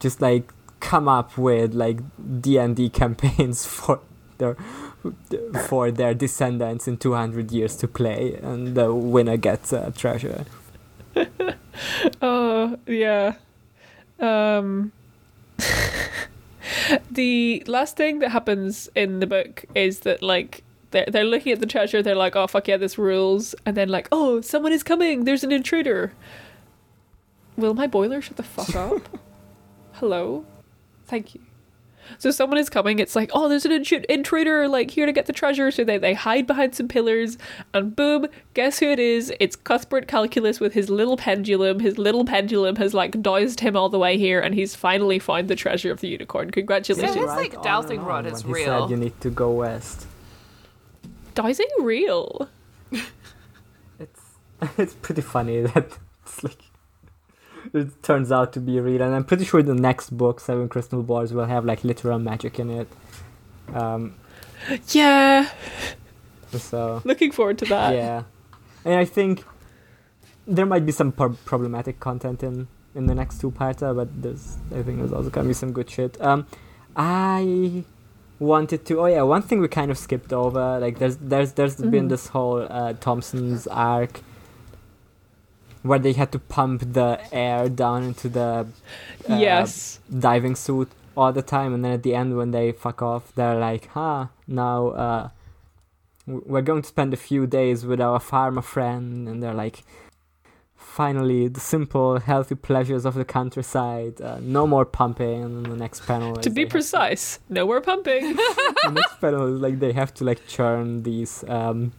just 0.00 0.20
like 0.20 0.52
come 0.80 1.08
up 1.08 1.38
with 1.38 1.74
like 1.74 2.00
D&D 2.40 2.90
campaigns 3.02 3.64
for 3.64 4.00
their 4.38 4.56
for 5.68 5.90
their 5.90 6.12
descendants 6.14 6.86
in 6.88 6.96
200 6.96 7.52
years 7.52 7.76
to 7.76 7.88
play 7.88 8.34
and 8.42 8.74
the 8.74 8.92
winner 8.92 9.36
gets 9.36 9.72
a 9.72 9.92
treasure 9.92 10.44
Oh, 12.20 12.78
yeah. 12.86 13.34
Um 14.18 14.92
The 17.10 17.62
last 17.66 17.96
thing 17.96 18.18
that 18.20 18.30
happens 18.30 18.88
in 18.94 19.20
the 19.20 19.26
book 19.26 19.64
is 19.74 20.00
that 20.00 20.22
like 20.22 20.64
they're 20.92 21.06
they're 21.08 21.24
looking 21.24 21.52
at 21.52 21.60
the 21.60 21.66
treasure, 21.66 22.02
they're 22.02 22.14
like, 22.14 22.36
Oh 22.36 22.46
fuck 22.46 22.68
yeah, 22.68 22.76
this 22.76 22.96
rules 22.96 23.54
and 23.66 23.76
then 23.76 23.88
like, 23.88 24.08
Oh, 24.12 24.40
someone 24.40 24.72
is 24.72 24.82
coming, 24.82 25.24
there's 25.24 25.44
an 25.44 25.52
intruder. 25.52 26.12
Will 27.56 27.74
my 27.74 27.86
boiler 27.86 28.20
shut 28.22 28.36
the 28.36 28.42
fuck 28.42 28.74
up? 28.74 29.18
Hello? 29.94 30.44
Thank 31.06 31.34
you. 31.34 31.40
So 32.18 32.30
someone 32.30 32.58
is 32.58 32.68
coming. 32.68 32.98
It's 32.98 33.14
like, 33.14 33.30
oh, 33.32 33.48
there's 33.48 33.64
an 33.64 33.70
intru- 33.72 34.04
intruder, 34.06 34.68
like 34.68 34.90
here 34.90 35.06
to 35.06 35.12
get 35.12 35.26
the 35.26 35.32
treasure. 35.32 35.70
So 35.70 35.84
they 35.84 35.98
they 35.98 36.14
hide 36.14 36.46
behind 36.46 36.74
some 36.74 36.88
pillars, 36.88 37.38
and 37.72 37.94
boom, 37.94 38.26
guess 38.54 38.80
who 38.80 38.86
it 38.86 38.98
is? 38.98 39.32
It's 39.40 39.56
Cuthbert 39.56 40.08
Calculus 40.08 40.60
with 40.60 40.72
his 40.74 40.90
little 40.90 41.16
pendulum. 41.16 41.80
His 41.80 41.98
little 41.98 42.24
pendulum 42.24 42.76
has 42.76 42.92
like 42.92 43.22
doused 43.22 43.60
him 43.60 43.76
all 43.76 43.88
the 43.88 43.98
way 43.98 44.18
here, 44.18 44.40
and 44.40 44.54
he's 44.54 44.74
finally 44.74 45.18
found 45.18 45.48
the 45.48 45.56
treasure 45.56 45.92
of 45.92 46.00
the 46.00 46.08
unicorn. 46.08 46.50
Congratulations! 46.50 47.14
So 47.14 47.20
his, 47.20 47.36
like, 47.36 47.56
on 47.56 47.64
dowsing 47.64 48.02
rod 48.02 48.26
on 48.26 48.32
is 48.32 48.44
when 48.44 48.56
he 48.56 48.64
real. 48.64 48.80
said 48.80 48.90
you 48.90 48.96
need 48.96 49.20
to 49.20 49.30
go 49.30 49.50
west 49.52 50.06
Dowsing 51.34 51.68
real. 51.80 52.48
it's 53.98 54.20
it's 54.78 54.94
pretty 54.94 55.22
funny 55.22 55.60
that 55.72 55.98
it's 56.24 56.44
like 56.44 56.58
it 57.72 58.02
turns 58.02 58.30
out 58.32 58.52
to 58.54 58.60
be 58.60 58.78
real. 58.80 59.02
And 59.02 59.14
i'm 59.14 59.24
pretty 59.24 59.44
sure 59.44 59.62
the 59.62 59.74
next 59.74 60.10
book 60.10 60.40
seven 60.40 60.68
crystal 60.68 61.02
balls 61.02 61.32
will 61.32 61.46
have 61.46 61.64
like 61.64 61.84
literal 61.84 62.18
magic 62.18 62.58
in 62.58 62.70
it. 62.70 62.88
Um 63.74 64.14
Yeah, 64.88 65.48
so 66.52 67.00
looking 67.04 67.32
forward 67.32 67.58
to 67.58 67.64
that. 67.66 67.94
yeah. 67.94 68.22
And 68.84 68.94
i 68.94 69.04
think 69.04 69.44
there 70.46 70.66
might 70.66 70.84
be 70.84 70.92
some 70.92 71.12
pro- 71.12 71.36
problematic 71.44 72.00
content 72.00 72.42
in 72.42 72.66
in 72.94 73.06
the 73.06 73.14
next 73.14 73.40
two 73.40 73.50
parter 73.50 73.94
but 73.96 74.08
there's 74.22 74.58
i 74.76 74.82
think 74.82 74.98
there's 74.98 75.12
also 75.12 75.30
gonna 75.30 75.48
be 75.48 75.54
some 75.54 75.72
good 75.72 75.88
shit. 75.88 76.20
Um 76.20 76.46
i 76.94 77.84
wanted 78.42 78.84
to 78.86 79.00
oh 79.02 79.06
yeah 79.06 79.22
one 79.22 79.42
thing 79.42 79.60
we 79.60 79.68
kind 79.68 79.90
of 79.90 79.98
skipped 79.98 80.32
over 80.32 80.78
like 80.84 80.98
there's 80.98 81.16
there's 81.18 81.52
there's 81.58 81.76
been 81.76 82.06
Mhm. 82.06 82.08
this 82.14 82.24
whole 82.28 82.60
uh, 82.78 82.92
thompson's 83.06 83.66
arc 83.68 84.20
where 85.82 85.98
they 85.98 86.12
had 86.12 86.30
to 86.32 86.38
pump 86.38 86.78
the 86.92 87.18
air 87.32 87.68
down 87.68 88.02
into 88.04 88.28
the 88.28 88.66
uh, 89.28 89.36
yes. 89.46 89.98
diving 90.28 90.54
suit 90.54 90.88
all 91.16 91.32
the 91.32 91.42
time 91.42 91.74
and 91.74 91.84
then 91.84 91.92
at 91.92 92.02
the 92.02 92.14
end 92.14 92.36
when 92.36 92.50
they 92.52 92.72
fuck 92.72 93.02
off 93.02 93.32
they're 93.34 93.58
like 93.58 93.86
huh 93.88 94.26
now 94.46 94.88
uh 95.06 95.28
we're 96.26 96.62
going 96.62 96.80
to 96.82 96.88
spend 96.88 97.12
a 97.12 97.16
few 97.16 97.46
days 97.46 97.84
with 97.84 98.00
our 98.00 98.20
farmer 98.20 98.62
friend 98.62 99.28
and 99.28 99.42
they're 99.42 99.52
like 99.66 99.82
finally 100.92 101.48
the 101.48 101.60
simple 101.60 102.18
healthy 102.18 102.54
pleasures 102.54 103.06
of 103.06 103.14
the 103.14 103.24
countryside 103.24 104.20
uh, 104.20 104.38
no 104.42 104.66
more 104.66 104.84
pumping 104.84 105.42
and 105.42 105.56
then 105.56 105.70
the 105.72 105.76
next 105.76 106.06
panel 106.06 106.36
To 106.36 106.50
be 106.50 106.66
precise, 106.66 107.38
no 107.48 107.66
more 107.66 107.80
pumping. 107.80 108.36
the 108.36 108.92
next 108.92 109.18
panel 109.18 109.54
is 109.54 109.60
like 109.60 109.78
they 109.78 109.92
have 109.92 110.12
to 110.14 110.24
like 110.24 110.46
churn 110.46 111.02
these 111.02 111.44
um 111.48 111.92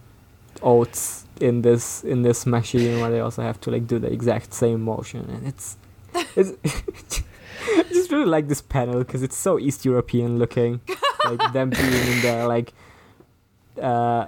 oats 0.62 1.26
in 1.40 1.62
this 1.62 2.04
in 2.04 2.22
this 2.22 2.46
machine 2.46 3.00
where 3.00 3.10
they 3.10 3.18
also 3.18 3.42
have 3.42 3.60
to 3.62 3.70
like 3.74 3.88
do 3.88 3.98
the 3.98 4.10
exact 4.18 4.54
same 4.54 4.80
motion 4.80 5.22
and 5.34 5.42
it's 5.50 5.76
it's 6.36 6.52
I 7.76 7.82
just 7.98 8.12
really 8.12 8.30
like 8.36 8.46
this 8.46 8.62
panel 8.62 8.98
because 9.00 9.22
it's 9.24 9.36
so 9.36 9.58
East 9.58 9.84
European 9.84 10.38
looking 10.38 10.80
like 11.24 11.52
them 11.52 11.70
being 11.78 12.06
in 12.12 12.22
their 12.22 12.46
like 12.46 12.72
uh 13.82 14.26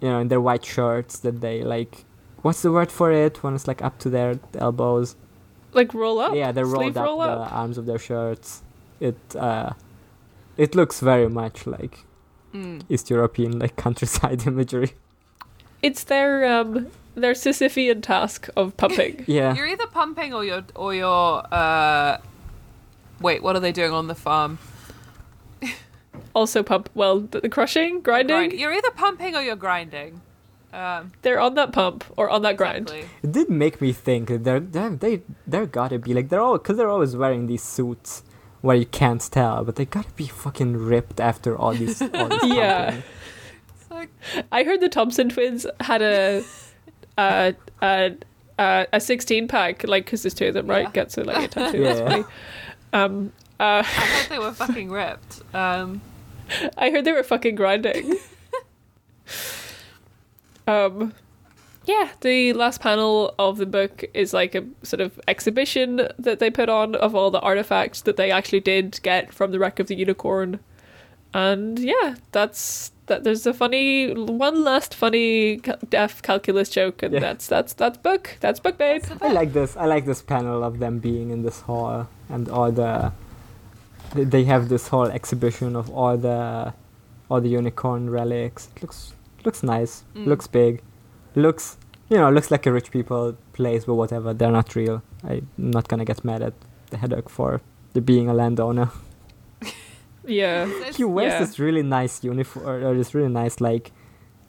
you 0.00 0.08
know 0.08 0.20
in 0.20 0.28
their 0.28 0.40
white 0.40 0.64
shirts 0.64 1.18
that 1.18 1.42
they 1.42 1.62
like 1.62 2.06
what's 2.44 2.62
the 2.62 2.70
word 2.70 2.90
for 2.92 3.10
it 3.10 3.42
when 3.42 3.52
it's 3.56 3.66
like 3.66 3.82
up 3.82 3.98
to 3.98 4.08
their 4.16 4.38
elbows 4.66 5.16
like 5.72 5.92
roll 5.94 6.18
up. 6.20 6.34
yeah 6.36 6.52
they're 6.52 6.64
rolled 6.76 6.84
Sleeve 6.94 6.96
up 6.98 7.06
roll 7.06 7.18
the 7.18 7.28
up. 7.46 7.52
arms 7.52 7.76
of 7.78 7.86
their 7.86 7.98
shirts 7.98 8.62
it 9.00 9.18
uh 9.34 9.70
it 10.56 10.74
looks 10.76 11.00
very 11.00 11.28
much 11.28 11.66
like 11.66 12.04
Mm. 12.54 12.82
East 12.88 13.10
European 13.10 13.58
like 13.58 13.74
countryside 13.74 14.46
imagery. 14.52 14.92
It's 15.82 16.04
their 16.04 16.32
um 16.56 16.86
their 17.16 17.32
Sisyphean 17.34 18.00
task 18.00 18.48
of 18.54 18.76
pumping. 18.76 19.24
Yeah. 19.38 19.54
You're 19.56 19.66
either 19.74 19.88
pumping 19.88 20.32
or 20.32 20.44
you're 20.44 20.62
or 20.76 20.94
you're. 20.94 21.42
Uh, 21.52 22.18
wait, 23.20 23.42
what 23.42 23.56
are 23.56 23.60
they 23.66 23.72
doing 23.72 23.90
on 23.90 24.06
the 24.06 24.14
farm? 24.14 24.58
also 26.34 26.62
pump 26.62 26.90
well 26.94 27.20
the, 27.20 27.40
the 27.40 27.48
crushing, 27.48 28.00
grinding. 28.00 28.36
Grind- 28.36 28.52
You're 28.52 28.72
either 28.72 28.90
pumping 28.92 29.34
or 29.34 29.42
you're 29.42 29.56
grinding. 29.56 30.20
Um, 30.74 31.12
They're 31.22 31.38
on 31.40 31.54
that 31.54 31.72
pump 31.72 32.04
or 32.16 32.28
on 32.28 32.42
that 32.42 32.56
grind. 32.56 32.90
exactly. 32.90 33.08
It 33.22 33.32
did 33.32 33.48
make 33.48 33.80
me 33.80 33.92
think 33.92 34.28
that 34.28 34.42
they're, 34.44 34.58
they're 34.60 34.90
they 34.90 35.22
they're 35.46 35.66
gotta 35.66 35.98
be 36.00 36.12
like 36.14 36.28
they're 36.30 36.40
all 36.40 36.58
because 36.58 36.76
they're 36.76 36.90
always 36.90 37.14
wearing 37.16 37.46
these 37.46 37.62
suits 37.62 38.22
where 38.60 38.74
you 38.76 38.86
can't 38.86 39.20
tell, 39.30 39.62
but 39.64 39.76
they 39.76 39.84
gotta 39.84 40.10
be 40.16 40.26
fucking 40.26 40.76
ripped 40.76 41.20
after 41.20 41.56
all 41.56 41.72
these. 41.74 42.02
All 42.02 42.28
this 42.28 42.44
Yeah. 42.44 43.00
It's 43.80 43.90
like, 43.90 44.08
I 44.50 44.64
heard 44.64 44.80
the 44.80 44.88
Thompson 44.88 45.28
twins 45.28 45.64
had 45.80 46.02
a 46.02 46.42
a, 47.16 47.54
a 47.80 48.16
uh, 48.58 48.86
a 48.92 49.00
16 49.00 49.46
pack, 49.48 49.86
like, 49.86 50.04
because 50.06 50.22
there's 50.22 50.34
two 50.34 50.46
of 50.48 50.54
them, 50.54 50.66
right? 50.66 50.84
Yeah. 50.86 50.90
Gets 50.92 51.18
it 51.18 51.26
like 51.26 51.44
a 51.44 51.48
tattoo. 51.54 51.82
That's 51.84 52.00
Yeah. 52.00 52.08
funny. 52.08 52.24
Um, 52.92 53.32
uh, 53.60 53.82
I 53.82 53.82
heard 53.84 54.28
they 54.30 54.38
were 54.38 54.52
fucking 54.52 54.90
ripped. 54.90 55.42
Um, 55.54 56.00
I 56.78 56.90
heard 56.90 57.04
they 57.04 57.12
were 57.12 57.22
fucking 57.24 57.54
grinding. 57.56 58.16
Um, 60.66 61.12
yeah, 61.86 62.10
the 62.20 62.52
last 62.54 62.80
panel 62.80 63.34
of 63.38 63.58
the 63.58 63.66
book 63.66 64.04
is 64.14 64.32
like 64.32 64.54
a 64.54 64.64
sort 64.82 65.00
of 65.00 65.20
exhibition 65.28 66.08
that 66.18 66.38
they 66.38 66.50
put 66.50 66.68
on 66.68 66.94
of 66.94 67.14
all 67.14 67.30
the 67.30 67.40
artifacts 67.40 68.00
that 68.02 68.16
they 68.16 68.30
actually 68.30 68.60
did 68.60 68.98
get 69.02 69.32
from 69.32 69.50
the 69.52 69.58
wreck 69.58 69.78
of 69.80 69.86
the 69.88 69.94
unicorn. 69.94 70.60
And 71.34 71.78
yeah, 71.78 72.14
that's 72.32 72.92
that. 73.06 73.24
There's 73.24 73.44
a 73.44 73.52
funny 73.52 74.14
one 74.14 74.62
last 74.62 74.94
funny 74.94 75.56
ca- 75.58 75.76
deaf 75.90 76.22
calculus 76.22 76.70
joke, 76.70 77.02
and 77.02 77.12
Yeah. 77.12 77.20
that's 77.20 77.48
that's 77.48 77.72
that's 77.74 77.98
book. 77.98 78.36
That's 78.40 78.60
book, 78.60 78.78
babe. 78.78 79.02
I 79.20 79.32
like 79.32 79.52
this. 79.52 79.76
I 79.76 79.86
like 79.86 80.06
this 80.06 80.22
panel 80.22 80.62
of 80.62 80.78
them 80.78 81.00
being 81.00 81.30
in 81.30 81.42
this 81.42 81.60
hall 81.62 82.08
and 82.28 82.48
all 82.48 82.70
the. 82.70 83.12
they- 84.14 84.24
They 84.24 84.44
have 84.44 84.68
this 84.68 84.88
whole 84.88 85.06
exhibition 85.06 85.74
of 85.74 85.90
all 85.90 86.16
the, 86.16 86.72
all 87.28 87.40
the 87.40 87.48
unicorn 87.48 88.10
relics. 88.10 88.68
It 88.76 88.82
looks 88.82 89.12
looks 89.44 89.62
nice. 89.62 90.04
Mm. 90.14 90.26
Looks 90.26 90.46
big. 90.46 90.82
Looks 91.34 91.76
you 92.08 92.16
know 92.18 92.30
looks 92.30 92.50
like 92.50 92.66
a 92.66 92.72
rich 92.72 92.90
people 92.90 93.36
place, 93.52 93.84
but 93.84 93.94
whatever. 93.94 94.32
They're 94.34 94.52
not 94.52 94.74
real. 94.74 95.02
I'm 95.22 95.48
not 95.56 95.88
gonna 95.88 96.04
get 96.04 96.24
mad 96.24 96.42
at 96.42 96.54
the 96.90 96.96
Haddock 96.98 97.28
for 97.28 97.60
the 97.92 98.00
being 98.00 98.28
a 98.28 98.34
landowner. 98.34 98.90
Yeah, 100.26 100.66
it's 100.86 100.96
He 100.96 101.04
wears 101.04 101.32
Yeah. 101.34 101.38
this 101.40 101.58
really 101.58 101.82
nice 101.82 102.24
uniform 102.24 102.66
or 102.66 102.94
this 102.94 103.14
really 103.14 103.28
nice 103.28 103.60
like 103.60 103.92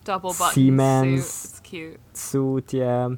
double 0.06 0.30
button 0.34 0.54
Siemens. 0.54 1.26
suit. 1.26 1.50
It's 1.52 1.60
cute. 1.60 2.00
suit. 2.18 2.74
Yeah, 2.74 3.10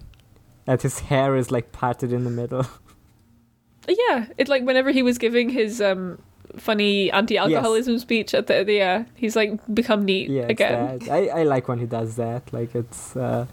and 0.66 0.82
his 0.82 1.00
hair 1.02 1.36
is 1.36 1.52
like 1.52 1.72
parted 1.72 2.12
in 2.12 2.24
the 2.24 2.32
middle. 2.32 2.66
yeah. 3.88 4.26
It 4.38 4.48
like 4.48 4.64
whenever 4.64 4.92
he 4.92 5.04
was 5.04 5.18
giving 5.18 5.50
his 5.50 5.80
um 5.82 6.20
funny 6.58 7.12
anti-alcoholism 7.12 8.00
speech 8.00 8.34
at 8.34 8.48
the 8.48 8.64
the 8.64 8.82
uh, 8.82 9.04
he's 9.16 9.36
like 9.36 9.60
become 9.74 10.06
neat 10.06 10.30
Yeah, 10.30 10.44
again. 10.50 11.00
that. 11.00 11.10
I, 11.10 11.42
I 11.42 11.44
like 11.44 11.68
when 11.68 11.80
he 11.80 11.86
does 11.86 12.16
that. 12.16 12.52
Like 12.54 12.74
it's 12.76 13.16
uh, 13.16 13.46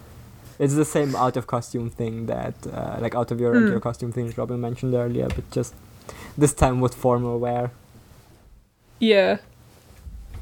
it's 0.58 0.74
the 0.74 0.84
same 0.84 1.16
out 1.16 1.36
of 1.36 1.46
costume 1.46 1.90
thing 1.90 2.26
that 2.26 2.54
uh, 2.72 2.98
like 3.00 3.14
out 3.14 3.30
of 3.32 3.40
your 3.40 3.52
regular 3.52 3.74
Hmm. 3.74 3.80
costume 3.88 4.12
thing 4.12 4.32
Robin 4.36 4.60
mentioned 4.60 4.94
earlier, 4.94 5.28
but 5.28 5.50
just 5.50 5.74
this 6.38 6.54
time 6.54 6.80
with 6.80 6.94
formal 6.94 7.38
wear. 7.38 7.70
Yeah. 9.00 9.38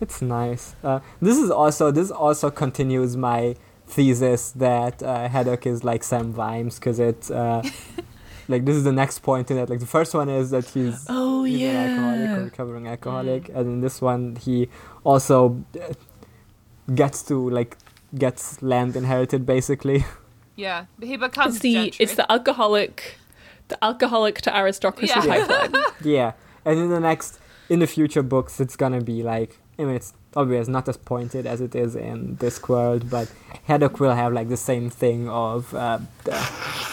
It's 0.00 0.20
nice. 0.20 0.74
Uh, 0.82 1.00
this 1.20 1.38
is 1.38 1.50
also 1.50 1.90
this 1.90 2.10
also 2.10 2.50
continues 2.50 3.16
my 3.16 3.56
thesis 3.86 4.50
that 4.52 5.02
uh, 5.02 5.28
Haddock 5.28 5.66
is 5.66 5.84
like 5.84 6.02
Sam 6.02 6.32
Vimes 6.32 6.78
because 6.78 6.98
it 6.98 7.30
uh, 7.30 7.62
like 8.52 8.64
this 8.66 8.76
is 8.76 8.84
the 8.84 8.92
next 9.02 9.18
point 9.20 9.50
in 9.50 9.56
it. 9.58 9.68
Like 9.70 9.80
the 9.80 9.92
first 9.96 10.12
one 10.14 10.28
is 10.28 10.50
that 10.50 10.66
he's 10.74 11.06
Oh 11.08 11.42
he's 11.44 11.62
an 11.62 11.76
alcoholic 11.76 12.30
or 12.38 12.44
recovering 12.44 12.86
alcoholic, 12.94 13.48
and 13.48 13.66
in 13.74 13.80
this 13.80 14.00
one 14.00 14.36
he 14.36 14.68
also 15.04 15.64
uh, 15.80 15.92
gets 16.94 17.22
to 17.24 17.48
like 17.50 17.76
gets 18.24 18.42
land 18.62 18.96
inherited 18.96 19.44
basically. 19.46 20.04
Yeah, 20.54 20.84
But 20.98 21.08
he 21.08 21.16
becomes 21.16 21.54
It's 21.54 21.62
the 21.62 21.72
gentry. 21.74 22.02
it's 22.04 22.14
the 22.14 22.30
alcoholic, 22.30 23.16
the 23.68 23.78
alcoholic 23.82 24.42
to 24.42 24.50
aristocracy 24.54 25.14
Yeah. 25.16 25.26
pipeline. 25.26 25.72
yeah, 26.04 26.32
and 26.66 26.78
in 26.78 26.90
the 26.90 27.00
next 27.00 27.38
in 27.70 27.78
the 27.78 27.86
future 27.86 28.22
books 28.22 28.60
it's 28.60 28.76
gonna 28.76 29.00
be 29.00 29.22
like 29.22 29.58
I 29.78 29.84
mean 29.86 29.96
it's 29.96 30.12
obvious 30.36 30.68
not 30.68 30.88
as 30.88 30.96
pointed 30.96 31.46
as 31.46 31.60
it 31.60 31.74
is 31.74 31.94
in 31.96 32.36
Discworld, 32.36 33.10
but 33.10 33.30
Haddock 33.64 34.00
will 34.00 34.14
have 34.14 34.32
like 34.32 34.48
the 34.48 34.56
same 34.56 34.90
thing 34.90 35.28
of 35.28 35.72
uh, 35.74 35.98
uh, 36.30 36.50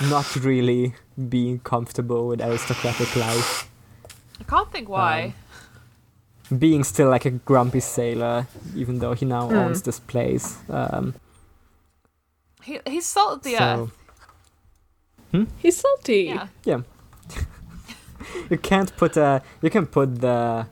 not 0.10 0.36
really 0.38 0.94
being 1.30 1.60
comfortable 1.60 2.28
with 2.28 2.42
aristocratic 2.42 3.16
life. 3.16 3.70
I 4.40 4.44
can't 4.44 4.72
think 4.72 4.88
why. 4.90 5.34
being 6.58 6.84
still 6.84 7.10
like 7.10 7.26
a 7.26 7.32
grumpy 7.32 7.80
sailor, 7.80 8.48
even 8.76 9.00
though 9.00 9.14
he 9.14 9.26
now 9.26 9.50
Mm. 9.50 9.56
owns 9.66 9.82
this 9.84 10.00
place. 10.00 10.58
Um, 10.70 11.14
he 12.64 12.80
he's 12.88 13.06
salted 13.06 13.44
the 13.44 13.56
so 13.58 13.90
earth. 15.34 15.48
He's 15.62 15.78
salty. 15.78 16.34
Yeah. 16.66 16.82
you 18.50 18.58
can't 18.58 18.96
put 18.98 19.16
a, 19.18 19.42
you 19.62 19.70
can 19.70 19.86
put 19.86 20.22
the, 20.22 20.66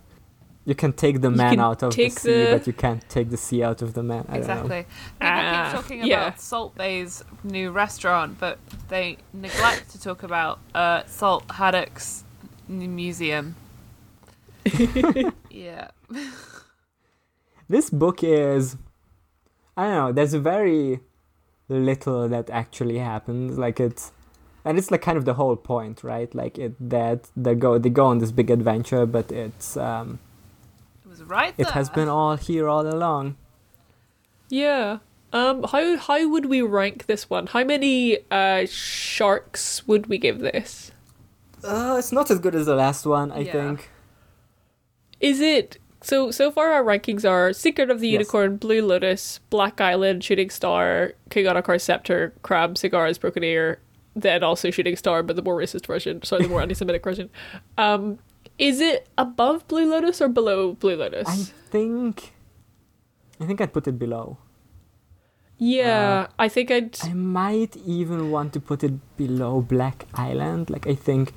you 0.69 0.75
can 0.75 0.91
take 0.91 1.21
the 1.21 1.31
man 1.31 1.59
out 1.67 1.81
of 1.81 1.95
the 1.95 2.09
sea, 2.09 2.29
the- 2.31 2.51
but 2.57 2.67
you 2.67 2.73
can't 2.73 3.03
take 3.15 3.29
the 3.35 3.37
sea 3.45 3.63
out 3.63 3.81
of 3.81 3.89
the 3.93 4.03
man. 4.03 4.19
I 4.19 4.21
don't 4.23 4.31
know. 4.33 4.37
Exactly. 4.39 4.81
People 4.83 5.27
Ah, 5.31 5.69
keep 5.71 5.81
talking 5.81 5.99
yeah. 6.05 6.27
about 6.27 6.41
Salt 6.41 6.75
Bae's 6.75 7.23
new 7.43 7.71
restaurant, 7.71 8.37
but 8.37 8.55
they 8.89 9.05
neglect 9.33 9.89
to 9.93 9.97
talk 10.07 10.23
about 10.23 10.59
uh, 10.75 11.03
Salt 11.07 11.43
Haddock's 11.59 12.25
new 12.67 12.89
museum. 12.89 13.55
yeah. 15.49 15.87
This 17.69 17.89
book 17.89 18.23
is, 18.23 18.77
I 19.75 19.83
don't 19.87 19.93
know. 19.93 20.11
There's 20.13 20.33
very 20.35 21.01
little 21.67 22.29
that 22.29 22.49
actually 22.49 22.97
happens. 22.99 23.57
Like 23.57 23.79
it's, 23.81 24.13
and 24.63 24.77
it's 24.77 24.89
like 24.89 25.01
kind 25.01 25.17
of 25.17 25.25
the 25.25 25.33
whole 25.33 25.57
point, 25.57 26.01
right? 26.01 26.33
Like 26.33 26.57
it 26.57 26.75
that 26.89 27.27
they 27.35 27.55
go 27.55 27.77
they 27.77 27.89
go 27.89 28.05
on 28.05 28.19
this 28.19 28.31
big 28.31 28.49
adventure, 28.49 29.05
but 29.05 29.31
it's 29.33 29.75
um 29.75 30.19
It 31.27 31.29
was 31.29 31.37
right 31.39 31.53
it 31.57 31.67
has 31.71 31.89
been 31.89 32.07
all 32.07 32.35
here 32.37 32.67
all 32.69 32.87
along. 32.87 33.35
Yeah. 34.49 34.99
Um. 35.33 35.63
How 35.63 35.97
how 35.97 36.27
would 36.29 36.45
we 36.45 36.61
rank 36.61 37.05
this 37.07 37.29
one? 37.29 37.47
How 37.47 37.63
many 37.63 38.19
uh 38.31 38.65
sharks 38.65 39.85
would 39.87 40.07
we 40.07 40.17
give 40.17 40.39
this? 40.39 40.91
Uh, 41.63 41.95
it's 41.99 42.11
not 42.11 42.31
as 42.31 42.39
good 42.39 42.55
as 42.55 42.65
the 42.65 42.75
last 42.75 43.05
one, 43.05 43.31
I 43.31 43.39
Yeah. 43.39 43.51
think. 43.51 43.89
Is 45.19 45.41
it 45.41 45.79
so? 46.01 46.31
So 46.31 46.49
far, 46.51 46.71
our 46.71 46.83
rankings 46.83 47.29
are 47.29 47.51
Secret 47.51 47.89
of 47.89 47.99
the 47.99 48.07
Yes. 48.07 48.13
Unicorn, 48.19 48.55
Blue 48.57 48.81
Lotus, 48.85 49.39
Black 49.49 49.81
Island, 49.81 50.23
Shooting 50.23 50.49
Star, 50.49 51.13
King 51.29 51.45
Ottokar 51.45 51.81
Scepter, 51.81 52.33
Crab, 52.41 52.77
Cigars, 52.77 53.17
Broken 53.17 53.43
Ear, 53.43 53.79
then 54.15 54.43
also 54.43 54.69
Shooting 54.71 54.95
Star, 54.95 55.23
but 55.23 55.35
the 55.35 55.41
more 55.41 55.57
racist 55.57 55.87
version. 55.87 56.21
Sorry, 56.23 56.43
the 56.43 56.49
more 56.49 56.61
anti-Semitic 56.65 57.03
version. 57.03 57.29
Um, 57.77 58.19
is 58.57 58.79
it 58.81 59.07
above 59.17 59.67
Blue 59.67 59.89
Lotus 59.89 60.21
or 60.21 60.29
below 60.29 60.73
Blue 60.73 60.95
Lotus? 60.95 61.27
I 61.27 61.35
think. 61.69 62.33
I 63.39 63.45
think 63.45 63.61
I'd 63.61 63.73
put 63.73 63.87
it 63.87 63.99
below. 63.99 64.37
yeah, 65.59 66.27
I 66.37 66.49
think 66.49 66.69
I'd. 66.71 66.97
I 67.03 67.13
might 67.13 67.75
even 67.77 68.31
want 68.31 68.53
to 68.53 68.59
put 68.59 68.83
it 68.83 68.93
below 69.17 69.61
Black 69.61 70.05
Island. 70.13 70.69
Like 70.69 70.85
I 70.87 70.95
think, 70.95 71.33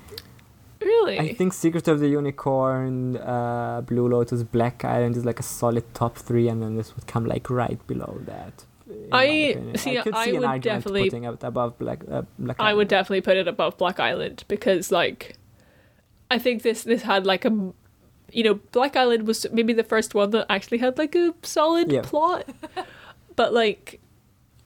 really. 0.80 1.18
I 1.18 1.34
think 1.34 1.52
Secret 1.52 1.88
of 1.88 2.00
the 2.00 2.08
Unicorn, 2.08 3.16
uh, 3.16 3.80
Blue 3.82 4.08
Lotus, 4.08 4.42
Black 4.42 4.84
Island 4.84 5.16
is 5.16 5.24
like 5.24 5.40
a 5.40 5.42
solid 5.42 5.84
top 5.94 6.16
three, 6.16 6.48
and 6.48 6.62
then 6.62 6.76
this 6.76 6.94
would 6.96 7.06
come 7.06 7.24
like 7.26 7.48
right 7.50 7.84
below 7.86 8.20
that. 8.26 8.64
I- 9.12 9.56
see, 9.76 9.98
I 9.98 10.02
could 10.02 10.14
I 10.14 10.24
see 10.24 10.30
an 10.30 10.36
would 10.40 10.44
argument 10.46 10.62
definitely- 10.62 11.04
putting 11.10 11.24
it 11.24 11.42
above 11.44 11.78
Black. 11.78 12.00
Uh, 12.10 12.22
Black 12.38 12.56
I 12.60 12.74
would 12.74 12.88
definitely 12.88 13.20
put 13.20 13.36
it 13.36 13.46
above 13.48 13.78
Black 13.78 14.00
Island 14.00 14.44
because 14.48 14.90
like 14.90 15.36
I 16.30 16.38
think 16.38 16.62
this 16.62 16.82
this 16.84 17.02
had 17.02 17.26
like 17.26 17.44
a 17.44 17.50
you 18.32 18.44
know 18.44 18.54
Black 18.72 18.96
Island 18.96 19.26
was 19.26 19.46
maybe 19.52 19.72
the 19.72 19.82
first 19.84 20.14
one 20.14 20.30
that 20.30 20.46
actually 20.48 20.78
had 20.78 20.96
like 20.98 21.14
a 21.14 21.34
solid 21.42 21.90
Yeah. 21.90 22.02
plot. 22.02 22.48
But 23.36 23.54
like 23.54 24.00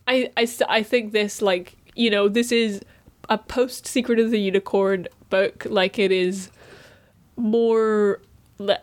I 0.09 0.31
I 0.37 0.49
I 0.69 0.83
think 0.83 1.13
this 1.13 1.41
like 1.41 1.77
you 1.95 2.11
know 2.11 2.29
this 2.29 2.51
is 2.51 2.81
a 3.29 3.39
post 3.39 3.87
Secret 3.87 4.19
of 4.19 4.31
the 4.31 4.39
Unicorn 4.41 5.07
book. 5.31 5.67
Like 5.69 5.99
it 5.99 6.11
is 6.13 6.51
more 7.37 8.21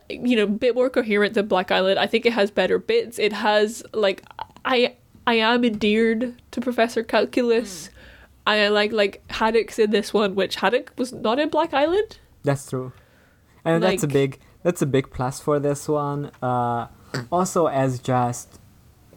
you 0.09 0.35
know 0.35 0.43
a 0.43 0.47
bit 0.47 0.75
more 0.75 0.89
coherent 0.89 1.33
than 1.33 1.47
Black 1.47 1.71
Island. 1.71 1.99
I 1.99 2.07
think 2.07 2.25
it 2.25 2.33
has 2.33 2.51
better 2.51 2.77
bits. 2.77 3.19
It 3.19 3.33
has 3.33 3.83
like 3.93 4.23
I 4.65 4.95
I 5.27 5.35
am 5.35 5.63
endeared 5.63 6.35
to 6.51 6.61
Professor 6.61 7.03
Calculus. 7.03 7.87
Hmm. 7.87 7.93
I 8.47 8.67
like 8.69 8.91
like 8.91 9.21
Haddock's 9.29 9.77
in 9.79 9.91
this 9.91 10.13
one, 10.13 10.35
which 10.35 10.55
Haddock 10.57 10.93
was 10.97 11.13
not 11.13 11.39
in 11.39 11.49
Black 11.49 11.73
Island. 11.73 12.17
That's 12.43 12.69
true, 12.69 12.91
and 13.63 13.83
that's 13.83 14.03
a 14.03 14.07
big 14.07 14.39
that's 14.63 14.81
a 14.81 14.85
big 14.85 15.11
plus 15.11 15.39
for 15.39 15.59
this 15.59 15.87
one. 15.87 16.31
Uh, 16.41 16.87
also, 17.31 17.67
as 17.67 17.99
just 17.99 18.59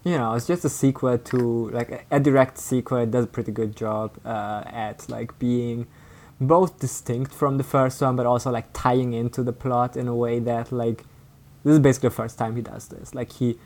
you 0.05 0.19
know, 0.19 0.35
it's 0.35 0.47
just 0.47 0.65
a 0.65 0.69
sequel 0.69 1.17
to 1.17 1.71
like 1.71 1.91
a, 1.91 2.01
a 2.11 2.21
direct 2.21 2.59
sequel. 2.59 2.99
It 2.99 3.11
does 3.11 3.25
a 3.25 3.29
pretty 3.29 3.53
good 3.53 3.75
job 3.75 4.19
uh, 4.25 4.63
at 4.67 5.09
like 5.09 5.39
being 5.39 5.87
both 6.41 6.79
distinct 6.79 7.33
from 7.33 7.57
the 7.57 7.65
first 7.65 8.01
one, 8.03 8.17
but 8.17 8.27
also 8.27 8.51
like 8.51 8.67
tying 8.73 9.15
into 9.15 9.43
the 9.43 9.53
plot 9.53 9.97
in 9.97 10.07
a 10.09 10.15
way 10.15 10.39
that 10.41 10.71
like 10.71 11.05
this 11.65 11.73
is 11.73 11.79
basically 11.79 12.11
the 12.11 12.15
first 12.15 12.39
time 12.39 12.55
he 12.57 12.63
does 12.63 12.89
this. 12.89 13.15
Like 13.15 13.33
he 13.33 13.59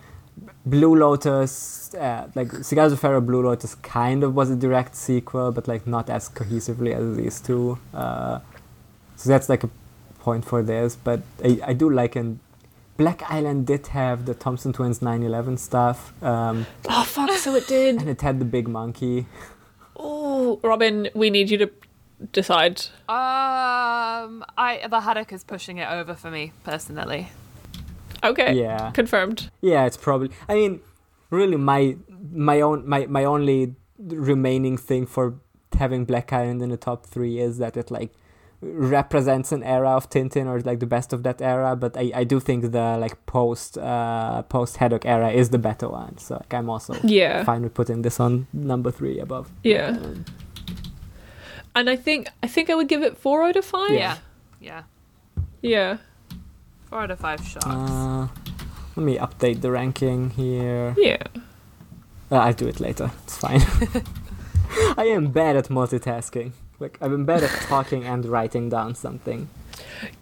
Blue 0.64 0.94
Lotus, 0.94 1.92
uh, 1.94 2.28
like 2.36 2.52
Cigars 2.62 2.92
of 2.92 3.00
Pharaoh 3.00 3.20
Blue 3.20 3.42
Lotus 3.42 3.74
kind 3.76 4.22
of 4.22 4.34
was 4.34 4.50
a 4.50 4.56
direct 4.56 4.94
sequel, 4.94 5.50
but 5.50 5.66
like 5.66 5.86
not 5.86 6.08
as 6.08 6.28
cohesively 6.28 6.94
as 6.94 7.16
these 7.16 7.40
two. 7.40 7.78
Uh, 7.92 8.38
so 9.18 9.28
that's 9.28 9.48
like 9.50 9.64
a 9.64 9.70
point 10.20 10.44
for 10.44 10.62
this. 10.62 10.96
But 10.96 11.20
I, 11.44 11.60
I 11.66 11.72
do 11.74 11.90
like 11.90 12.14
in 12.16 12.38
Black 12.96 13.22
Island 13.30 13.66
did 13.66 13.88
have 13.88 14.24
the 14.26 14.34
Thompson 14.34 14.72
Twins 14.72 15.00
9/11 15.00 15.58
stuff, 15.58 15.98
um, 16.22 16.66
Oh 16.88 17.04
fuck! 17.04 17.30
So 17.32 17.54
it 17.54 17.66
did. 17.68 18.00
and 18.00 18.08
it 18.08 18.20
had 18.22 18.38
the 18.40 18.44
big 18.44 18.66
monkey. 18.68 19.26
Oh, 19.96 20.58
Robin, 20.62 21.08
we 21.14 21.28
need 21.30 21.50
you 21.50 21.58
to 21.58 21.70
decide. 22.32 22.80
Um, 23.08 24.44
I 24.56 24.86
the 24.88 25.00
haddock 25.00 25.32
is 25.32 25.44
pushing 25.44 25.78
it 25.78 25.88
over 25.90 26.14
for 26.14 26.30
me 26.30 26.52
personally. 26.64 27.28
Okay. 28.24 28.52
Yeah. 28.54 28.90
Confirmed. 28.92 29.50
Yeah, 29.60 29.86
it's 29.86 29.96
probably. 29.96 30.30
I 30.48 30.54
mean, 30.54 30.80
really, 31.30 31.56
my 31.56 31.96
my 32.32 32.60
own 32.60 32.88
my 32.88 33.06
my 33.06 33.24
only 33.24 33.74
remaining 33.98 34.76
thing 34.76 35.06
for 35.06 35.34
having 35.78 36.04
Black 36.04 36.32
Island 36.32 36.62
in 36.62 36.70
the 36.70 36.76
top 36.76 37.06
three 37.06 37.38
is 37.38 37.58
that 37.58 37.76
it 37.76 37.90
like 37.90 38.10
represents 38.60 39.52
an 39.52 39.62
era 39.62 39.90
of 39.90 40.10
Tintin 40.10 40.46
or 40.46 40.60
like 40.60 40.80
the 40.80 40.86
best 40.86 41.12
of 41.12 41.22
that 41.22 41.40
era. 41.40 41.76
But 41.76 41.96
I, 41.96 42.10
I 42.14 42.24
do 42.24 42.40
think 42.40 42.72
the 42.72 42.96
like 42.98 43.24
post 43.26 43.78
uh 43.78 44.42
post 44.42 44.76
Haddock 44.78 45.04
era 45.06 45.30
is 45.30 45.50
the 45.50 45.58
better 45.58 45.88
one. 45.88 46.18
So 46.18 46.34
like 46.34 46.52
I'm 46.54 46.68
also 46.68 46.94
Yeah. 47.04 47.44
fine 47.44 47.62
with 47.62 47.74
putting 47.74 48.02
this 48.02 48.18
on 48.20 48.46
number 48.52 48.90
three 48.90 49.20
above. 49.20 49.50
Yeah. 49.62 49.88
Um, 49.90 50.24
And 51.74 51.88
I 51.88 51.96
think 51.96 52.28
I 52.42 52.48
think 52.48 52.70
I 52.70 52.74
would 52.74 52.88
give 52.88 53.02
it 53.04 53.16
four 53.16 53.44
out 53.44 53.54
of 53.56 53.64
five. 53.64 53.92
Yeah, 53.92 54.16
yeah. 54.60 54.82
Yeah. 55.62 55.98
Four 56.90 57.02
out 57.02 57.10
of 57.12 57.20
five 57.20 57.40
sharks. 57.46 57.66
uh, 57.66 58.26
let 58.96 59.04
me 59.04 59.16
update 59.18 59.60
the 59.60 59.70
ranking 59.70 60.30
here. 60.30 60.94
Yeah. 60.98 61.22
Uh, 62.32 62.36
I'll 62.36 62.52
do 62.54 62.66
it 62.66 62.80
later. 62.80 63.10
It's 63.24 63.36
fine. 63.38 63.60
I 64.98 65.04
am 65.14 65.30
bad 65.30 65.56
at 65.56 65.68
multitasking. 65.68 66.52
Like 66.80 66.98
I'm 67.00 67.24
bad 67.24 67.42
at 67.42 67.50
talking 67.62 68.04
and 68.04 68.24
writing 68.24 68.68
down 68.68 68.94
something. 68.94 69.48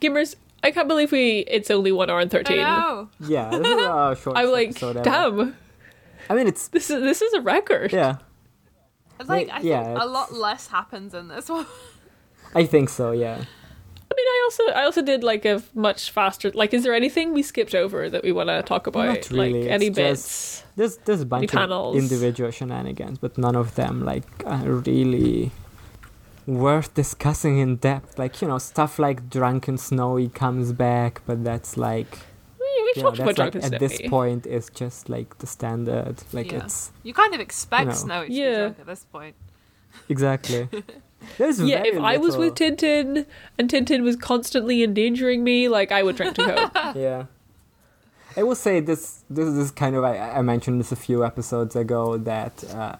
Gimmers, 0.00 0.36
I 0.62 0.70
can't 0.70 0.88
believe 0.88 1.12
we 1.12 1.40
it's 1.48 1.70
only 1.70 1.92
one 1.92 2.08
hour 2.10 2.20
and 2.20 2.30
I 2.30 2.32
thirteen. 2.32 2.56
know. 2.58 3.08
Yeah, 3.20 3.50
this 3.50 3.60
is 3.60 3.66
a 3.86 4.16
short 4.22 4.36
I'm 4.36 4.50
like, 4.50 4.70
episode 4.70 4.96
ever. 4.96 5.04
damn, 5.04 5.56
I 6.30 6.34
mean, 6.34 6.46
it's 6.46 6.68
this 6.68 6.90
is 6.90 7.02
this 7.02 7.22
is 7.22 7.32
a 7.34 7.40
record. 7.40 7.92
yeah. 7.92 8.16
It's 9.18 9.28
like 9.28 9.46
Wait, 9.46 9.50
I 9.54 9.60
yeah, 9.60 9.82
think 9.84 9.88
a 9.98 10.00
it's- 10.02 10.10
lot 10.12 10.32
less 10.34 10.66
happens 10.68 11.14
in 11.14 11.28
this 11.28 11.48
one. 11.48 11.66
I 12.54 12.64
think 12.66 12.88
so. 12.90 13.12
Yeah. 13.12 13.34
I 14.08 14.14
mean, 14.16 14.26
I 14.28 14.42
also 14.44 14.62
I 14.80 14.84
also 14.84 15.02
did 15.02 15.22
like 15.24 15.44
a 15.44 15.62
much 15.74 16.10
faster. 16.10 16.50
Like, 16.52 16.72
is 16.72 16.84
there 16.84 16.94
anything 16.94 17.32
we 17.34 17.42
skipped 17.42 17.74
over 17.74 18.08
that 18.08 18.22
we 18.22 18.32
want 18.32 18.48
to 18.48 18.62
talk 18.62 18.86
about? 18.86 19.06
Not 19.08 19.30
really, 19.30 19.62
Like 19.62 19.70
any 19.70 19.86
it's 19.88 19.96
bits? 19.96 20.62
There's 20.76 20.96
there's 20.98 21.20
a 21.22 21.26
bunch 21.26 21.44
of 21.44 21.50
panels. 21.50 21.96
individual 21.96 22.50
shenanigans, 22.50 23.18
but 23.18 23.36
none 23.36 23.56
of 23.56 23.74
them 23.74 24.04
like 24.04 24.24
are 24.46 24.70
really 24.70 25.50
worth 26.46 26.94
discussing 26.94 27.58
in 27.58 27.76
depth. 27.76 28.18
Like 28.18 28.40
you 28.42 28.48
know 28.48 28.58
stuff 28.58 28.98
like 28.98 29.28
Drunken 29.30 29.78
Snowy 29.78 30.28
comes 30.28 30.72
back, 30.72 31.22
but 31.26 31.44
that's 31.44 31.76
like 31.76 32.18
We, 32.58 32.66
we've 32.84 32.96
you 32.96 33.02
know, 33.02 33.08
about 33.08 33.16
that's 33.26 33.38
like, 33.38 33.52
Drunken 33.52 33.74
at 33.74 33.80
this 33.80 34.00
point 34.08 34.46
is 34.46 34.70
just 34.70 35.08
like 35.08 35.38
the 35.38 35.46
standard. 35.46 36.22
Like 36.32 36.52
Yeah. 36.52 36.64
it's 36.64 36.92
You 37.02 37.12
kind 37.14 37.34
of 37.34 37.40
expect 37.40 37.88
know. 37.88 37.92
Snowy 37.94 38.26
to 38.28 38.32
Yeah. 38.32 38.50
be 38.50 38.56
drunk 38.56 38.78
at 38.80 38.86
this 38.86 39.04
point. 39.12 39.34
exactly. 40.08 40.68
There's 41.38 41.60
Yeah, 41.60 41.82
very 41.82 41.96
if 41.96 42.02
I 42.02 42.18
was 42.18 42.36
with 42.36 42.54
Tintin 42.54 43.26
and 43.58 43.70
Tintin 43.70 44.02
was 44.02 44.16
constantly 44.16 44.82
endangering 44.84 45.42
me, 45.42 45.68
like 45.68 45.90
I 45.90 46.02
would 46.02 46.16
drink 46.16 46.34
to 46.36 46.46
go. 46.46 46.70
yeah. 47.00 47.24
I 48.36 48.42
will 48.42 48.54
say 48.54 48.80
this. 48.80 49.24
This 49.30 49.48
is 49.48 49.70
kind 49.70 49.96
of 49.96 50.04
I, 50.04 50.18
I 50.18 50.42
mentioned 50.42 50.78
this 50.78 50.92
a 50.92 50.96
few 50.96 51.24
episodes 51.24 51.74
ago 51.74 52.18
that 52.18 52.62
uh, 52.74 52.96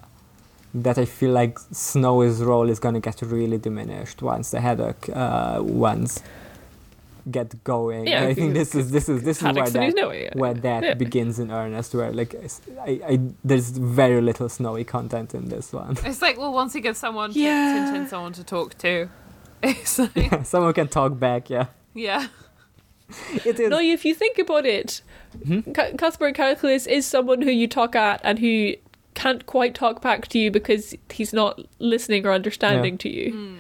that 0.83 0.99
I 0.99 1.05
feel 1.07 1.33
like 1.33 1.59
Snow's 1.73 2.43
role 2.43 2.69
is 2.71 2.79
gonna 2.79 3.01
get 3.01 3.23
really 3.23 3.59
diminished 3.59 4.23
once 4.23 4.51
the 4.51 4.61
Haddock 4.61 5.09
uh, 5.15 5.59
ones 5.63 6.23
get 7.31 7.65
going. 7.65 8.07
Yeah, 8.07 8.19
And 8.21 8.29
I 8.29 8.35
think 8.35 8.55
this 8.55 8.75
is 8.75 8.91
this 8.93 9.09
is 9.09 9.23
this 9.23 9.39
is 9.39 9.43
where 9.43 9.55
that 9.69 9.93
Snowy. 9.93 10.29
where 10.35 10.55
that 10.55 10.83
Yeah. 10.85 10.95
begins 10.95 11.39
in 11.39 11.51
earnest. 11.51 11.95
Where 11.95 12.13
like 12.13 12.35
I, 12.81 13.01
I 13.13 13.21
there's 13.45 13.71
very 13.71 14.21
little 14.21 14.49
Snowy 14.49 14.85
content 14.85 15.35
in 15.35 15.49
this 15.49 15.73
one. 15.73 15.97
It's 16.05 16.23
like, 16.23 16.39
well, 16.39 16.53
once 16.53 16.75
you 16.75 16.81
gives 16.81 16.99
someone 16.99 17.33
to 17.33 17.39
Yeah. 17.41 17.93
Tintin 17.93 18.09
someone 18.09 18.33
to 18.35 18.45
talk 18.45 18.79
to, 18.79 19.09
it's 19.63 19.99
like, 19.99 20.45
Someone 20.47 20.73
can 20.75 20.89
talk 20.89 21.19
back. 21.19 21.51
Yeah, 21.51 21.67
yeah. 21.95 22.29
it 23.45 23.59
is. 23.59 23.71
No, 23.71 23.79
if 23.81 24.05
you 24.05 24.15
think 24.15 24.39
about 24.39 24.67
it, 24.67 25.03
Hmm? 25.47 25.61
Ca- 25.73 25.93
Cuthbert 25.99 26.35
Calculus 26.35 26.87
is 26.87 27.07
someone 27.07 27.43
who 27.43 27.51
you 27.51 27.67
talk 27.69 27.95
at 27.97 28.21
and 28.25 28.39
who 28.39 28.75
can't 29.17 29.47
quite 29.47 29.75
talk 29.75 30.01
back 30.01 30.29
to 30.29 30.39
you 30.39 30.51
because 30.53 30.95
he's 31.11 31.33
not 31.33 31.59
listening 31.81 32.25
or 32.25 32.33
understanding 32.33 32.97
to 32.99 33.09
you. 33.09 33.33
Hmm. 33.33 33.57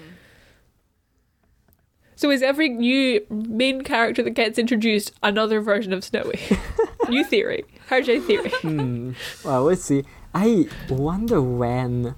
So 2.14 2.30
is 2.30 2.42
every 2.42 2.68
new 2.68 3.26
main 3.28 3.82
character 3.82 4.22
that 4.22 4.30
gets 4.30 4.58
introduced 4.58 5.12
another 5.22 5.60
version 5.60 5.92
of 5.92 6.04
Snowy? 6.04 6.38
new 7.08 7.24
theory. 7.24 7.64
RJ 7.88 8.24
theory. 8.26 8.52
Hmm. 8.60 9.12
Well, 9.44 9.64
we'll 9.64 9.76
see. 9.76 10.04
I 10.34 10.68
wonder 10.88 11.40
when 11.42 12.14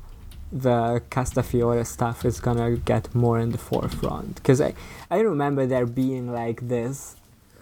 the 0.50 1.02
Castafiore 1.10 1.86
stuff 1.86 2.24
is 2.24 2.40
gonna 2.40 2.76
get 2.76 3.14
more 3.14 3.38
in 3.38 3.52
the 3.52 3.58
forefront 3.58 4.36
because 4.36 4.60
I 4.60 4.74
I 5.10 5.18
remember 5.20 5.66
there 5.66 5.86
being 5.86 6.32
like 6.32 6.68
this 6.68 7.16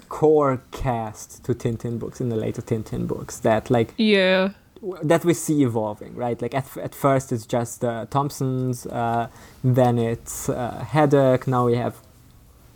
core 0.09 0.63
cast 0.71 1.45
to 1.45 1.53
Tintin 1.53 1.99
books 1.99 2.21
in 2.21 2.29
the 2.29 2.37
later 2.37 2.63
Tintin 2.63 3.07
books 3.09 3.39
that 3.41 3.71
like 3.71 3.93
Yeah. 3.97 4.51
W- 4.81 4.99
that 5.03 5.25
we 5.25 5.35
see 5.35 5.63
evolving, 5.63 6.15
right? 6.15 6.41
Like 6.41 6.55
at, 6.55 6.77
at 6.77 6.95
first 6.95 7.33
it's 7.33 7.47
just 7.47 7.85
uh, 7.85 8.07
Thompsons, 8.11 8.87
uh, 8.87 9.29
then 9.63 9.99
it's 9.99 10.49
uh, 10.49 10.85
Haddock. 10.89 11.47
Now 11.47 11.67
we 11.67 11.77
have 11.77 11.95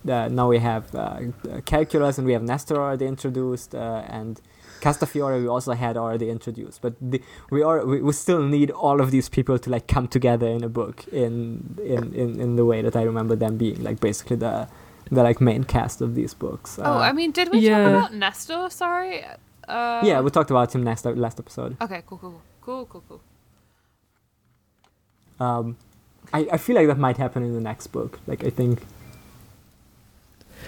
uh, 0.07 0.27
now 0.29 0.47
we 0.49 0.59
have 0.59 0.93
uh, 0.95 1.19
Calculus, 1.65 2.17
and 2.17 2.25
we 2.25 2.33
have 2.33 2.41
Nestor 2.43 2.75
already 2.75 3.05
introduced, 3.05 3.75
uh, 3.75 4.03
and 4.07 4.41
Castafiore 4.81 5.39
we 5.39 5.47
also 5.47 5.73
had 5.73 5.95
already 5.95 6.29
introduced. 6.29 6.81
But 6.81 6.93
the, 6.99 7.21
we 7.51 7.61
are 7.61 7.85
we, 7.85 8.01
we 8.01 8.11
still 8.13 8.41
need 8.41 8.71
all 8.71 8.99
of 8.99 9.11
these 9.11 9.29
people 9.29 9.59
to 9.59 9.69
like 9.69 9.87
come 9.87 10.07
together 10.07 10.47
in 10.47 10.63
a 10.63 10.69
book 10.69 11.05
in 11.11 11.77
in, 11.83 12.13
in, 12.15 12.39
in 12.41 12.55
the 12.55 12.65
way 12.65 12.81
that 12.81 12.95
I 12.95 13.03
remember 13.03 13.35
them 13.35 13.57
being 13.57 13.83
like 13.83 13.99
basically 13.99 14.37
the 14.37 14.67
the 15.11 15.21
like 15.21 15.39
main 15.39 15.63
cast 15.65 16.01
of 16.01 16.15
these 16.15 16.33
books. 16.33 16.79
Oh, 16.79 16.83
Uh, 16.83 16.97
I 17.09 17.11
mean, 17.11 17.31
did 17.31 17.49
we 17.51 17.59
yeah. 17.59 17.77
talk 17.83 17.89
about 18.05 18.13
Nestor? 18.15 18.69
Sorry. 18.71 19.23
Uh, 19.71 20.01
yeah, 20.03 20.19
we 20.21 20.29
talked 20.29 20.51
about 20.51 20.73
him 20.75 20.83
last 20.83 21.05
last 21.05 21.39
episode. 21.39 21.77
Okay, 21.81 22.03
cool, 22.05 22.17
cool, 22.17 22.41
cool, 22.61 22.85
cool, 22.85 23.03
cool. 23.07 23.21
Um, 25.39 25.77
I, 26.33 26.47
I 26.51 26.57
feel 26.57 26.75
like 26.75 26.87
that 26.87 26.97
might 26.99 27.17
happen 27.17 27.43
in 27.43 27.53
the 27.53 27.61
next 27.61 27.87
book. 27.87 28.19
Like 28.27 28.43
I 28.43 28.49
think, 28.49 28.83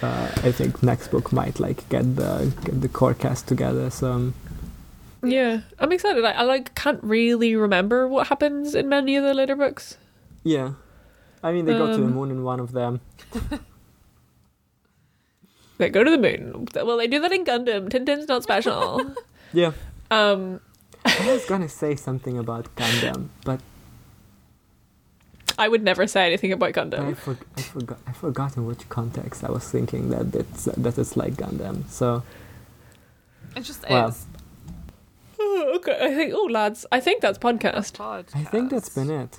uh, 0.02 0.28
I 0.42 0.50
think 0.52 0.82
next 0.82 1.08
book 1.08 1.32
might 1.32 1.60
like 1.60 1.88
get 1.88 2.16
the 2.16 2.52
get 2.64 2.80
the 2.80 2.88
core 2.88 3.14
cast 3.14 3.46
together. 3.46 3.90
So 3.90 4.12
um, 4.12 4.34
Yeah. 5.22 5.60
I'm 5.78 5.92
excited. 5.92 6.24
I, 6.24 6.32
I 6.32 6.42
like 6.42 6.74
can't 6.74 7.02
really 7.04 7.54
remember 7.56 8.08
what 8.08 8.28
happens 8.28 8.74
in 8.74 8.88
many 8.88 9.16
of 9.16 9.24
the 9.24 9.34
later 9.34 9.54
books. 9.56 9.96
yeah, 10.42 10.72
I 11.42 11.52
mean 11.52 11.64
they 11.66 11.72
go 11.74 11.86
to 11.92 11.96
the 11.96 12.04
Um, 12.08 12.14
moon 12.14 12.30
in 12.30 12.42
one 12.42 12.60
of 12.60 12.72
them. 12.72 13.00
They 15.84 15.90
go 15.90 16.02
to 16.02 16.10
the 16.10 16.16
moon. 16.16 16.66
Well, 16.74 16.96
they 16.96 17.06
do 17.06 17.20
that 17.20 17.30
in 17.30 17.44
Gundam. 17.44 17.90
Tintin's 17.90 18.26
not 18.26 18.42
special. 18.42 19.14
Yeah, 19.52 19.70
um, 20.10 20.60
I 21.04 21.32
was 21.32 21.44
gonna 21.44 21.68
say 21.68 21.94
something 21.94 22.36
about 22.38 22.74
Gundam, 22.74 23.28
but, 23.44 23.60
I 25.56 25.68
would 25.68 25.84
never 25.84 26.08
say 26.08 26.26
anything 26.26 26.50
about 26.50 26.72
but 26.74 26.82
I, 26.82 26.86
Gundam. 26.86 27.16
for, 27.16 27.36
I 27.56 27.62
forgot 27.62 27.98
I 28.08 28.12
forgot 28.12 28.56
in 28.56 28.66
which 28.66 28.88
context 28.88 29.44
I 29.44 29.52
was 29.52 29.70
thinking 29.70 30.08
that 30.10 30.34
it's 30.34 30.64
that 30.64 30.98
it's 30.98 31.16
like 31.16 31.34
Gundam. 31.34 31.88
So 31.88 32.24
It 33.54 33.60
just 33.60 33.88
Wow. 33.88 34.08
is. 34.08 34.26
Oh, 35.38 35.72
okay, 35.76 35.96
I 36.00 36.12
think. 36.16 36.34
Oh, 36.34 36.48
lads, 36.50 36.84
I 36.90 36.98
think 36.98 37.20
that's 37.20 37.38
podcast. 37.38 38.34
I 38.34 38.42
think 38.42 38.70
that's 38.72 38.88
been 38.88 39.10
it. 39.10 39.38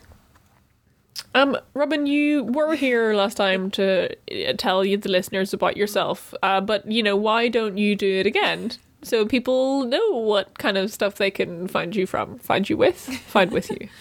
Um, 1.33 1.57
Robin, 1.73 2.05
you 2.05 2.43
were 2.43 2.75
here 2.75 3.13
last 3.13 3.35
time 3.35 3.71
to 3.71 4.15
uh, 4.31 4.53
tell 4.57 4.85
you 4.85 4.97
the 4.97 5.09
listeners 5.09 5.53
about 5.53 5.77
yourself. 5.77 6.33
Uh, 6.41 6.61
but 6.61 6.89
you 6.89 7.03
know, 7.03 7.15
why 7.15 7.47
don't 7.47 7.77
you 7.77 7.95
do 7.95 8.19
it 8.19 8.25
again? 8.25 8.71
So 9.01 9.25
people 9.25 9.85
know 9.85 10.11
what 10.11 10.57
kind 10.57 10.77
of 10.77 10.91
stuff 10.91 11.15
they 11.15 11.29
can 11.29 11.67
find 11.67 11.95
you 11.95 12.07
from, 12.07 12.39
find 12.39 12.67
you 12.69 12.77
with, 12.77 12.97
find 12.97 13.51
with 13.51 13.69
you. 13.69 13.89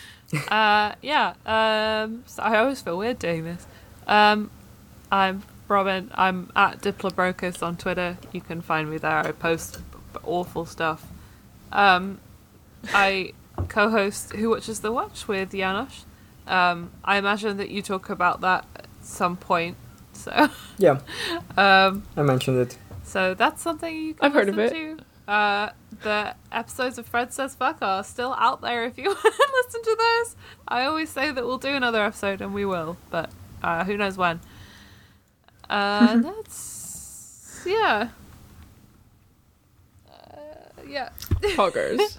Uh, 0.49 0.95
yeah. 1.01 1.35
Um, 1.47 2.24
so 2.27 2.43
I 2.43 2.59
always 2.59 2.81
feel 2.81 2.99
weird 2.99 3.20
doing 3.20 3.45
this. 3.45 3.66
Um, 4.09 4.51
I'm 5.12 5.45
Robin. 5.69 6.11
I'm 6.15 6.51
at 6.57 6.81
Diplobrokus 6.81 7.62
on 7.62 7.77
Twitter. 7.77 8.16
You 8.32 8.41
can 8.41 8.61
find 8.61 8.91
me 8.91 8.99
there. 8.99 9.19
I 9.19 9.31
post 9.31 9.78
awful 10.24 10.66
stuff. 10.66 11.07
Um, 11.70 12.19
I 12.93 13.32
co-host 13.69 14.32
Who 14.32 14.51
Watches 14.51 14.81
the 14.81 14.91
Watch 14.91 15.28
with 15.28 15.53
Janosch. 15.53 16.03
Um, 16.46 16.90
I 17.04 17.16
imagine 17.16 17.56
that 17.56 17.70
you 17.70 17.80
talk 17.82 18.10
about 18.10 18.40
that 18.42 18.66
at 18.76 18.86
some 19.02 19.36
point. 19.36 19.76
So, 20.12 20.48
Yeah, 20.78 21.00
um, 21.56 22.04
I 22.16 22.22
mentioned 22.22 22.58
it. 22.58 22.78
so 23.02 23.34
that's 23.34 23.62
something 23.62 23.94
you 23.96 24.14
can 24.14 24.24
I've 24.26 24.32
heard 24.32 24.48
of 24.48 24.58
it. 24.58 24.70
to. 24.72 24.98
Uh, 25.26 25.70
the 26.02 26.34
episodes 26.52 26.98
of 26.98 27.06
Fred 27.06 27.32
Says 27.32 27.54
Fuck 27.54 27.78
are 27.80 28.04
still 28.04 28.34
out 28.38 28.60
there 28.60 28.84
if 28.84 28.98
you 28.98 29.04
want 29.08 29.18
to 29.22 29.48
listen 29.64 29.82
to 29.82 29.96
those. 29.98 30.36
I 30.68 30.84
always 30.84 31.08
say 31.10 31.30
that 31.30 31.44
we'll 31.44 31.56
do 31.58 31.70
another 31.70 32.04
episode, 32.04 32.40
and 32.42 32.52
we 32.52 32.64
will, 32.66 32.98
but 33.10 33.30
uh, 33.62 33.84
who 33.84 33.96
knows 33.96 34.18
when. 34.18 34.40
Uh, 35.70 36.16
that's 36.18 37.62
yeah, 37.66 38.10
uh, 40.10 40.82
yeah. 40.86 41.08
Poggers. 41.56 42.18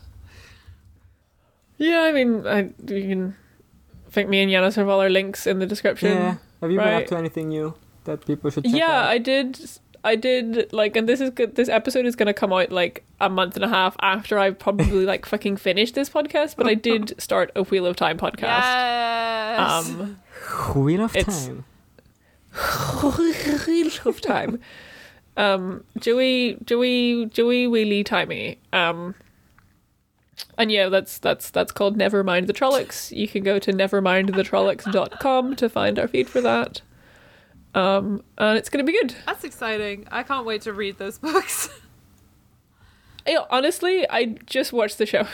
yeah, 1.78 2.02
I 2.02 2.12
mean, 2.12 2.48
I, 2.48 2.60
you 2.92 3.08
can 3.08 3.36
think 4.16 4.30
me 4.30 4.42
and 4.42 4.52
Yanis 4.52 4.76
have 4.76 4.88
all 4.88 5.02
our 5.02 5.10
links 5.10 5.46
in 5.46 5.60
the 5.60 5.68
description. 5.68 6.18
Yeah. 6.18 6.36
Have 6.62 6.72
you 6.72 6.80
been 6.80 6.94
up 6.94 7.06
to 7.08 7.18
anything 7.18 7.50
new 7.50 7.76
that 8.06 8.26
people 8.26 8.50
should 8.50 8.64
check 8.64 8.74
yeah, 8.74 9.02
out? 9.02 9.06
I 9.10 9.18
did. 9.20 9.60
I 10.04 10.16
did 10.16 10.72
like, 10.72 10.96
and 10.96 11.10
this 11.10 11.20
is 11.20 11.32
good. 11.32 11.56
This 11.56 11.68
episode 11.68 12.06
is 12.06 12.16
going 12.16 12.28
to 12.28 12.34
come 12.34 12.54
out 12.54 12.72
like 12.72 13.04
a 13.20 13.30
month 13.30 13.56
and 13.56 13.66
a 13.66 13.68
half 13.68 13.96
after 14.02 14.40
I've 14.40 14.58
probably 14.58 15.06
like 15.14 15.26
fucking 15.26 15.58
finished 15.58 15.94
this 15.94 16.10
podcast. 16.10 16.56
But 16.56 16.68
I 16.68 16.74
did 16.74 17.14
start 17.22 17.52
a 17.56 17.64
Wheel 17.64 17.86
of 17.86 17.96
Time 17.96 18.18
podcast. 18.18 18.64
Yes. 18.66 19.90
Um, 19.90 20.18
Wheel 20.76 21.02
of 21.02 21.16
It's- 21.16 21.48
Time. 21.48 21.66
Wheel 23.68 23.92
of 24.06 24.22
Time. 24.22 24.60
Um, 25.38 25.84
Joey, 26.00 26.58
Joey, 26.64 27.26
Joey, 27.26 27.68
Wheelie, 27.68 28.06
Timey. 28.06 28.58
Um, 28.72 29.16
and 30.58 30.72
yeah, 30.72 30.90
that's 30.90 31.18
that's 31.18 31.50
that's 31.50 31.72
called 31.72 31.98
Nevermind 31.98 32.48
the 32.48 32.54
Trollocs. 32.54 33.16
You 33.16 33.28
can 33.28 33.44
go 33.44 33.60
to 33.60 33.72
nevermindthetrollocs.com 33.72 35.56
to 35.56 35.70
find 35.70 36.00
our 36.00 36.08
feed 36.08 36.30
for 36.30 36.42
that. 36.42 36.82
Um, 37.74 38.24
and 38.38 38.58
it's 38.58 38.70
gonna 38.70 38.84
be 38.84 38.94
good. 38.94 39.16
That's 39.26 39.44
exciting. 39.44 40.08
I 40.12 40.24
can't 40.24 40.46
wait 40.46 40.62
to 40.64 40.74
read 40.74 40.98
those 40.98 41.18
books. 41.18 41.70
Yeah, 43.28 43.46
honestly, 43.50 44.08
I 44.08 44.36
just 44.46 44.72
watched 44.72 45.00
the 45.00 45.06
show. 45.08 45.26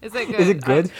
Is 0.00 0.14
it 0.14 0.28
good? 0.28 0.40
Is 0.40 0.48
it 0.48 0.60
good? 0.62 0.92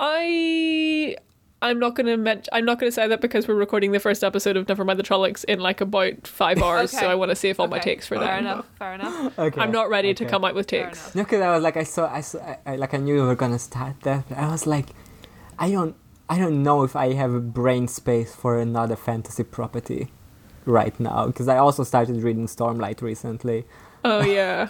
I 0.00 1.16
I'm 1.60 1.80
not 1.80 1.96
gonna 1.96 2.16
men- 2.16 2.44
I'm 2.52 2.64
not 2.64 2.78
gonna 2.78 2.92
say 2.92 3.08
that 3.08 3.20
because 3.20 3.48
we're 3.48 3.54
recording 3.56 3.90
the 3.90 3.98
first 3.98 4.22
episode 4.22 4.56
of 4.56 4.66
Nevermind 4.66 4.96
the 4.96 5.02
Trollocs 5.02 5.44
in 5.44 5.58
like 5.58 5.80
about 5.80 6.26
five 6.26 6.62
hours. 6.62 6.94
Okay. 6.94 7.00
So 7.04 7.10
I 7.10 7.16
want 7.16 7.30
to 7.30 7.36
save 7.36 7.58
all 7.58 7.66
my 7.66 7.80
takes 7.80 8.06
for 8.06 8.14
fair 8.14 8.24
that. 8.24 8.38
enough. 8.40 8.66
Fair 8.78 8.94
enough. 8.94 9.38
okay. 9.38 9.60
I'm 9.60 9.72
not 9.72 9.88
ready 9.90 10.14
to 10.14 10.24
come 10.24 10.44
out 10.44 10.54
with 10.54 10.68
takes. 10.68 11.14
No, 11.16 11.24
because 11.24 11.40
I 11.40 11.52
was 11.52 11.62
like, 11.64 11.76
I 11.76 11.82
saw, 11.82 12.08
I 12.12 12.20
saw, 12.20 12.38
I, 12.38 12.58
I, 12.64 12.76
like, 12.76 12.94
I 12.94 12.98
knew 12.98 13.16
you 13.16 13.22
were 13.22 13.34
gonna 13.34 13.58
start 13.58 14.00
that. 14.02 14.28
But 14.28 14.38
I 14.38 14.48
was 14.52 14.66
like, 14.68 14.90
I 15.58 15.70
don't, 15.72 15.96
I 16.28 16.38
don't 16.38 16.62
know 16.62 16.84
if 16.84 16.94
I 16.94 17.14
have 17.14 17.34
a 17.34 17.40
brain 17.40 17.88
space 17.88 18.34
for 18.34 18.60
another 18.60 18.94
fantasy 18.94 19.42
property 19.42 20.12
right 20.64 20.98
now. 21.00 21.26
Because 21.26 21.48
I 21.48 21.56
also 21.58 21.82
started 21.82 22.22
reading 22.22 22.46
Stormlight 22.46 23.02
recently. 23.02 23.64
Oh 24.04 24.22
yeah. 24.24 24.68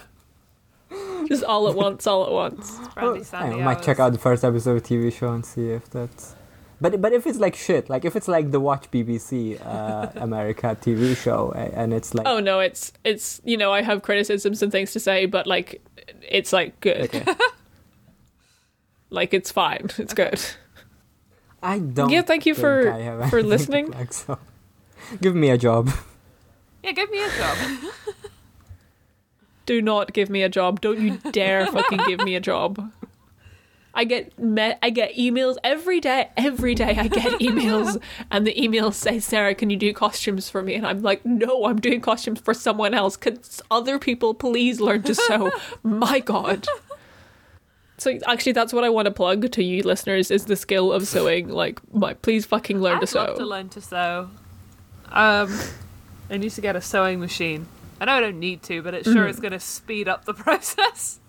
Just 1.27 1.43
all 1.43 1.69
at 1.69 1.75
once, 1.75 2.07
all 2.07 2.25
at 2.25 2.31
once. 2.31 2.79
Brandy 2.95 3.19
I 3.19 3.23
Sandy 3.23 3.61
might 3.61 3.83
check 3.83 3.99
out 3.99 4.11
the 4.11 4.17
first 4.17 4.43
episode 4.43 4.77
of 4.77 4.83
TV 4.83 5.13
show 5.13 5.31
and 5.31 5.45
see 5.45 5.69
if 5.69 5.87
that's. 5.91 6.33
But 6.81 7.01
but 7.01 7.11
if 7.13 7.27
it's 7.27 7.39
like 7.39 7.55
shit, 7.55 7.89
like 7.89 8.05
if 8.05 8.15
it's 8.15 8.27
like 8.27 8.51
the 8.51 8.59
Watch 8.59 8.89
BBC 8.91 9.59
uh, 9.65 10.09
America 10.15 10.77
TV 10.79 11.15
show, 11.17 11.51
and 11.51 11.93
it's 11.93 12.13
like 12.13 12.25
Oh 12.27 12.39
no, 12.39 12.59
it's 12.61 12.93
it's 13.03 13.41
you 13.43 13.57
know 13.57 13.73
I 13.73 13.81
have 13.81 14.01
criticisms 14.01 14.61
and 14.63 14.71
things 14.71 14.91
to 14.93 14.99
say, 14.99 15.25
but 15.25 15.45
like 15.47 15.81
it's 16.27 16.53
like 16.53 16.79
good. 16.79 17.01
okay, 17.13 17.25
Like 19.09 19.33
it's 19.33 19.51
fine. 19.51 19.89
It's 19.97 20.13
good. 20.13 20.39
I 21.61 21.79
don't. 21.79 22.09
Yeah, 22.09 22.21
thank 22.21 22.45
you 22.45 22.53
think 22.53 22.61
for- 22.61 22.91
I 22.93 22.99
have 23.01 23.29
for 23.29 23.43
listening. 23.43 23.91
plug, 23.91 24.13
so. 24.13 24.37
Give 25.21 25.35
me 25.35 25.49
a 25.49 25.57
job. 25.57 25.89
Yeah, 26.83 26.91
give 26.93 27.09
me 27.11 27.21
a 27.23 27.29
job. 27.37 27.57
Do 29.65 29.81
not 29.81 30.13
give 30.13 30.29
me 30.29 30.41
a 30.43 30.49
job. 30.49 30.79
Don't 30.81 30.99
you 30.99 31.17
dare 31.31 31.65
fucking 31.67 31.99
give 32.07 32.21
me 32.21 32.35
a 32.35 32.39
job. 32.39 32.91
I 33.99 34.05
get 34.05 34.39
me- 34.39 34.75
I 34.81 34.89
get 34.91 35.15
emails 35.17 35.57
every 35.63 35.99
day. 35.99 36.29
Every 36.37 36.73
day 36.73 36.95
I 36.97 37.07
get 37.09 37.33
emails, 37.49 38.01
and 38.31 38.47
the 38.47 38.53
emails 38.53 38.93
say, 38.93 39.19
"Sarah, 39.19 39.53
can 39.53 39.69
you 39.69 39.75
do 39.77 39.91
costumes 39.93 40.49
for 40.49 40.61
me?" 40.63 40.75
And 40.75 40.87
I'm 40.87 41.01
like, 41.01 41.25
"No, 41.25 41.65
I'm 41.65 41.79
doing 41.81 41.99
costumes 41.99 42.39
for 42.39 42.53
someone 42.53 42.93
else. 42.93 43.17
Could 43.17 43.39
other 43.69 43.99
people 43.99 44.33
please 44.33 44.79
learn 44.79 45.03
to 45.03 45.13
sew?" 45.13 45.51
My 45.83 46.19
God. 46.19 46.65
So 47.97 48.17
actually, 48.25 48.53
that's 48.53 48.71
what 48.71 48.85
I 48.85 48.89
want 48.89 49.07
to 49.07 49.11
plug 49.11 49.51
to 49.51 49.61
you 49.63 49.83
listeners: 49.83 50.31
is 50.31 50.45
the 50.45 50.55
skill 50.55 50.93
of 50.93 51.05
sewing. 51.05 51.49
Like, 51.49 51.81
my 51.93 52.13
please 52.13 52.45
fucking 52.45 52.79
learn 52.79 52.97
I'd 52.99 53.01
to 53.01 53.07
sew. 53.07 53.19
love 53.25 53.37
to 53.37 53.45
learn 53.45 53.67
to 53.69 53.81
sew. 53.81 54.29
Um, 55.11 55.59
I 56.29 56.37
need 56.37 56.51
to 56.51 56.61
get 56.61 56.77
a 56.77 56.81
sewing 56.81 57.19
machine. 57.19 57.67
I 57.99 58.05
know 58.05 58.13
I 58.13 58.21
don't 58.21 58.39
need 58.39 58.63
to, 58.63 58.81
but 58.81 58.93
it 58.93 59.03
sure 59.03 59.25
Mm. 59.25 59.29
is 59.29 59.39
going 59.41 59.51
to 59.51 59.59
speed 59.59 60.07
up 60.07 60.23
the 60.23 60.33
process. 60.45 61.19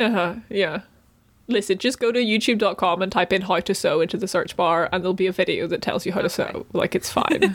Uh-huh, 0.00 0.34
yeah. 0.48 0.80
Listen, 1.46 1.76
just 1.78 1.98
go 2.00 2.10
to 2.10 2.18
youtube.com 2.18 3.02
and 3.02 3.12
type 3.12 3.32
in 3.32 3.42
how 3.42 3.60
to 3.60 3.74
sew 3.74 4.00
into 4.00 4.16
the 4.16 4.26
search 4.26 4.56
bar, 4.56 4.88
and 4.92 5.02
there'll 5.04 5.12
be 5.14 5.26
a 5.26 5.32
video 5.32 5.66
that 5.66 5.82
tells 5.82 6.06
you 6.06 6.12
how 6.12 6.22
to 6.22 6.30
sew. 6.30 6.64
Like, 6.72 6.94
it's 6.94 7.10
fine. 7.10 7.52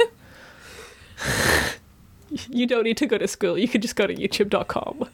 you 2.49 2.67
don't 2.67 2.83
need 2.83 2.97
to 2.97 3.07
go 3.07 3.17
to 3.17 3.27
school. 3.27 3.57
You 3.57 3.67
can 3.67 3.81
just 3.81 3.95
go 3.95 4.05
to 4.05 4.13
youtube.com. 4.13 5.09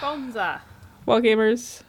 Bonza 0.00 0.62
Well, 1.06 1.20
gamers. 1.20 1.82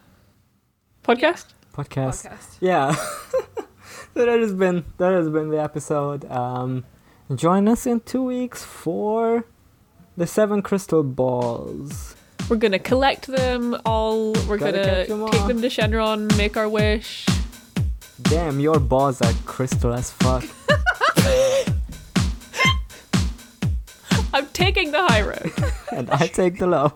Podcast? 1.03 1.45
Podcast. 1.73 2.27
podcast. 2.29 2.57
Yeah. 2.59 2.93
so 2.93 3.65
that 4.25 4.27
has 4.39 4.53
been 4.53 4.85
that 4.97 5.13
has 5.13 5.29
been 5.29 5.49
the 5.49 5.61
episode. 5.61 6.29
Um, 6.31 6.85
join 7.33 7.67
us 7.67 7.85
in 7.85 8.01
two 8.01 8.23
weeks 8.23 8.63
for 8.63 9.45
the 10.17 10.27
seven 10.27 10.61
crystal 10.61 11.03
balls. 11.03 12.15
We're 12.49 12.57
gonna 12.57 12.79
collect 12.79 13.27
them 13.27 13.75
all. 13.85 14.33
We're 14.47 14.57
Gotta 14.57 14.71
gonna 14.71 14.83
catch 14.85 15.09
'em 15.09 15.25
take 15.31 15.41
all. 15.41 15.47
them 15.47 15.61
to 15.61 15.67
Shenron, 15.67 16.37
make 16.37 16.55
our 16.57 16.69
wish. 16.69 17.25
Damn, 18.21 18.59
your 18.59 18.79
balls 18.79 19.21
are 19.21 19.33
crystal 19.45 19.93
as 19.93 20.11
fuck. 20.11 20.43
I'm 24.33 24.47
taking 24.53 24.91
the 24.91 25.01
high 25.01 25.21
road. 25.21 25.51
and 25.91 26.09
I 26.11 26.27
take 26.27 26.59
the 26.59 26.67
low. 26.67 26.93